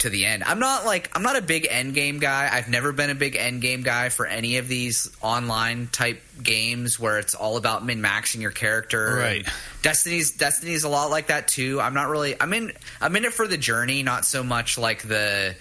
to 0.00 0.10
the 0.10 0.24
end. 0.24 0.42
I'm 0.44 0.58
not 0.58 0.84
like 0.84 1.10
I'm 1.14 1.22
not 1.22 1.36
a 1.36 1.42
big 1.42 1.66
end 1.70 1.94
game 1.94 2.18
guy. 2.18 2.48
I've 2.52 2.68
never 2.68 2.92
been 2.92 3.10
a 3.10 3.14
big 3.14 3.36
end 3.36 3.62
game 3.62 3.82
guy 3.82 4.08
for 4.08 4.26
any 4.26 4.56
of 4.58 4.68
these 4.68 5.10
online 5.22 5.88
type 5.88 6.20
games 6.42 6.98
where 6.98 7.18
it's 7.18 7.34
all 7.34 7.56
about 7.56 7.84
min 7.84 8.00
maxing 8.00 8.40
your 8.40 8.50
character. 8.50 9.16
Right. 9.16 9.48
Destiny's 9.82 10.32
Destiny's 10.32 10.84
a 10.84 10.88
lot 10.88 11.10
like 11.10 11.28
that 11.28 11.48
too. 11.48 11.80
I'm 11.80 11.94
not 11.94 12.08
really 12.08 12.40
I'm 12.40 12.52
in 12.52 12.72
I'm 13.00 13.14
in 13.16 13.24
it 13.24 13.32
for 13.32 13.46
the 13.46 13.58
journey, 13.58 14.02
not 14.02 14.24
so 14.24 14.42
much 14.42 14.78
like 14.78 15.02
the 15.02 15.54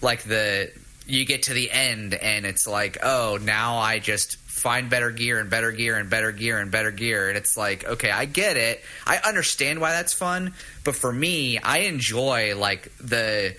like 0.00 0.22
the 0.22 0.72
you 1.06 1.24
get 1.24 1.44
to 1.44 1.54
the 1.54 1.70
end 1.70 2.14
and 2.14 2.46
it's 2.46 2.66
like, 2.66 2.98
oh, 3.02 3.38
now 3.42 3.78
I 3.78 3.98
just 3.98 4.36
find 4.60 4.90
better 4.90 5.10
gear 5.10 5.38
and 5.38 5.48
better 5.48 5.72
gear 5.72 5.96
and 5.96 6.10
better 6.10 6.32
gear 6.32 6.58
and 6.58 6.70
better 6.70 6.90
gear. 6.90 7.28
And 7.28 7.36
it's 7.36 7.56
like, 7.56 7.84
okay, 7.84 8.10
I 8.10 8.26
get 8.26 8.56
it. 8.56 8.82
I 9.06 9.18
understand 9.18 9.80
why 9.80 9.92
that's 9.92 10.12
fun, 10.12 10.52
but 10.84 10.94
for 10.94 11.12
me, 11.12 11.58
I 11.58 11.78
enjoy 11.78 12.56
like 12.56 12.92
the 12.98 13.56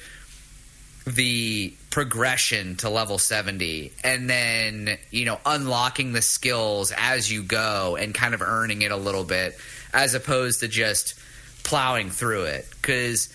the 1.06 1.74
progression 1.89 2.76
to 2.78 2.88
level 2.88 3.18
70 3.18 3.91
and 4.04 4.30
then, 4.30 4.97
you 5.10 5.26
know, 5.26 5.39
unlocking 5.47 6.14
the 6.14 6.22
skills 6.22 6.93
as 6.95 7.32
you 7.32 7.41
go 7.41 7.97
and 7.99 8.14
kind 8.14 8.36
of 8.36 8.41
earning 8.43 8.84
it 8.84 8.91
a 8.91 8.97
little 8.97 9.24
bit 9.24 9.58
as 9.93 10.14
opposed 10.14 10.60
to 10.60 10.68
just 10.68 11.16
plowing 11.64 12.12
through 12.12 12.43
it. 12.43 12.68
Cuz 12.84 13.30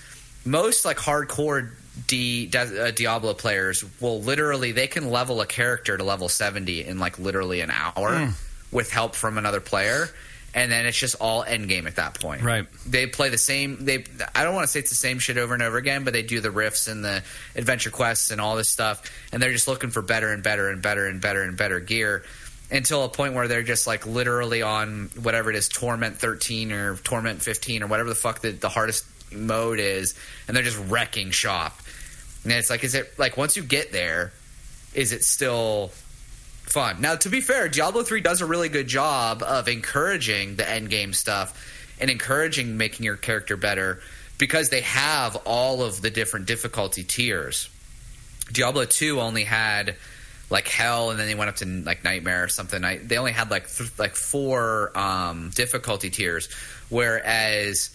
most 0.44 0.84
like 0.84 0.96
hardcore 0.96 1.72
D, 2.06 2.50
uh, 2.54 2.90
Diablo 2.90 3.34
players 3.34 3.84
will 4.00 4.20
literally 4.20 4.72
they 4.72 4.86
can 4.86 5.10
level 5.10 5.40
a 5.40 5.46
character 5.46 5.96
to 5.96 6.04
level 6.04 6.28
70 6.28 6.84
in 6.84 6.98
like 6.98 7.18
literally 7.18 7.60
an 7.60 7.70
hour 7.70 8.32
with 8.70 8.90
help 8.90 9.14
from 9.14 9.38
another 9.38 9.60
player 9.60 10.08
and 10.54 10.72
then 10.72 10.86
it's 10.86 10.98
just 10.98 11.16
all 11.20 11.42
end 11.42 11.68
game 11.68 11.86
at 11.86 11.96
that 11.96 12.18
point. 12.20 12.42
Right. 12.42 12.66
They 12.86 13.06
play 13.06 13.28
the 13.28 13.38
same 13.38 13.84
they 13.84 14.04
I 14.34 14.44
don't 14.44 14.54
want 14.54 14.64
to 14.64 14.68
say 14.68 14.80
it's 14.80 14.90
the 14.90 14.96
same 14.96 15.18
shit 15.18 15.38
over 15.38 15.54
and 15.54 15.62
over 15.62 15.76
again, 15.76 16.04
but 16.04 16.12
they 16.12 16.22
do 16.22 16.40
the 16.40 16.50
rifts 16.50 16.88
and 16.88 17.04
the 17.04 17.22
adventure 17.54 17.90
quests 17.90 18.30
and 18.30 18.40
all 18.40 18.56
this 18.56 18.68
stuff 18.68 19.02
and 19.32 19.42
they're 19.42 19.52
just 19.52 19.68
looking 19.68 19.90
for 19.90 20.02
better 20.02 20.32
and 20.32 20.42
better 20.42 20.68
and 20.68 20.82
better 20.82 21.06
and 21.06 21.20
better 21.20 21.42
and 21.42 21.56
better 21.56 21.80
gear 21.80 22.24
until 22.70 23.04
a 23.04 23.08
point 23.08 23.34
where 23.34 23.48
they're 23.48 23.62
just 23.62 23.86
like 23.86 24.06
literally 24.06 24.62
on 24.62 25.10
whatever 25.22 25.50
it 25.50 25.56
is 25.56 25.68
torment 25.68 26.16
13 26.16 26.72
or 26.72 26.96
torment 26.96 27.42
15 27.42 27.82
or 27.82 27.86
whatever 27.86 28.08
the 28.08 28.14
fuck 28.14 28.40
the, 28.40 28.50
the 28.50 28.68
hardest 28.68 29.04
mode 29.32 29.78
is 29.78 30.14
and 30.48 30.56
they're 30.56 30.64
just 30.64 30.80
wrecking 30.88 31.30
shop 31.30 31.80
and 32.46 32.54
it's 32.54 32.70
like 32.70 32.84
is 32.84 32.94
it 32.94 33.18
like 33.18 33.36
once 33.36 33.56
you 33.56 33.62
get 33.62 33.92
there 33.92 34.32
is 34.94 35.12
it 35.12 35.22
still 35.24 35.88
fun? 36.62 37.00
Now 37.00 37.16
to 37.16 37.28
be 37.28 37.40
fair 37.40 37.68
diablo 37.68 38.02
3 38.02 38.20
does 38.20 38.40
a 38.40 38.46
really 38.46 38.68
good 38.68 38.86
job 38.86 39.42
of 39.42 39.68
encouraging 39.68 40.56
the 40.56 40.68
end 40.68 40.88
game 40.90 41.12
stuff 41.12 41.54
and 42.00 42.10
encouraging 42.10 42.76
making 42.76 43.04
your 43.04 43.16
character 43.16 43.56
better 43.56 44.00
because 44.38 44.68
they 44.68 44.82
have 44.82 45.36
all 45.44 45.82
of 45.82 46.02
the 46.02 46.10
different 46.10 46.46
difficulty 46.46 47.02
tiers. 47.02 47.68
Diablo 48.52 48.84
2 48.84 49.20
only 49.20 49.44
had 49.44 49.96
like 50.50 50.68
hell 50.68 51.10
and 51.10 51.18
then 51.18 51.26
they 51.26 51.34
went 51.34 51.48
up 51.48 51.56
to 51.56 51.66
like 51.66 52.04
nightmare 52.04 52.44
or 52.44 52.48
something. 52.48 52.84
I, 52.84 52.98
they 52.98 53.18
only 53.18 53.32
had 53.32 53.50
like 53.50 53.68
th- 53.68 53.98
like 53.98 54.14
four 54.14 54.96
um, 54.96 55.50
difficulty 55.54 56.10
tiers 56.10 56.48
whereas 56.88 57.90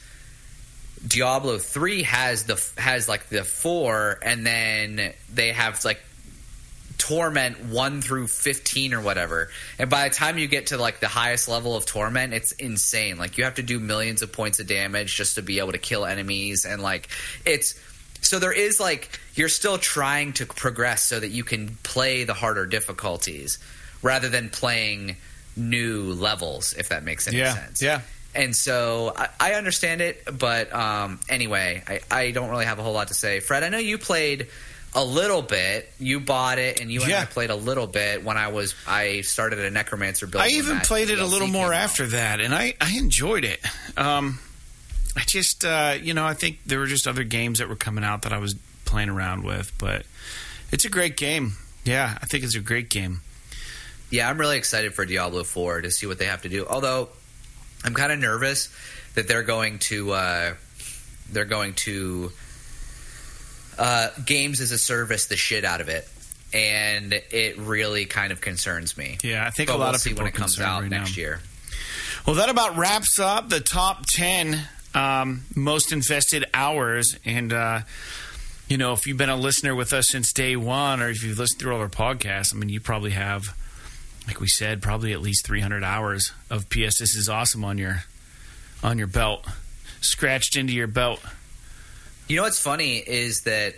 diablo 1.08 1.58
3 1.58 2.04
has 2.04 2.44
the 2.44 2.64
has 2.78 3.10
like 3.10 3.28
the 3.30 3.44
four 3.44 4.20
and 4.22 4.46
then 4.46 5.14
they 5.34 5.52
have 5.52 5.84
like 5.84 6.00
torment 6.98 7.60
1 7.66 8.02
through 8.02 8.28
15 8.28 8.94
or 8.94 9.02
whatever. 9.02 9.50
And 9.80 9.90
by 9.90 10.08
the 10.08 10.14
time 10.14 10.38
you 10.38 10.48
get 10.48 10.68
to 10.68 10.78
like 10.78 11.00
the 11.00 11.08
highest 11.08 11.48
level 11.48 11.76
of 11.76 11.86
torment 11.86 12.34
it's 12.34 12.52
insane. 12.54 13.18
Like 13.18 13.40
you 13.40 13.44
have 13.44 13.56
to 13.56 13.64
do 13.64 13.80
millions 13.80 14.22
of 14.22 14.32
points 14.32 14.60
of 14.60 14.68
damage 14.68 15.16
just 15.16 15.36
to 15.36 15.42
be 15.42 15.58
able 15.58 15.72
to 15.72 15.80
kill 15.80 16.06
enemies 16.06 16.66
and 16.66 16.82
like 16.82 17.10
it's 17.46 17.74
so 18.22 18.38
there 18.38 18.54
is 18.54 18.80
like 18.80 19.20
you're 19.34 19.50
still 19.50 19.80
trying 19.80 20.34
to 20.34 20.46
progress 20.46 21.04
so 21.04 21.20
that 21.20 21.30
you 21.30 21.44
can 21.44 21.76
play 21.82 22.24
the 22.24 22.36
harder 22.36 22.68
difficulties 22.68 23.58
rather 24.04 24.30
than 24.30 24.50
playing 24.50 25.18
new 25.56 26.14
levels 26.14 26.74
if 26.74 26.90
that 26.90 27.04
makes 27.04 27.28
any 27.28 27.38
yeah, 27.38 27.54
sense. 27.56 27.82
yeah. 27.82 28.02
And 28.34 28.56
so 28.56 29.14
I, 29.16 29.30
I 29.40 29.54
understand 29.54 30.02
it 30.02 30.24
but 30.40 30.74
um, 30.74 31.20
anyway 31.30 31.84
I, 31.88 32.00
I 32.10 32.32
don't 32.32 32.50
really 32.50 32.66
have 32.66 32.80
a 32.80 32.84
whole 32.84 32.94
lot 32.94 33.10
to 33.10 33.14
say 33.14 33.40
fred 33.40 33.64
i 33.64 33.70
know 33.70 33.78
you 33.78 33.98
played 33.98 34.48
a 34.94 35.04
little 35.04 35.42
bit 35.42 35.90
you 36.00 36.20
bought 36.20 36.60
it 36.60 36.80
and 36.82 36.92
you 36.92 37.02
and 37.02 37.10
Yeah. 37.10 37.22
i 37.22 37.26
played 37.26 37.50
a 37.50 37.56
little 37.56 37.88
bit 37.88 38.24
when 38.24 38.38
i 38.38 38.50
was 38.50 38.76
i 38.88 39.22
started 39.22 39.60
a 39.60 39.70
necromancer 39.70 40.28
build 40.28 40.44
I 40.44 40.50
even 40.50 40.80
played 40.82 41.10
it 41.10 41.20
a 41.20 41.26
little 41.26 41.48
more 41.48 41.74
out. 41.74 41.84
after 41.84 42.08
that, 42.08 42.40
and 42.42 42.54
I, 42.54 42.74
I 42.82 42.98
enjoyed 42.98 43.44
it. 43.46 43.60
Um, 43.98 44.40
I 45.16 45.22
just, 45.22 45.66
uh, 45.66 45.96
you 46.02 46.14
know, 46.14 46.26
I 46.26 46.34
think 46.34 46.60
there 46.66 46.80
were 46.80 46.88
just 46.88 47.06
other 47.08 47.24
games 47.26 47.60
that 47.60 47.68
were 47.68 47.76
coming 47.76 48.04
out 48.06 48.22
that 48.22 48.32
I 48.34 48.38
was 48.38 48.56
playing 48.86 49.10
around 49.10 49.44
with, 49.44 49.72
but 49.78 50.06
it's 50.72 50.86
a 50.86 50.90
great 50.90 51.18
game. 51.18 51.54
Yeah, 51.84 52.18
I 52.22 52.26
think 52.28 52.44
it's 52.46 52.56
a 52.56 52.62
great 52.62 52.90
game. 52.90 53.20
Yeah, 54.10 54.30
I'm 54.30 54.38
really 54.38 54.58
excited 54.58 54.94
for 54.94 55.06
Diablo 55.06 55.44
4 55.44 55.82
to 55.82 55.92
see 55.92 56.06
what 56.08 56.18
they 56.18 56.26
have 56.26 56.42
to 56.44 56.50
do. 56.50 56.66
Although 56.66 57.10
I'm 57.84 57.94
kind 57.94 58.12
of 58.12 58.20
nervous 58.20 58.70
that 59.16 59.28
they're 59.28 59.44
going 59.44 59.80
to 59.80 60.12
uh, 60.12 60.54
they're 61.32 61.46
going 61.46 61.74
to 61.76 62.32
uh, 63.78 64.10
games 64.26 64.62
as 64.62 64.72
a 64.72 64.78
service 64.78 65.26
the 65.28 65.38
shit 65.38 65.64
out 65.66 65.82
of 65.82 65.90
it, 65.90 66.08
and 66.54 67.14
it 67.14 67.58
really 67.58 68.06
kind 68.06 68.32
of 68.32 68.42
concerns 68.42 68.98
me. 68.98 69.18
Yeah, 69.24 69.46
I 69.46 69.50
think 69.50 69.70
But 69.70 69.76
a 69.76 69.78
lot 69.78 69.86
we'll 69.88 69.96
of 69.96 70.02
see 70.02 70.10
people 70.12 70.24
when 70.24 70.34
it 70.34 70.36
comes 70.36 70.60
out 70.60 70.82
right 70.82 70.92
next 70.92 71.16
now. 71.18 71.22
year. 71.22 71.40
Well, 72.26 72.36
that 72.36 72.50
about 72.50 72.78
wraps 72.78 73.18
up 73.20 73.50
the 73.50 73.60
top 73.62 74.06
10 74.06 74.62
um, 74.94 75.44
most 75.56 75.92
invested 75.92 76.46
hours. 76.54 77.18
And, 77.26 77.52
uh, 77.52 77.80
you 78.68 78.78
know, 78.78 78.94
if 78.94 79.08
you've 79.08 79.18
been 79.18 79.30
a 79.30 79.36
listener 79.36 79.74
with 79.74 79.92
us 79.92 80.10
since 80.10 80.32
day 80.32 80.56
one, 80.56 81.02
or 81.02 81.10
if 81.10 81.24
you've 81.24 81.40
listened 81.40 81.60
through 81.62 81.74
all 81.74 81.80
our 81.82 81.90
podcasts, 81.90 82.54
I 82.54 82.60
mean, 82.60 82.70
you 82.70 82.80
probably 82.80 83.12
have, 83.12 83.58
like 84.28 84.40
we 84.40 84.48
said, 84.48 84.82
probably 84.82 85.14
at 85.14 85.22
least 85.22 85.46
300 85.46 85.84
hours 85.84 86.32
of 86.50 86.70
PS 86.70 87.00
This 87.00 87.16
Is 87.16 87.28
Awesome 87.30 87.64
on 87.64 87.78
your 87.78 88.04
on 88.84 88.98
your 88.98 89.08
belt, 89.08 89.46
scratched 90.02 90.56
into 90.56 90.74
your 90.74 90.88
belt. 90.88 91.20
You 92.28 92.38
know 92.38 92.44
what's 92.44 92.60
funny 92.60 92.98
is 92.98 93.42
that 93.42 93.76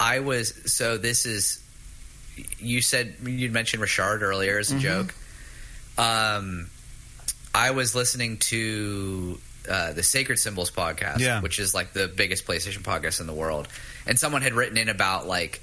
I 0.00 0.20
was 0.20 0.72
so 0.72 0.96
this 0.96 1.26
is 1.26 1.62
you 2.58 2.80
said 2.82 3.14
you 3.24 3.50
mentioned 3.50 3.80
Richard 3.82 4.22
earlier 4.22 4.58
as 4.58 4.70
a 4.70 4.74
Mm-hmm. 4.74 4.82
joke. 4.82 5.14
Um, 5.98 6.70
I 7.54 7.72
was 7.72 7.94
listening 7.94 8.36
to 8.38 9.38
uh, 9.68 9.92
the 9.92 10.02
Sacred 10.02 10.38
Symbols 10.38 10.70
podcast, 10.70 11.18
Yeah. 11.18 11.40
which 11.40 11.58
is 11.58 11.74
like 11.74 11.92
the 11.92 12.06
biggest 12.08 12.46
PlayStation 12.46 12.82
podcast 12.82 13.20
in 13.20 13.26
the 13.26 13.34
world, 13.34 13.66
and 14.06 14.18
someone 14.18 14.42
had 14.42 14.54
written 14.54 14.78
in 14.78 14.88
about 14.88 15.26
like 15.26 15.60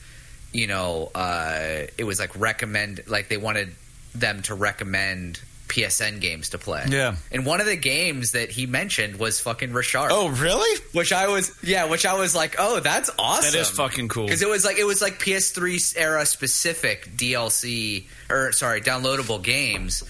you 0.52 0.68
know, 0.68 1.12
uh, 1.14 1.84
it 1.98 2.06
was 2.06 2.18
like 2.20 2.38
recommend, 2.40 3.02
like 3.08 3.28
they 3.28 3.36
wanted 3.38 3.74
them 4.20 4.42
to 4.44 4.56
recommend 4.56 5.40
PSN 5.68 6.22
games 6.22 6.50
to 6.50 6.58
play. 6.58 6.86
Yeah. 6.90 7.16
And 7.32 7.46
one 7.46 7.60
of 7.60 7.66
the 7.66 7.76
games 7.76 8.32
that 8.34 8.50
he 8.50 8.66
mentioned 8.66 9.18
was 9.18 9.40
fucking 9.40 9.74
Richard. 9.74 10.10
Oh, 10.12 10.30
really? 10.30 10.80
Which 10.94 11.12
I 11.12 11.28
was, 11.28 11.56
yeah, 11.64 11.86
which 11.86 12.06
I 12.06 12.14
was 12.18 12.36
like, 12.36 12.56
oh, 12.60 12.80
that's 12.80 13.10
awesome. 13.18 13.52
That 13.52 13.60
is 13.60 13.70
fucking 13.70 14.08
cool. 14.08 14.26
Because 14.26 14.42
it 14.42 14.50
was 14.50 14.64
like 14.64 14.78
it 14.78 14.84
was 14.86 15.02
like 15.02 15.20
PS3 15.20 15.98
era 15.98 16.26
specific 16.26 17.10
DLC 17.16 18.06
or 18.30 18.52
sorry, 18.52 18.82
downloadable 18.82 19.42
games. 19.42 20.04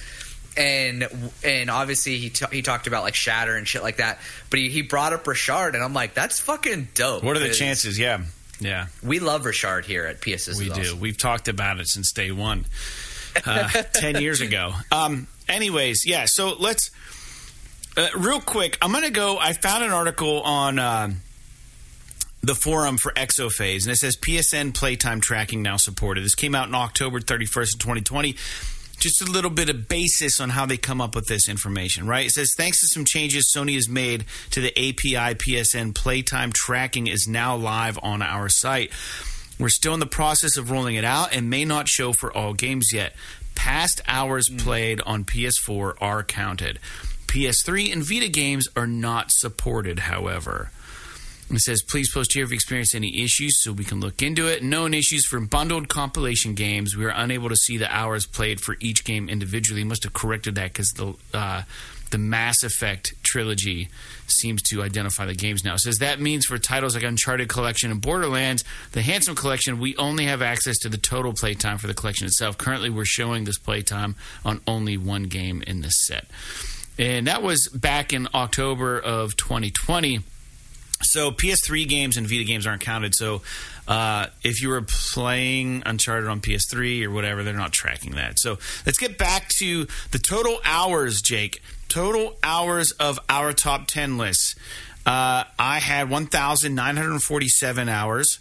And 0.57 1.07
and 1.43 1.69
obviously 1.69 2.17
he 2.17 2.29
t- 2.29 2.45
he 2.49 2.61
talked 2.61 2.87
about 2.87 3.03
like 3.03 3.15
Shatter 3.15 3.55
and 3.55 3.67
shit 3.67 3.83
like 3.83 3.97
that, 3.97 4.19
but 4.49 4.59
he, 4.59 4.69
he 4.69 4.83
brought 4.83 5.11
up 5.11 5.27
Richard, 5.27 5.75
and 5.75 5.83
I'm 5.83 5.93
like, 5.93 6.13
that's 6.13 6.39
fucking 6.39 6.89
dope. 6.93 7.23
What 7.25 7.35
are 7.35 7.41
the 7.41 7.53
chances? 7.53 7.99
Yeah. 7.99 8.23
Yeah. 8.61 8.87
We 9.03 9.19
love 9.19 9.45
Richard 9.45 9.85
here 9.85 10.05
at 10.05 10.21
PS. 10.21 10.57
We 10.57 10.69
do. 10.69 10.95
We've 10.95 11.17
talked 11.17 11.49
about 11.49 11.79
it 11.79 11.87
since 11.87 12.13
day 12.13 12.31
one, 12.31 12.65
uh, 13.45 13.67
10 13.93 14.21
years 14.21 14.41
ago. 14.41 14.73
Um, 14.91 15.27
anyways, 15.47 16.05
yeah, 16.05 16.25
so 16.27 16.55
let's, 16.59 16.91
uh, 17.97 18.07
real 18.17 18.39
quick, 18.39 18.77
I'm 18.81 18.91
going 18.91 19.03
to 19.03 19.11
go. 19.11 19.37
I 19.37 19.53
found 19.53 19.83
an 19.83 19.91
article 19.91 20.41
on 20.41 20.79
uh, 20.79 21.09
the 22.41 22.55
forum 22.55 22.97
for 22.97 23.11
Exophase, 23.13 23.83
and 23.83 23.91
it 23.91 23.97
says 23.97 24.17
PSN 24.17 24.73
playtime 24.73 25.21
tracking 25.21 25.61
now 25.61 25.77
supported. 25.77 26.23
This 26.23 26.35
came 26.35 26.55
out 26.55 26.67
in 26.67 26.75
October 26.75 27.19
31st, 27.19 27.75
of 27.75 27.79
2020 27.79 28.35
just 28.99 29.21
a 29.21 29.25
little 29.25 29.51
bit 29.51 29.69
of 29.69 29.87
basis 29.87 30.39
on 30.39 30.49
how 30.49 30.65
they 30.65 30.77
come 30.77 31.01
up 31.01 31.15
with 31.15 31.27
this 31.27 31.49
information, 31.49 32.07
right? 32.07 32.25
It 32.25 32.31
says 32.31 32.53
thanks 32.57 32.79
to 32.79 32.87
some 32.87 33.05
changes 33.05 33.51
Sony 33.55 33.75
has 33.75 33.89
made 33.89 34.25
to 34.51 34.61
the 34.61 34.71
API 34.71 35.35
PSN 35.35 35.93
playtime 35.93 36.51
tracking 36.53 37.07
is 37.07 37.27
now 37.27 37.55
live 37.55 37.99
on 38.01 38.21
our 38.21 38.49
site. 38.49 38.91
We're 39.59 39.69
still 39.69 39.93
in 39.93 39.99
the 39.99 40.05
process 40.05 40.57
of 40.57 40.69
rolling 40.69 40.95
it 40.95 41.05
out 41.05 41.33
and 41.33 41.49
may 41.49 41.65
not 41.65 41.87
show 41.87 42.11
for 42.13 42.35
all 42.35 42.53
games 42.53 42.91
yet. 42.93 43.15
Past 43.55 44.01
hours 44.07 44.49
played 44.49 45.01
on 45.01 45.23
PS4 45.23 45.95
are 46.01 46.23
counted. 46.23 46.79
PS3 47.27 47.91
and 47.91 48.03
Vita 48.03 48.29
games 48.29 48.67
are 48.75 48.87
not 48.87 49.31
supported, 49.31 49.99
however. 49.99 50.71
It 51.49 51.59
says, 51.59 51.83
please 51.83 52.11
post 52.11 52.33
here 52.33 52.43
if 52.43 52.49
you 52.49 52.55
experience 52.55 52.95
any 52.95 53.21
issues 53.23 53.63
so 53.63 53.71
we 53.71 53.83
can 53.83 53.99
look 53.99 54.21
into 54.21 54.47
it. 54.47 54.63
Known 54.63 54.93
issues 54.93 55.25
for 55.25 55.39
bundled 55.39 55.89
compilation 55.89 56.55
games. 56.55 56.97
We 56.97 57.05
are 57.05 57.13
unable 57.15 57.49
to 57.49 57.55
see 57.55 57.77
the 57.77 57.93
hours 57.95 58.25
played 58.25 58.59
for 58.59 58.77
each 58.79 59.05
game 59.05 59.29
individually. 59.29 59.83
Must 59.83 60.03
have 60.03 60.13
corrected 60.13 60.55
that 60.55 60.73
because 60.73 60.89
the 60.91 61.13
uh, 61.33 61.63
the 62.11 62.17
Mass 62.17 62.63
Effect 62.63 63.13
trilogy 63.23 63.89
seems 64.27 64.61
to 64.63 64.81
identify 64.83 65.25
the 65.25 65.33
games 65.33 65.63
now. 65.63 65.75
Says 65.77 65.97
that 65.97 66.19
means 66.19 66.45
for 66.45 66.57
titles 66.57 66.95
like 66.95 67.03
Uncharted 67.03 67.49
Collection 67.49 67.91
and 67.91 68.01
Borderlands, 68.01 68.63
the 68.91 69.01
Handsome 69.01 69.35
Collection, 69.35 69.79
we 69.79 69.95
only 69.97 70.25
have 70.25 70.41
access 70.41 70.77
to 70.79 70.89
the 70.89 70.97
total 70.97 71.33
playtime 71.33 71.77
for 71.77 71.87
the 71.87 71.93
collection 71.93 72.27
itself. 72.27 72.57
Currently, 72.57 72.89
we're 72.89 73.05
showing 73.05 73.45
this 73.45 73.57
playtime 73.57 74.15
on 74.43 74.61
only 74.67 74.97
one 74.97 75.23
game 75.23 75.61
in 75.65 75.81
this 75.81 76.05
set. 76.05 76.25
And 76.97 77.27
that 77.27 77.43
was 77.43 77.67
back 77.73 78.13
in 78.13 78.27
October 78.33 78.99
of 78.99 79.35
2020. 79.35 80.21
So 81.01 81.31
PS3 81.31 81.87
games 81.87 82.17
and 82.17 82.27
Vita 82.27 82.45
games 82.45 82.65
aren't 82.65 82.81
counted. 82.81 83.13
So 83.15 83.41
uh, 83.87 84.27
if 84.43 84.61
you 84.61 84.69
were 84.69 84.81
playing 84.81 85.83
Uncharted 85.85 86.29
on 86.29 86.39
PS3 86.39 87.03
or 87.05 87.11
whatever, 87.11 87.43
they're 87.43 87.53
not 87.53 87.73
tracking 87.73 88.13
that. 88.15 88.39
So 88.39 88.57
let's 88.85 88.97
get 88.97 89.17
back 89.17 89.49
to 89.59 89.87
the 90.11 90.19
total 90.19 90.59
hours, 90.63 91.21
Jake. 91.21 91.61
Total 91.89 92.35
hours 92.43 92.91
of 92.93 93.19
our 93.29 93.53
top 93.53 93.87
10 93.87 94.17
lists. 94.17 94.55
Uh, 95.05 95.43
I 95.59 95.79
had 95.79 96.09
1,947 96.09 97.89
hours, 97.89 98.39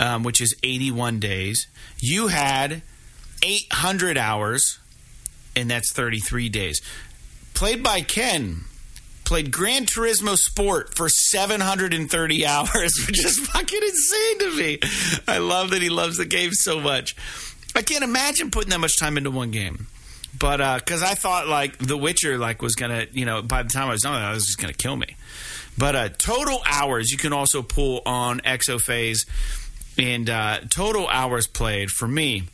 um, 0.00 0.22
which 0.24 0.40
is 0.40 0.54
81 0.62 1.20
days. 1.20 1.68
You 1.98 2.28
had 2.28 2.82
800 3.42 4.18
hours, 4.18 4.78
and 5.54 5.70
that's 5.70 5.92
33 5.92 6.48
days. 6.48 6.80
Played 7.54 7.82
by 7.82 8.00
Ken, 8.00 8.64
played 9.24 9.52
Gran 9.52 9.86
Turismo 9.86 10.36
Sport 10.36 10.96
for 10.96 11.08
730 11.08 12.46
hours, 12.46 13.04
which 13.06 13.24
is 13.24 13.38
fucking 13.38 13.80
insane 13.82 14.38
to 14.40 14.56
me. 14.56 14.78
I 15.28 15.38
love 15.38 15.70
that 15.70 15.82
he 15.82 15.88
loves 15.88 16.16
the 16.16 16.24
game 16.24 16.52
so 16.52 16.80
much. 16.80 17.14
I 17.76 17.82
can't 17.82 18.02
imagine 18.02 18.50
putting 18.50 18.70
that 18.70 18.80
much 18.80 18.98
time 18.98 19.16
into 19.16 19.30
one 19.30 19.52
game. 19.52 19.86
But 20.38 20.78
because 20.78 21.02
I 21.02 21.14
thought 21.14 21.48
like 21.48 21.78
The 21.78 21.96
Witcher 21.96 22.38
like 22.38 22.62
was 22.62 22.74
gonna, 22.74 23.06
you 23.12 23.24
know, 23.26 23.42
by 23.42 23.62
the 23.62 23.68
time 23.68 23.88
I 23.88 23.92
was 23.92 24.02
done, 24.02 24.14
I 24.14 24.32
was 24.32 24.46
just 24.46 24.58
gonna 24.58 24.72
kill 24.72 24.96
me. 24.96 25.16
But 25.76 25.96
uh, 25.96 26.08
total 26.10 26.62
hours 26.66 27.10
you 27.10 27.18
can 27.18 27.32
also 27.32 27.62
pull 27.62 28.02
on 28.06 28.40
Exophase, 28.40 29.26
and 29.98 30.28
uh, 30.28 30.60
total 30.68 31.08
hours 31.08 31.46
played 31.46 31.90
for 31.90 32.06
me 32.06 32.44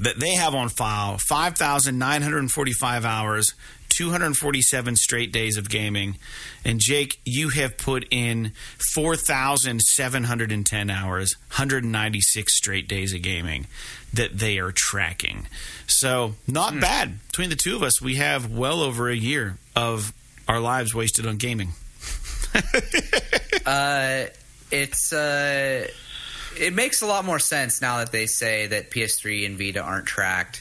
that 0.00 0.18
they 0.18 0.34
have 0.34 0.54
on 0.54 0.68
file 0.68 1.18
5,945 1.18 3.04
hours, 3.04 3.54
247 3.90 4.96
straight 4.96 5.32
days 5.32 5.56
of 5.56 5.68
gaming. 5.68 6.16
And 6.64 6.80
Jake, 6.80 7.20
you 7.24 7.50
have 7.50 7.76
put 7.76 8.06
in 8.10 8.52
4,710 8.94 10.90
hours, 10.90 11.36
196 11.50 12.56
straight 12.56 12.88
days 12.88 13.12
of 13.14 13.22
gaming 13.22 13.66
that 14.16 14.38
they 14.38 14.58
are 14.58 14.72
tracking. 14.72 15.46
So, 15.86 16.34
not 16.46 16.78
bad. 16.80 17.18
Between 17.28 17.50
the 17.50 17.56
two 17.56 17.76
of 17.76 17.82
us, 17.82 18.00
we 18.00 18.16
have 18.16 18.50
well 18.50 18.80
over 18.80 19.08
a 19.08 19.14
year 19.16 19.58
of 19.76 20.12
our 20.48 20.60
lives 20.60 20.94
wasted 20.94 21.26
on 21.26 21.36
gaming. 21.36 21.70
Uh, 23.66 24.26
it's 24.70 25.12
uh, 25.12 25.86
it 26.60 26.74
makes 26.74 27.00
a 27.00 27.06
lot 27.06 27.24
more 27.24 27.38
sense 27.38 27.80
now 27.80 27.98
that 27.98 28.12
they 28.12 28.26
say 28.26 28.66
that 28.66 28.90
PS3 28.90 29.46
and 29.46 29.56
Vita 29.58 29.80
aren't 29.80 30.04
tracked, 30.06 30.60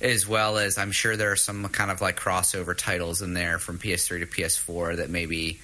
as 0.00 0.26
well 0.26 0.56
as 0.56 0.78
I'm 0.78 0.90
sure 0.92 1.16
there 1.16 1.30
are 1.30 1.36
some 1.36 1.68
kind 1.68 1.90
of 1.90 2.00
like 2.00 2.18
crossover 2.18 2.74
titles 2.76 3.20
in 3.20 3.34
there 3.34 3.58
from 3.58 3.78
PS3 3.78 4.20
to 4.20 4.26
PS4 4.26 4.96
that 4.96 5.10
maybe 5.10 5.60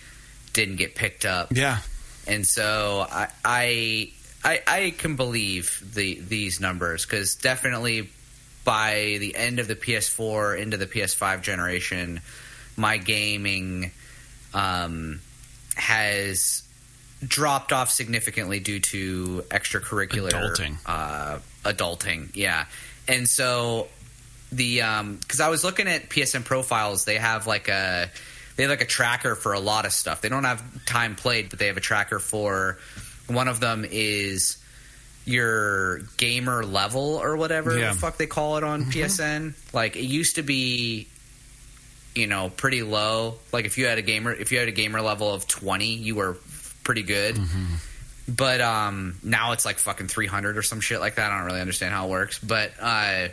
didn't 0.52 0.76
get 0.76 0.94
picked 0.94 1.24
up. 1.24 1.48
Yeah. 1.52 1.78
and 2.26 2.46
so 2.46 3.06
I 3.10 3.28
I 3.44 4.12
I, 4.44 4.60
I 4.66 4.94
can 4.96 5.16
believe 5.16 5.82
the 5.94 6.20
these 6.20 6.60
numbers 6.60 7.06
because 7.06 7.34
definitely 7.36 8.10
by 8.64 9.16
the 9.20 9.34
end 9.34 9.58
of 9.58 9.68
the 9.68 9.74
PS4 9.74 10.58
into 10.58 10.76
the 10.76 10.86
PS5 10.86 11.42
generation, 11.42 12.20
my 12.76 12.98
gaming 12.98 13.90
um, 14.52 15.20
has 15.76 16.62
dropped 17.26 17.72
off 17.72 17.90
significantly 17.90 18.60
due 18.60 18.80
to 18.80 19.44
extracurricular 19.50 20.30
Adulting. 20.30 20.76
Uh, 20.84 21.38
adulting, 21.64 22.30
yeah, 22.34 22.66
and 23.08 23.26
so 23.26 23.88
the 24.52 24.76
because 25.20 25.40
I 25.40 25.48
was 25.48 25.64
looking 25.64 25.88
at 25.88 26.10
PSN 26.10 26.44
profiles, 26.44 27.06
they 27.06 27.16
have 27.16 27.46
like 27.46 27.68
a 27.68 28.10
they 28.56 28.64
have 28.64 28.70
like 28.70 28.82
a 28.82 28.86
tracker 28.86 29.34
for 29.34 29.52
a 29.52 29.60
lot 29.60 29.86
of 29.86 29.92
stuff. 29.92 30.20
They 30.20 30.28
don't 30.28 30.44
have 30.44 30.62
time 30.84 31.16
played, 31.16 31.50
but 31.50 31.58
they 31.58 31.66
have 31.68 31.76
a 31.76 31.80
tracker 31.80 32.18
for 32.18 32.78
one 33.26 33.48
of 33.48 33.60
them 33.60 33.86
is 33.90 34.58
your 35.26 35.98
gamer 36.18 36.64
level 36.64 37.16
or 37.16 37.36
whatever 37.36 37.78
Yeah. 37.78 37.92
the 37.92 37.98
fuck 37.98 38.18
they 38.18 38.26
call 38.26 38.56
it 38.58 38.64
on 38.64 38.84
PSN. 38.86 39.54
Like 39.72 39.96
it 39.96 40.02
used 40.04 40.36
to 40.36 40.42
be 40.42 41.08
you 42.14 42.28
know, 42.28 42.48
pretty 42.48 42.82
low. 42.84 43.34
Like 43.52 43.64
if 43.64 43.76
you 43.76 43.86
had 43.86 43.98
a 43.98 44.02
gamer 44.02 44.32
if 44.32 44.52
you 44.52 44.58
had 44.58 44.68
a 44.68 44.72
gamer 44.72 45.00
level 45.00 45.32
of 45.32 45.48
20, 45.48 45.94
you 45.94 46.14
were 46.14 46.36
pretty 46.84 47.02
good. 47.02 47.38
But 48.28 48.60
um 48.60 49.16
now 49.22 49.52
it's 49.52 49.64
like 49.64 49.78
fucking 49.78 50.08
300 50.08 50.56
or 50.56 50.62
some 50.62 50.80
shit 50.80 51.00
like 51.00 51.16
that. 51.16 51.32
I 51.32 51.36
don't 51.38 51.46
really 51.46 51.60
understand 51.60 51.92
how 51.94 52.06
it 52.06 52.10
works, 52.10 52.38
but 52.38 52.72
uh 52.80 53.28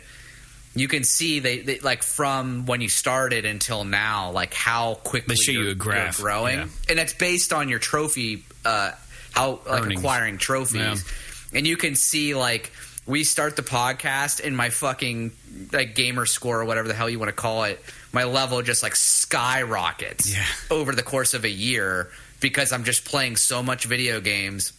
you 0.74 0.88
can 0.88 1.04
see 1.04 1.38
they, 1.40 1.58
they 1.58 1.78
like 1.80 2.02
from 2.02 2.64
when 2.64 2.80
you 2.80 2.88
started 2.88 3.44
until 3.44 3.84
now, 3.84 4.30
like 4.30 4.54
how 4.54 4.94
quickly 4.94 5.34
They 5.36 5.42
show 5.42 5.52
you 5.52 5.58
you're- 5.60 5.72
a 5.72 5.74
graph, 5.74 6.16
growing, 6.16 6.58
yeah. 6.60 6.66
and 6.88 6.98
it's 6.98 7.12
based 7.12 7.52
on 7.52 7.68
your 7.68 7.78
trophy, 7.78 8.44
uh, 8.64 8.92
how 9.32 9.60
like 9.66 9.82
Earnings. 9.82 10.00
acquiring 10.00 10.38
trophies, 10.38 10.76
Yeah. 10.80 11.58
and 11.58 11.66
you 11.66 11.76
can 11.76 11.94
see 11.96 12.34
like 12.34 12.72
we 13.06 13.24
start 13.24 13.56
the 13.56 13.62
podcast 13.62 14.44
and 14.44 14.56
my 14.56 14.70
fucking 14.70 15.32
like 15.72 15.94
gamer 15.94 16.24
score 16.26 16.60
or 16.60 16.64
whatever 16.64 16.86
the 16.88 16.94
hell 16.94 17.10
you 17.10 17.18
want 17.18 17.28
to 17.30 17.34
call 17.34 17.64
it, 17.64 17.82
my 18.12 18.24
level 18.24 18.62
just 18.62 18.82
like 18.82 18.94
skyrockets 18.94 20.32
Yeah. 20.32 20.44
over 20.70 20.92
the 20.94 21.02
course 21.02 21.34
of 21.34 21.44
a 21.44 21.50
year 21.50 22.10
because 22.40 22.72
I'm 22.72 22.84
just 22.84 23.04
playing 23.04 23.36
so 23.36 23.62
much 23.62 23.84
video 23.86 24.20
games 24.20 24.72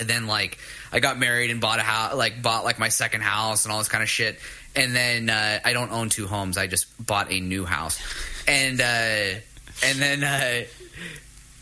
and 0.00 0.08
then 0.08 0.26
like 0.26 0.58
I 0.92 1.00
got 1.00 1.18
married 1.18 1.50
and 1.50 1.60
bought 1.60 1.78
a 1.78 1.82
house, 1.82 2.14
like 2.16 2.40
bought 2.42 2.64
like 2.64 2.78
my 2.78 2.88
second 2.88 3.20
house 3.22 3.64
and 3.64 3.72
all 3.72 3.78
this 3.78 3.88
kind 3.88 4.02
of 4.02 4.08
shit. 4.08 4.38
And 4.76 4.94
then 4.94 5.28
uh, 5.30 5.60
I 5.64 5.72
don't 5.72 5.90
own 5.92 6.08
two 6.08 6.26
homes. 6.26 6.56
I 6.58 6.66
just 6.66 6.86
bought 7.04 7.32
a 7.32 7.40
new 7.40 7.64
house, 7.64 7.98
and 8.46 8.80
uh, 8.80 8.84
and 8.84 9.98
then 9.98 10.22
uh, 10.22 10.64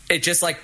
it 0.09 0.19
just 0.23 0.43
like 0.43 0.59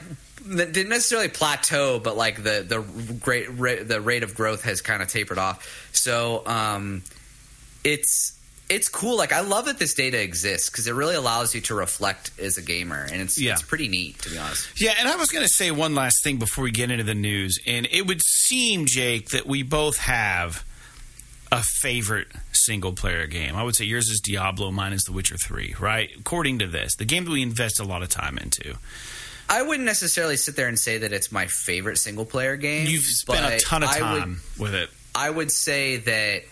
didn't 0.48 0.90
necessarily 0.90 1.30
plateau, 1.30 2.00
but 2.00 2.16
like 2.18 2.44
the 2.44 2.66
the 2.68 2.82
great 3.22 3.48
ra- 3.58 3.84
the 3.84 4.02
rate 4.02 4.24
of 4.24 4.36
growth 4.36 4.64
has 4.64 4.82
kind 4.82 5.02
of 5.02 5.08
tapered 5.10 5.38
off. 5.38 5.90
So 5.94 6.44
um, 6.46 7.04
it's 7.84 8.38
it's 8.70 8.88
cool. 8.90 9.18
Like 9.18 9.34
I 9.34 9.42
love 9.42 9.66
that 9.66 9.78
this 9.80 9.94
data 9.94 10.22
exists 10.22 10.70
because 10.70 10.88
it 10.88 10.94
really 10.94 11.16
allows 11.16 11.54
you 11.54 11.62
to 11.62 11.76
reflect 11.76 12.32
as 12.40 12.58
a 12.58 12.62
gamer, 12.62 13.04
and 13.12 13.22
it's 13.22 13.40
Yeah. 13.40 13.54
it's 13.54 13.62
pretty 13.62 13.88
neat 13.88 14.20
to 14.20 14.30
be 14.30 14.38
honest. 14.38 14.80
Yeah, 14.82 14.94
and 15.00 15.08
I 15.08 15.16
was 15.16 15.30
going 15.30 15.44
to 15.46 15.52
say 15.52 15.70
one 15.72 15.96
last 15.96 16.24
thing 16.24 16.38
before 16.40 16.64
we 16.64 16.72
get 16.72 16.90
into 16.92 17.04
the 17.04 17.16
news. 17.16 17.60
And 17.68 17.88
it 17.92 18.08
would 18.08 18.22
seem, 18.22 18.86
Jake, 18.86 19.30
that 19.30 19.46
we 19.46 19.64
both 19.64 19.98
have 19.98 20.66
a 21.52 21.62
favorite 21.62 22.28
single 22.52 22.94
player 22.94 23.28
game. 23.28 23.56
I 23.56 23.62
would 23.64 23.76
say 23.76 23.86
yours 23.86 24.08
is 24.10 24.20
Diablo, 24.22 24.72
mine 24.72 24.92
is 24.94 25.04
The 25.04 25.12
Witcher 25.12 25.38
3, 25.38 25.76
right? 25.80 26.10
According 26.18 26.58
to 26.60 26.68
this, 26.68 26.96
the 26.96 27.06
game 27.06 27.26
that 27.26 27.32
we 27.32 27.44
invest 27.44 27.80
a 27.80 27.84
lot 27.84 28.02
of 28.02 28.10
time 28.10 28.38
into. 28.40 28.76
I 29.50 29.62
wouldn't 29.62 29.86
necessarily 29.86 30.38
sit 30.38 30.56
there 30.56 30.68
and 30.68 30.80
say 30.80 31.00
that 31.00 31.14
it's 31.14 31.32
my 31.32 31.48
favorite 31.48 31.98
single 31.98 32.26
player 32.26 32.56
game. 32.56 32.88
You've 32.88 33.04
spent 33.04 33.54
a 33.54 33.60
ton 33.64 33.84
of 33.84 33.90
I 33.90 34.14
would- 34.14 34.20
time 34.20 34.42
with 34.58 34.74
it. 34.74 34.90
I 35.16 35.30
would 35.30 35.52
say 35.52 35.98
that 35.98 36.44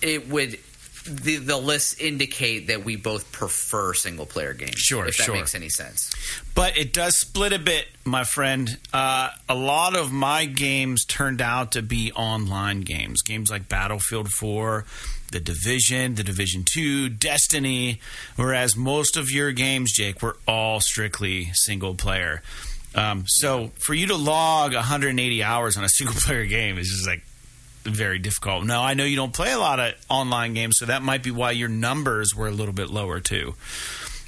it 0.00 0.28
would 0.28 0.58
the 1.04 1.36
the 1.36 1.56
lists 1.56 1.94
indicate 2.00 2.68
that 2.68 2.84
we 2.84 2.94
both 2.94 3.32
prefer 3.32 3.92
single 3.92 4.24
player 4.26 4.52
games. 4.54 4.76
Sure, 4.78 5.06
if 5.06 5.16
that 5.16 5.24
sure. 5.24 5.34
makes 5.34 5.54
any 5.56 5.68
sense. 5.68 6.12
But 6.54 6.76
it 6.78 6.92
does 6.92 7.18
split 7.18 7.52
a 7.52 7.58
bit, 7.58 7.86
my 8.04 8.22
friend. 8.22 8.78
Uh, 8.92 9.30
a 9.48 9.54
lot 9.56 9.96
of 9.96 10.12
my 10.12 10.44
games 10.44 11.04
turned 11.04 11.42
out 11.42 11.72
to 11.72 11.82
be 11.82 12.12
online 12.12 12.82
games. 12.82 13.22
Games 13.22 13.50
like 13.50 13.68
Battlefield 13.68 14.30
4, 14.30 14.84
The 15.32 15.40
Division, 15.40 16.14
The 16.14 16.22
Division 16.22 16.62
2, 16.64 17.08
Destiny. 17.08 18.00
Whereas 18.36 18.76
most 18.76 19.16
of 19.16 19.30
your 19.30 19.52
games, 19.52 19.92
Jake, 19.92 20.22
were 20.22 20.36
all 20.46 20.80
strictly 20.80 21.50
single 21.54 21.94
player. 21.94 22.42
Um, 22.94 23.24
so 23.26 23.72
for 23.78 23.94
you 23.94 24.06
to 24.08 24.16
log 24.16 24.74
180 24.74 25.42
hours 25.42 25.76
on 25.76 25.84
a 25.84 25.88
single 25.90 26.14
player 26.14 26.46
game 26.46 26.78
is 26.78 26.88
just 26.88 27.06
like 27.06 27.22
very 27.84 28.18
difficult. 28.18 28.64
Now, 28.64 28.82
I 28.84 28.94
know 28.94 29.04
you 29.04 29.16
don't 29.16 29.32
play 29.32 29.52
a 29.52 29.58
lot 29.58 29.80
of 29.80 29.94
online 30.08 30.54
games, 30.54 30.78
so 30.78 30.86
that 30.86 31.02
might 31.02 31.22
be 31.22 31.30
why 31.30 31.50
your 31.50 31.68
numbers 31.68 32.34
were 32.34 32.46
a 32.46 32.52
little 32.52 32.74
bit 32.74 32.90
lower 32.90 33.18
too. 33.18 33.54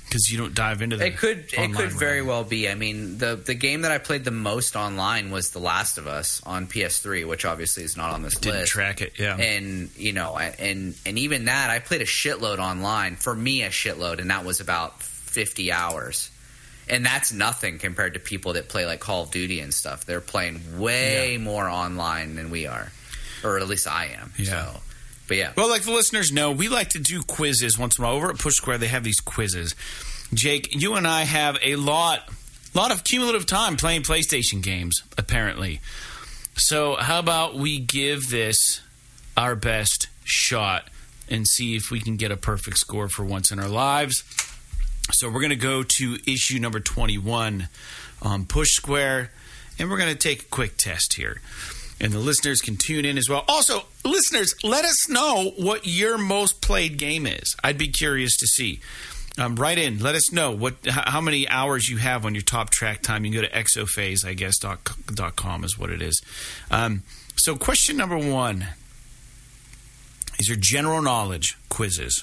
Because 0.06 0.30
you 0.30 0.38
don't 0.38 0.54
dive 0.54 0.80
into 0.80 0.96
the 0.96 1.06
It 1.06 1.16
could 1.16 1.46
it 1.52 1.74
could 1.74 1.90
very 1.92 2.22
well 2.22 2.44
be. 2.44 2.68
I 2.68 2.74
mean, 2.76 3.18
the 3.18 3.34
the 3.36 3.54
game 3.54 3.80
that 3.82 3.90
I 3.90 3.98
played 3.98 4.22
the 4.24 4.30
most 4.30 4.76
online 4.76 5.30
was 5.32 5.50
The 5.50 5.58
Last 5.58 5.98
of 5.98 6.06
Us 6.06 6.40
on 6.46 6.66
PS3, 6.68 7.26
which 7.26 7.44
obviously 7.44 7.82
is 7.82 7.96
not 7.96 8.12
on 8.12 8.22
this 8.22 8.36
didn't 8.38 8.60
list. 8.60 8.72
track 8.72 9.00
it. 9.00 9.14
Yeah, 9.18 9.36
and 9.36 9.90
you 9.96 10.12
know 10.12 10.36
and 10.38 10.94
and 11.04 11.18
even 11.18 11.46
that 11.46 11.70
i 11.70 11.78
played 11.78 12.00
a 12.02 12.04
shitload 12.06 12.58
online 12.58 13.16
for 13.16 13.34
me 13.34 13.62
a 13.64 13.70
shitload 13.70 14.20
and 14.20 14.30
that 14.30 14.44
was 14.44 14.60
about 14.60 15.02
50 15.02 15.72
hours 15.72 16.30
and 16.88 17.04
that's 17.04 17.32
nothing 17.32 17.78
compared 17.78 18.14
to 18.14 18.20
people 18.20 18.52
that 18.52 18.68
play 18.68 18.86
like 18.86 19.00
call 19.00 19.22
of 19.24 19.30
duty 19.30 19.58
and 19.60 19.72
stuff 19.74 20.04
they're 20.04 20.20
playing 20.20 20.78
way 20.78 21.38
more 21.40 21.68
online 21.68 22.36
than 22.36 22.50
we 22.50 22.66
are 22.66 22.92
or 23.42 23.58
at 23.58 23.66
least 23.66 23.86
i 23.88 24.06
am 24.06 24.32
Yeah. 24.38 24.72
so 24.72 24.80
but 25.28 25.36
yeah 25.36 25.52
Well, 25.56 25.68
like 25.68 25.82
the 25.82 25.92
listeners 25.92 26.32
know, 26.32 26.50
we 26.52 26.68
like 26.68 26.90
to 26.90 26.98
do 26.98 27.22
quizzes 27.22 27.78
once 27.78 27.98
in 27.98 28.04
a 28.04 28.06
while. 28.06 28.16
Over 28.16 28.30
at 28.30 28.38
Push 28.38 28.54
Square, 28.54 28.78
they 28.78 28.88
have 28.88 29.04
these 29.04 29.20
quizzes. 29.20 29.74
Jake, 30.32 30.68
you 30.72 30.94
and 30.94 31.06
I 31.06 31.22
have 31.22 31.58
a 31.62 31.76
lot, 31.76 32.28
lot 32.74 32.90
of 32.90 33.04
cumulative 33.04 33.46
time 33.46 33.76
playing 33.76 34.02
PlayStation 34.02 34.62
games, 34.62 35.02
apparently. 35.16 35.80
So, 36.56 36.96
how 36.96 37.18
about 37.18 37.54
we 37.54 37.78
give 37.78 38.30
this 38.30 38.80
our 39.36 39.56
best 39.56 40.08
shot 40.24 40.88
and 41.28 41.46
see 41.46 41.76
if 41.76 41.90
we 41.90 42.00
can 42.00 42.16
get 42.16 42.30
a 42.30 42.36
perfect 42.36 42.78
score 42.78 43.08
for 43.08 43.24
once 43.24 43.50
in 43.50 43.58
our 43.58 43.68
lives? 43.68 44.24
So, 45.12 45.28
we're 45.28 45.40
going 45.40 45.50
to 45.50 45.56
go 45.56 45.82
to 45.82 46.18
issue 46.26 46.58
number 46.58 46.80
21 46.80 47.68
on 48.22 48.44
Push 48.46 48.70
Square, 48.70 49.30
and 49.78 49.90
we're 49.90 49.98
going 49.98 50.12
to 50.12 50.18
take 50.18 50.42
a 50.42 50.46
quick 50.46 50.76
test 50.76 51.14
here 51.14 51.40
and 52.04 52.12
the 52.12 52.18
listeners 52.18 52.60
can 52.60 52.76
tune 52.76 53.06
in 53.06 53.16
as 53.16 53.30
well. 53.30 53.44
Also, 53.48 53.86
listeners, 54.04 54.54
let 54.62 54.84
us 54.84 55.08
know 55.08 55.52
what 55.56 55.86
your 55.86 56.18
most 56.18 56.60
played 56.60 56.98
game 56.98 57.26
is. 57.26 57.56
I'd 57.64 57.78
be 57.78 57.88
curious 57.88 58.36
to 58.36 58.46
see. 58.46 58.80
Um, 59.38 59.56
write 59.56 59.78
in. 59.78 59.98
Let 60.00 60.14
us 60.14 60.30
know 60.30 60.52
what 60.52 60.74
how 60.86 61.22
many 61.22 61.48
hours 61.48 61.88
you 61.88 61.96
have 61.96 62.26
on 62.26 62.34
your 62.34 62.42
top 62.42 62.68
track 62.68 63.00
time. 63.00 63.24
You 63.24 63.32
can 63.32 63.40
go 63.40 63.48
to 63.48 63.54
exophase, 63.54 64.24
I 64.24 64.34
guess 64.34 64.58
dot, 64.58 64.78
dot 65.06 65.34
com 65.34 65.64
is 65.64 65.78
what 65.78 65.90
it 65.90 66.02
is. 66.02 66.20
Um, 66.70 67.02
so, 67.36 67.56
question 67.56 67.96
number 67.96 68.18
one 68.18 68.68
is 70.38 70.46
your 70.46 70.58
general 70.60 71.00
knowledge 71.00 71.56
quizzes. 71.70 72.22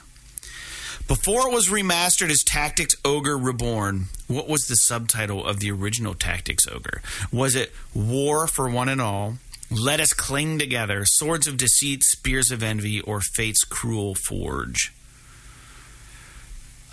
Before 1.08 1.50
it 1.50 1.54
was 1.54 1.70
remastered 1.70 2.30
as 2.30 2.44
Tactics 2.44 2.96
Ogre 3.04 3.38
Reborn, 3.38 4.06
what 4.28 4.48
was 4.48 4.68
the 4.68 4.76
subtitle 4.76 5.46
of 5.46 5.60
the 5.60 5.72
original 5.72 6.14
Tactics 6.14 6.68
Ogre? 6.68 7.02
Was 7.34 7.56
it 7.56 7.74
War 7.94 8.48
for 8.48 8.70
One 8.70 8.88
and 8.88 9.02
All, 9.02 9.38
Let 9.72 10.00
Us 10.02 10.12
Cling 10.14 10.60
Together, 10.60 11.06
Swords 11.06 11.48
of 11.48 11.56
Deceit, 11.58 12.04
Spears 12.04 12.52
of 12.52 12.62
Envy, 12.62 13.00
or 13.02 13.22
Fate's 13.22 13.64
Cruel 13.64 14.16
Forge? 14.16 14.94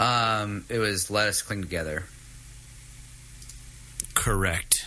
um 0.00 0.64
it 0.68 0.78
was 0.78 1.10
let 1.10 1.26
us 1.26 1.42
cling 1.42 1.60
together 1.60 2.04
Correct. 4.14 4.84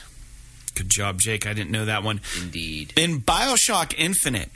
Good 0.76 0.90
job, 0.90 1.20
Jake. 1.20 1.48
I 1.48 1.54
didn't 1.54 1.72
know 1.72 1.86
that 1.86 2.04
one. 2.04 2.20
indeed 2.42 2.92
In 2.98 3.22
Bioshock 3.22 3.94
Infinite, 3.98 4.50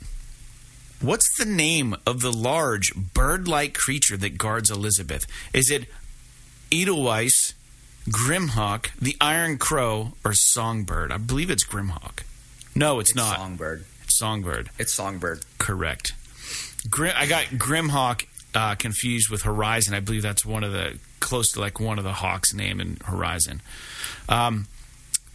what's 1.02 1.30
the 1.38 1.46
name 1.46 1.96
of 2.06 2.20
the 2.22 2.32
large 2.32 2.94
bird 2.94 3.48
like 3.48 3.74
creature 3.74 4.18
that 4.18 4.38
guards 4.38 4.70
Elizabeth? 4.70 5.26
Is 5.54 5.70
it 5.70 5.86
Edelweiss, 6.74 7.54
Grimhawk, 8.10 8.90
the 9.00 9.16
Iron 9.22 9.58
Crow, 9.58 10.14
or 10.26 10.34
Songbird? 10.34 11.10
I 11.12 11.18
believe 11.18 11.50
it's 11.50 11.66
Grimhawk. 11.66 12.25
No, 12.76 13.00
it's, 13.00 13.12
it's 13.12 13.18
not. 13.18 13.38
songbird 13.38 13.86
It's 14.04 14.18
Songbird. 14.20 14.70
it's 14.78 14.94
songbird 14.94 15.44
Correct. 15.58 16.14
Grim, 16.90 17.14
I 17.18 17.26
got 17.26 17.46
Grimhawk 17.46 18.26
uh, 18.54 18.76
confused 18.76 19.30
with 19.30 19.42
Horizon. 19.44 19.94
I 19.94 20.00
believe 20.00 20.22
that's 20.22 20.46
one 20.46 20.64
of 20.64 20.72
the 20.72 20.98
close 21.20 21.52
to 21.54 21.60
like 21.60 21.80
one 21.80 21.98
of 21.98 22.04
the 22.04 22.14
Hawks' 22.14 22.54
name 22.54 22.80
in 22.80 22.98
Horizon. 23.06 23.62
Um, 24.30 24.68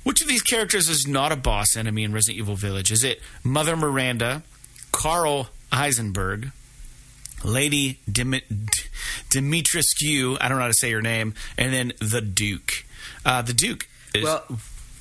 which 0.04 0.22
of 0.22 0.28
these 0.28 0.42
characters 0.42 0.88
is 0.88 1.06
not 1.06 1.32
a 1.32 1.36
boss 1.36 1.76
enemy 1.76 2.04
in 2.04 2.12
Resident 2.12 2.38
Evil 2.38 2.54
Village? 2.56 2.90
Is 2.92 3.02
it 3.04 3.20
Mother 3.42 3.76
Miranda, 3.76 4.42
Karl 4.92 5.48
Heisenberg, 5.72 6.52
Lady 7.44 7.98
Dimi- 8.10 8.42
D- 8.48 8.82
Dimitrescu? 9.40 10.38
I 10.40 10.48
don't 10.48 10.58
know 10.58 10.62
how 10.62 10.68
to 10.68 10.74
say 10.74 10.90
your 10.90 11.02
name, 11.02 11.34
and 11.58 11.72
then 11.74 11.92
the 12.00 12.20
Duke. 12.20 12.84
Uh, 13.24 13.42
the 13.42 13.52
Duke 13.52 13.88
is 14.14 14.24
well 14.24 14.44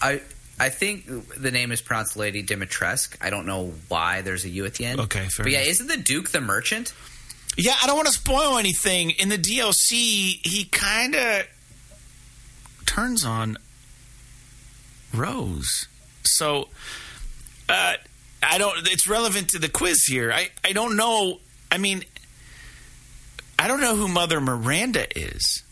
i 0.02 0.22
I 0.60 0.69
think 0.69 1.06
the 1.40 1.52
name 1.52 1.72
is 1.72 1.81
pronounced 1.81 2.18
Lady 2.18 2.44
Dimitrescu. 2.44 3.15
I 3.22 3.30
don't 3.30 3.45
know 3.45 3.73
why 3.88 4.22
there's 4.22 4.44
a 4.45 4.49
U 4.49 4.65
at 4.65 4.73
the 4.76 4.86
end. 4.86 4.99
Okay, 4.99 5.26
fair 5.30 5.44
But 5.45 5.52
yeah, 5.53 5.60
enough. 5.60 5.69
isn't 5.72 5.88
the 5.88 5.98
Duke 5.98 6.30
the 6.30 6.41
merchant? 6.41 6.94
Yeah, 7.57 7.76
I 7.81 7.88
don't 7.88 7.95
want 7.95 8.07
to 8.07 8.14
spoil 8.14 8.57
anything. 8.57 9.11
In 9.11 9.30
the 9.30 9.38
DLC, 9.38 10.40
he 10.45 10.65
kind 10.72 11.15
of 11.15 11.44
turns 12.86 13.23
on 13.26 13.57
Rose. 15.14 15.88
So, 16.23 16.69
uh, 17.68 17.94
I 18.44 18.57
don't. 18.57 18.88
It's 18.88 19.07
relevant 19.07 19.49
to 19.49 19.60
the 19.60 19.69
quiz 19.69 20.03
here. 20.06 20.31
I 20.31 20.49
I 20.64 20.72
don't 20.73 20.95
know. 20.95 21.40
I 21.72 21.77
mean, 21.77 22.03
I 23.57 23.68
don't 23.68 23.81
know 23.81 23.95
who 23.95 24.07
Mother 24.07 24.40
Miranda 24.40 25.07
is. 25.18 25.64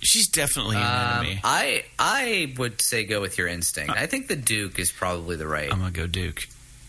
She's 0.00 0.28
definitely 0.28 0.76
an 0.76 0.82
Um, 0.82 1.24
enemy. 1.26 1.40
I 1.42 1.84
I 1.98 2.54
would 2.56 2.80
say 2.80 3.04
go 3.04 3.20
with 3.20 3.36
your 3.38 3.48
instinct. 3.48 3.90
I 3.96 4.06
think 4.06 4.28
the 4.28 4.36
Duke 4.36 4.78
is 4.78 4.92
probably 4.92 5.36
the 5.36 5.46
right. 5.48 5.72
I'm 5.72 5.78
gonna 5.80 5.90
go 5.90 6.06
Duke. 6.06 6.46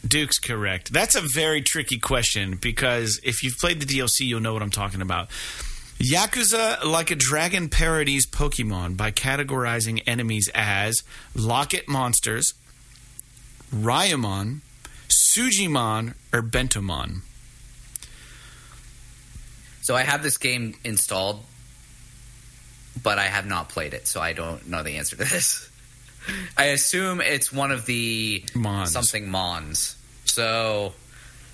Duke's 0.08 0.40
correct. 0.40 0.94
That's 0.94 1.16
a 1.16 1.22
very 1.22 1.62
tricky 1.62 1.98
question 2.00 2.56
because 2.56 3.20
if 3.24 3.44
you've 3.44 3.58
played 3.58 3.82
the 3.82 3.86
DLC, 3.86 4.22
you'll 4.22 4.40
know 4.40 4.54
what 4.54 4.62
I'm 4.62 4.70
talking 4.72 5.02
about. 5.02 5.30
Yakuza 6.00 6.86
like 6.86 7.12
a 7.12 7.16
dragon 7.16 7.68
parodies 7.68 8.26
Pokemon 8.26 8.96
by 8.96 9.12
categorizing 9.12 10.02
enemies 10.08 10.50
as 10.56 11.04
Locket 11.36 11.90
monsters, 11.90 12.54
Ryamon, 13.76 14.62
Sujimon, 15.10 16.14
or 16.32 16.42
Bentomon. 16.42 17.22
So 19.82 19.96
I 19.96 20.04
have 20.04 20.24
this 20.24 20.38
game 20.38 20.76
installed, 20.86 21.44
but 23.04 23.20
I 23.20 23.26
have 23.26 23.46
not 23.46 23.70
played 23.70 23.94
it, 23.94 24.08
so 24.08 24.22
I 24.22 24.34
don't 24.34 24.68
know 24.68 24.84
the 24.84 24.98
answer 24.98 25.16
to 25.16 25.24
this. 25.24 25.70
I 26.58 26.66
assume 26.66 27.22
it's 27.22 27.52
one 27.52 27.72
of 27.72 27.86
the 27.86 28.44
Mons. 28.54 28.92
something 28.92 29.30
Mons. 29.30 29.96
So 30.26 30.94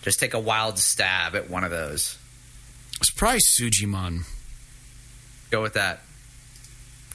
just 0.02 0.20
take 0.20 0.34
a 0.34 0.40
wild 0.40 0.78
stab 0.80 1.36
at 1.36 1.50
one 1.50 1.64
of 1.64 1.72
those. 1.72 2.18
It's 3.00 3.10
probably 3.12 3.40
Sujimon. 3.40 4.24
Go 5.52 5.62
with 5.62 5.74
that. 5.74 6.02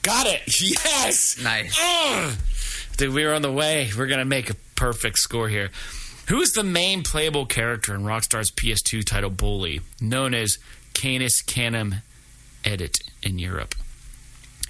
Got 0.01 0.27
it. 0.27 0.41
Yes. 0.61 1.37
Nice. 1.41 1.77
Ugh. 1.81 2.33
Dude, 2.97 3.13
we 3.13 3.25
were 3.25 3.33
on 3.33 3.41
the 3.41 3.51
way. 3.51 3.89
We're 3.97 4.07
gonna 4.07 4.25
make 4.25 4.49
a 4.49 4.55
perfect 4.75 5.17
score 5.19 5.49
here. 5.49 5.69
Who 6.29 6.39
is 6.41 6.51
the 6.51 6.63
main 6.63 7.03
playable 7.03 7.45
character 7.45 7.93
in 7.95 8.03
Rockstar's 8.03 8.51
PS2 8.51 9.03
title 9.03 9.29
Bully, 9.29 9.81
known 9.99 10.33
as 10.33 10.57
Canis 10.93 11.41
Canem 11.41 11.95
Edit 12.63 12.97
in 13.21 13.37
Europe? 13.39 13.75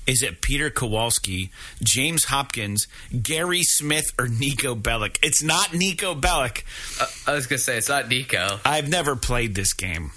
Is 0.07 0.23
it 0.23 0.41
Peter 0.41 0.69
Kowalski, 0.69 1.51
James 1.83 2.25
Hopkins, 2.25 2.87
Gary 3.21 3.63
Smith, 3.63 4.05
or 4.17 4.25
Niko 4.25 4.79
Bellic? 4.79 5.17
It's 5.21 5.43
not 5.43 5.67
Niko 5.67 6.19
Bellic. 6.19 6.63
Uh, 6.99 7.31
I 7.31 7.35
was 7.35 7.47
gonna 7.47 7.59
say 7.59 7.77
it's 7.77 7.89
not 7.89 8.09
Nico. 8.09 8.59
I've 8.65 8.89
never 8.89 9.15
played 9.15 9.55
this 9.55 9.73
game. 9.73 10.11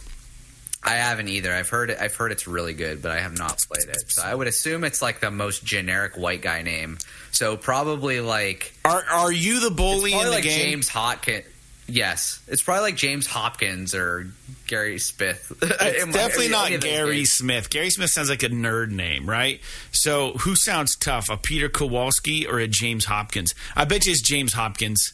I 0.83 0.95
haven't 0.97 1.29
either. 1.29 1.53
I've 1.53 1.69
heard 1.69 1.91
it. 1.91 1.99
I've 1.99 2.15
heard 2.15 2.31
it's 2.31 2.47
really 2.47 2.75
good, 2.75 3.01
but 3.01 3.11
I 3.11 3.21
have 3.21 3.37
not 3.39 3.59
played 3.71 3.89
it. 3.89 4.11
So 4.13 4.23
I 4.23 4.35
would 4.35 4.47
assume 4.47 4.85
it's 4.85 5.01
like 5.01 5.21
the 5.21 5.31
most 5.31 5.65
generic 5.65 6.17
white 6.17 6.43
guy 6.43 6.63
name. 6.63 6.99
So 7.31 7.57
probably 7.57 8.21
like 8.21 8.75
are 8.85 9.03
are 9.11 9.33
you 9.33 9.61
the 9.61 9.71
bully 9.71 10.13
in 10.13 10.25
the 10.25 10.31
like 10.31 10.45
game? 10.45 10.59
James 10.59 10.89
Hopkins. 10.89 11.47
Yes, 11.87 12.41
it's 12.49 12.63
probably 12.63 12.83
like 12.83 12.97
James 12.97 13.27
Hopkins 13.27 13.95
or 13.95 14.29
Gary 14.67 14.99
Smith. 14.99 15.53
It's 15.63 16.05
definitely 16.13 16.49
not 16.49 16.81
Gary 16.81 17.25
Smith. 17.27 17.69
Gary 17.69 17.91
Smith 17.91 18.11
sounds 18.11 18.31
like 18.31 18.43
a 18.43 18.49
nerd 18.49 18.91
name, 18.91 19.29
right? 19.29 19.61
So 19.93 20.33
who 20.33 20.57
sounds 20.57 20.97
tough, 20.97 21.29
a 21.29 21.37
Peter 21.37 21.69
Kowalski 21.69 22.47
or 22.47 22.59
a 22.59 22.67
James 22.67 23.05
Hopkins? 23.05 23.55
I 23.77 23.85
bet 23.85 24.07
you 24.07 24.13
it's 24.13 24.23
James 24.23 24.55
Hopkins. 24.55 25.13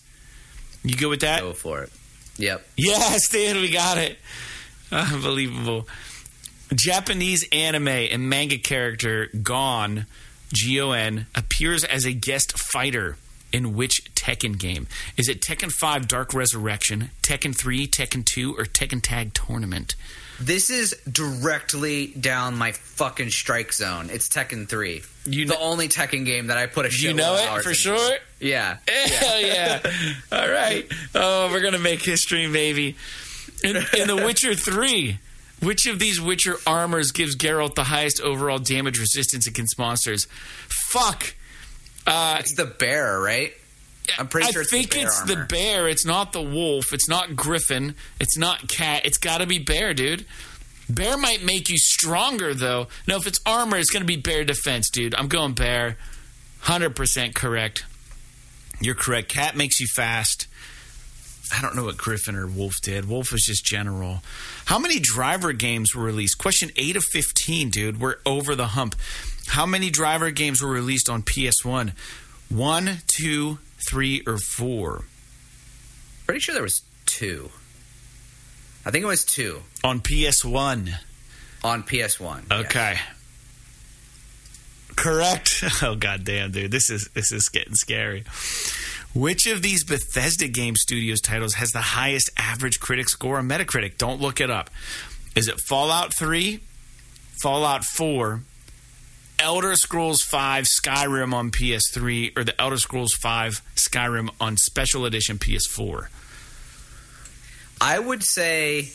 You 0.84 0.96
good 0.96 1.08
with 1.08 1.20
that? 1.20 1.40
Go 1.40 1.52
for 1.52 1.82
it. 1.82 1.92
Yep. 2.36 2.66
Yes, 2.76 3.28
Dan, 3.28 3.56
we 3.56 3.70
got 3.70 3.98
it. 3.98 4.18
Unbelievable. 4.92 5.88
Japanese 6.74 7.46
anime 7.52 7.88
and 7.88 8.30
manga 8.30 8.58
character 8.58 9.28
Gon, 9.42 10.06
G 10.52 10.80
O 10.80 10.92
N, 10.92 11.26
appears 11.34 11.84
as 11.84 12.04
a 12.04 12.12
guest 12.12 12.56
fighter 12.56 13.16
in 13.52 13.74
which 13.74 14.04
Tekken 14.14 14.58
game? 14.58 14.86
Is 15.16 15.28
it 15.28 15.40
Tekken 15.40 15.72
5 15.72 16.08
Dark 16.08 16.34
Resurrection, 16.34 17.10
Tekken 17.22 17.56
3, 17.56 17.86
Tekken 17.86 18.24
2, 18.24 18.54
or 18.56 18.64
Tekken 18.64 19.00
Tag 19.02 19.34
Tournament? 19.34 19.96
This 20.40 20.70
is 20.70 20.96
directly 21.10 22.08
down 22.08 22.56
my 22.56 22.72
fucking 22.72 23.28
strike 23.30 23.74
zone. 23.74 24.08
It's 24.10 24.28
Tekken 24.28 24.68
3. 24.68 25.02
You 25.26 25.44
the 25.44 25.58
only 25.58 25.88
Tekken 25.88 26.24
game 26.24 26.46
that 26.46 26.56
I 26.56 26.66
put 26.66 26.86
a 26.86 26.98
You 26.98 27.12
know 27.12 27.34
it 27.34 27.62
for 27.62 27.74
sure? 27.74 28.16
Yeah. 28.40 28.78
Hell 28.88 29.40
yeah. 29.40 29.80
All 30.32 30.48
right. 30.48 30.90
Oh, 31.14 31.50
we're 31.52 31.60
going 31.60 31.74
to 31.74 31.78
make 31.78 32.02
history, 32.02 32.50
baby. 32.50 32.96
In, 33.62 33.76
in 33.76 34.08
The 34.08 34.16
Witcher 34.16 34.54
3, 34.54 35.18
which 35.60 35.86
of 35.86 35.98
these 35.98 36.18
Witcher 36.18 36.56
armors 36.66 37.12
gives 37.12 37.36
Geralt 37.36 37.74
the 37.74 37.84
highest 37.84 38.20
overall 38.22 38.58
damage 38.58 38.98
resistance 38.98 39.46
against 39.46 39.78
monsters? 39.78 40.26
Fuck. 40.68 41.34
Uh, 42.06 42.36
it's 42.40 42.54
the 42.54 42.64
bear, 42.66 43.20
right? 43.20 43.52
I'm 44.18 44.28
pretty 44.28 44.48
I 44.48 44.50
sure. 44.50 44.62
I 44.62 44.64
think 44.64 44.90
the 44.90 45.02
it's 45.02 45.20
armor. 45.20 45.34
the 45.34 45.44
bear. 45.46 45.88
It's 45.88 46.04
not 46.04 46.32
the 46.32 46.42
wolf. 46.42 46.92
It's 46.92 47.08
not 47.08 47.36
griffin. 47.36 47.94
It's 48.18 48.36
not 48.36 48.68
cat. 48.68 49.02
It's 49.04 49.18
got 49.18 49.38
to 49.38 49.46
be 49.46 49.58
bear, 49.58 49.94
dude. 49.94 50.24
Bear 50.88 51.16
might 51.16 51.44
make 51.44 51.68
you 51.68 51.78
stronger, 51.78 52.52
though. 52.52 52.88
No, 53.06 53.16
if 53.18 53.26
it's 53.26 53.40
armor, 53.46 53.76
it's 53.76 53.90
going 53.90 54.02
to 54.02 54.06
be 54.06 54.16
bear 54.16 54.42
defense, 54.44 54.90
dude. 54.90 55.14
I'm 55.14 55.28
going 55.28 55.52
bear. 55.52 55.96
Hundred 56.62 56.96
percent 56.96 57.34
correct. 57.34 57.84
You're 58.80 58.94
correct. 58.96 59.28
Cat 59.28 59.56
makes 59.56 59.78
you 59.80 59.86
fast. 59.94 60.46
I 61.56 61.60
don't 61.60 61.74
know 61.74 61.84
what 61.84 61.96
Griffin 61.96 62.34
or 62.36 62.46
Wolf 62.46 62.80
did. 62.80 63.08
Wolf 63.08 63.32
was 63.32 63.42
just 63.44 63.64
general. 63.64 64.22
How 64.66 64.78
many 64.78 64.98
driver 65.00 65.52
games 65.52 65.94
were 65.94 66.04
released? 66.04 66.38
Question 66.38 66.70
8 66.76 66.96
of 66.96 67.04
15, 67.04 67.70
dude. 67.70 68.00
We're 68.00 68.16
over 68.24 68.54
the 68.54 68.68
hump. 68.68 68.94
How 69.50 69.66
many 69.66 69.90
driver 69.90 70.30
games 70.30 70.62
were 70.62 70.70
released 70.70 71.08
on 71.08 71.22
PS1? 71.22 71.92
One, 72.48 72.98
two, 73.06 73.58
three, 73.88 74.22
or 74.26 74.38
four? 74.38 75.04
Pretty 76.26 76.40
sure 76.40 76.54
there 76.54 76.62
was 76.62 76.82
two. 77.06 77.50
I 78.86 78.90
think 78.90 79.02
it 79.02 79.08
was 79.08 79.24
two. 79.24 79.62
On 79.82 80.00
PS1. 80.00 80.94
On 81.64 81.82
PS1. 81.82 82.50
Okay. 82.50 82.94
Yes. 82.94 83.02
Correct. 84.96 85.64
Oh 85.82 85.94
goddamn, 85.94 86.52
dude. 86.52 86.70
This 86.70 86.90
is 86.90 87.08
this 87.14 87.32
is 87.32 87.48
getting 87.48 87.74
scary. 87.74 88.24
Which 89.14 89.46
of 89.46 89.62
these 89.62 89.82
Bethesda 89.82 90.46
Game 90.46 90.76
Studios 90.76 91.20
titles 91.20 91.54
has 91.54 91.72
the 91.72 91.80
highest 91.80 92.30
average 92.38 92.78
critic 92.80 93.08
score 93.08 93.38
on 93.38 93.48
Metacritic? 93.48 93.98
Don't 93.98 94.20
look 94.20 94.40
it 94.40 94.50
up. 94.50 94.70
Is 95.34 95.48
it 95.48 95.60
Fallout 95.60 96.14
3, 96.16 96.60
Fallout 97.42 97.84
4, 97.84 98.42
Elder 99.40 99.74
Scrolls 99.76 100.22
5 100.22 100.64
Skyrim 100.64 101.32
on 101.32 101.50
PS3, 101.50 102.36
or 102.36 102.44
the 102.44 102.58
Elder 102.60 102.76
Scrolls 102.76 103.14
5 103.14 103.62
Skyrim 103.74 104.30
on 104.40 104.56
Special 104.56 105.04
Edition 105.04 105.38
PS4? 105.38 106.08
I 107.80 107.98
would 107.98 108.22
say 108.22 108.90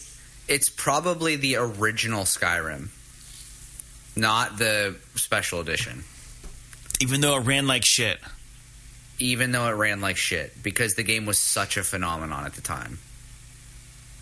it's 0.47 0.69
probably 0.69 1.35
the 1.35 1.55
original 1.57 2.23
Skyrim, 2.23 2.89
not 4.15 4.57
the 4.57 4.95
Special 5.15 5.59
Edition. 5.59 6.03
Even 7.01 7.21
though 7.21 7.35
it 7.37 7.41
ran 7.41 7.67
like 7.67 7.83
shit 7.83 8.19
even 9.19 9.51
though 9.51 9.67
it 9.67 9.73
ran 9.73 10.01
like 10.01 10.17
shit 10.17 10.51
because 10.61 10.95
the 10.95 11.03
game 11.03 11.25
was 11.25 11.39
such 11.39 11.77
a 11.77 11.83
phenomenon 11.83 12.45
at 12.45 12.53
the 12.53 12.61
time. 12.61 12.99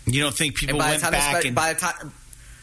You 0.06 0.20
don't 0.20 0.34
think 0.34 0.56
people 0.56 0.78
went 0.78 1.02
back 1.02 1.38
spe- 1.38 1.46
and 1.46 1.54
by 1.54 1.72
the 1.72 1.80
time 1.80 2.12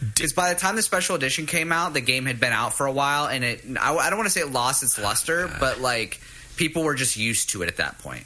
because 0.02 0.34
by 0.34 0.54
the 0.54 0.60
time 0.60 0.76
the 0.76 0.82
special 0.82 1.16
edition 1.16 1.46
came 1.46 1.72
out, 1.72 1.94
the 1.94 2.02
game 2.02 2.26
had 2.26 2.40
been 2.40 2.54
out 2.54 2.74
for 2.74 2.88
a 2.88 2.92
while, 2.92 3.28
and 3.28 3.44
it 3.44 3.64
I, 3.80 3.96
I 3.96 4.10
don't 4.10 4.18
want 4.18 4.28
to 4.28 4.32
say 4.32 4.42
it 4.42 4.52
lost 4.52 4.82
its 4.84 4.98
luster, 4.98 5.50
but 5.60 5.80
like 5.80 6.20
people 6.56 6.84
were 6.84 6.96
just 6.96 7.18
used 7.18 7.52
to 7.52 7.62
it 7.62 7.68
at 7.68 7.78
that 7.78 8.00
point. 8.00 8.26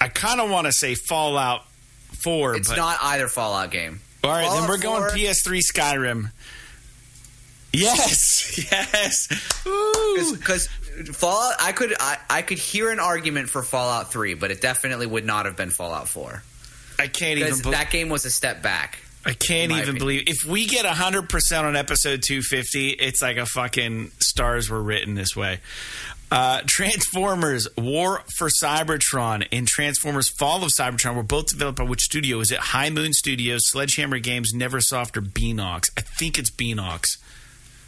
I 0.00 0.08
kind 0.08 0.40
of 0.40 0.50
want 0.50 0.66
to 0.66 0.72
say 0.72 0.94
Fallout 0.94 1.64
Four. 2.12 2.54
It's 2.54 2.68
but... 2.68 2.76
not 2.76 2.98
either 3.02 3.28
Fallout 3.28 3.70
game. 3.70 4.00
All 4.22 4.30
right, 4.30 4.44
Fallout 4.44 4.60
then 4.60 4.68
we're 4.68 4.78
4, 4.78 4.82
going 4.82 5.02
PS3 5.10 5.60
Skyrim. 5.60 6.30
Yes, 7.72 8.58
yes. 8.70 9.28
Because 10.32 10.68
Fallout, 11.12 11.54
I 11.60 11.72
could 11.72 11.94
I, 11.98 12.18
I 12.28 12.42
could 12.42 12.58
hear 12.58 12.90
an 12.90 13.00
argument 13.00 13.48
for 13.48 13.62
Fallout 13.62 14.12
Three, 14.12 14.34
but 14.34 14.50
it 14.50 14.60
definitely 14.60 15.06
would 15.06 15.24
not 15.24 15.46
have 15.46 15.56
been 15.56 15.70
Fallout 15.70 16.08
Four. 16.08 16.42
I 17.02 17.08
can't 17.08 17.38
even. 17.38 17.60
Be- 17.60 17.70
that 17.70 17.90
game 17.90 18.08
was 18.08 18.24
a 18.24 18.30
step 18.30 18.62
back. 18.62 19.00
I 19.24 19.34
can't 19.34 19.70
even 19.70 19.82
opinion. 19.82 19.98
believe 19.98 20.22
if 20.26 20.44
we 20.44 20.66
get 20.66 20.86
hundred 20.86 21.28
percent 21.28 21.66
on 21.66 21.76
episode 21.76 22.22
two 22.22 22.42
fifty, 22.42 22.90
it's 22.90 23.20
like 23.22 23.36
a 23.36 23.46
fucking 23.46 24.10
stars 24.18 24.70
were 24.70 24.82
written 24.82 25.14
this 25.14 25.36
way. 25.36 25.60
Uh, 26.30 26.62
Transformers 26.64 27.68
War 27.76 28.22
for 28.36 28.48
Cybertron 28.48 29.46
and 29.52 29.68
Transformers 29.68 30.30
Fall 30.30 30.64
of 30.64 30.70
Cybertron 30.70 31.14
were 31.14 31.22
both 31.22 31.48
developed 31.48 31.78
by 31.78 31.84
which 31.84 32.00
studio? 32.00 32.40
Is 32.40 32.50
it 32.50 32.58
High 32.58 32.88
Moon 32.88 33.12
Studios, 33.12 33.68
Sledgehammer 33.68 34.18
Games, 34.18 34.54
Neversoft, 34.54 35.16
or 35.16 35.20
Beenox? 35.20 35.90
I 35.96 36.00
think 36.00 36.38
it's 36.38 36.50
Beenox. 36.50 37.18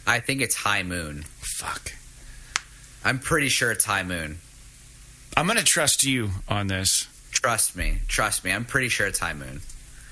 I 0.05 0.19
think 0.19 0.41
it's 0.41 0.55
High 0.55 0.83
Moon. 0.83 1.23
Fuck. 1.39 1.93
I'm 3.03 3.17
pretty 3.17 3.49
sure 3.49 3.71
it's 3.71 3.85
High 3.85 4.03
Moon. 4.03 4.37
I'm 5.35 5.47
going 5.47 5.57
to 5.57 5.65
trust 5.65 6.03
you 6.05 6.29
on 6.47 6.67
this. 6.67 7.07
Trust 7.35 7.75
me. 7.75 7.99
Trust 8.07 8.43
me. 8.43 8.51
I'm 8.51 8.65
pretty 8.65 8.89
sure 8.89 9.05
it's 9.05 9.19
High 9.19 9.33
Moon. 9.33 9.61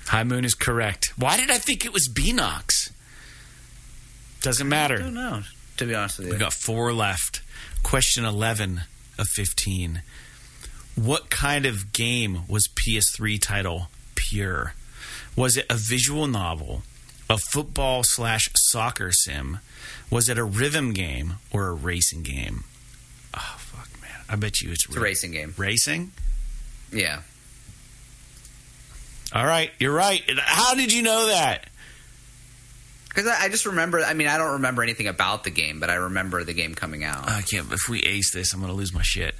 High 0.06 0.24
Moon 0.24 0.44
is 0.44 0.54
correct. 0.54 1.12
Why 1.16 1.36
did 1.36 1.50
I 1.50 1.58
think 1.58 1.84
it 1.84 1.92
was 1.92 2.08
Beenox? 2.08 2.92
Doesn't 4.42 4.68
matter. 4.68 4.96
I 4.96 4.98
don't 4.98 5.14
know, 5.14 5.42
to 5.78 5.86
be 5.86 5.94
honest 5.94 6.18
with 6.18 6.28
you. 6.28 6.34
We 6.34 6.38
got 6.38 6.52
four 6.52 6.92
left. 6.92 7.40
Question 7.82 8.24
11 8.24 8.82
of 9.18 9.26
15. 9.28 10.02
What 10.94 11.30
kind 11.30 11.66
of 11.66 11.92
game 11.92 12.42
was 12.48 12.68
PS3 12.68 13.40
title 13.40 13.88
Pure? 14.14 14.74
Was 15.34 15.56
it 15.56 15.66
a 15.68 15.74
visual 15.74 16.26
novel, 16.26 16.82
a 17.28 17.38
football 17.38 18.02
slash 18.04 18.48
soccer 18.54 19.10
sim? 19.10 19.58
Was 20.10 20.28
it 20.28 20.38
a 20.38 20.44
rhythm 20.44 20.92
game 20.92 21.34
or 21.50 21.68
a 21.68 21.72
racing 21.72 22.22
game? 22.22 22.64
Oh 23.34 23.56
fuck, 23.58 23.88
man! 24.00 24.20
I 24.28 24.36
bet 24.36 24.60
you 24.60 24.70
it's, 24.70 24.86
it's 24.86 24.96
a 24.96 25.00
racing 25.00 25.32
game. 25.32 25.54
Racing? 25.56 26.12
Yeah. 26.94 27.20
All 29.32 29.44
right, 29.44 29.70
you're 29.80 29.92
right. 29.92 30.22
How 30.38 30.74
did 30.74 30.92
you 30.92 31.02
know 31.02 31.26
that? 31.26 31.66
Because 33.08 33.26
I, 33.26 33.44
I, 33.44 33.48
just 33.48 33.66
remember. 33.66 34.00
I 34.00 34.14
mean, 34.14 34.28
I 34.28 34.38
don't 34.38 34.52
remember 34.54 34.82
anything 34.82 35.08
about 35.08 35.44
the 35.44 35.50
game, 35.50 35.80
but 35.80 35.90
I 35.90 35.94
remember 35.94 36.44
the 36.44 36.52
game 36.52 36.74
coming 36.74 37.04
out. 37.04 37.28
I 37.28 37.42
can't. 37.42 37.70
If 37.72 37.88
we 37.88 38.00
ace 38.00 38.32
this, 38.32 38.52
I'm 38.52 38.60
going 38.60 38.70
to 38.70 38.76
lose 38.76 38.92
my 38.92 39.02
shit. 39.02 39.34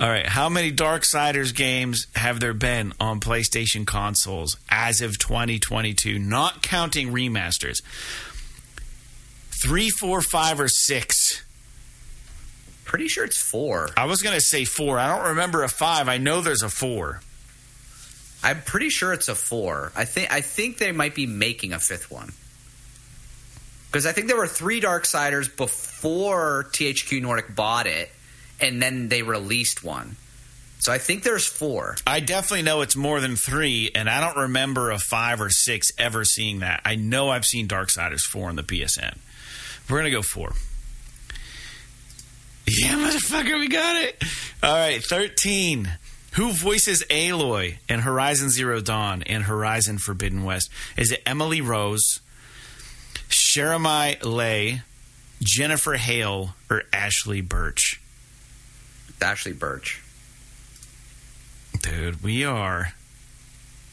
All 0.00 0.08
right, 0.08 0.26
how 0.26 0.48
many 0.48 0.72
Darksiders 0.72 1.54
games 1.54 2.06
have 2.16 2.40
there 2.40 2.54
been 2.54 2.92
on 2.98 3.20
PlayStation 3.20 3.86
consoles 3.86 4.56
as 4.68 5.00
of 5.00 5.18
2022, 5.18 6.18
not 6.18 6.62
counting 6.62 7.08
remasters? 7.12 7.82
Three, 9.62 9.90
four, 9.90 10.20
five, 10.22 10.58
or 10.58 10.68
six? 10.68 11.44
Pretty 12.92 13.08
sure 13.08 13.24
it's 13.24 13.40
four. 13.40 13.88
I 13.96 14.04
was 14.04 14.20
going 14.20 14.34
to 14.34 14.40
say 14.42 14.66
four. 14.66 14.98
I 14.98 15.16
don't 15.16 15.30
remember 15.30 15.62
a 15.62 15.68
five. 15.70 16.10
I 16.10 16.18
know 16.18 16.42
there's 16.42 16.60
a 16.60 16.68
four. 16.68 17.22
I'm 18.42 18.60
pretty 18.60 18.90
sure 18.90 19.14
it's 19.14 19.28
a 19.28 19.34
four. 19.34 19.92
I 19.96 20.04
think 20.04 20.30
I 20.30 20.42
think 20.42 20.76
they 20.76 20.92
might 20.92 21.14
be 21.14 21.24
making 21.26 21.72
a 21.72 21.78
fifth 21.78 22.10
one. 22.10 22.34
Because 23.86 24.04
I 24.04 24.12
think 24.12 24.26
there 24.26 24.36
were 24.36 24.46
three 24.46 24.78
Dark 24.78 25.04
Darksiders 25.04 25.56
before 25.56 26.66
THQ 26.72 27.22
Nordic 27.22 27.56
bought 27.56 27.86
it, 27.86 28.10
and 28.60 28.82
then 28.82 29.08
they 29.08 29.22
released 29.22 29.82
one. 29.82 30.16
So 30.80 30.92
I 30.92 30.98
think 30.98 31.22
there's 31.22 31.46
four. 31.46 31.96
I 32.06 32.20
definitely 32.20 32.60
know 32.60 32.82
it's 32.82 32.94
more 32.94 33.22
than 33.22 33.36
three, 33.36 33.90
and 33.94 34.10
I 34.10 34.20
don't 34.20 34.42
remember 34.42 34.90
a 34.90 34.98
five 34.98 35.40
or 35.40 35.48
six 35.48 35.92
ever 35.96 36.26
seeing 36.26 36.58
that. 36.58 36.82
I 36.84 36.96
know 36.96 37.30
I've 37.30 37.46
seen 37.46 37.68
Dark 37.68 37.88
Darksiders 37.88 38.20
4 38.20 38.50
on 38.50 38.56
the 38.56 38.62
PSN. 38.62 39.16
We're 39.88 39.96
going 39.96 40.04
to 40.04 40.10
go 40.10 40.20
four. 40.20 40.52
Yeah, 42.78 42.94
motherfucker, 42.94 43.58
we 43.58 43.68
got 43.68 43.96
it. 43.96 44.22
All 44.62 44.74
right, 44.74 45.02
13. 45.02 45.90
Who 46.34 46.52
voices 46.52 47.04
Aloy 47.10 47.76
in 47.88 48.00
Horizon 48.00 48.48
Zero 48.48 48.80
Dawn 48.80 49.22
and 49.24 49.42
Horizon 49.44 49.98
Forbidden 49.98 50.44
West? 50.44 50.70
Is 50.96 51.12
it 51.12 51.22
Emily 51.26 51.60
Rose, 51.60 52.20
Jeremiah 53.28 54.16
Lay, 54.22 54.82
Jennifer 55.42 55.94
Hale, 55.94 56.54
or 56.70 56.84
Ashly 56.92 57.46
Burch? 57.46 58.00
Ashly 59.20 59.52
Burch. 59.58 60.02
Dude, 61.82 62.22
we 62.22 62.44
are. 62.44 62.94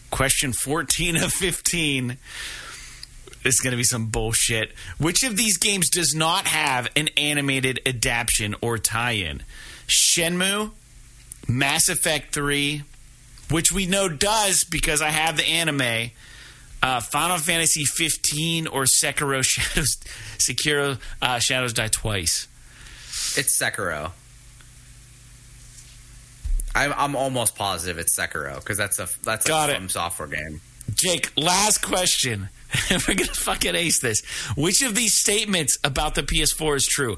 Question 0.09 0.53
14 0.53 1.17
of 1.17 1.33
15 1.33 2.17
is 3.43 3.59
going 3.59 3.71
to 3.71 3.77
be 3.77 3.83
some 3.83 4.07
bullshit. 4.07 4.73
Which 4.97 5.23
of 5.23 5.37
these 5.37 5.57
games 5.57 5.89
does 5.89 6.13
not 6.13 6.47
have 6.47 6.89
an 6.95 7.09
animated 7.17 7.81
adaptation 7.85 8.55
or 8.61 8.77
tie 8.77 9.13
in? 9.13 9.43
Shenmue, 9.87 10.71
Mass 11.47 11.89
Effect 11.89 12.33
3, 12.33 12.83
which 13.49 13.71
we 13.71 13.85
know 13.85 14.09
does 14.09 14.63
because 14.63 15.01
I 15.01 15.09
have 15.09 15.37
the 15.37 15.45
anime. 15.45 16.11
Uh, 16.81 17.01
Final 17.01 17.37
Fantasy 17.37 17.83
15 17.83 18.67
or 18.67 18.83
Sekiro 18.83 19.43
Shadows 19.43 19.97
Sekiro 20.37 20.97
uh, 21.21 21.39
Shadows 21.39 21.73
Die 21.73 21.87
Twice. 21.89 22.47
It's 23.35 23.59
Sekiro. 23.59 24.11
I'm, 26.75 26.93
I'm 26.95 27.15
almost 27.15 27.55
positive 27.55 27.97
it's 27.97 28.17
Sekiro 28.17 28.55
because 28.55 28.77
that's 28.77 28.99
a 28.99 29.09
that's 29.23 29.45
a 29.45 29.49
Got 29.49 29.71
it. 29.71 29.75
From 29.75 29.89
Software 29.89 30.27
game. 30.27 30.61
Jake, 30.93 31.31
last 31.35 31.79
question. 31.81 32.49
We're 32.91 33.15
gonna 33.15 33.33
fucking 33.33 33.75
ace 33.75 33.99
this. 33.99 34.21
Which 34.55 34.81
of 34.81 34.95
these 34.95 35.17
statements 35.17 35.77
about 35.83 36.15
the 36.15 36.23
PS4 36.23 36.75
is 36.75 36.85
true? 36.87 37.17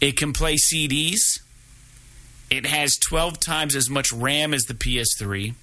It 0.00 0.16
can 0.16 0.32
play 0.32 0.56
CDs. 0.56 1.40
It 2.50 2.66
has 2.66 2.96
12 2.96 3.40
times 3.40 3.74
as 3.74 3.90
much 3.90 4.12
RAM 4.12 4.54
as 4.54 4.64
the 4.64 4.74
PS3. 4.74 5.54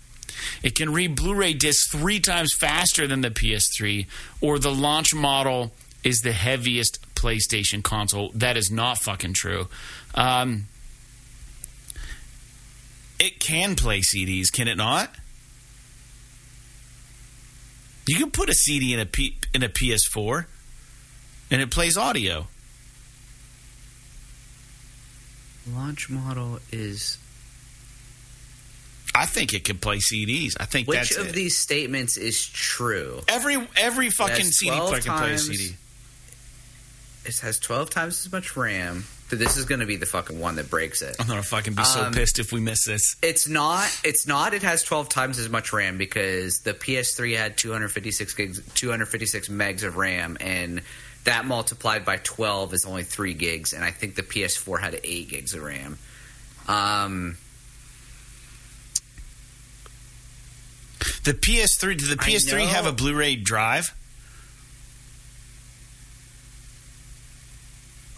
It 0.61 0.75
can 0.75 0.91
read 0.91 1.15
Blu 1.15 1.33
ray 1.33 1.53
discs 1.53 1.89
three 1.89 2.19
times 2.19 2.53
faster 2.53 3.07
than 3.07 3.21
the 3.21 3.29
PS3, 3.31 4.05
or 4.41 4.59
the 4.59 4.73
launch 4.73 5.13
model 5.13 5.73
is 6.03 6.19
the 6.19 6.33
heaviest 6.33 6.99
PlayStation 7.15 7.81
console. 7.81 8.31
That 8.35 8.57
is 8.57 8.69
not 8.69 8.99
fucking 8.99 9.33
true. 9.33 9.67
Um, 10.13 10.67
it 13.19 13.39
can 13.39 13.75
play 13.75 14.01
CDs, 14.01 14.51
can 14.51 14.67
it 14.67 14.75
not? 14.77 15.15
You 18.07 18.17
can 18.17 18.31
put 18.31 18.49
a 18.49 18.53
CD 18.53 18.93
in 18.93 18.99
a 18.99 19.05
P, 19.05 19.37
in 19.53 19.63
a 19.63 19.69
PS4, 19.69 20.45
and 21.49 21.61
it 21.61 21.71
plays 21.71 21.97
audio. 21.97 22.47
Launch 25.73 26.09
model 26.09 26.59
is 26.71 27.17
I 29.15 29.25
think 29.25 29.53
it 29.53 29.63
can 29.63 29.77
play 29.77 29.97
CDs. 29.97 30.55
I 30.59 30.65
think 30.65 30.87
which 30.87 31.11
of 31.13 31.29
it. 31.29 31.33
these 31.33 31.57
statements 31.57 32.17
is 32.17 32.45
true? 32.45 33.21
every 33.27 33.55
every 33.77 34.09
fucking 34.09 34.45
CD 34.45 34.77
player 34.77 35.01
can 35.01 35.17
play 35.17 35.33
a 35.33 35.37
CD. 35.37 35.75
It 37.23 37.39
has 37.39 37.57
12 37.57 37.89
times 37.89 38.25
as 38.25 38.31
much 38.31 38.55
RAM. 38.55 39.05
So 39.29 39.35
this 39.35 39.57
is 39.57 39.65
going 39.65 39.79
to 39.79 39.87
be 39.87 39.95
the 39.95 40.05
fucking 40.05 40.39
one 40.39 40.55
that 40.57 40.69
breaks 40.69 41.01
it. 41.01 41.15
I'm 41.19 41.25
gonna 41.27 41.41
fucking 41.41 41.73
be 41.73 41.83
so 41.83 42.03
Um, 42.03 42.13
pissed 42.13 42.37
if 42.37 42.51
we 42.51 42.59
miss 42.61 42.85
this. 42.85 43.15
It's 43.23 43.47
not. 43.47 43.89
It's 44.03 44.27
not. 44.27 44.53
It 44.53 44.61
has 44.61 44.83
12 44.83 45.09
times 45.09 45.39
as 45.39 45.49
much 45.49 45.73
RAM 45.73 45.97
because 45.97 46.59
the 46.59 46.75
PS3 46.75 47.35
had 47.35 47.57
256 47.57 48.33
gigs, 48.35 48.61
256 48.75 49.47
megs 49.49 49.81
of 49.81 49.97
RAM, 49.97 50.37
and 50.39 50.83
that 51.23 51.45
multiplied 51.45 52.05
by 52.05 52.17
12 52.17 52.75
is 52.75 52.85
only 52.85 53.03
three 53.03 53.33
gigs. 53.33 53.73
And 53.73 53.83
I 53.83 53.89
think 53.89 54.13
the 54.13 54.21
PS4 54.21 54.79
had 54.79 54.99
eight 55.03 55.29
gigs 55.29 55.55
of 55.55 55.63
RAM. 55.63 55.97
Um, 56.67 57.37
The 61.23 61.33
PS3 61.33 61.97
did 61.97 62.09
the 62.09 62.17
PS3 62.17 62.67
have 62.67 62.85
a 62.85 62.91
Blu-ray 62.91 63.37
drive? 63.37 63.95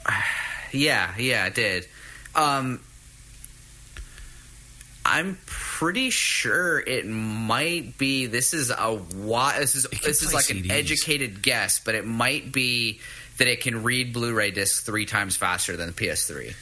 yeah, 0.72 1.14
yeah, 1.18 1.45
it 1.48 1.56
did. 1.56 1.88
Um, 2.35 2.81
I'm 5.06 5.38
pretty 5.45 6.10
sure 6.10 6.80
it 6.80 7.07
might 7.07 7.98
be. 7.98 8.26
This 8.26 8.53
is 8.53 8.69
a 8.69 8.95
why. 8.95 9.60
This 9.60 9.76
is 9.76 9.88
this 10.03 10.22
is 10.22 10.34
like 10.34 10.49
an 10.49 10.69
educated 10.69 11.41
guess, 11.41 11.80
but 11.80 11.95
it 11.95 12.06
might 12.06 12.52
be 12.52 12.99
that 13.38 13.48
it 13.48 13.61
can 13.61 13.84
read 13.84 14.14
Blu-ray 14.14 14.52
discs 14.52 14.81
three 14.81 15.06
times 15.06 15.35
faster 15.35 15.77
than 15.77 15.88
the 15.88 15.94
PS3. 15.94 16.53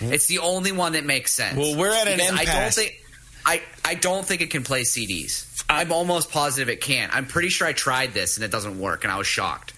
It's 0.00 0.26
the 0.26 0.40
only 0.40 0.72
one 0.72 0.94
that 0.94 1.04
makes 1.04 1.32
sense. 1.32 1.56
Well, 1.56 1.76
we're 1.76 1.92
at 1.94 2.08
an 2.08 2.16
Because 2.16 2.38
I 2.38 2.44
don't 2.44 2.74
think. 2.74 3.00
I, 3.46 3.62
I 3.84 3.94
don't 3.94 4.24
think 4.24 4.40
it 4.40 4.50
can 4.50 4.64
play 4.64 4.82
CDs. 4.82 5.64
I'm 5.68 5.92
almost 5.92 6.30
positive 6.30 6.70
it 6.70 6.80
can. 6.80 7.10
I'm 7.12 7.26
pretty 7.26 7.50
sure 7.50 7.66
I 7.66 7.74
tried 7.74 8.14
this 8.14 8.38
and 8.38 8.44
it 8.44 8.50
doesn't 8.50 8.78
work, 8.78 9.04
and 9.04 9.12
I 9.12 9.18
was 9.18 9.26
shocked 9.26 9.74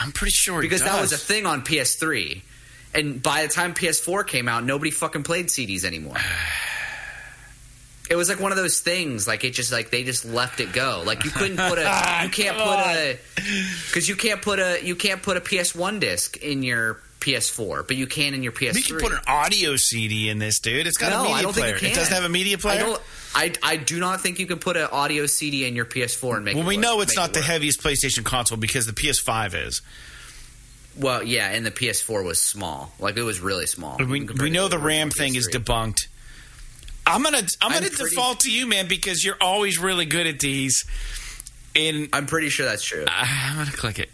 I'm 0.00 0.12
pretty 0.12 0.32
sure 0.32 0.60
it 0.60 0.62
because 0.62 0.82
that 0.82 1.00
was 1.00 1.12
a 1.12 1.18
thing 1.18 1.46
on 1.46 1.62
PS3. 1.62 2.40
And 2.92 3.22
by 3.22 3.42
the 3.42 3.48
time 3.52 3.72
PS4 3.74 4.26
came 4.26 4.48
out, 4.48 4.64
nobody 4.64 4.90
fucking 4.90 5.22
played 5.22 5.46
CDs 5.46 5.84
anymore. 5.84 6.16
It 8.08 8.16
was 8.16 8.28
like 8.28 8.40
one 8.40 8.50
of 8.50 8.58
those 8.58 8.80
things, 8.80 9.28
like 9.28 9.44
it 9.44 9.50
just 9.52 9.70
like 9.70 9.90
they 9.90 10.02
just 10.02 10.24
left 10.24 10.58
it 10.58 10.72
go. 10.72 11.04
Like 11.06 11.22
you 11.24 11.30
couldn't 11.30 11.58
put 11.58 11.78
a, 11.78 11.82
you 12.24 12.28
can't 12.30 12.56
put 12.56 12.78
a, 12.80 13.18
because 13.86 14.08
you 14.08 14.16
can't 14.16 14.42
put 14.42 14.58
a, 14.58 14.84
you 14.84 14.96
can't 14.96 15.22
put 15.22 15.36
a 15.36 15.40
PS1 15.40 16.00
disc 16.00 16.36
in 16.38 16.64
your 16.64 16.94
PS4, 17.20 17.86
but 17.86 17.96
you 17.96 18.08
can 18.08 18.34
in 18.34 18.42
your 18.42 18.50
PS3. 18.50 18.74
You 18.78 18.82
can 18.82 18.98
put 18.98 19.12
an 19.12 19.20
audio 19.28 19.76
CD 19.76 20.28
in 20.28 20.40
this, 20.40 20.58
dude. 20.58 20.88
It's 20.88 20.96
got 20.98 21.10
No, 21.10 21.18
a 21.18 21.20
I 21.20 21.26
media 21.28 21.42
don't 21.44 21.52
think 21.52 21.62
player. 21.62 21.74
you 21.74 21.78
can. 21.82 21.90
It 21.92 21.94
doesn't 21.94 22.12
have 22.12 22.24
a 22.24 22.28
media 22.28 22.56
I 22.56 22.60
player. 22.60 22.80
don't. 22.80 23.02
I, 23.32 23.52
I 23.62 23.76
do 23.76 24.00
not 24.00 24.20
think 24.22 24.40
you 24.40 24.46
can 24.48 24.58
put 24.58 24.76
an 24.76 24.88
audio 24.90 25.26
CD 25.26 25.64
in 25.68 25.76
your 25.76 25.84
PS4 25.84 26.34
and 26.34 26.44
make. 26.44 26.56
well, 26.56 26.66
we 26.66 26.78
work- 26.78 26.82
know 26.82 27.00
it's 27.02 27.14
not 27.14 27.30
it 27.30 27.34
the 27.34 27.42
heaviest 27.42 27.80
PlayStation 27.80 28.24
console 28.24 28.58
because 28.58 28.86
the 28.86 28.92
PS5 28.92 29.54
is. 29.68 29.82
Well, 31.00 31.22
yeah, 31.22 31.48
and 31.50 31.64
the 31.64 31.70
PS4 31.70 32.24
was 32.24 32.38
small. 32.38 32.92
Like 32.98 33.16
it 33.16 33.22
was 33.22 33.40
really 33.40 33.66
small. 33.66 33.96
We, 33.98 34.20
we 34.24 34.50
know 34.50 34.68
the 34.68 34.78
RAM 34.78 35.10
thing 35.10 35.34
is 35.34 35.48
PS3. 35.48 35.64
debunked. 35.64 36.06
I'm 37.06 37.22
gonna 37.22 37.38
I'm 37.38 37.72
gonna 37.72 37.86
I'm 37.86 37.90
pretty- 37.92 37.96
default 38.10 38.40
to 38.40 38.50
you, 38.52 38.66
man, 38.66 38.86
because 38.86 39.24
you're 39.24 39.38
always 39.40 39.78
really 39.78 40.04
good 40.04 40.26
at 40.26 40.38
these. 40.38 40.84
And 41.74 42.08
I'm 42.12 42.26
pretty 42.26 42.50
sure 42.50 42.66
that's 42.66 42.84
true. 42.84 43.04
I'm 43.08 43.56
gonna 43.56 43.76
click 43.76 43.98
it. 43.98 44.10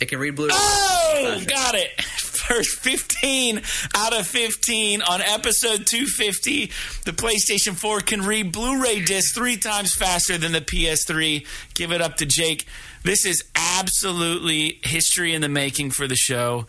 It 0.00 0.06
can 0.06 0.18
read 0.18 0.34
Blu-ray. 0.34 0.52
Oh, 0.54 1.42
got 1.46 1.74
it. 1.76 2.02
First 2.02 2.80
15 2.80 3.62
out 3.94 4.12
of 4.12 4.26
15 4.26 5.00
on 5.02 5.22
episode 5.22 5.86
250. 5.86 6.66
The 7.06 7.12
PlayStation 7.12 7.74
4 7.74 8.00
can 8.00 8.22
read 8.22 8.52
Blu 8.52 8.82
ray 8.82 9.00
discs 9.00 9.32
three 9.32 9.56
times 9.56 9.94
faster 9.94 10.36
than 10.36 10.52
the 10.52 10.60
PS3. 10.60 11.46
Give 11.72 11.90
it 11.92 12.02
up 12.02 12.16
to 12.16 12.26
Jake. 12.26 12.66
This 13.04 13.26
is 13.26 13.44
absolutely 13.54 14.80
history 14.82 15.34
in 15.34 15.42
the 15.42 15.48
making 15.48 15.90
for 15.90 16.08
the 16.08 16.16
show. 16.16 16.66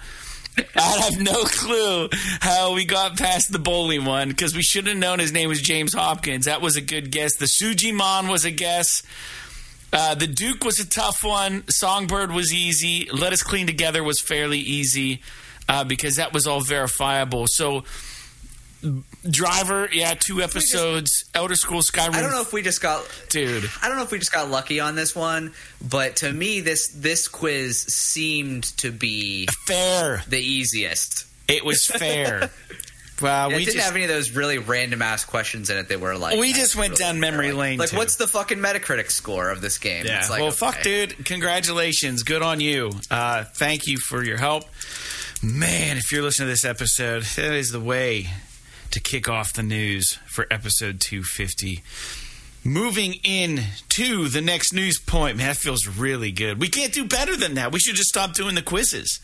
I 0.75 1.09
have 1.09 1.19
no 1.19 1.43
clue 1.43 2.09
how 2.39 2.73
we 2.73 2.85
got 2.85 3.17
past 3.17 3.51
the 3.51 3.59
bowling 3.59 4.05
one 4.05 4.29
because 4.29 4.55
we 4.55 4.61
should 4.61 4.87
have 4.87 4.97
known 4.97 5.19
his 5.19 5.31
name 5.31 5.49
was 5.49 5.61
James 5.61 5.93
Hopkins. 5.93 6.45
That 6.45 6.61
was 6.61 6.75
a 6.75 6.81
good 6.81 7.11
guess. 7.11 7.35
The 7.35 7.45
Suji 7.45 7.91
Sujimon 7.91 8.29
was 8.29 8.45
a 8.45 8.51
guess. 8.51 9.03
Uh, 9.91 10.15
the 10.15 10.27
Duke 10.27 10.63
was 10.63 10.79
a 10.79 10.87
tough 10.87 11.23
one. 11.23 11.63
Songbird 11.69 12.31
was 12.31 12.53
easy. 12.53 13.07
Let 13.11 13.33
Us 13.33 13.43
Clean 13.43 13.65
Together 13.65 14.03
was 14.03 14.19
fairly 14.19 14.59
easy 14.59 15.21
uh, 15.69 15.83
because 15.83 16.15
that 16.17 16.33
was 16.33 16.47
all 16.47 16.61
verifiable. 16.61 17.45
So, 17.47 17.83
Driver, 19.29 19.89
yeah, 19.91 20.13
two 20.13 20.41
episodes. 20.41 21.24
Elder 21.35 21.55
Scrolls 21.55 21.91
Skyrim, 21.91 22.13
I 22.13 22.21
don't 22.21 22.31
know 22.31 22.41
if 22.41 22.53
we 22.53 22.61
just 22.61 22.81
got 22.81 23.05
dude. 23.29 23.69
I 23.81 23.87
don't 23.87 23.97
know 23.97 24.03
if 24.03 24.11
we 24.11 24.19
just 24.19 24.31
got 24.31 24.49
lucky 24.49 24.79
on 24.79 24.95
this 24.95 25.15
one, 25.15 25.53
but 25.87 26.17
to 26.17 26.31
me 26.31 26.61
this 26.61 26.87
this 26.87 27.27
quiz 27.27 27.81
seemed 27.81 28.63
to 28.77 28.91
be 28.91 29.47
Fair. 29.67 30.23
the 30.27 30.39
easiest. 30.39 31.25
It 31.47 31.63
was 31.63 31.85
fair. 31.85 32.49
Wow, 33.21 33.47
it 33.47 33.53
we 33.53 33.59
didn't 33.59 33.75
just 33.75 33.85
have 33.85 33.95
any 33.95 34.03
of 34.03 34.09
those 34.09 34.31
really 34.31 34.57
random 34.57 35.01
ass 35.01 35.23
questions 35.23 35.69
in 35.69 35.77
it 35.77 35.87
that 35.87 36.01
were 36.01 36.17
like 36.17 36.37
we 36.37 36.51
just 36.51 36.75
went 36.75 36.97
down 36.97 37.19
memory 37.19 37.53
like, 37.53 37.57
lane. 37.57 37.79
Like, 37.79 37.89
too. 37.91 37.97
what's 37.97 38.17
the 38.17 38.27
fucking 38.27 38.57
Metacritic 38.57 39.09
score 39.09 39.49
of 39.49 39.61
this 39.61 39.77
game? 39.77 40.05
Yeah. 40.05 40.19
It's 40.19 40.29
like, 40.29 40.39
well, 40.39 40.49
okay. 40.49 40.57
fuck, 40.57 40.81
dude. 40.81 41.25
Congratulations. 41.25 42.23
Good 42.23 42.41
on 42.41 42.59
you. 42.59 42.91
Uh, 43.09 43.45
thank 43.45 43.87
you 43.87 43.97
for 43.97 44.21
your 44.21 44.37
help. 44.37 44.65
Man, 45.41 45.97
if 45.97 46.11
you're 46.11 46.23
listening 46.23 46.47
to 46.47 46.51
this 46.51 46.65
episode, 46.65 47.23
that 47.23 47.53
is 47.53 47.71
the 47.71 47.79
way 47.79 48.27
to 48.91 48.99
kick 48.99 49.27
off 49.27 49.53
the 49.53 49.63
news 49.63 50.13
for 50.27 50.47
episode 50.51 50.99
250. 50.99 51.83
Moving 52.63 53.15
in 53.23 53.61
to 53.89 54.27
the 54.27 54.41
next 54.41 54.73
news 54.73 54.99
point, 54.99 55.37
man, 55.37 55.47
that 55.47 55.57
feels 55.57 55.87
really 55.87 56.31
good. 56.31 56.59
We 56.59 56.67
can't 56.67 56.91
do 56.91 57.05
better 57.05 57.35
than 57.35 57.55
that. 57.55 57.71
We 57.71 57.79
should 57.79 57.95
just 57.95 58.09
stop 58.09 58.33
doing 58.33 58.55
the 58.55 58.61
quizzes. 58.61 59.19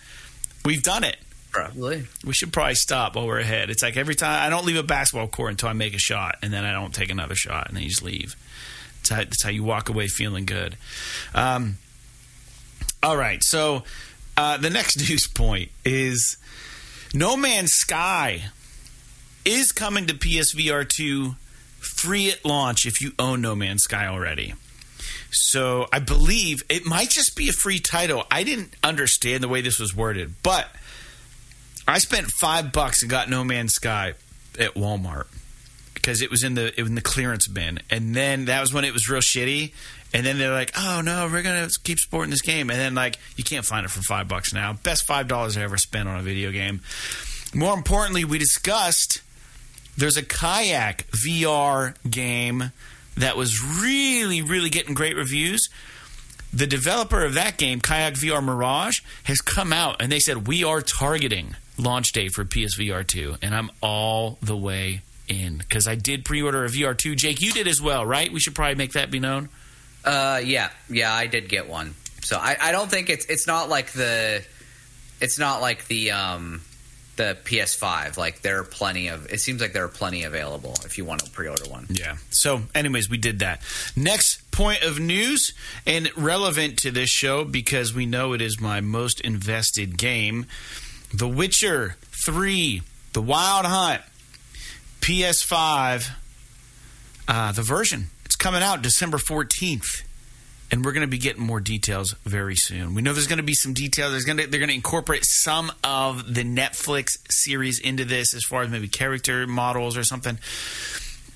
We've 0.64 0.84
done 0.84 1.04
it. 1.04 1.18
Probably. 1.52 2.06
We 2.24 2.34
should 2.34 2.54
probably 2.54 2.76
stop 2.76 3.16
while 3.16 3.28
we're 3.28 3.40
ahead. 3.40 3.70
It's 3.70 3.84
like 3.84 3.98
every 3.98 4.16
time 4.16 4.46
I 4.46 4.50
don't 4.50 4.66
leave 4.66 4.78
a 4.78 4.84
basketball 4.84 5.28
court 5.28 5.52
until 5.52 5.70
I 5.70 5.74
make 5.74 5.94
a 5.94 6.00
shot, 6.00 6.36
and 6.42 6.54
then 6.54 6.64
I 6.64 6.72
don't 6.72 6.94
take 6.94 7.10
another 7.10 7.36
shot, 7.36 7.68
and 7.68 7.76
then 7.76 7.84
you 7.84 7.90
just 7.90 8.04
leave. 8.04 8.36
That's 9.10 9.44
how, 9.44 9.48
how 9.48 9.52
you 9.52 9.64
walk 9.64 9.90
away 9.90 10.08
feeling 10.08 10.46
good. 10.46 10.78
Um, 11.34 11.78
all 13.04 13.18
right, 13.18 13.44
so 13.44 13.84
uh, 14.38 14.58
the 14.58 14.70
next 14.70 14.98
news 15.10 15.28
point 15.28 15.72
is 15.84 16.38
No 17.14 17.36
Man's 17.36 17.74
Sky 17.74 18.44
is 19.46 19.72
coming 19.72 20.08
to 20.08 20.14
PSVR 20.14 20.88
2 20.88 21.36
free 21.80 22.32
at 22.32 22.46
launch 22.46 22.86
if 22.86 23.02
you 23.02 23.12
own 23.18 23.42
No 23.42 23.56
Man's 23.56 23.84
Sky 23.84 24.08
already. 24.08 24.54
So 25.32 25.88
I 25.92 26.00
believe 26.00 26.64
it 26.70 26.86
might 26.86 27.10
just 27.10 27.36
be 27.36 27.50
a 27.50 27.54
free 27.54 27.80
title. 27.80 28.26
I 28.30 28.44
didn't 28.44 28.76
understand 28.84 29.44
the 29.44 29.48
way 29.48 29.62
this 29.62 29.80
was 29.80 29.96
worded, 29.96 30.36
but 30.44 30.68
I 31.88 32.00
spent 32.00 32.28
five 32.40 32.72
bucks 32.72 33.02
and 33.02 33.10
got 33.10 33.30
No 33.30 33.44
Man's 33.44 33.74
Sky 33.74 34.14
at 34.60 34.76
Walmart 34.76 35.28
because 35.94 36.22
it 36.22 36.30
was 36.30 36.44
in 36.44 36.56
the 36.56 36.68
it 36.78 36.82
was 36.82 36.90
in 36.90 36.96
the 36.96 37.02
clearance 37.02 37.48
bin, 37.48 37.80
and 37.90 38.14
then 38.14 38.46
that 38.46 38.60
was 38.62 38.74
when 38.74 38.84
it 38.84 38.94
was 38.94 39.10
real 39.10 39.22
shitty. 39.22 39.74
And 40.14 40.26
then 40.26 40.38
they're 40.38 40.52
like, 40.52 40.74
"Oh 40.78 41.00
no, 41.00 41.30
we're 41.32 41.42
gonna 41.42 41.70
keep 41.84 41.98
supporting 41.98 42.32
this 42.32 42.42
game," 42.42 42.70
and 42.70 42.78
then 42.78 42.94
like 42.94 43.18
you 43.38 43.46
can't 43.46 43.66
find 43.66 43.86
it 43.86 43.90
for 43.90 44.02
five 44.02 44.28
bucks 44.28 44.54
now. 44.54 44.74
Best 44.74 45.08
five 45.08 45.30
dollars 45.30 45.56
I 45.56 45.62
ever 45.62 45.78
spent 45.78 46.10
on 46.10 46.20
a 46.20 46.24
video 46.24 46.52
game. 46.52 46.82
More 47.54 47.74
importantly, 47.74 48.26
we 48.26 48.38
discussed 48.38 49.22
there's 49.98 50.18
a 50.18 50.24
kayak 50.24 51.08
VR 51.12 51.96
game 52.10 52.72
that 53.18 53.38
was 53.38 53.62
really, 53.64 54.42
really 54.42 54.70
getting 54.70 54.94
great 54.94 55.16
reviews. 55.16 55.70
The 56.54 56.68
developer 56.68 57.24
of 57.24 57.34
that 57.36 57.58
game, 57.58 57.80
Kayak 57.80 58.16
VR 58.16 58.44
Mirage, 58.44 59.02
has 59.24 59.40
come 59.40 59.72
out 59.72 60.02
and 60.02 60.12
they 60.12 60.20
said 60.20 60.48
we 60.48 60.64
are 60.64 60.82
targeting 60.82 61.56
launch 61.78 62.12
date 62.12 62.34
for 62.34 62.44
PSVR 62.44 63.06
2, 63.08 63.38
and 63.42 63.56
I'm 63.56 63.72
all 63.82 64.38
the 64.42 64.58
way 64.58 65.02
in 65.28 65.58
because 65.58 65.88
I 65.88 65.96
did 65.96 66.26
pre-order 66.26 66.66
a 66.66 66.68
VR 66.68 66.98
2. 66.98 67.16
Jake, 67.16 67.42
you 67.42 67.52
did 67.52 67.68
as 67.68 67.82
well, 67.82 68.06
right? 68.06 68.32
We 68.32 68.40
should 68.40 68.56
probably 68.56 68.76
make 68.76 68.94
that 68.94 69.10
be 69.10 69.20
known. 69.20 69.50
Uh, 70.04 70.42
yeah, 70.44 70.70
yeah, 70.90 71.14
I 71.14 71.28
did 71.28 71.48
get 71.48 71.70
one. 71.70 71.96
So 72.22 72.38
I, 72.38 72.58
I 72.60 72.72
don't 72.72 72.90
think 72.90 73.10
it's 73.10 73.26
it's 73.26 73.48
not 73.48 73.70
like 73.70 73.92
the 73.92 74.44
it's 75.20 75.40
not 75.40 75.62
like 75.62 75.88
the 75.88 76.12
um 76.12 76.62
the 77.22 77.38
PS5. 77.44 78.18
Like 78.18 78.42
there 78.42 78.60
are 78.60 78.64
plenty 78.64 79.08
of. 79.08 79.32
It 79.32 79.40
seems 79.40 79.62
like 79.62 79.74
there 79.74 79.84
are 79.84 79.90
plenty 79.90 80.24
available 80.24 80.74
if 80.86 80.98
you 80.98 81.06
want 81.06 81.24
to 81.24 81.30
pre-order 81.30 81.70
one. 81.70 81.86
Yeah. 81.90 82.18
So, 82.32 82.64
anyways, 82.74 83.10
we 83.10 83.18
did 83.18 83.40
that. 83.40 83.62
Next 83.96 84.50
point 84.52 84.82
of 84.82 85.00
news 85.00 85.54
and 85.86 86.10
relevant 86.18 86.80
to 86.80 86.92
this 86.92 87.10
show 87.10 87.44
because 87.46 87.94
we 87.94 88.08
know 88.08 88.34
it 88.34 88.42
is 88.42 88.60
my 88.60 88.82
most 88.82 89.22
invested 89.22 89.98
game, 89.98 90.48
The 91.14 91.28
Witcher 91.28 91.96
Three: 92.26 92.82
The 93.14 93.22
Wild 93.22 93.66
Hunt, 93.66 94.02
PS5. 95.02 96.10
Uh, 97.28 97.52
the 97.52 97.62
version 97.62 98.08
it's 98.26 98.36
coming 98.36 98.64
out 98.64 98.82
December 98.82 99.20
fourteenth 99.20 100.02
and 100.72 100.86
we're 100.86 100.94
going 100.94 101.06
to 101.06 101.08
be 101.08 101.18
getting 101.18 101.44
more 101.44 101.60
details 101.60 102.16
very 102.24 102.56
soon. 102.56 102.96
We 102.96 103.02
know 103.02 103.14
there's 103.14 103.28
going 103.28 103.38
to 103.38 103.44
be 103.44 103.54
some 103.54 103.74
details. 103.74 104.12
There's 104.12 104.24
going 104.24 104.38
to 104.38 104.48
they're 104.48 104.60
going 104.60 104.70
to 104.70 104.76
incorporate 104.76 105.26
some 105.26 105.72
of 105.84 106.34
the 106.34 106.44
Netflix 106.44 107.18
series 107.30 107.80
into 107.80 108.06
this, 108.06 108.34
as 108.34 108.44
far 108.44 108.64
as 108.64 108.70
maybe 108.70 108.88
character 108.88 109.46
models 109.46 109.98
or 109.98 110.04
something. 110.04 110.40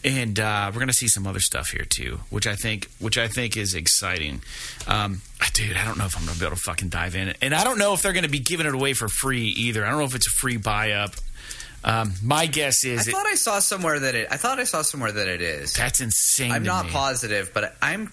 And 0.06 0.40
uh, 0.40 0.70
we're 0.72 0.80
going 0.80 0.88
to 0.88 0.94
see 0.94 1.08
some 1.08 1.26
other 1.26 1.40
stuff 1.40 1.70
here 1.70 1.84
too, 1.84 2.20
which 2.30 2.48
I 2.48 2.56
think 2.56 2.90
which 3.00 3.18
I 3.18 3.28
think 3.28 3.58
is 3.58 3.74
exciting. 3.74 4.42
Um, 4.88 5.22
dude, 5.54 5.76
I 5.76 5.84
don't 5.84 5.98
know 5.98 6.06
if 6.06 6.16
I'm 6.16 6.24
going 6.26 6.36
to 6.36 6.40
be 6.40 6.46
able 6.46 6.56
to 6.56 6.62
fucking 6.62 6.90
dive 6.90 7.16
in, 7.16 7.34
and 7.42 7.54
I 7.54 7.64
don't 7.64 7.78
know 7.78 7.94
if 7.94 8.02
they're 8.02 8.14
going 8.14 8.24
to 8.24 8.30
be 8.30 8.40
giving 8.40 8.68
it 8.68 8.74
away 8.74 8.94
for 8.94 9.10
free 9.10 9.48
either. 9.48 9.86
I 9.86 9.90
don't 9.90 10.00
know 10.00 10.06
if 10.06 10.16
it's 10.16 10.28
a 10.28 10.38
free 10.40 10.58
buy 10.58 10.92
up. 10.92 11.16
Um, 11.84 12.14
my 12.24 12.48
guess 12.48 12.84
is 12.84 13.08
I 13.08 13.12
thought 13.12 13.28
I 13.28 13.36
saw 13.36 13.60
somewhere 13.60 14.00
that 14.00 14.16
it. 14.16 14.28
I 14.32 14.38
thought 14.38 14.60
I 14.60 14.64
saw 14.64 14.82
somewhere 14.82 15.12
that 15.12 15.28
it 15.28 15.42
is. 15.42 15.74
That's 15.74 16.02
insane. 16.02 16.52
I'm 16.52 16.64
not 16.64 16.86
me. 16.86 16.92
positive, 16.92 17.52
but 17.54 17.76
I'm 17.82 18.12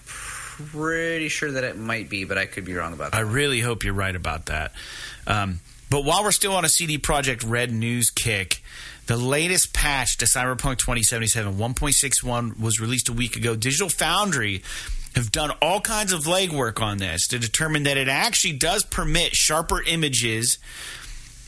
pretty 0.55 1.29
sure 1.29 1.51
that 1.51 1.63
it 1.63 1.77
might 1.77 2.09
be, 2.09 2.23
but 2.23 2.37
I 2.37 2.45
could 2.45 2.65
be 2.65 2.73
wrong 2.73 2.93
about 2.93 3.11
that. 3.11 3.17
I 3.17 3.21
really 3.21 3.59
hope 3.59 3.83
you're 3.83 3.93
right 3.93 4.15
about 4.15 4.47
that. 4.47 4.71
Um, 5.25 5.59
but 5.89 6.05
while 6.05 6.23
we're 6.23 6.31
still 6.31 6.55
on 6.55 6.65
a 6.65 6.69
CD 6.69 6.97
Projekt 6.97 7.43
Red 7.47 7.71
news 7.71 8.09
kick, 8.09 8.63
the 9.07 9.17
latest 9.17 9.73
patch 9.73 10.17
to 10.17 10.25
Cyberpunk 10.25 10.77
2077 10.77 11.55
1.61 11.55 12.59
was 12.59 12.79
released 12.79 13.09
a 13.09 13.13
week 13.13 13.35
ago. 13.35 13.55
Digital 13.55 13.89
Foundry 13.89 14.63
have 15.15 15.31
done 15.31 15.51
all 15.61 15.81
kinds 15.81 16.11
of 16.11 16.21
legwork 16.21 16.81
on 16.81 16.97
this 16.97 17.27
to 17.27 17.39
determine 17.39 17.83
that 17.83 17.97
it 17.97 18.07
actually 18.07 18.53
does 18.53 18.83
permit 18.83 19.35
sharper 19.35 19.81
images, 19.83 20.57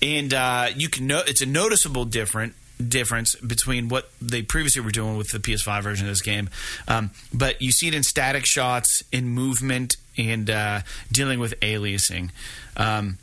and 0.02 0.34
uh, 0.34 0.68
you 0.76 0.90
can 0.90 1.08
know 1.08 1.22
it's 1.26 1.42
a 1.42 1.46
noticeable 1.46 2.06
different 2.06 2.54
difference 2.82 3.36
between 3.36 3.90
what 3.90 4.10
they 4.22 4.42
previously 4.42 4.82
were 4.82 4.92
doing 4.92 5.18
with 5.18 5.30
the 5.30 5.40
PS5 5.40 5.84
version 5.84 6.08
of 6.08 6.12
this 6.12 6.22
game. 6.22 6.50
Um, 6.88 7.12
but 7.34 7.62
you 7.62 7.72
see 7.72 7.88
it 7.88 7.94
in 7.94 8.04
static 8.04 8.46
shots, 8.46 9.04
in 9.12 9.28
movement, 9.30 9.98
and 10.18 10.50
uh, 10.50 10.82
dealing 11.12 11.40
with 11.40 11.60
aliasing. 11.62 12.32
Um, 12.78 13.18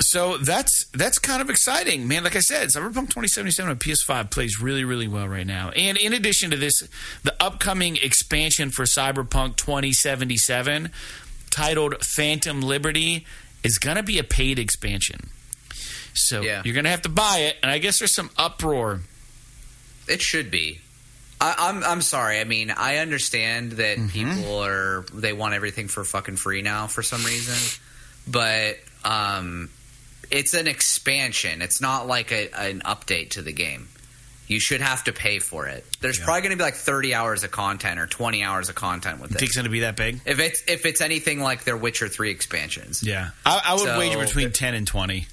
so 0.00 0.38
that's 0.38 0.86
that's 0.94 1.18
kind 1.18 1.42
of 1.42 1.50
exciting, 1.50 2.08
man. 2.08 2.24
Like 2.24 2.36
I 2.36 2.40
said, 2.40 2.68
Cyberpunk 2.68 3.10
2077 3.10 3.70
on 3.70 3.76
PS5 3.76 4.30
plays 4.30 4.60
really, 4.60 4.82
really 4.82 5.08
well 5.08 5.28
right 5.28 5.46
now. 5.46 5.70
And 5.70 5.98
in 5.98 6.14
addition 6.14 6.50
to 6.50 6.56
this, 6.56 6.88
the 7.22 7.34
upcoming 7.38 7.96
expansion 7.96 8.70
for 8.70 8.84
Cyberpunk 8.84 9.56
2077, 9.56 10.90
titled 11.50 12.02
Phantom 12.02 12.62
Liberty, 12.62 13.26
is 13.62 13.78
going 13.78 13.96
to 13.96 14.02
be 14.02 14.18
a 14.18 14.24
paid 14.24 14.58
expansion. 14.58 15.30
So 16.14 16.42
yeah. 16.42 16.62
you're 16.64 16.74
going 16.74 16.84
to 16.84 16.90
have 16.90 17.02
to 17.02 17.08
buy 17.08 17.38
it, 17.48 17.56
and 17.62 17.70
I 17.70 17.78
guess 17.78 17.98
there's 17.98 18.14
some 18.14 18.30
uproar. 18.36 19.00
It 20.08 20.20
should 20.20 20.50
be. 20.50 20.80
I, 21.40 21.70
am 21.70 21.76
I'm, 21.78 21.84
I'm 21.84 22.02
sorry. 22.02 22.38
I 22.38 22.44
mean, 22.44 22.70
I 22.70 22.98
understand 22.98 23.72
that 23.72 23.96
mm-hmm. 23.96 24.08
people 24.08 24.58
are 24.62 25.04
they 25.14 25.32
want 25.32 25.54
everything 25.54 25.88
for 25.88 26.04
fucking 26.04 26.36
free 26.36 26.62
now 26.62 26.86
for 26.86 27.02
some 27.02 27.24
reason, 27.24 27.80
but 28.28 28.76
um, 29.04 29.70
it's 30.30 30.54
an 30.54 30.68
expansion. 30.68 31.62
It's 31.62 31.80
not 31.80 32.06
like 32.06 32.30
a, 32.32 32.50
an 32.52 32.80
update 32.80 33.30
to 33.30 33.42
the 33.42 33.52
game. 33.52 33.88
You 34.48 34.58
should 34.58 34.80
have 34.80 35.04
to 35.04 35.12
pay 35.12 35.38
for 35.38 35.66
it. 35.66 35.84
There's 36.00 36.18
yeah. 36.18 36.24
probably 36.24 36.42
going 36.42 36.50
to 36.50 36.56
be 36.56 36.64
like 36.64 36.74
30 36.74 37.14
hours 37.14 37.44
of 37.44 37.52
content 37.52 38.00
or 38.00 38.06
20 38.08 38.42
hours 38.42 38.68
of 38.68 38.74
content 38.74 39.20
with 39.20 39.30
you 39.30 39.36
it. 39.36 39.38
Think 39.38 39.48
it's 39.50 39.56
going 39.56 39.64
to 39.64 39.70
be 39.70 39.80
that 39.80 39.96
big? 39.96 40.20
If 40.26 40.40
it's 40.40 40.62
if 40.66 40.86
it's 40.86 41.00
anything 41.00 41.40
like 41.40 41.64
their 41.64 41.76
Witcher 41.76 42.08
3 42.08 42.30
expansions. 42.30 43.02
Yeah, 43.02 43.30
I, 43.46 43.62
I 43.64 43.74
would 43.74 43.84
so, 43.84 43.98
wager 43.98 44.18
between 44.18 44.50
10 44.50 44.74
and 44.74 44.86
20. 44.86 45.26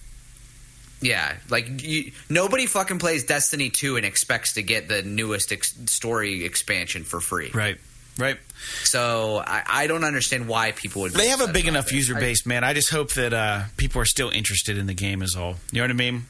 Yeah, 0.99 1.35
like 1.49 1.83
you, 1.83 2.11
nobody 2.29 2.65
fucking 2.65 2.99
plays 2.99 3.23
Destiny 3.23 3.69
2 3.69 3.97
and 3.97 4.05
expects 4.05 4.53
to 4.53 4.63
get 4.63 4.87
the 4.87 5.03
newest 5.03 5.51
ex- 5.51 5.77
story 5.85 6.43
expansion 6.43 7.03
for 7.03 7.19
free. 7.19 7.51
Right. 7.53 7.77
Right. 8.17 8.37
So 8.83 9.43
I, 9.45 9.63
I 9.67 9.87
don't 9.87 10.03
understand 10.03 10.47
why 10.47 10.71
people 10.71 11.03
would. 11.03 11.11
They 11.11 11.27
have 11.27 11.41
a 11.41 11.49
big 11.49 11.67
enough 11.67 11.91
user 11.91 12.15
base, 12.15 12.47
man. 12.47 12.63
I 12.63 12.73
just 12.73 12.89
hope 12.89 13.13
that 13.13 13.31
uh, 13.31 13.63
people 13.77 14.01
are 14.01 14.05
still 14.05 14.29
interested 14.29 14.77
in 14.77 14.87
the 14.87 14.95
game. 14.95 15.21
Is 15.21 15.35
all. 15.35 15.57
You 15.71 15.81
know 15.81 15.83
what 15.83 15.91
I 15.91 15.93
mean? 15.93 16.25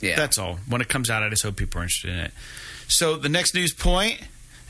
Yeah. 0.00 0.14
That's 0.16 0.38
all. 0.38 0.58
When 0.68 0.80
it 0.80 0.88
comes 0.88 1.10
out, 1.10 1.24
I 1.24 1.28
just 1.28 1.42
hope 1.42 1.56
people 1.56 1.80
are 1.80 1.82
interested 1.82 2.12
in 2.12 2.18
it. 2.18 2.32
So 2.86 3.16
the 3.16 3.28
next 3.28 3.54
news 3.54 3.74
point, 3.74 4.20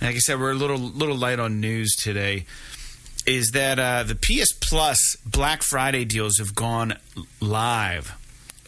like 0.01 0.15
I 0.15 0.19
said, 0.19 0.41
we're 0.41 0.53
a 0.53 0.55
little 0.55 0.79
little 0.79 1.17
light 1.17 1.39
on 1.39 1.61
news 1.61 1.95
today. 1.95 2.47
Is 3.27 3.51
that 3.51 3.79
uh, 3.79 4.03
the 4.03 4.15
PS 4.15 4.53
Plus 4.53 5.17
Black 5.27 5.63
Friday 5.63 6.07
deals 6.07 6.39
have 6.39 6.55
gone 6.55 6.95
live 7.39 8.17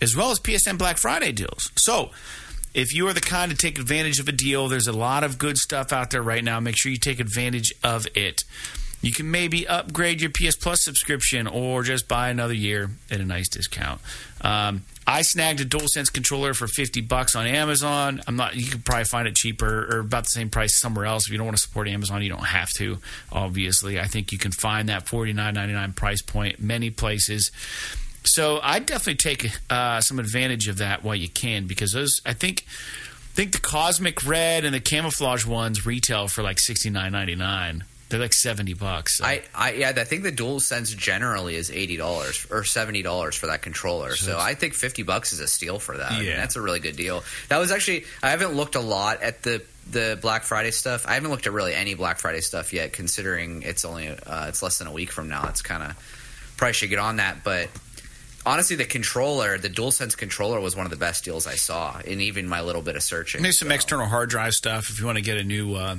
as 0.02 0.16
well 0.16 0.30
as 0.30 0.40
PSN 0.40 0.76
Black 0.76 0.98
Friday 0.98 1.32
deals. 1.32 1.70
So, 1.76 2.10
if 2.74 2.94
you 2.94 3.06
are 3.06 3.12
the 3.12 3.20
kind 3.20 3.50
to 3.50 3.56
take 3.56 3.78
advantage 3.78 4.18
of 4.18 4.28
a 4.28 4.32
deal, 4.32 4.68
there's 4.68 4.86
a 4.88 4.92
lot 4.92 5.24
of 5.24 5.38
good 5.38 5.56
stuff 5.58 5.92
out 5.92 6.10
there 6.10 6.22
right 6.22 6.42
now. 6.42 6.58
Make 6.58 6.76
sure 6.76 6.90
you 6.90 6.98
take 6.98 7.20
advantage 7.20 7.72
of 7.84 8.06
it. 8.14 8.44
You 9.02 9.12
can 9.12 9.30
maybe 9.30 9.66
upgrade 9.66 10.20
your 10.20 10.30
PS 10.30 10.56
Plus 10.56 10.84
subscription 10.84 11.46
or 11.46 11.82
just 11.82 12.08
buy 12.08 12.30
another 12.30 12.54
year 12.54 12.90
at 13.10 13.20
a 13.20 13.24
nice 13.24 13.48
discount. 13.48 14.00
Um, 14.40 14.82
I 15.06 15.22
snagged 15.22 15.60
a 15.60 15.64
DualSense 15.64 16.12
controller 16.12 16.54
for 16.54 16.68
50 16.68 17.00
bucks 17.02 17.34
on 17.34 17.46
Amazon. 17.46 18.22
I'm 18.28 18.36
not 18.36 18.54
you 18.54 18.70
can 18.70 18.80
probably 18.82 19.04
find 19.04 19.26
it 19.26 19.34
cheaper 19.34 19.88
or 19.92 19.98
about 20.00 20.24
the 20.24 20.30
same 20.30 20.50
price 20.50 20.78
somewhere 20.78 21.04
else. 21.04 21.26
If 21.26 21.32
you 21.32 21.38
don't 21.38 21.46
want 21.46 21.56
to 21.56 21.62
support 21.62 21.88
Amazon, 21.88 22.22
you 22.22 22.28
don't 22.28 22.46
have 22.46 22.70
to, 22.76 22.98
obviously. 23.32 23.98
I 23.98 24.06
think 24.06 24.30
you 24.30 24.38
can 24.38 24.52
find 24.52 24.88
that 24.88 25.06
$49.99 25.06 25.96
price 25.96 26.22
point 26.22 26.60
many 26.60 26.90
places. 26.90 27.50
So 28.24 28.60
I'd 28.62 28.86
definitely 28.86 29.16
take 29.16 29.50
uh, 29.68 30.00
some 30.00 30.18
advantage 30.18 30.68
of 30.68 30.78
that 30.78 31.02
while 31.02 31.16
you 31.16 31.28
can 31.28 31.66
because 31.66 31.92
those 31.92 32.20
I 32.24 32.32
think 32.32 32.64
I 32.66 33.34
think 33.34 33.52
the 33.52 33.60
cosmic 33.60 34.26
red 34.26 34.64
and 34.64 34.74
the 34.74 34.80
camouflage 34.80 35.46
ones 35.46 35.86
retail 35.86 36.28
for 36.28 36.42
like 36.42 36.58
sixty 36.58 36.90
nine 36.90 37.12
ninety 37.12 37.34
nine. 37.34 37.84
They're 38.08 38.20
like 38.20 38.34
seventy 38.34 38.74
bucks. 38.74 39.16
So. 39.18 39.24
I, 39.24 39.42
I 39.54 39.72
yeah, 39.72 39.92
I 39.96 40.04
think 40.04 40.22
the 40.22 40.30
Dual 40.30 40.60
Sense 40.60 40.92
generally 40.92 41.56
is 41.56 41.70
eighty 41.70 41.96
dollars 41.96 42.46
or 42.50 42.62
seventy 42.62 43.02
dollars 43.02 43.34
for 43.34 43.46
that 43.46 43.62
controller. 43.62 44.14
So, 44.16 44.32
so 44.32 44.38
I 44.38 44.54
think 44.54 44.74
fifty 44.74 45.02
bucks 45.02 45.32
is 45.32 45.40
a 45.40 45.48
steal 45.48 45.78
for 45.78 45.96
that. 45.96 46.12
Yeah, 46.12 46.18
I 46.18 46.20
mean, 46.20 46.36
that's 46.36 46.56
a 46.56 46.60
really 46.60 46.80
good 46.80 46.96
deal. 46.96 47.24
That 47.48 47.56
was 47.56 47.72
actually 47.72 48.04
I 48.22 48.30
haven't 48.30 48.52
looked 48.52 48.74
a 48.74 48.80
lot 48.80 49.22
at 49.22 49.42
the 49.42 49.62
the 49.90 50.18
Black 50.20 50.42
Friday 50.42 50.70
stuff. 50.70 51.06
I 51.08 51.14
haven't 51.14 51.30
looked 51.30 51.46
at 51.46 51.54
really 51.54 51.74
any 51.74 51.94
Black 51.94 52.18
Friday 52.18 52.42
stuff 52.42 52.74
yet, 52.74 52.92
considering 52.92 53.62
it's 53.62 53.84
only 53.84 54.08
uh, 54.08 54.46
it's 54.48 54.62
less 54.62 54.78
than 54.78 54.88
a 54.88 54.92
week 54.92 55.10
from 55.10 55.30
now. 55.30 55.48
It's 55.48 55.62
kind 55.62 55.82
of 55.82 56.52
probably 56.58 56.74
should 56.74 56.90
get 56.90 56.98
on 56.98 57.16
that, 57.16 57.42
but 57.42 57.70
honestly, 58.44 58.76
the 58.76 58.84
controller, 58.84 59.58
the 59.58 59.70
DualSense 59.70 60.16
controller, 60.16 60.60
was 60.60 60.76
one 60.76 60.86
of 60.86 60.90
the 60.90 60.96
best 60.96 61.24
deals 61.24 61.46
I 61.46 61.54
saw 61.54 61.98
in 62.00 62.20
even 62.20 62.48
my 62.48 62.60
little 62.60 62.82
bit 62.82 62.96
of 62.96 63.02
searching. 63.02 63.42
Maybe 63.42 63.52
some 63.52 63.68
so, 63.68 63.74
external 63.74 64.06
hard 64.06 64.30
drive 64.30 64.52
stuff 64.52 64.90
if 64.90 65.00
you 65.00 65.06
want 65.06 65.18
to 65.18 65.22
get 65.22 65.38
a 65.38 65.44
new 65.44 65.74
uh, 65.74 65.96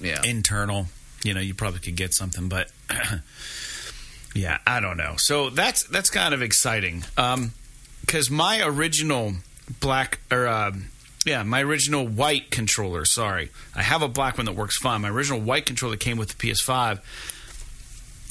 yeah. 0.00 0.22
internal. 0.24 0.86
You 1.24 1.34
know, 1.34 1.40
you 1.40 1.54
probably 1.54 1.80
could 1.80 1.96
get 1.96 2.14
something, 2.14 2.48
but 2.48 2.70
yeah, 4.34 4.58
I 4.66 4.80
don't 4.80 4.96
know. 4.96 5.14
So 5.16 5.50
that's 5.50 5.84
that's 5.84 6.10
kind 6.10 6.34
of 6.34 6.42
exciting 6.42 7.04
because 8.00 8.30
my 8.30 8.62
original 8.64 9.32
black 9.80 10.20
or 10.30 10.46
uh, 10.46 10.72
yeah, 11.24 11.42
my 11.42 11.62
original 11.62 12.06
white 12.06 12.50
controller. 12.50 13.04
Sorry, 13.04 13.50
I 13.74 13.82
have 13.82 14.02
a 14.02 14.08
black 14.08 14.38
one 14.38 14.46
that 14.46 14.54
works 14.54 14.78
fine. 14.78 15.02
My 15.02 15.10
original 15.10 15.40
white 15.40 15.66
controller 15.66 15.96
came 15.96 16.16
with 16.16 16.28
the 16.28 16.34
PS5. 16.34 17.00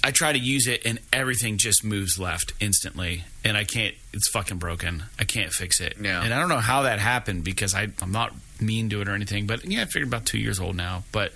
I 0.08 0.12
try 0.12 0.32
to 0.32 0.40
use 0.40 0.68
it 0.68 0.86
and 0.86 1.00
everything 1.12 1.58
just 1.58 1.84
moves 1.84 2.18
left 2.18 2.54
instantly, 2.62 3.26
and 3.44 3.58
I 3.58 3.66
can't. 3.66 3.94
It's 4.14 4.30
fucking 4.30 4.56
broken. 4.58 5.04
I 5.20 5.26
can't 5.26 5.52
fix 5.52 5.82
it. 5.82 5.96
Yeah. 6.02 6.24
And 6.24 6.34
I 6.34 6.40
don't 6.40 6.48
know 6.48 6.60
how 6.60 6.84
that 6.84 7.00
happened 7.00 7.44
because 7.44 7.76
I, 7.76 7.90
I'm 8.02 8.14
not 8.14 8.34
mean 8.62 8.90
to 8.92 9.02
it 9.02 9.10
or 9.10 9.14
anything. 9.16 9.48
But 9.48 9.66
yeah, 9.66 9.82
I 9.82 9.86
figured 9.86 10.08
about 10.08 10.26
two 10.26 10.38
years 10.38 10.62
old 10.62 10.78
now. 10.78 11.04
But 11.12 11.34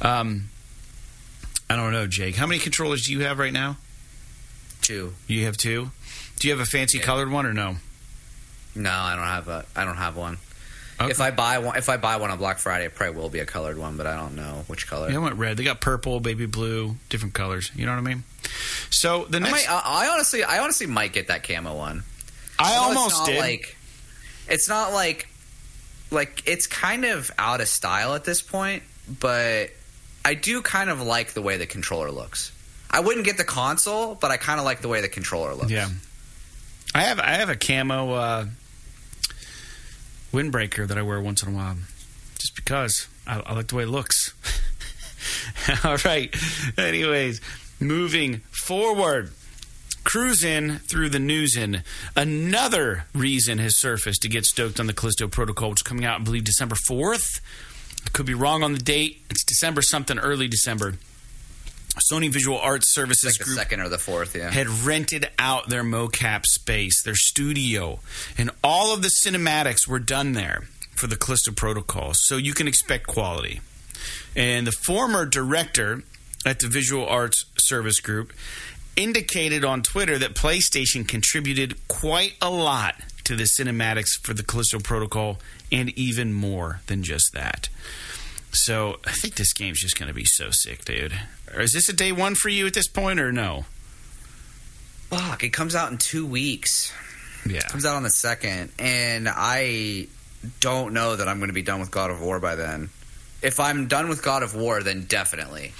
um, 0.00 0.50
I 1.68 1.74
don't 1.74 1.90
know, 1.90 2.06
Jake. 2.06 2.36
How 2.36 2.46
many 2.46 2.60
controllers 2.60 3.06
do 3.06 3.12
you 3.12 3.22
have 3.24 3.40
right 3.40 3.52
now? 3.52 3.76
Two. 4.82 5.14
You 5.26 5.44
have 5.46 5.56
two. 5.56 5.90
Do 6.38 6.46
you 6.46 6.54
have 6.54 6.60
a 6.60 6.70
fancy 6.70 6.98
Yeah. 6.98 7.04
colored 7.04 7.28
one 7.30 7.44
or 7.44 7.52
no? 7.54 7.76
No, 8.76 8.92
I 8.92 9.16
don't 9.16 9.24
have 9.24 9.48
a. 9.48 9.64
I 9.74 9.84
don't 9.84 9.96
have 9.96 10.16
one. 10.16 10.38
Okay. 10.98 11.10
If 11.10 11.20
I 11.20 11.30
buy 11.30 11.58
one, 11.58 11.76
if 11.76 11.88
I 11.90 11.98
buy 11.98 12.16
one 12.16 12.30
on 12.30 12.38
Black 12.38 12.58
Friday, 12.58 12.86
it 12.86 12.94
probably 12.94 13.20
will 13.20 13.28
be 13.28 13.40
a 13.40 13.44
colored 13.44 13.76
one, 13.76 13.98
but 13.98 14.06
I 14.06 14.16
don't 14.16 14.34
know 14.34 14.64
which 14.66 14.86
color. 14.86 15.10
Yeah, 15.10 15.16
I 15.16 15.18
went 15.18 15.36
red. 15.36 15.58
They 15.58 15.64
got 15.64 15.80
purple, 15.80 16.20
baby 16.20 16.46
blue, 16.46 16.96
different 17.10 17.34
colors. 17.34 17.70
You 17.76 17.84
know 17.84 17.92
what 17.92 17.98
I 17.98 18.02
mean? 18.02 18.24
So 18.88 19.26
the 19.26 19.36
I, 19.36 19.40
next, 19.40 19.52
might, 19.52 19.70
I, 19.70 20.06
I 20.06 20.08
honestly, 20.08 20.42
I 20.42 20.60
honestly 20.60 20.86
might 20.86 21.12
get 21.12 21.28
that 21.28 21.46
camo 21.46 21.76
one. 21.76 22.02
I, 22.58 22.76
almost 22.76 23.26
did. 23.26 23.38
Like, 23.38 23.76
it's 24.48 24.68
not 24.70 24.94
like, 24.94 25.28
like 26.10 26.42
it's 26.46 26.66
kind 26.66 27.04
of 27.04 27.30
out 27.36 27.60
of 27.60 27.68
style 27.68 28.14
at 28.14 28.24
this 28.24 28.40
point, 28.40 28.82
but 29.20 29.70
I 30.24 30.32
do 30.32 30.62
kind 30.62 30.88
of 30.88 31.02
like 31.02 31.34
the 31.34 31.42
way 31.42 31.58
the 31.58 31.66
controller 31.66 32.10
looks. 32.10 32.52
I 32.90 33.00
wouldn't 33.00 33.26
get 33.26 33.36
the 33.36 33.44
console, 33.44 34.14
but 34.14 34.30
I 34.30 34.38
kind 34.38 34.58
of 34.58 34.64
like 34.64 34.80
the 34.80 34.88
way 34.88 35.02
the 35.02 35.08
controller 35.08 35.54
looks. 35.54 35.70
Yeah. 35.70 35.88
I 36.94 37.02
have 37.02 37.20
I 37.20 37.34
have 37.34 37.50
a 37.50 37.56
camo 37.56 38.12
uh, 38.12 38.46
windbreaker 40.32 40.86
that 40.86 40.98
I 40.98 41.02
wear 41.02 41.20
once 41.20 41.42
in 41.42 41.52
a 41.52 41.56
while, 41.56 41.76
just 42.38 42.54
because 42.56 43.08
I, 43.26 43.40
I 43.40 43.54
like 43.54 43.68
the 43.68 43.76
way 43.76 43.84
it 43.84 43.88
looks. 43.88 44.34
All 45.84 45.96
right. 46.04 46.34
Anyways, 46.78 47.40
moving 47.80 48.42
forward, 48.50 49.32
cruising 50.04 50.76
through 50.78 51.08
the 51.08 51.18
news 51.18 51.56
in 51.56 51.82
another 52.14 53.06
reason 53.14 53.58
has 53.58 53.76
surfaced 53.76 54.22
to 54.22 54.28
get 54.28 54.44
stoked 54.44 54.78
on 54.78 54.86
the 54.86 54.92
Callisto 54.92 55.28
Protocol, 55.28 55.70
which 55.70 55.80
is 55.80 55.82
coming 55.82 56.04
out, 56.04 56.20
I 56.20 56.24
believe, 56.24 56.44
December 56.44 56.76
fourth. 56.86 57.40
I 58.04 58.10
could 58.10 58.26
be 58.26 58.34
wrong 58.34 58.62
on 58.62 58.72
the 58.72 58.78
date. 58.78 59.22
It's 59.30 59.44
December 59.44 59.82
something, 59.82 60.18
early 60.18 60.46
December. 60.48 60.94
Sony 62.00 62.30
Visual 62.30 62.58
Arts 62.58 62.92
Services 62.92 63.24
Like 63.24 63.38
the 63.38 63.44
Group 63.44 63.58
second 63.58 63.80
or 63.80 63.88
the 63.88 63.98
fourth, 63.98 64.36
yeah. 64.36 64.50
had 64.50 64.68
rented 64.68 65.28
out 65.38 65.68
their 65.68 65.82
mocap 65.82 66.46
space, 66.46 67.02
their 67.02 67.14
studio, 67.14 68.00
and 68.36 68.50
all 68.62 68.92
of 68.92 69.02
the 69.02 69.08
cinematics 69.08 69.86
were 69.88 69.98
done 69.98 70.32
there 70.32 70.64
for 70.94 71.06
the 71.06 71.16
Callisto 71.16 71.52
Protocol. 71.52 72.12
So 72.14 72.36
you 72.36 72.52
can 72.52 72.68
expect 72.68 73.06
quality. 73.06 73.60
And 74.34 74.66
the 74.66 74.72
former 74.72 75.26
director 75.26 76.02
at 76.44 76.60
the 76.60 76.68
Visual 76.68 77.06
Arts 77.06 77.46
Service 77.58 78.00
Group 78.00 78.32
indicated 78.94 79.64
on 79.64 79.82
Twitter 79.82 80.18
that 80.18 80.34
PlayStation 80.34 81.06
contributed 81.06 81.76
quite 81.88 82.34
a 82.40 82.50
lot 82.50 82.94
to 83.24 83.36
the 83.36 83.44
cinematics 83.44 84.18
for 84.22 84.32
the 84.32 84.42
Callisto 84.42 84.78
Protocol 84.78 85.38
and 85.72 85.90
even 85.98 86.32
more 86.32 86.80
than 86.86 87.02
just 87.02 87.32
that. 87.34 87.68
So 88.52 88.96
I 89.04 89.12
think 89.12 89.34
this 89.34 89.52
game's 89.52 89.80
just 89.80 89.98
going 89.98 90.08
to 90.08 90.14
be 90.14 90.24
so 90.24 90.50
sick, 90.50 90.84
dude. 90.84 91.12
Is 91.54 91.72
this 91.72 91.88
a 91.88 91.92
day 91.92 92.12
one 92.12 92.34
for 92.34 92.48
you 92.48 92.66
at 92.66 92.74
this 92.74 92.88
point, 92.88 93.20
or 93.20 93.32
no? 93.32 93.64
Fuck, 95.08 95.44
it 95.44 95.50
comes 95.50 95.74
out 95.74 95.90
in 95.90 95.98
two 95.98 96.26
weeks. 96.26 96.92
Yeah. 97.46 97.58
It 97.58 97.68
comes 97.68 97.86
out 97.86 97.96
on 97.96 98.02
the 98.02 98.10
second, 98.10 98.72
and 98.78 99.28
I 99.30 100.08
don't 100.60 100.92
know 100.92 101.16
that 101.16 101.28
I'm 101.28 101.38
going 101.38 101.48
to 101.48 101.54
be 101.54 101.62
done 101.62 101.80
with 101.80 101.90
God 101.90 102.10
of 102.10 102.20
War 102.20 102.40
by 102.40 102.56
then. 102.56 102.90
If 103.42 103.60
I'm 103.60 103.86
done 103.86 104.08
with 104.08 104.22
God 104.22 104.42
of 104.42 104.54
War, 104.54 104.82
then 104.82 105.04
definitely. 105.04 105.72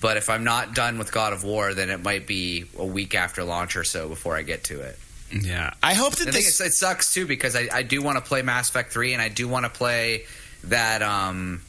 But 0.00 0.16
if 0.16 0.30
I'm 0.30 0.44
not 0.44 0.74
done 0.74 0.98
with 0.98 1.12
God 1.12 1.32
of 1.32 1.44
War, 1.44 1.74
then 1.74 1.90
it 1.90 2.02
might 2.02 2.26
be 2.26 2.64
a 2.78 2.84
week 2.84 3.14
after 3.14 3.44
launch 3.44 3.76
or 3.76 3.84
so 3.84 4.08
before 4.08 4.36
I 4.36 4.42
get 4.42 4.64
to 4.64 4.80
it. 4.80 4.98
Yeah. 5.30 5.74
I 5.82 5.94
hope 5.94 6.14
that 6.16 6.32
this. 6.32 6.60
it 6.60 6.72
sucks 6.72 7.12
too 7.12 7.26
because 7.26 7.54
I, 7.54 7.68
I 7.72 7.82
do 7.82 8.02
want 8.02 8.16
to 8.16 8.24
play 8.24 8.42
Mass 8.42 8.70
Effect 8.70 8.92
3 8.92 9.12
and 9.12 9.22
I 9.22 9.28
do 9.28 9.46
want 9.46 9.64
to 9.64 9.70
play 9.70 10.24
that 10.64 11.02
um 11.02 11.62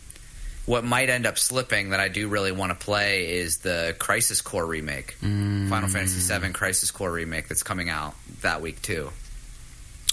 what 0.66 0.84
might 0.84 1.10
end 1.10 1.26
up 1.26 1.38
slipping 1.38 1.90
that 1.90 2.00
I 2.00 2.08
do 2.08 2.28
really 2.28 2.52
want 2.52 2.78
to 2.78 2.86
play 2.86 3.38
is 3.38 3.58
the 3.58 3.96
Crisis 4.00 4.42
Core 4.42 4.66
remake. 4.66 5.16
Mm. 5.22 5.70
Final 5.70 5.90
Fantasy 5.90 6.22
VII 6.34 6.54
Crisis 6.54 6.92
Core 6.92 7.12
remake 7.12 7.48
that's 7.48 7.64
coming 7.64 7.90
out 7.90 8.16
that 8.42 8.62
week 8.62 8.82
too. 8.82 9.12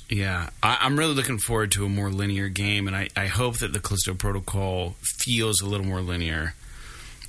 Yeah. 0.08 0.50
I, 0.62 0.78
I'm 0.80 0.98
really 0.98 1.14
looking 1.14 1.38
forward 1.38 1.72
to 1.72 1.84
a 1.84 1.88
more 1.88 2.10
linear 2.10 2.48
game, 2.48 2.86
and 2.86 2.96
I, 2.96 3.08
I 3.14 3.26
hope 3.26 3.58
that 3.58 3.72
the 3.72 3.80
Callisto 3.80 4.14
Protocol 4.14 4.96
feels 5.02 5.60
a 5.60 5.66
little 5.66 5.86
more 5.86 6.00
linear 6.00 6.54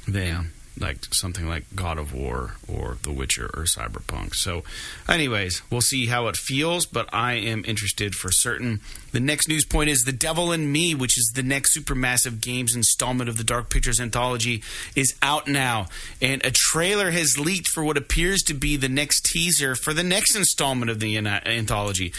than 0.08 0.52
like 0.80 1.14
something 1.14 1.48
like 1.48 1.66
God 1.76 1.98
of 1.98 2.14
War 2.14 2.56
or 2.68 2.98
The 3.04 3.12
Witcher 3.12 3.50
or 3.54 3.64
Cyberpunk. 3.64 4.36
So, 4.36 4.64
anyways, 5.08 5.62
we'll 5.70 5.82
see 5.82 6.08
how 6.08 6.28
it 6.28 6.38
feels, 6.38 6.86
but 6.86 7.10
I 7.14 7.34
am 7.34 7.64
interested 7.66 8.16
for 8.16 8.32
certain. 8.32 8.82
The 9.12 9.20
next 9.20 9.48
news 9.48 9.66
point 9.66 9.90
is 9.90 10.04
The 10.04 10.12
Devil 10.12 10.52
in 10.52 10.72
Me, 10.72 10.96
which 10.96 11.18
is 11.18 11.32
the 11.36 11.44
next 11.44 11.78
supermassive 11.78 12.42
games 12.42 12.76
installment 12.76 13.30
of 13.30 13.38
the 13.38 13.44
Dark 13.44 13.70
Pictures 13.70 14.00
anthology, 14.00 14.64
is 14.96 15.16
out 15.22 15.48
now. 15.48 15.88
And 16.22 16.46
a 16.46 16.52
trailer 16.52 17.12
has 17.12 17.40
leaked 17.40 17.68
for 17.68 17.84
what 17.84 17.98
appears 17.98 18.42
to 18.44 18.54
be 18.54 18.78
the 18.78 18.90
next 18.90 19.26
teaser 19.26 19.76
for 19.76 19.94
the 19.94 20.04
next 20.04 20.36
installment 20.36 20.92
of 20.92 21.00
the 21.00 21.18
anthology. 21.18 22.14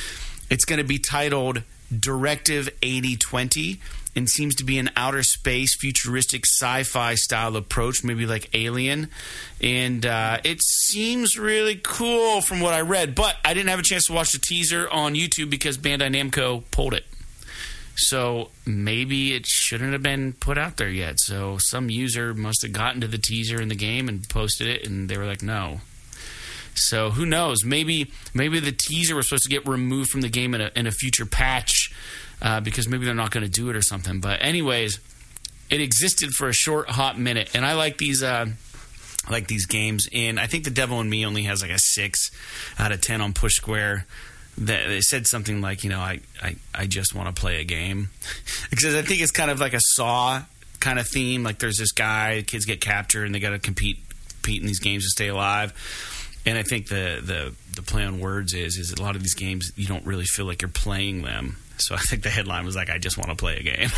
It's 0.50 0.64
going 0.64 0.80
to 0.80 0.84
be 0.84 0.98
titled 0.98 1.62
Directive 1.96 2.68
8020 2.82 3.80
and 4.14 4.28
seems 4.28 4.54
to 4.56 4.64
be 4.64 4.78
an 4.78 4.90
outer 4.96 5.22
space, 5.22 5.76
futuristic 5.76 6.44
sci 6.46 6.82
fi 6.84 7.14
style 7.14 7.56
approach, 7.56 8.02
maybe 8.02 8.26
like 8.26 8.50
Alien. 8.54 9.08
And 9.62 10.04
uh, 10.04 10.38
it 10.44 10.62
seems 10.62 11.38
really 11.38 11.80
cool 11.82 12.40
from 12.40 12.60
what 12.60 12.74
I 12.74 12.80
read, 12.80 13.14
but 13.14 13.36
I 13.44 13.54
didn't 13.54 13.70
have 13.70 13.78
a 13.78 13.84
chance 13.84 14.06
to 14.06 14.12
watch 14.12 14.32
the 14.32 14.38
teaser 14.38 14.88
on 14.90 15.14
YouTube 15.14 15.50
because 15.50 15.78
Bandai 15.78 16.14
Namco 16.14 16.64
pulled 16.70 16.94
it. 16.94 17.04
So 17.96 18.50
maybe 18.64 19.34
it 19.34 19.46
shouldn't 19.46 19.92
have 19.92 20.02
been 20.02 20.32
put 20.32 20.56
out 20.56 20.78
there 20.78 20.88
yet. 20.88 21.20
So 21.20 21.58
some 21.58 21.90
user 21.90 22.32
must 22.32 22.62
have 22.62 22.72
gotten 22.72 23.00
to 23.02 23.06
the 23.06 23.18
teaser 23.18 23.60
in 23.60 23.68
the 23.68 23.74
game 23.74 24.08
and 24.08 24.26
posted 24.28 24.68
it, 24.68 24.86
and 24.86 25.08
they 25.08 25.18
were 25.18 25.26
like, 25.26 25.42
no. 25.42 25.80
So 26.74 27.10
who 27.10 27.26
knows? 27.26 27.64
Maybe 27.64 28.10
maybe 28.32 28.58
the 28.58 28.72
teaser 28.72 29.14
was 29.14 29.28
supposed 29.28 29.42
to 29.44 29.50
get 29.50 29.68
removed 29.68 30.10
from 30.10 30.22
the 30.22 30.28
game 30.28 30.54
in 30.54 30.60
a, 30.60 30.70
in 30.74 30.86
a 30.86 30.92
future 30.92 31.26
patch 31.26 31.92
uh, 32.42 32.60
because 32.60 32.88
maybe 32.88 33.04
they're 33.04 33.14
not 33.14 33.30
going 33.30 33.44
to 33.44 33.50
do 33.50 33.70
it 33.70 33.76
or 33.76 33.82
something. 33.82 34.20
But 34.20 34.42
anyways, 34.42 35.00
it 35.68 35.80
existed 35.80 36.30
for 36.30 36.48
a 36.48 36.52
short 36.52 36.90
hot 36.90 37.18
minute, 37.18 37.50
and 37.54 37.64
I 37.64 37.74
like 37.74 37.98
these. 37.98 38.22
Uh, 38.22 38.46
I 39.26 39.30
like 39.32 39.48
these 39.48 39.66
games, 39.66 40.08
and 40.12 40.40
I 40.40 40.46
think 40.46 40.64
the 40.64 40.70
Devil 40.70 41.00
in 41.00 41.10
Me 41.10 41.26
only 41.26 41.42
has 41.42 41.62
like 41.62 41.70
a 41.70 41.78
six 41.78 42.30
out 42.78 42.90
of 42.92 43.00
ten 43.00 43.20
on 43.20 43.32
Push 43.32 43.54
Square. 43.54 44.06
That 44.58 44.88
they 44.88 45.00
said 45.00 45.26
something 45.26 45.60
like, 45.60 45.84
you 45.84 45.90
know, 45.90 46.00
I 46.00 46.20
I, 46.42 46.56
I 46.74 46.86
just 46.86 47.14
want 47.14 47.34
to 47.34 47.40
play 47.40 47.60
a 47.60 47.64
game 47.64 48.10
because 48.70 48.94
I 48.94 49.02
think 49.02 49.22
it's 49.22 49.30
kind 49.30 49.50
of 49.50 49.60
like 49.60 49.74
a 49.74 49.80
Saw 49.80 50.42
kind 50.80 50.98
of 50.98 51.06
theme. 51.06 51.44
Like 51.44 51.58
there's 51.58 51.76
this 51.76 51.92
guy, 51.92 52.42
kids 52.46 52.64
get 52.64 52.80
captured, 52.80 53.24
and 53.24 53.34
they 53.34 53.40
got 53.40 53.50
to 53.50 53.58
compete 53.58 53.98
compete 54.42 54.60
in 54.60 54.66
these 54.66 54.80
games 54.80 55.04
to 55.04 55.10
stay 55.10 55.28
alive. 55.28 55.72
And 56.46 56.56
I 56.56 56.62
think 56.62 56.88
the, 56.88 57.20
the 57.22 57.54
the 57.74 57.82
play 57.82 58.04
on 58.04 58.18
words 58.18 58.54
is 58.54 58.76
is 58.76 58.92
a 58.92 59.02
lot 59.02 59.14
of 59.14 59.22
these 59.22 59.34
games 59.34 59.72
you 59.76 59.86
don't 59.86 60.04
really 60.06 60.24
feel 60.24 60.46
like 60.46 60.62
you're 60.62 60.70
playing 60.70 61.22
them. 61.22 61.56
So 61.80 61.94
I 61.96 61.98
think 61.98 62.22
the 62.22 62.30
headline 62.30 62.64
was 62.64 62.76
like, 62.76 62.90
"I 62.90 62.98
just 62.98 63.18
want 63.18 63.30
to 63.30 63.36
play 63.36 63.56
a 63.56 63.62
game," 63.62 63.88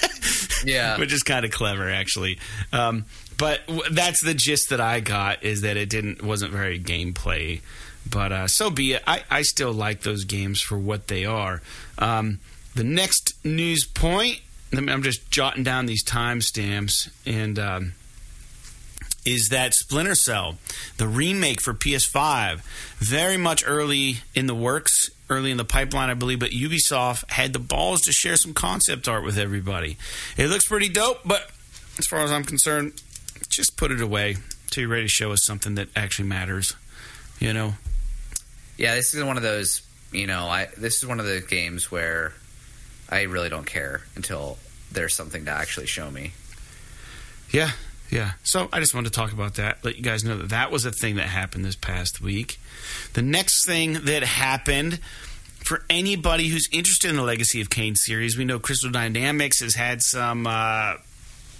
Yeah. 0.64 0.98
which 0.98 1.12
is 1.12 1.22
kind 1.22 1.44
of 1.44 1.50
clever 1.50 1.88
actually. 1.90 2.38
Um, 2.72 3.04
but 3.36 3.66
w- 3.66 3.88
that's 3.90 4.22
the 4.24 4.34
gist 4.34 4.70
that 4.70 4.80
I 4.80 5.00
got 5.00 5.42
is 5.44 5.60
that 5.60 5.76
it 5.76 5.88
didn't 5.88 6.22
wasn't 6.22 6.52
very 6.52 6.80
gameplay. 6.80 7.60
But 8.10 8.32
uh, 8.32 8.46
so 8.48 8.70
be 8.70 8.94
it. 8.94 9.02
I, 9.06 9.22
I 9.30 9.42
still 9.42 9.72
like 9.72 10.00
those 10.02 10.24
games 10.24 10.60
for 10.60 10.78
what 10.78 11.08
they 11.08 11.24
are. 11.26 11.60
Um, 11.98 12.40
the 12.74 12.84
next 12.84 13.34
news 13.44 13.84
point. 13.86 14.40
I'm 14.72 15.02
just 15.02 15.30
jotting 15.30 15.62
down 15.64 15.86
these 15.86 16.04
timestamps 16.04 17.10
and. 17.26 17.58
Um, 17.58 17.92
is 19.26 19.48
that 19.50 19.74
Splinter 19.74 20.14
Cell, 20.14 20.56
the 20.96 21.06
remake 21.06 21.60
for 21.60 21.74
PS5, 21.74 22.60
very 22.98 23.36
much 23.36 23.62
early 23.66 24.18
in 24.34 24.46
the 24.46 24.54
works, 24.54 25.10
early 25.30 25.50
in 25.50 25.56
the 25.56 25.64
pipeline, 25.64 26.10
I 26.10 26.14
believe, 26.14 26.38
but 26.38 26.50
Ubisoft 26.50 27.30
had 27.30 27.52
the 27.52 27.58
balls 27.58 28.02
to 28.02 28.12
share 28.12 28.36
some 28.36 28.54
concept 28.54 29.08
art 29.08 29.24
with 29.24 29.38
everybody. 29.38 29.96
It 30.36 30.48
looks 30.48 30.66
pretty 30.66 30.88
dope, 30.88 31.20
but 31.24 31.50
as 31.98 32.06
far 32.06 32.20
as 32.20 32.32
I'm 32.32 32.44
concerned, 32.44 33.02
just 33.48 33.76
put 33.76 33.90
it 33.90 34.00
away 34.00 34.36
till 34.70 34.82
you're 34.82 34.90
ready 34.90 35.04
to 35.04 35.08
show 35.08 35.32
us 35.32 35.44
something 35.44 35.74
that 35.76 35.88
actually 35.96 36.28
matters. 36.28 36.74
You 37.38 37.52
know? 37.52 37.74
Yeah, 38.76 38.94
this 38.94 39.14
is 39.14 39.22
one 39.22 39.36
of 39.36 39.42
those. 39.42 39.82
You 40.12 40.26
know, 40.26 40.48
I 40.48 40.68
this 40.76 40.98
is 40.98 41.06
one 41.06 41.20
of 41.20 41.26
the 41.26 41.40
games 41.40 41.90
where 41.90 42.32
I 43.10 43.22
really 43.22 43.50
don't 43.50 43.66
care 43.66 44.02
until 44.16 44.56
there's 44.90 45.14
something 45.14 45.44
to 45.44 45.50
actually 45.50 45.86
show 45.86 46.10
me. 46.10 46.32
Yeah, 47.50 47.72
yeah. 48.10 48.32
So 48.42 48.68
I 48.72 48.80
just 48.80 48.94
wanted 48.94 49.12
to 49.12 49.18
talk 49.18 49.32
about 49.32 49.54
that. 49.54 49.84
Let 49.84 49.96
you 49.96 50.02
guys 50.02 50.24
know 50.24 50.36
that 50.38 50.50
that 50.50 50.70
was 50.70 50.84
a 50.84 50.90
thing 50.90 51.16
that 51.16 51.26
happened 51.26 51.64
this 51.64 51.76
past 51.76 52.20
week. 52.20 52.58
The 53.12 53.22
next 53.22 53.66
thing 53.66 54.04
that 54.04 54.22
happened 54.22 55.00
for 55.58 55.84
anybody 55.90 56.48
who's 56.48 56.68
interested 56.72 57.10
in 57.10 57.16
the 57.16 57.22
Legacy 57.22 57.60
of 57.60 57.68
Kain 57.68 57.94
series, 57.94 58.38
we 58.38 58.44
know 58.44 58.58
Crystal 58.58 58.90
Dynamics 58.90 59.60
has 59.60 59.74
had 59.74 60.02
some. 60.02 60.46
Uh, 60.46 60.94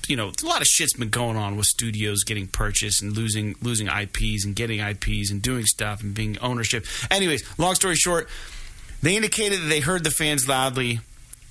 you 0.07 0.17
know, 0.17 0.33
a 0.43 0.47
lot 0.47 0.63
of 0.63 0.67
shit's 0.67 0.95
been 0.95 1.11
going 1.11 1.37
on 1.37 1.57
with 1.57 1.67
studios 1.67 2.25
getting 2.25 2.47
purchased 2.47 3.03
and 3.03 3.15
losing 3.15 3.55
losing 3.61 3.89
IPs 3.89 4.47
and 4.47 4.57
getting 4.57 4.81
IPs 4.81 5.31
and 5.31 5.43
doing 5.43 5.67
stuff 5.67 6.03
and 6.03 6.15
being 6.15 6.39
ownership. 6.39 6.87
Anyways, 7.11 7.45
long 7.59 7.75
story 7.75 7.95
short, 7.95 8.27
they 9.03 9.17
indicated 9.17 9.61
that 9.61 9.67
they 9.69 9.81
heard 9.81 10.05
the 10.05 10.11
fans 10.11 10.49
loudly 10.49 11.01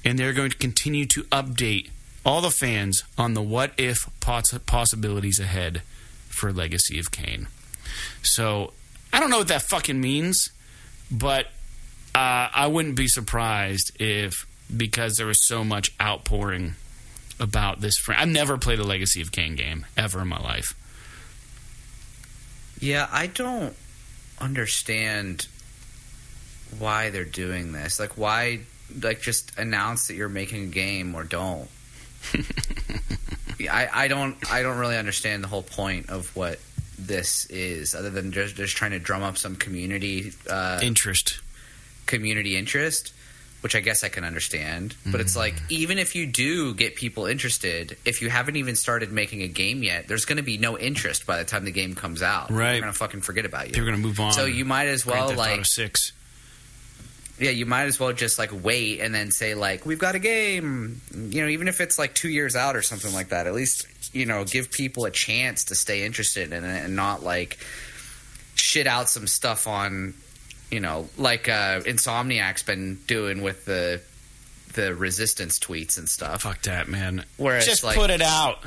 and 0.03 0.18
they're 0.18 0.34
going 0.34 0.49
to 0.49 0.57
continue 0.57 1.06
to 1.06 1.24
update 1.26 1.90
all 2.28 2.41
the 2.41 2.52
fans 2.52 3.06
on 3.18 3.34
the 3.36 3.41
what 3.41 3.72
if 3.78 4.10
poss- 4.20 4.60
possibilities 4.66 5.40
ahead 5.40 5.82
for 6.28 6.52
Legacy 6.52 6.99
of 6.99 7.10
Kain. 7.10 7.48
So, 8.22 8.74
I 9.14 9.22
don't 9.22 9.30
know 9.30 9.38
what 9.38 9.48
that 9.48 9.62
fucking 9.62 10.02
means, 10.02 10.49
but 11.10 11.45
uh, 12.14 12.49
I 12.54 12.68
wouldn't 12.68 12.98
be 12.98 13.08
surprised 13.08 13.94
if 13.98 14.45
because 14.76 15.16
there 15.16 15.26
was 15.26 15.48
so 15.48 15.64
much 15.64 15.94
outpouring 16.02 16.76
about 17.40 17.80
this. 17.80 17.98
Fr- 17.98 18.12
I've 18.18 18.28
never 18.28 18.58
played 18.58 18.80
a 18.80 18.84
Legacy 18.84 19.22
of 19.22 19.32
Kain 19.32 19.56
game 19.56 19.86
ever 19.95 20.22
in 20.22 20.28
my 20.28 20.41
life. 20.41 20.76
Yeah, 22.82 23.08
I 23.10 23.28
don't 23.28 23.74
understand 24.41 25.48
why 26.78 27.10
they're 27.10 27.24
doing 27.24 27.72
this. 27.72 28.02
Like, 28.02 28.18
why, 28.18 28.60
like, 29.02 29.22
just 29.22 29.58
announce 29.58 30.08
that 30.08 30.16
you're 30.16 30.28
making 30.28 30.64
a 30.64 30.68
game 30.68 31.16
or 31.16 31.24
don't. 31.24 31.70
I, 33.70 33.90
I 33.91 34.08
don't, 34.08 34.38
I 34.52 34.62
don't 34.62 34.78
really 34.78 34.98
understand 34.98 35.44
the 35.44 35.48
whole 35.48 35.64
point 35.64 36.10
of 36.10 36.36
what 36.36 36.60
this 36.99 37.45
is, 37.45 37.95
other 37.95 38.10
than 38.10 38.32
just 38.32 38.56
just 38.56 38.76
trying 38.76 38.91
to 38.91 38.99
drum 38.99 39.24
up 39.24 39.38
some 39.38 39.56
community 39.56 40.32
uh, 40.49 40.80
Interest. 40.82 41.40
community 42.06 42.56
interest, 42.56 43.14
which 43.62 43.76
I 43.76 43.80
guess 43.82 44.04
I 44.04 44.10
can 44.10 44.24
understand. 44.24 44.95
But 45.06 45.22
it's 45.22 45.36
like, 45.36 45.56
even 45.70 45.98
if 45.98 46.16
you 46.16 46.26
do 46.26 46.74
get 46.74 46.95
people 46.95 47.26
interested, 47.26 47.98
if 48.06 48.22
you 48.22 48.30
haven't 48.30 48.56
even 48.56 48.76
started 48.76 49.12
making 49.12 49.41
a 49.41 49.48
game 49.48 49.84
yet, 49.84 50.08
there's 50.08 50.26
going 50.26 50.38
to 50.38 50.44
be 50.44 50.58
no 50.58 50.78
interest 50.78 51.26
by 51.26 51.38
the 51.38 51.44
time 51.44 51.66
the 51.66 51.72
game 51.72 51.94
comes 51.95 52.22
out. 52.22 52.49
Right. 52.49 52.74
They're 52.74 52.82
going 52.82 52.94
to 52.94 52.98
fucking 52.98 53.22
forget 53.22 53.45
about 53.45 53.68
you. 53.68 53.74
They're 53.74 53.84
going 53.86 53.95
to 53.98 54.02
move 54.02 54.20
on. 54.20 54.34
So 54.34 54.45
you 54.45 54.66
might 54.66 54.88
as 54.88 55.06
well 55.06 55.34
like, 55.36 55.66
6. 55.66 56.12
Yeah, 57.39 57.51
you 57.51 57.65
might 57.65 57.84
as 57.84 57.99
well 57.99 58.14
just 58.14 58.39
like 58.39 58.51
wait 58.64 58.99
and 58.99 59.14
then 59.14 59.31
say 59.31 59.53
like, 59.55 59.85
we've 59.85 59.99
got 59.99 60.15
a 60.15 60.19
game. 60.19 61.01
You 61.14 61.41
know, 61.43 61.47
even 61.49 61.68
if 61.68 61.81
it's 61.81 61.99
like 61.99 62.14
two 62.15 62.30
years 62.30 62.55
out 62.55 62.76
or 62.76 62.81
something 62.81 63.14
like 63.14 63.30
that, 63.30 63.47
at 63.47 63.53
least 63.53 63.88
you 64.14 64.26
know, 64.26 64.43
give 64.45 64.72
people 64.72 65.05
a 65.05 65.11
chance 65.11 65.65
to 65.65 65.76
stay 65.76 66.05
interested 66.05 66.51
in 66.51 66.64
it 66.64 66.85
and 66.85 66.95
not 66.95 67.23
like 67.23 67.57
shit 68.55 68.88
out 68.88 69.09
some 69.09 69.27
stuff 69.27 69.68
on, 69.68 70.14
you 70.72 70.80
know, 70.80 71.07
like 71.18 71.47
uh, 71.49 71.81
Insomniac's 71.81 72.64
been 72.64 72.99
doing 73.07 73.41
with 73.41 73.65
the 73.65 74.01
the 74.73 74.93
resistance 74.95 75.59
tweets 75.59 75.97
and 75.97 76.07
stuff. 76.07 76.43
Fuck 76.43 76.61
that, 76.64 76.88
man. 76.88 77.26
Where 77.38 77.57
it's 77.57 77.65
Just 77.65 77.84
like- 77.84 77.97
put 77.97 78.09
it 78.09 78.22
out. 78.22 78.59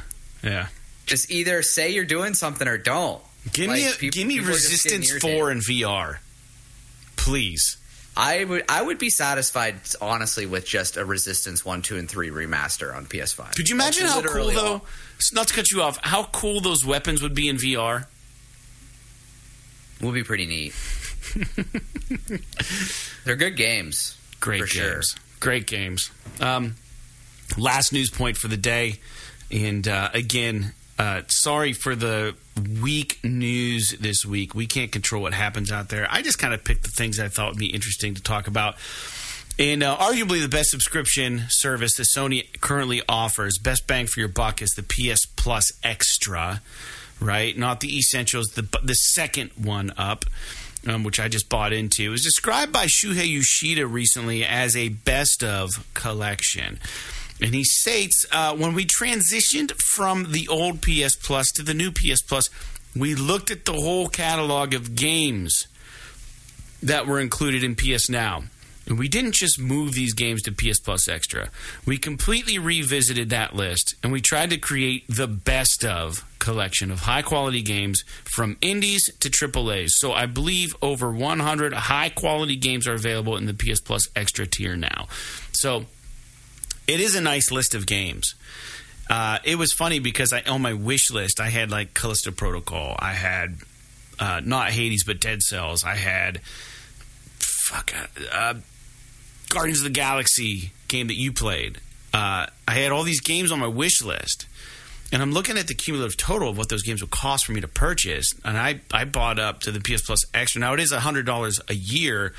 Yeah. 0.42 0.66
Just 1.06 1.30
either 1.30 1.62
say 1.62 1.90
you're 1.90 2.04
doing 2.04 2.34
something 2.34 2.66
or 2.68 2.78
don't. 2.78 3.22
Give 3.52 3.70
me 3.70 3.88
a, 3.88 3.92
peop- 3.92 4.12
give 4.12 4.26
me 4.26 4.34
people 4.38 4.50
are 4.50 4.54
just 4.54 4.84
getting 4.84 5.00
Resistance 5.00 5.22
4 5.22 5.50
in 5.50 5.58
VR. 5.60 6.18
Please. 7.16 7.76
I 8.20 8.44
would 8.44 8.64
I 8.68 8.82
would 8.82 8.98
be 8.98 9.08
satisfied 9.08 9.76
honestly 10.00 10.44
with 10.46 10.66
just 10.66 10.96
a 10.98 11.04
Resistance 11.04 11.64
one, 11.64 11.80
two, 11.80 11.96
and 11.96 12.08
three 12.08 12.30
remaster 12.30 12.94
on 12.94 13.06
PS5. 13.06 13.56
Could 13.56 13.68
you 13.70 13.76
imagine 13.76 14.04
That's 14.04 14.14
how 14.14 14.22
cool 14.22 14.50
though? 14.50 14.72
all. 14.74 14.86
Not 15.32 15.48
to 15.48 15.54
cut 15.54 15.70
you 15.70 15.82
off, 15.82 15.98
how 16.02 16.24
cool 16.24 16.60
those 16.60 16.84
weapons 16.84 17.22
would 17.22 17.34
be 17.34 17.48
in 17.48 17.56
VR? 17.56 18.06
Would 20.02 20.14
be 20.14 20.22
pretty 20.22 20.46
neat. 20.46 20.74
They're 23.24 23.36
good 23.36 23.56
games. 23.56 24.16
Great 24.40 24.60
For 24.62 24.66
sure. 24.66 24.94
games. 24.94 25.16
Great 25.40 25.66
games. 25.66 26.10
Um, 26.40 26.76
last 27.58 27.92
news 27.92 28.10
point 28.10 28.36
for 28.36 28.48
the 28.48 28.56
day, 28.56 29.00
and 29.50 29.86
uh, 29.86 30.10
again, 30.14 30.72
uh, 31.00 31.22
sorry 31.28 31.72
for 31.72 31.96
the 31.96 32.34
weak 32.82 33.20
news 33.24 33.92
this 34.00 34.26
week. 34.26 34.54
We 34.54 34.66
can't 34.66 34.92
control 34.92 35.22
what 35.22 35.32
happens 35.32 35.72
out 35.72 35.88
there. 35.88 36.06
I 36.10 36.20
just 36.20 36.38
kind 36.38 36.52
of 36.52 36.62
picked 36.62 36.82
the 36.82 36.90
things 36.90 37.18
I 37.18 37.28
thought 37.28 37.52
would 37.52 37.58
be 37.58 37.72
interesting 37.72 38.14
to 38.16 38.22
talk 38.22 38.46
about. 38.46 38.74
And 39.58 39.82
uh, 39.82 39.96
arguably 39.96 40.42
the 40.42 40.48
best 40.48 40.68
subscription 40.68 41.44
service 41.48 41.96
that 41.96 42.02
Sony 42.02 42.52
currently 42.60 43.00
offers, 43.08 43.56
best 43.56 43.86
bang 43.86 44.08
for 44.08 44.20
your 44.20 44.28
buck, 44.28 44.60
is 44.60 44.72
the 44.72 44.82
PS 44.82 45.24
Plus 45.24 45.72
Extra, 45.82 46.60
right? 47.18 47.56
Not 47.56 47.80
the 47.80 47.96
Essentials, 47.96 48.48
the 48.48 48.68
the 48.82 48.92
second 48.92 49.52
one 49.56 49.94
up, 49.96 50.26
um, 50.86 51.02
which 51.02 51.18
I 51.18 51.28
just 51.28 51.48
bought 51.48 51.72
into. 51.72 52.02
It 52.02 52.08
was 52.10 52.24
described 52.24 52.72
by 52.72 52.84
Shuhei 52.84 53.26
Yoshida 53.26 53.86
recently 53.86 54.44
as 54.44 54.76
a 54.76 54.90
best 54.90 55.42
of 55.42 55.70
collection. 55.94 56.78
And 57.42 57.54
he 57.54 57.64
states, 57.64 58.24
uh, 58.30 58.54
when 58.54 58.74
we 58.74 58.84
transitioned 58.84 59.72
from 59.72 60.32
the 60.32 60.48
old 60.48 60.82
PS 60.82 61.16
Plus 61.16 61.50
to 61.52 61.62
the 61.62 61.74
new 61.74 61.90
PS 61.90 62.22
Plus, 62.22 62.50
we 62.94 63.14
looked 63.14 63.50
at 63.50 63.64
the 63.64 63.72
whole 63.72 64.08
catalog 64.08 64.74
of 64.74 64.94
games 64.94 65.66
that 66.82 67.06
were 67.06 67.20
included 67.20 67.62
in 67.64 67.74
PS 67.74 68.08
Now. 68.08 68.44
And 68.86 68.98
we 68.98 69.08
didn't 69.08 69.34
just 69.34 69.58
move 69.58 69.92
these 69.92 70.14
games 70.14 70.42
to 70.42 70.52
PS 70.52 70.80
Plus 70.80 71.08
Extra. 71.08 71.50
We 71.86 71.96
completely 71.96 72.58
revisited 72.58 73.30
that 73.30 73.54
list 73.54 73.94
and 74.02 74.10
we 74.12 74.20
tried 74.20 74.50
to 74.50 74.58
create 74.58 75.04
the 75.08 75.28
best 75.28 75.84
of 75.84 76.24
collection 76.40 76.90
of 76.90 77.00
high 77.00 77.22
quality 77.22 77.62
games 77.62 78.02
from 78.24 78.56
indies 78.60 79.08
to 79.20 79.30
AAAs. 79.30 79.90
So 79.90 80.12
I 80.12 80.26
believe 80.26 80.74
over 80.82 81.12
100 81.12 81.72
high 81.72 82.08
quality 82.08 82.56
games 82.56 82.88
are 82.88 82.94
available 82.94 83.36
in 83.36 83.46
the 83.46 83.54
PS 83.54 83.80
Plus 83.80 84.08
Extra 84.16 84.46
tier 84.46 84.74
now. 84.76 85.06
So 85.52 85.84
it 86.90 87.00
is 87.00 87.14
a 87.14 87.20
nice 87.20 87.50
list 87.52 87.74
of 87.74 87.86
games. 87.86 88.34
Uh, 89.08 89.38
it 89.44 89.56
was 89.56 89.72
funny 89.72 89.98
because 89.98 90.32
I 90.32 90.42
on 90.42 90.62
my 90.62 90.72
wish 90.72 91.10
list 91.10 91.40
I 91.40 91.48
had 91.48 91.70
like 91.70 91.94
Callisto 91.94 92.30
Protocol, 92.32 92.96
I 92.98 93.12
had 93.12 93.56
uh, 94.18 94.40
not 94.44 94.70
Hades 94.70 95.04
but 95.04 95.20
Dead 95.20 95.40
Cells, 95.42 95.84
I 95.84 95.94
had 95.94 96.40
fuck 97.38 97.92
uh, 98.32 98.54
Guardians 99.48 99.78
of 99.78 99.84
the 99.84 99.90
Galaxy 99.90 100.72
game 100.88 101.08
that 101.08 101.16
you 101.16 101.32
played. 101.32 101.78
Uh, 102.12 102.46
I 102.66 102.72
had 102.74 102.90
all 102.92 103.04
these 103.04 103.20
games 103.20 103.52
on 103.52 103.60
my 103.60 103.68
wish 103.68 104.02
list, 104.02 104.46
and 105.12 105.22
I'm 105.22 105.32
looking 105.32 105.58
at 105.58 105.68
the 105.68 105.74
cumulative 105.74 106.16
total 106.16 106.50
of 106.50 106.58
what 106.58 106.68
those 106.68 106.82
games 106.82 107.02
would 107.02 107.10
cost 107.10 107.46
for 107.46 107.52
me 107.52 107.60
to 107.60 107.68
purchase, 107.68 108.32
and 108.44 108.58
I 108.58 108.80
I 108.92 109.04
bought 109.04 109.38
up 109.38 109.60
to 109.60 109.72
the 109.72 109.80
PS 109.80 110.02
Plus 110.02 110.24
Extra. 110.34 110.60
Now 110.60 110.74
it 110.74 110.80
is 110.80 110.92
hundred 110.92 111.26
dollars 111.26 111.60
a 111.68 111.74
year, 111.74 112.32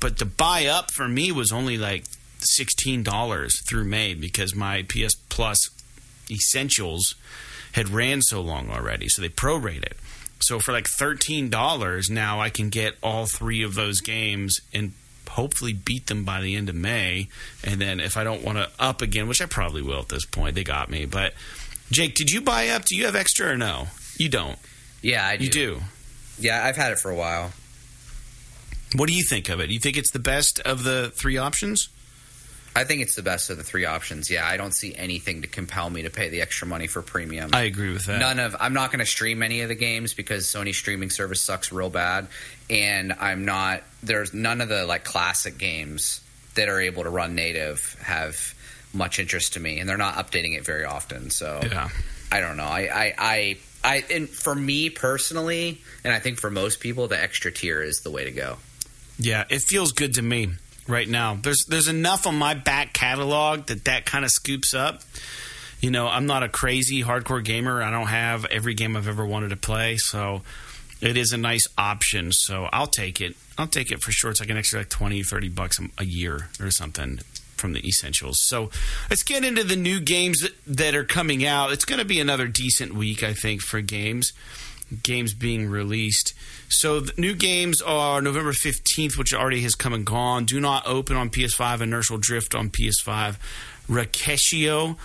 but 0.00 0.18
to 0.18 0.24
buy 0.24 0.66
up 0.66 0.90
for 0.90 1.06
me 1.08 1.30
was 1.32 1.52
only 1.52 1.76
like 1.76 2.04
sixteen 2.38 3.02
dollars 3.02 3.60
through 3.68 3.84
May 3.84 4.14
because 4.14 4.54
my 4.54 4.82
PS 4.82 5.14
Plus 5.28 5.70
Essentials 6.30 7.14
had 7.72 7.88
ran 7.88 8.22
so 8.22 8.40
long 8.40 8.70
already, 8.70 9.08
so 9.08 9.22
they 9.22 9.28
prorated. 9.28 9.92
So 10.40 10.58
for 10.58 10.72
like 10.72 10.86
thirteen 10.98 11.48
dollars 11.50 12.10
now, 12.10 12.40
I 12.40 12.50
can 12.50 12.68
get 12.68 12.96
all 13.02 13.26
three 13.26 13.62
of 13.62 13.74
those 13.74 14.00
games 14.00 14.60
and 14.72 14.92
hopefully 15.30 15.72
beat 15.72 16.06
them 16.06 16.24
by 16.24 16.40
the 16.40 16.56
end 16.56 16.68
of 16.68 16.74
May. 16.74 17.28
And 17.62 17.80
then 17.80 18.00
if 18.00 18.16
I 18.16 18.24
don't 18.24 18.42
want 18.42 18.58
to 18.58 18.70
up 18.78 19.02
again, 19.02 19.28
which 19.28 19.42
I 19.42 19.46
probably 19.46 19.82
will 19.82 20.00
at 20.00 20.08
this 20.08 20.24
point, 20.24 20.54
they 20.54 20.64
got 20.64 20.90
me. 20.90 21.04
But 21.04 21.34
Jake, 21.90 22.14
did 22.14 22.30
you 22.30 22.40
buy 22.40 22.68
up? 22.68 22.84
Do 22.84 22.96
you 22.96 23.06
have 23.06 23.16
extra 23.16 23.48
or 23.52 23.56
no? 23.56 23.88
You 24.16 24.28
don't. 24.28 24.58
Yeah, 25.02 25.26
I 25.26 25.36
do. 25.36 25.44
You 25.44 25.50
do. 25.50 25.80
Yeah, 26.38 26.64
I've 26.64 26.76
had 26.76 26.92
it 26.92 26.98
for 26.98 27.10
a 27.10 27.14
while. 27.16 27.52
What 28.94 29.08
do 29.08 29.14
you 29.14 29.22
think 29.22 29.48
of 29.48 29.60
it? 29.60 29.66
Do 29.68 29.74
You 29.74 29.80
think 29.80 29.96
it's 29.96 30.10
the 30.10 30.18
best 30.18 30.60
of 30.60 30.82
the 30.82 31.12
three 31.14 31.36
options? 31.36 31.88
I 32.78 32.84
think 32.84 33.02
it's 33.02 33.16
the 33.16 33.24
best 33.24 33.50
of 33.50 33.56
the 33.56 33.64
three 33.64 33.86
options. 33.86 34.30
Yeah, 34.30 34.46
I 34.46 34.56
don't 34.56 34.70
see 34.70 34.94
anything 34.94 35.42
to 35.42 35.48
compel 35.48 35.90
me 35.90 36.02
to 36.02 36.10
pay 36.10 36.28
the 36.28 36.42
extra 36.42 36.68
money 36.68 36.86
for 36.86 37.02
premium. 37.02 37.50
I 37.52 37.62
agree 37.62 37.92
with 37.92 38.06
that. 38.06 38.20
None 38.20 38.38
of 38.38 38.54
I'm 38.60 38.72
not 38.72 38.92
going 38.92 39.00
to 39.00 39.06
stream 39.06 39.42
any 39.42 39.62
of 39.62 39.68
the 39.68 39.74
games 39.74 40.14
because 40.14 40.46
Sony 40.46 40.72
streaming 40.72 41.10
service 41.10 41.40
sucks 41.40 41.72
real 41.72 41.90
bad, 41.90 42.28
and 42.70 43.12
I'm 43.14 43.44
not. 43.44 43.82
There's 44.04 44.32
none 44.32 44.60
of 44.60 44.68
the 44.68 44.86
like 44.86 45.02
classic 45.02 45.58
games 45.58 46.20
that 46.54 46.68
are 46.68 46.80
able 46.80 47.02
to 47.02 47.10
run 47.10 47.34
native 47.34 47.96
have 48.00 48.54
much 48.94 49.18
interest 49.18 49.54
to 49.54 49.60
me, 49.60 49.80
and 49.80 49.88
they're 49.88 49.96
not 49.96 50.14
updating 50.14 50.56
it 50.56 50.64
very 50.64 50.84
often. 50.84 51.30
So 51.30 51.58
Yeah. 51.64 51.88
I 52.30 52.38
don't 52.38 52.56
know. 52.56 52.62
I 52.62 52.88
I 52.94 53.14
I, 53.18 53.56
I 53.82 54.04
and 54.08 54.28
for 54.28 54.54
me 54.54 54.88
personally, 54.88 55.82
and 56.04 56.14
I 56.14 56.20
think 56.20 56.38
for 56.38 56.48
most 56.48 56.78
people, 56.78 57.08
the 57.08 57.20
extra 57.20 57.50
tier 57.50 57.82
is 57.82 58.02
the 58.02 58.12
way 58.12 58.22
to 58.22 58.30
go. 58.30 58.58
Yeah, 59.18 59.46
it 59.50 59.62
feels 59.62 59.90
good 59.90 60.14
to 60.14 60.22
me 60.22 60.50
right 60.88 61.08
now. 61.08 61.38
There's 61.40 61.64
there's 61.66 61.88
enough 61.88 62.26
on 62.26 62.36
my 62.36 62.54
back 62.54 62.92
catalog 62.92 63.66
that 63.66 63.84
that 63.84 64.06
kind 64.06 64.24
of 64.24 64.30
scoops 64.30 64.74
up. 64.74 65.02
You 65.80 65.92
know, 65.92 66.08
I'm 66.08 66.26
not 66.26 66.42
a 66.42 66.48
crazy 66.48 67.04
hardcore 67.04 67.44
gamer. 67.44 67.82
I 67.82 67.90
don't 67.90 68.08
have 68.08 68.44
every 68.46 68.74
game 68.74 68.96
I've 68.96 69.06
ever 69.06 69.24
wanted 69.24 69.50
to 69.50 69.56
play, 69.56 69.96
so 69.96 70.42
it 71.00 71.16
is 71.16 71.32
a 71.32 71.36
nice 71.36 71.68
option. 71.76 72.32
So 72.32 72.68
I'll 72.72 72.88
take 72.88 73.20
it. 73.20 73.36
I'll 73.56 73.68
take 73.68 73.92
it 73.92 74.02
for 74.02 74.10
sure. 74.10 74.30
It's 74.30 74.40
like 74.40 74.50
an 74.50 74.56
extra 74.56 74.80
like 74.80 74.88
20, 74.88 75.22
30 75.22 75.48
bucks 75.50 75.78
a 75.98 76.04
year 76.04 76.48
or 76.60 76.70
something 76.70 77.20
from 77.56 77.72
the 77.72 77.86
essentials. 77.86 78.40
So 78.40 78.70
let's 79.10 79.22
get 79.22 79.44
into 79.44 79.64
the 79.64 79.76
new 79.76 80.00
games 80.00 80.40
that, 80.40 80.52
that 80.66 80.94
are 80.94 81.04
coming 81.04 81.44
out. 81.44 81.72
It's 81.72 81.84
going 81.84 81.98
to 81.98 82.04
be 82.04 82.20
another 82.20 82.46
decent 82.46 82.94
week, 82.94 83.22
I 83.22 83.34
think, 83.34 83.60
for 83.60 83.80
games. 83.80 84.32
Games 85.02 85.34
being 85.34 85.68
released. 85.68 86.34
So 86.68 87.00
the 87.00 87.12
new 87.20 87.34
games 87.34 87.82
are 87.82 88.22
November 88.22 88.52
15th, 88.52 89.18
which 89.18 89.34
already 89.34 89.62
has 89.62 89.74
come 89.74 89.92
and 89.92 90.04
gone. 90.04 90.44
Do 90.44 90.60
not 90.60 90.86
open 90.86 91.16
on 91.16 91.30
PS5. 91.30 91.80
Inertial 91.80 92.18
Drift 92.18 92.54
on 92.54 92.70
PS5. 92.70 93.36
Rakeshio 93.88 94.96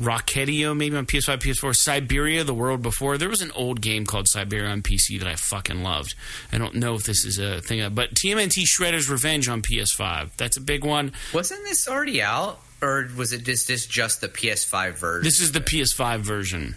Rocketio, 0.00 0.76
maybe 0.76 0.96
on 0.96 1.06
PS5, 1.06 1.38
PS4. 1.38 2.06
Syberia, 2.06 2.46
the 2.46 2.54
world 2.54 2.82
before. 2.82 3.18
There 3.18 3.28
was 3.28 3.42
an 3.42 3.50
old 3.52 3.80
game 3.80 4.06
called 4.06 4.26
Syberia 4.32 4.70
on 4.70 4.82
PC 4.82 5.18
that 5.18 5.28
I 5.28 5.34
fucking 5.34 5.82
loved. 5.82 6.14
I 6.52 6.58
don't 6.58 6.76
know 6.76 6.94
if 6.94 7.02
this 7.02 7.24
is 7.24 7.38
a 7.38 7.60
thing, 7.60 7.92
but 7.94 8.14
TMNT 8.14 8.64
Shredder's 8.64 9.10
Revenge 9.10 9.48
on 9.48 9.60
PS5. 9.60 10.30
That's 10.36 10.56
a 10.56 10.60
big 10.60 10.84
one. 10.84 11.12
Wasn't 11.34 11.64
this 11.64 11.88
already 11.88 12.22
out, 12.22 12.60
or 12.80 13.08
was 13.16 13.32
it 13.32 13.42
just 13.42 13.66
this 13.66 13.86
just 13.86 14.20
the 14.20 14.28
PS5 14.28 14.92
version? 14.92 15.24
This 15.24 15.40
is 15.40 15.52
the 15.52 15.60
PS5 15.60 16.20
version. 16.20 16.76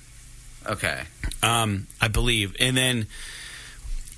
Okay, 0.67 1.01
um, 1.41 1.87
I 1.99 2.07
believe, 2.07 2.55
and 2.59 2.77
then 2.77 3.07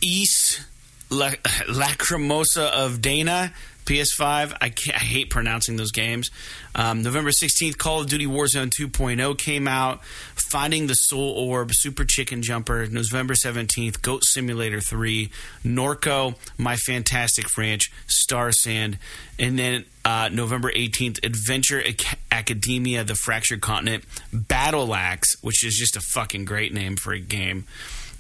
Ys 0.02 0.60
Lacrimosa 1.10 2.70
of 2.70 3.02
Dana 3.02 3.54
PS5. 3.86 4.54
I, 4.62 4.74
I, 4.94 5.00
hate 5.00 5.30
pronouncing 5.30 5.78
those 5.78 5.92
games. 5.92 6.32
Um, 6.76 7.04
November 7.04 7.32
16th, 7.32 7.78
Call 7.78 8.02
of 8.02 8.08
Duty 8.08 8.26
Warzone 8.26 8.70
2.0 8.70 9.38
came 9.38 9.68
out. 9.68 10.04
Finding 10.50 10.88
the 10.88 10.94
Soul 10.94 11.32
Orb, 11.32 11.72
Super 11.74 12.06
Chicken 12.06 12.42
Jumper. 12.42 12.88
November 12.88 13.34
17th, 13.34 14.02
Goat 14.02 14.24
Simulator 14.24 14.80
3, 14.80 15.30
Norco, 15.66 16.36
My 16.58 16.76
Fantastic 16.76 17.46
Ranch, 17.58 17.92
Star 18.08 18.52
Sand. 18.52 18.98
And 19.40 19.58
then 19.58 19.86
uh, 20.06 20.30
November 20.32 20.72
18th, 20.72 21.26
Adventure 21.26 21.82
Ac- 21.82 22.18
Academia, 22.32 23.04
The 23.04 23.16
Fractured 23.16 23.62
Continent, 23.62 24.04
Battle 24.32 24.94
Axe, 24.94 25.36
which 25.42 25.66
is 25.66 25.76
just 25.76 25.96
a 25.96 26.02
fucking 26.02 26.46
great 26.46 26.74
name 26.74 26.96
for 26.96 27.14
a 27.14 27.20
game. 27.20 27.66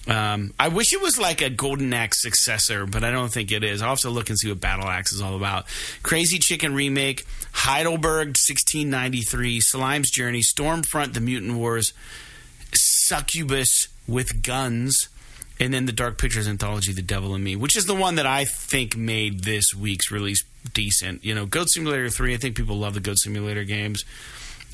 Um, 0.07 0.53
I 0.59 0.67
wish 0.67 0.91
it 0.91 1.01
was 1.01 1.17
like 1.17 1.41
a 1.41 1.49
Golden 1.49 1.93
Axe 1.93 2.21
successor, 2.21 2.85
but 2.85 3.03
I 3.03 3.11
don't 3.11 3.31
think 3.31 3.51
it 3.51 3.63
is. 3.63 3.81
I'll 3.81 3.89
have 3.89 3.99
to 3.99 4.09
look 4.09 4.29
and 4.29 4.37
see 4.37 4.49
what 4.49 4.59
Battle 4.59 4.87
Axe 4.87 5.13
is 5.13 5.21
all 5.21 5.35
about. 5.35 5.65
Crazy 6.01 6.39
Chicken 6.39 6.73
Remake, 6.73 7.25
Heidelberg 7.53 8.29
1693, 8.29 9.61
Slime's 9.61 10.11
Journey, 10.11 10.41
Stormfront, 10.41 11.13
The 11.13 11.21
Mutant 11.21 11.53
Wars, 11.53 11.93
Succubus 12.73 13.87
with 14.05 14.43
Guns, 14.43 15.07
and 15.59 15.73
then 15.73 15.85
the 15.85 15.93
Dark 15.93 16.17
Pictures 16.17 16.47
anthology, 16.47 16.91
The 16.91 17.01
Devil 17.01 17.33
in 17.35 17.43
Me, 17.43 17.55
which 17.55 17.77
is 17.77 17.85
the 17.85 17.95
one 17.95 18.15
that 18.15 18.25
I 18.25 18.43
think 18.43 18.97
made 18.97 19.43
this 19.43 19.73
week's 19.73 20.11
release 20.11 20.43
decent. 20.73 21.23
You 21.23 21.33
know, 21.33 21.45
Goat 21.45 21.69
Simulator 21.69 22.09
3, 22.09 22.33
I 22.33 22.37
think 22.37 22.57
people 22.57 22.77
love 22.77 22.93
the 22.93 22.99
Goat 22.99 23.19
Simulator 23.19 23.63
games. 23.63 24.03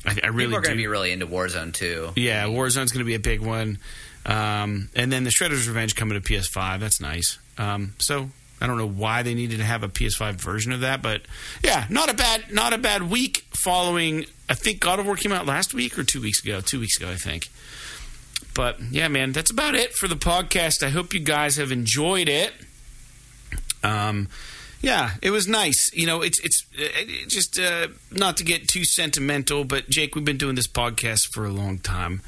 I, 0.04 0.16
I 0.24 0.28
really 0.28 0.46
People 0.46 0.58
are 0.58 0.62
going 0.62 0.76
to 0.76 0.82
be 0.82 0.86
really 0.86 1.12
into 1.12 1.26
Warzone 1.26 1.72
too. 1.74 2.10
Yeah, 2.16 2.46
Warzone's 2.46 2.90
going 2.90 3.00
to 3.00 3.04
be 3.04 3.14
a 3.14 3.20
big 3.20 3.40
one. 3.40 3.78
Um, 4.26 4.90
and 4.94 5.12
then 5.12 5.24
the 5.24 5.30
Shredder's 5.30 5.66
Revenge 5.66 5.94
coming 5.96 6.20
to 6.20 6.32
PS5. 6.32 6.80
That's 6.80 7.00
nice. 7.00 7.38
Um, 7.58 7.94
so 7.98 8.30
I 8.60 8.66
don't 8.66 8.76
know 8.76 8.88
why 8.88 9.22
they 9.22 9.34
needed 9.34 9.58
to 9.58 9.64
have 9.64 9.82
a 9.82 9.88
PS5 9.88 10.34
version 10.34 10.72
of 10.72 10.80
that, 10.80 11.02
but 11.02 11.22
yeah, 11.62 11.86
not 11.88 12.10
a 12.10 12.14
bad 12.14 12.52
not 12.52 12.72
a 12.72 12.78
bad 12.78 13.10
week 13.10 13.46
following. 13.50 14.26
I 14.48 14.54
think 14.54 14.80
God 14.80 14.98
of 14.98 15.06
War 15.06 15.16
came 15.16 15.32
out 15.32 15.46
last 15.46 15.72
week 15.72 15.98
or 15.98 16.04
two 16.04 16.20
weeks 16.20 16.44
ago. 16.44 16.60
Two 16.60 16.80
weeks 16.80 16.98
ago, 16.98 17.10
I 17.10 17.16
think. 17.16 17.48
But 18.54 18.78
yeah, 18.90 19.08
man, 19.08 19.32
that's 19.32 19.50
about 19.50 19.74
it 19.74 19.94
for 19.94 20.08
the 20.08 20.16
podcast. 20.16 20.82
I 20.82 20.90
hope 20.90 21.14
you 21.14 21.20
guys 21.20 21.56
have 21.56 21.72
enjoyed 21.72 22.28
it. 22.28 22.52
Um, 23.82 24.28
yeah, 24.82 25.12
it 25.22 25.30
was 25.30 25.46
nice. 25.46 25.90
You 25.94 26.06
know, 26.06 26.20
it's 26.20 26.38
it's 26.40 26.66
it 26.74 27.28
just 27.28 27.58
uh, 27.58 27.88
not 28.10 28.36
to 28.38 28.44
get 28.44 28.68
too 28.68 28.84
sentimental, 28.84 29.64
but 29.64 29.88
Jake, 29.88 30.14
we've 30.14 30.24
been 30.24 30.38
doing 30.38 30.54
this 30.54 30.66
podcast 30.66 31.32
for 31.32 31.44
a 31.44 31.50
long 31.50 31.78
time. 31.78 32.20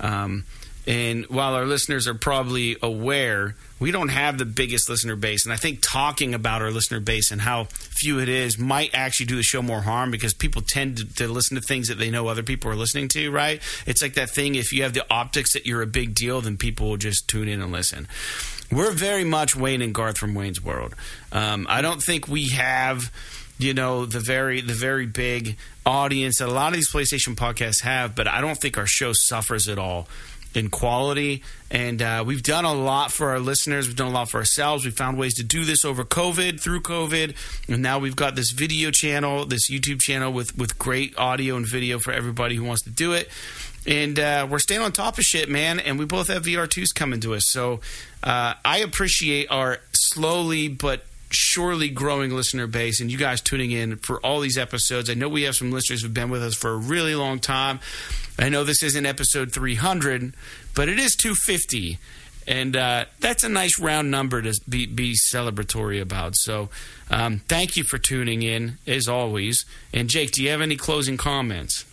Um, 0.00 0.44
and 0.86 1.26
while 1.26 1.54
our 1.54 1.64
listeners 1.64 2.06
are 2.06 2.14
probably 2.14 2.76
aware, 2.80 3.56
we 3.80 3.90
don't 3.90 4.08
have 4.08 4.38
the 4.38 4.44
biggest 4.44 4.88
listener 4.88 5.16
base. 5.16 5.44
And 5.44 5.52
I 5.52 5.56
think 5.56 5.80
talking 5.82 6.32
about 6.32 6.62
our 6.62 6.70
listener 6.70 7.00
base 7.00 7.32
and 7.32 7.40
how 7.40 7.64
few 7.64 8.20
it 8.20 8.28
is 8.28 8.56
might 8.56 8.90
actually 8.94 9.26
do 9.26 9.36
the 9.36 9.42
show 9.42 9.62
more 9.62 9.82
harm 9.82 10.12
because 10.12 10.32
people 10.32 10.62
tend 10.62 10.98
to, 10.98 11.14
to, 11.16 11.28
listen 11.28 11.56
to 11.56 11.60
things 11.60 11.88
that 11.88 11.98
they 11.98 12.10
know 12.10 12.28
other 12.28 12.44
people 12.44 12.70
are 12.70 12.76
listening 12.76 13.08
to, 13.08 13.30
right? 13.32 13.60
It's 13.84 14.00
like 14.00 14.14
that 14.14 14.30
thing 14.30 14.54
if 14.54 14.72
you 14.72 14.84
have 14.84 14.94
the 14.94 15.04
optics 15.10 15.54
that 15.54 15.66
you're 15.66 15.82
a 15.82 15.88
big 15.88 16.14
deal, 16.14 16.40
then 16.40 16.56
people 16.56 16.90
will 16.90 16.96
just 16.96 17.26
tune 17.26 17.48
in 17.48 17.60
and 17.60 17.72
listen. 17.72 18.06
We're 18.70 18.92
very 18.92 19.24
much 19.24 19.56
Wayne 19.56 19.82
and 19.82 19.94
Garth 19.94 20.18
from 20.18 20.34
Wayne's 20.34 20.62
World. 20.62 20.94
Um, 21.32 21.66
I 21.68 21.82
don't 21.82 22.02
think 22.02 22.28
we 22.28 22.50
have 22.50 23.12
you 23.58 23.72
know 23.72 24.04
the 24.04 24.20
very 24.20 24.60
the 24.60 24.74
very 24.74 25.06
big 25.06 25.56
audience 25.86 26.38
that 26.38 26.48
a 26.48 26.52
lot 26.52 26.68
of 26.68 26.74
these 26.74 26.90
PlayStation 26.90 27.34
podcasts 27.34 27.82
have, 27.82 28.14
but 28.14 28.28
I 28.28 28.40
don't 28.40 28.56
think 28.56 28.76
our 28.76 28.86
show 28.86 29.12
suffers 29.14 29.68
at 29.68 29.78
all 29.78 30.08
in 30.56 30.70
quality. 30.70 31.42
And 31.70 32.00
uh, 32.00 32.24
we've 32.26 32.42
done 32.42 32.64
a 32.64 32.72
lot 32.72 33.12
for 33.12 33.30
our 33.30 33.38
listeners. 33.38 33.86
We've 33.86 33.96
done 33.96 34.08
a 34.08 34.14
lot 34.14 34.30
for 34.30 34.38
ourselves. 34.38 34.84
We 34.84 34.90
found 34.90 35.18
ways 35.18 35.34
to 35.34 35.44
do 35.44 35.64
this 35.64 35.84
over 35.84 36.04
COVID, 36.04 36.60
through 36.60 36.80
COVID, 36.80 37.36
and 37.68 37.82
now 37.82 37.98
we've 37.98 38.16
got 38.16 38.34
this 38.34 38.50
video 38.50 38.90
channel, 38.90 39.44
this 39.44 39.68
YouTube 39.70 40.00
channel 40.00 40.32
with 40.32 40.56
with 40.56 40.78
great 40.78 41.16
audio 41.18 41.56
and 41.56 41.66
video 41.66 41.98
for 41.98 42.12
everybody 42.12 42.56
who 42.56 42.64
wants 42.64 42.82
to 42.82 42.90
do 42.90 43.12
it. 43.12 43.28
And 43.86 44.18
uh, 44.18 44.48
we're 44.50 44.58
staying 44.58 44.80
on 44.80 44.92
top 44.92 45.18
of 45.18 45.24
shit, 45.24 45.48
man. 45.48 45.78
And 45.78 45.98
we 45.98 46.06
both 46.06 46.28
have 46.28 46.42
VR2s 46.42 46.94
coming 46.94 47.20
to 47.20 47.34
us. 47.34 47.48
So 47.48 47.80
uh, 48.22 48.54
I 48.64 48.78
appreciate 48.78 49.48
our 49.50 49.78
slowly 49.92 50.68
but 50.68 51.04
surely 51.30 51.88
growing 51.88 52.30
listener 52.30 52.66
base 52.66 53.00
and 53.00 53.10
you 53.10 53.18
guys 53.18 53.40
tuning 53.40 53.70
in 53.70 53.96
for 53.96 54.20
all 54.20 54.40
these 54.40 54.58
episodes. 54.58 55.10
I 55.10 55.14
know 55.14 55.28
we 55.28 55.42
have 55.42 55.56
some 55.56 55.72
listeners 55.72 56.02
who've 56.02 56.14
been 56.14 56.30
with 56.30 56.42
us 56.42 56.54
for 56.54 56.70
a 56.70 56.76
really 56.76 57.14
long 57.14 57.38
time. 57.40 57.80
I 58.38 58.48
know 58.48 58.64
this 58.64 58.82
isn't 58.82 59.06
episode 59.06 59.52
300, 59.52 60.34
but 60.74 60.88
it 60.88 60.98
is 60.98 61.16
250. 61.16 61.98
And 62.46 62.76
uh, 62.76 63.06
that's 63.18 63.42
a 63.42 63.48
nice 63.48 63.80
round 63.80 64.10
number 64.10 64.40
to 64.40 64.54
be, 64.68 64.86
be 64.86 65.14
celebratory 65.14 66.00
about. 66.00 66.36
So 66.36 66.68
um, 67.10 67.40
thank 67.48 67.76
you 67.76 67.82
for 67.82 67.98
tuning 67.98 68.42
in, 68.42 68.78
as 68.86 69.08
always. 69.08 69.64
And 69.92 70.08
Jake, 70.08 70.30
do 70.30 70.42
you 70.42 70.50
have 70.50 70.60
any 70.60 70.76
closing 70.76 71.16
comments? 71.16 71.84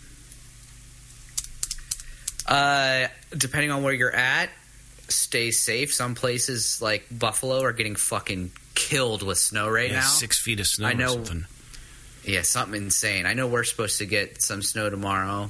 Uh, 2.46 3.08
depending 3.36 3.72
on 3.72 3.82
where 3.84 3.94
you're 3.94 4.16
at, 4.16 4.50
stay 5.08 5.50
safe. 5.50 5.92
Some 5.94 6.14
places 6.14 6.82
like 6.82 7.08
Buffalo 7.10 7.62
are 7.64 7.74
getting 7.74 7.96
fucking 7.96 8.52
killed 8.76 9.24
with 9.24 9.38
snow 9.38 9.70
right 9.70 9.90
yeah, 9.90 9.98
now. 9.98 10.08
Six 10.08 10.42
feet 10.42 10.60
of 10.60 10.68
snow. 10.68 10.88
I 10.88 10.94
know. 10.94 11.14
something. 11.14 11.46
Yeah, 12.26 12.42
something 12.42 12.84
insane. 12.84 13.26
I 13.26 13.34
know 13.34 13.48
we're 13.48 13.64
supposed 13.66 13.98
to 13.98 14.06
get 14.06 14.42
some 14.42 14.62
snow 14.62 14.90
tomorrow, 14.90 15.50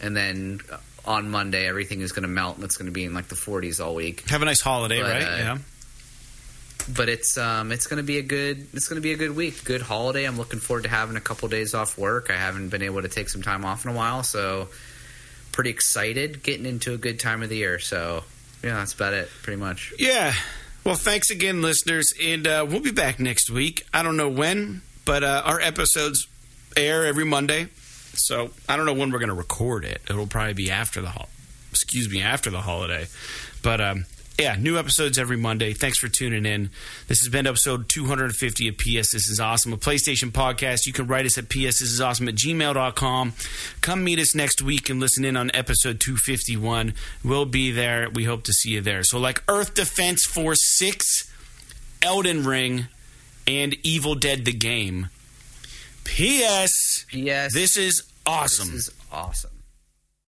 and 0.00 0.16
then 0.16 0.60
on 1.04 1.30
Monday 1.30 1.66
everything 1.66 2.00
is 2.00 2.12
going 2.12 2.22
to 2.22 2.28
melt 2.28 2.56
and 2.56 2.64
it's 2.64 2.76
going 2.76 2.86
to 2.86 2.92
be 2.92 3.04
in 3.04 3.14
like 3.14 3.28
the 3.28 3.34
40s 3.34 3.84
all 3.84 3.94
week. 3.94 4.28
Have 4.28 4.42
a 4.42 4.44
nice 4.44 4.60
holiday, 4.60 5.00
But, 5.00 5.10
right? 5.10 5.22
uh, 5.22 5.36
yeah. 5.36 5.58
But 6.88 7.08
it's 7.08 7.38
um 7.38 7.70
it's 7.70 7.86
going 7.86 7.98
to 7.98 8.02
be 8.02 8.18
a 8.18 8.22
good 8.22 8.66
it's 8.72 8.88
going 8.88 8.96
to 8.96 9.02
be 9.02 9.12
a 9.12 9.16
good 9.16 9.36
week, 9.36 9.64
good 9.64 9.82
holiday. 9.82 10.24
I'm 10.24 10.36
looking 10.36 10.58
forward 10.58 10.82
to 10.82 10.88
having 10.88 11.16
a 11.16 11.20
couple 11.20 11.48
days 11.48 11.74
off 11.74 11.96
work. 11.96 12.28
I 12.28 12.36
haven't 12.36 12.70
been 12.70 12.82
able 12.82 13.02
to 13.02 13.08
take 13.08 13.28
some 13.28 13.42
time 13.42 13.64
off 13.64 13.84
in 13.84 13.92
a 13.92 13.94
while, 13.94 14.24
so 14.24 14.68
pretty 15.52 15.70
excited 15.70 16.42
getting 16.42 16.66
into 16.66 16.92
a 16.92 16.96
good 16.98 17.20
time 17.20 17.42
of 17.44 17.50
the 17.50 17.56
year. 17.56 17.78
So 17.78 18.24
yeah, 18.64 18.74
that's 18.76 18.94
about 18.94 19.12
it, 19.12 19.28
pretty 19.42 19.60
much. 19.60 19.92
Yeah. 19.98 20.32
Well, 20.84 20.96
thanks 20.96 21.30
again, 21.30 21.62
listeners, 21.62 22.12
and 22.20 22.44
uh, 22.46 22.66
we'll 22.68 22.80
be 22.80 22.90
back 22.90 23.20
next 23.20 23.48
week. 23.50 23.86
I 23.94 24.02
don't 24.02 24.16
know 24.16 24.28
when, 24.28 24.82
but 25.04 25.22
uh, 25.22 25.42
our 25.44 25.60
episodes 25.60 26.26
air 26.76 27.06
every 27.06 27.24
Monday, 27.24 27.68
so 28.14 28.50
I 28.68 28.76
don't 28.76 28.86
know 28.86 28.92
when 28.92 29.12
we're 29.12 29.20
going 29.20 29.28
to 29.28 29.34
record 29.34 29.84
it. 29.84 30.02
It'll 30.10 30.26
probably 30.26 30.54
be 30.54 30.70
after 30.72 31.00
the 31.00 31.10
hol- 31.10 31.28
excuse 31.70 32.10
me 32.10 32.20
after 32.20 32.50
the 32.50 32.62
holiday, 32.62 33.06
but 33.62 33.80
um, 33.80 34.06
yeah, 34.38 34.56
new 34.58 34.78
episodes 34.78 35.18
every 35.18 35.36
Monday. 35.36 35.72
Thanks 35.72 35.98
for 35.98 36.08
tuning 36.08 36.46
in. 36.46 36.70
This 37.06 37.20
has 37.20 37.28
been 37.28 37.46
episode 37.46 37.88
250 37.88 38.68
of 38.68 38.76
PS 38.76 39.12
This 39.12 39.28
Is 39.28 39.38
Awesome, 39.38 39.72
a 39.72 39.76
PlayStation 39.76 40.30
podcast. 40.32 40.86
You 40.86 40.92
can 40.92 41.06
write 41.06 41.26
us 41.26 41.38
at 41.38 41.48
PS 41.48 41.78
This 41.78 41.82
Is 41.82 42.00
Awesome 42.00 42.28
at 42.28 42.34
gmail.com. 42.34 43.34
Come 43.82 44.04
meet 44.04 44.18
us 44.18 44.34
next 44.34 44.60
week 44.62 44.88
and 44.90 44.98
listen 45.00 45.24
in 45.24 45.36
on 45.36 45.50
episode 45.54 46.00
251. 46.00 46.94
We'll 47.22 47.44
be 47.44 47.70
there. 47.70 48.08
We 48.10 48.24
hope 48.24 48.42
to 48.44 48.52
see 48.52 48.70
you 48.70 48.80
there. 48.80 49.04
So, 49.04 49.18
like 49.18 49.42
Earth 49.48 49.74
Defense 49.74 50.24
Force 50.24 50.60
6, 50.78 51.30
Elden 52.02 52.44
Ring, 52.44 52.86
and 53.46 53.76
Evil 53.84 54.14
Dead 54.16 54.44
the 54.44 54.52
Game. 54.52 55.08
P.S. 56.04 57.06
Yes, 57.12 57.54
This 57.54 57.76
is 57.76 58.02
awesome. 58.26 58.72
this 58.72 58.88
is 58.88 58.94
awesome. 59.12 59.50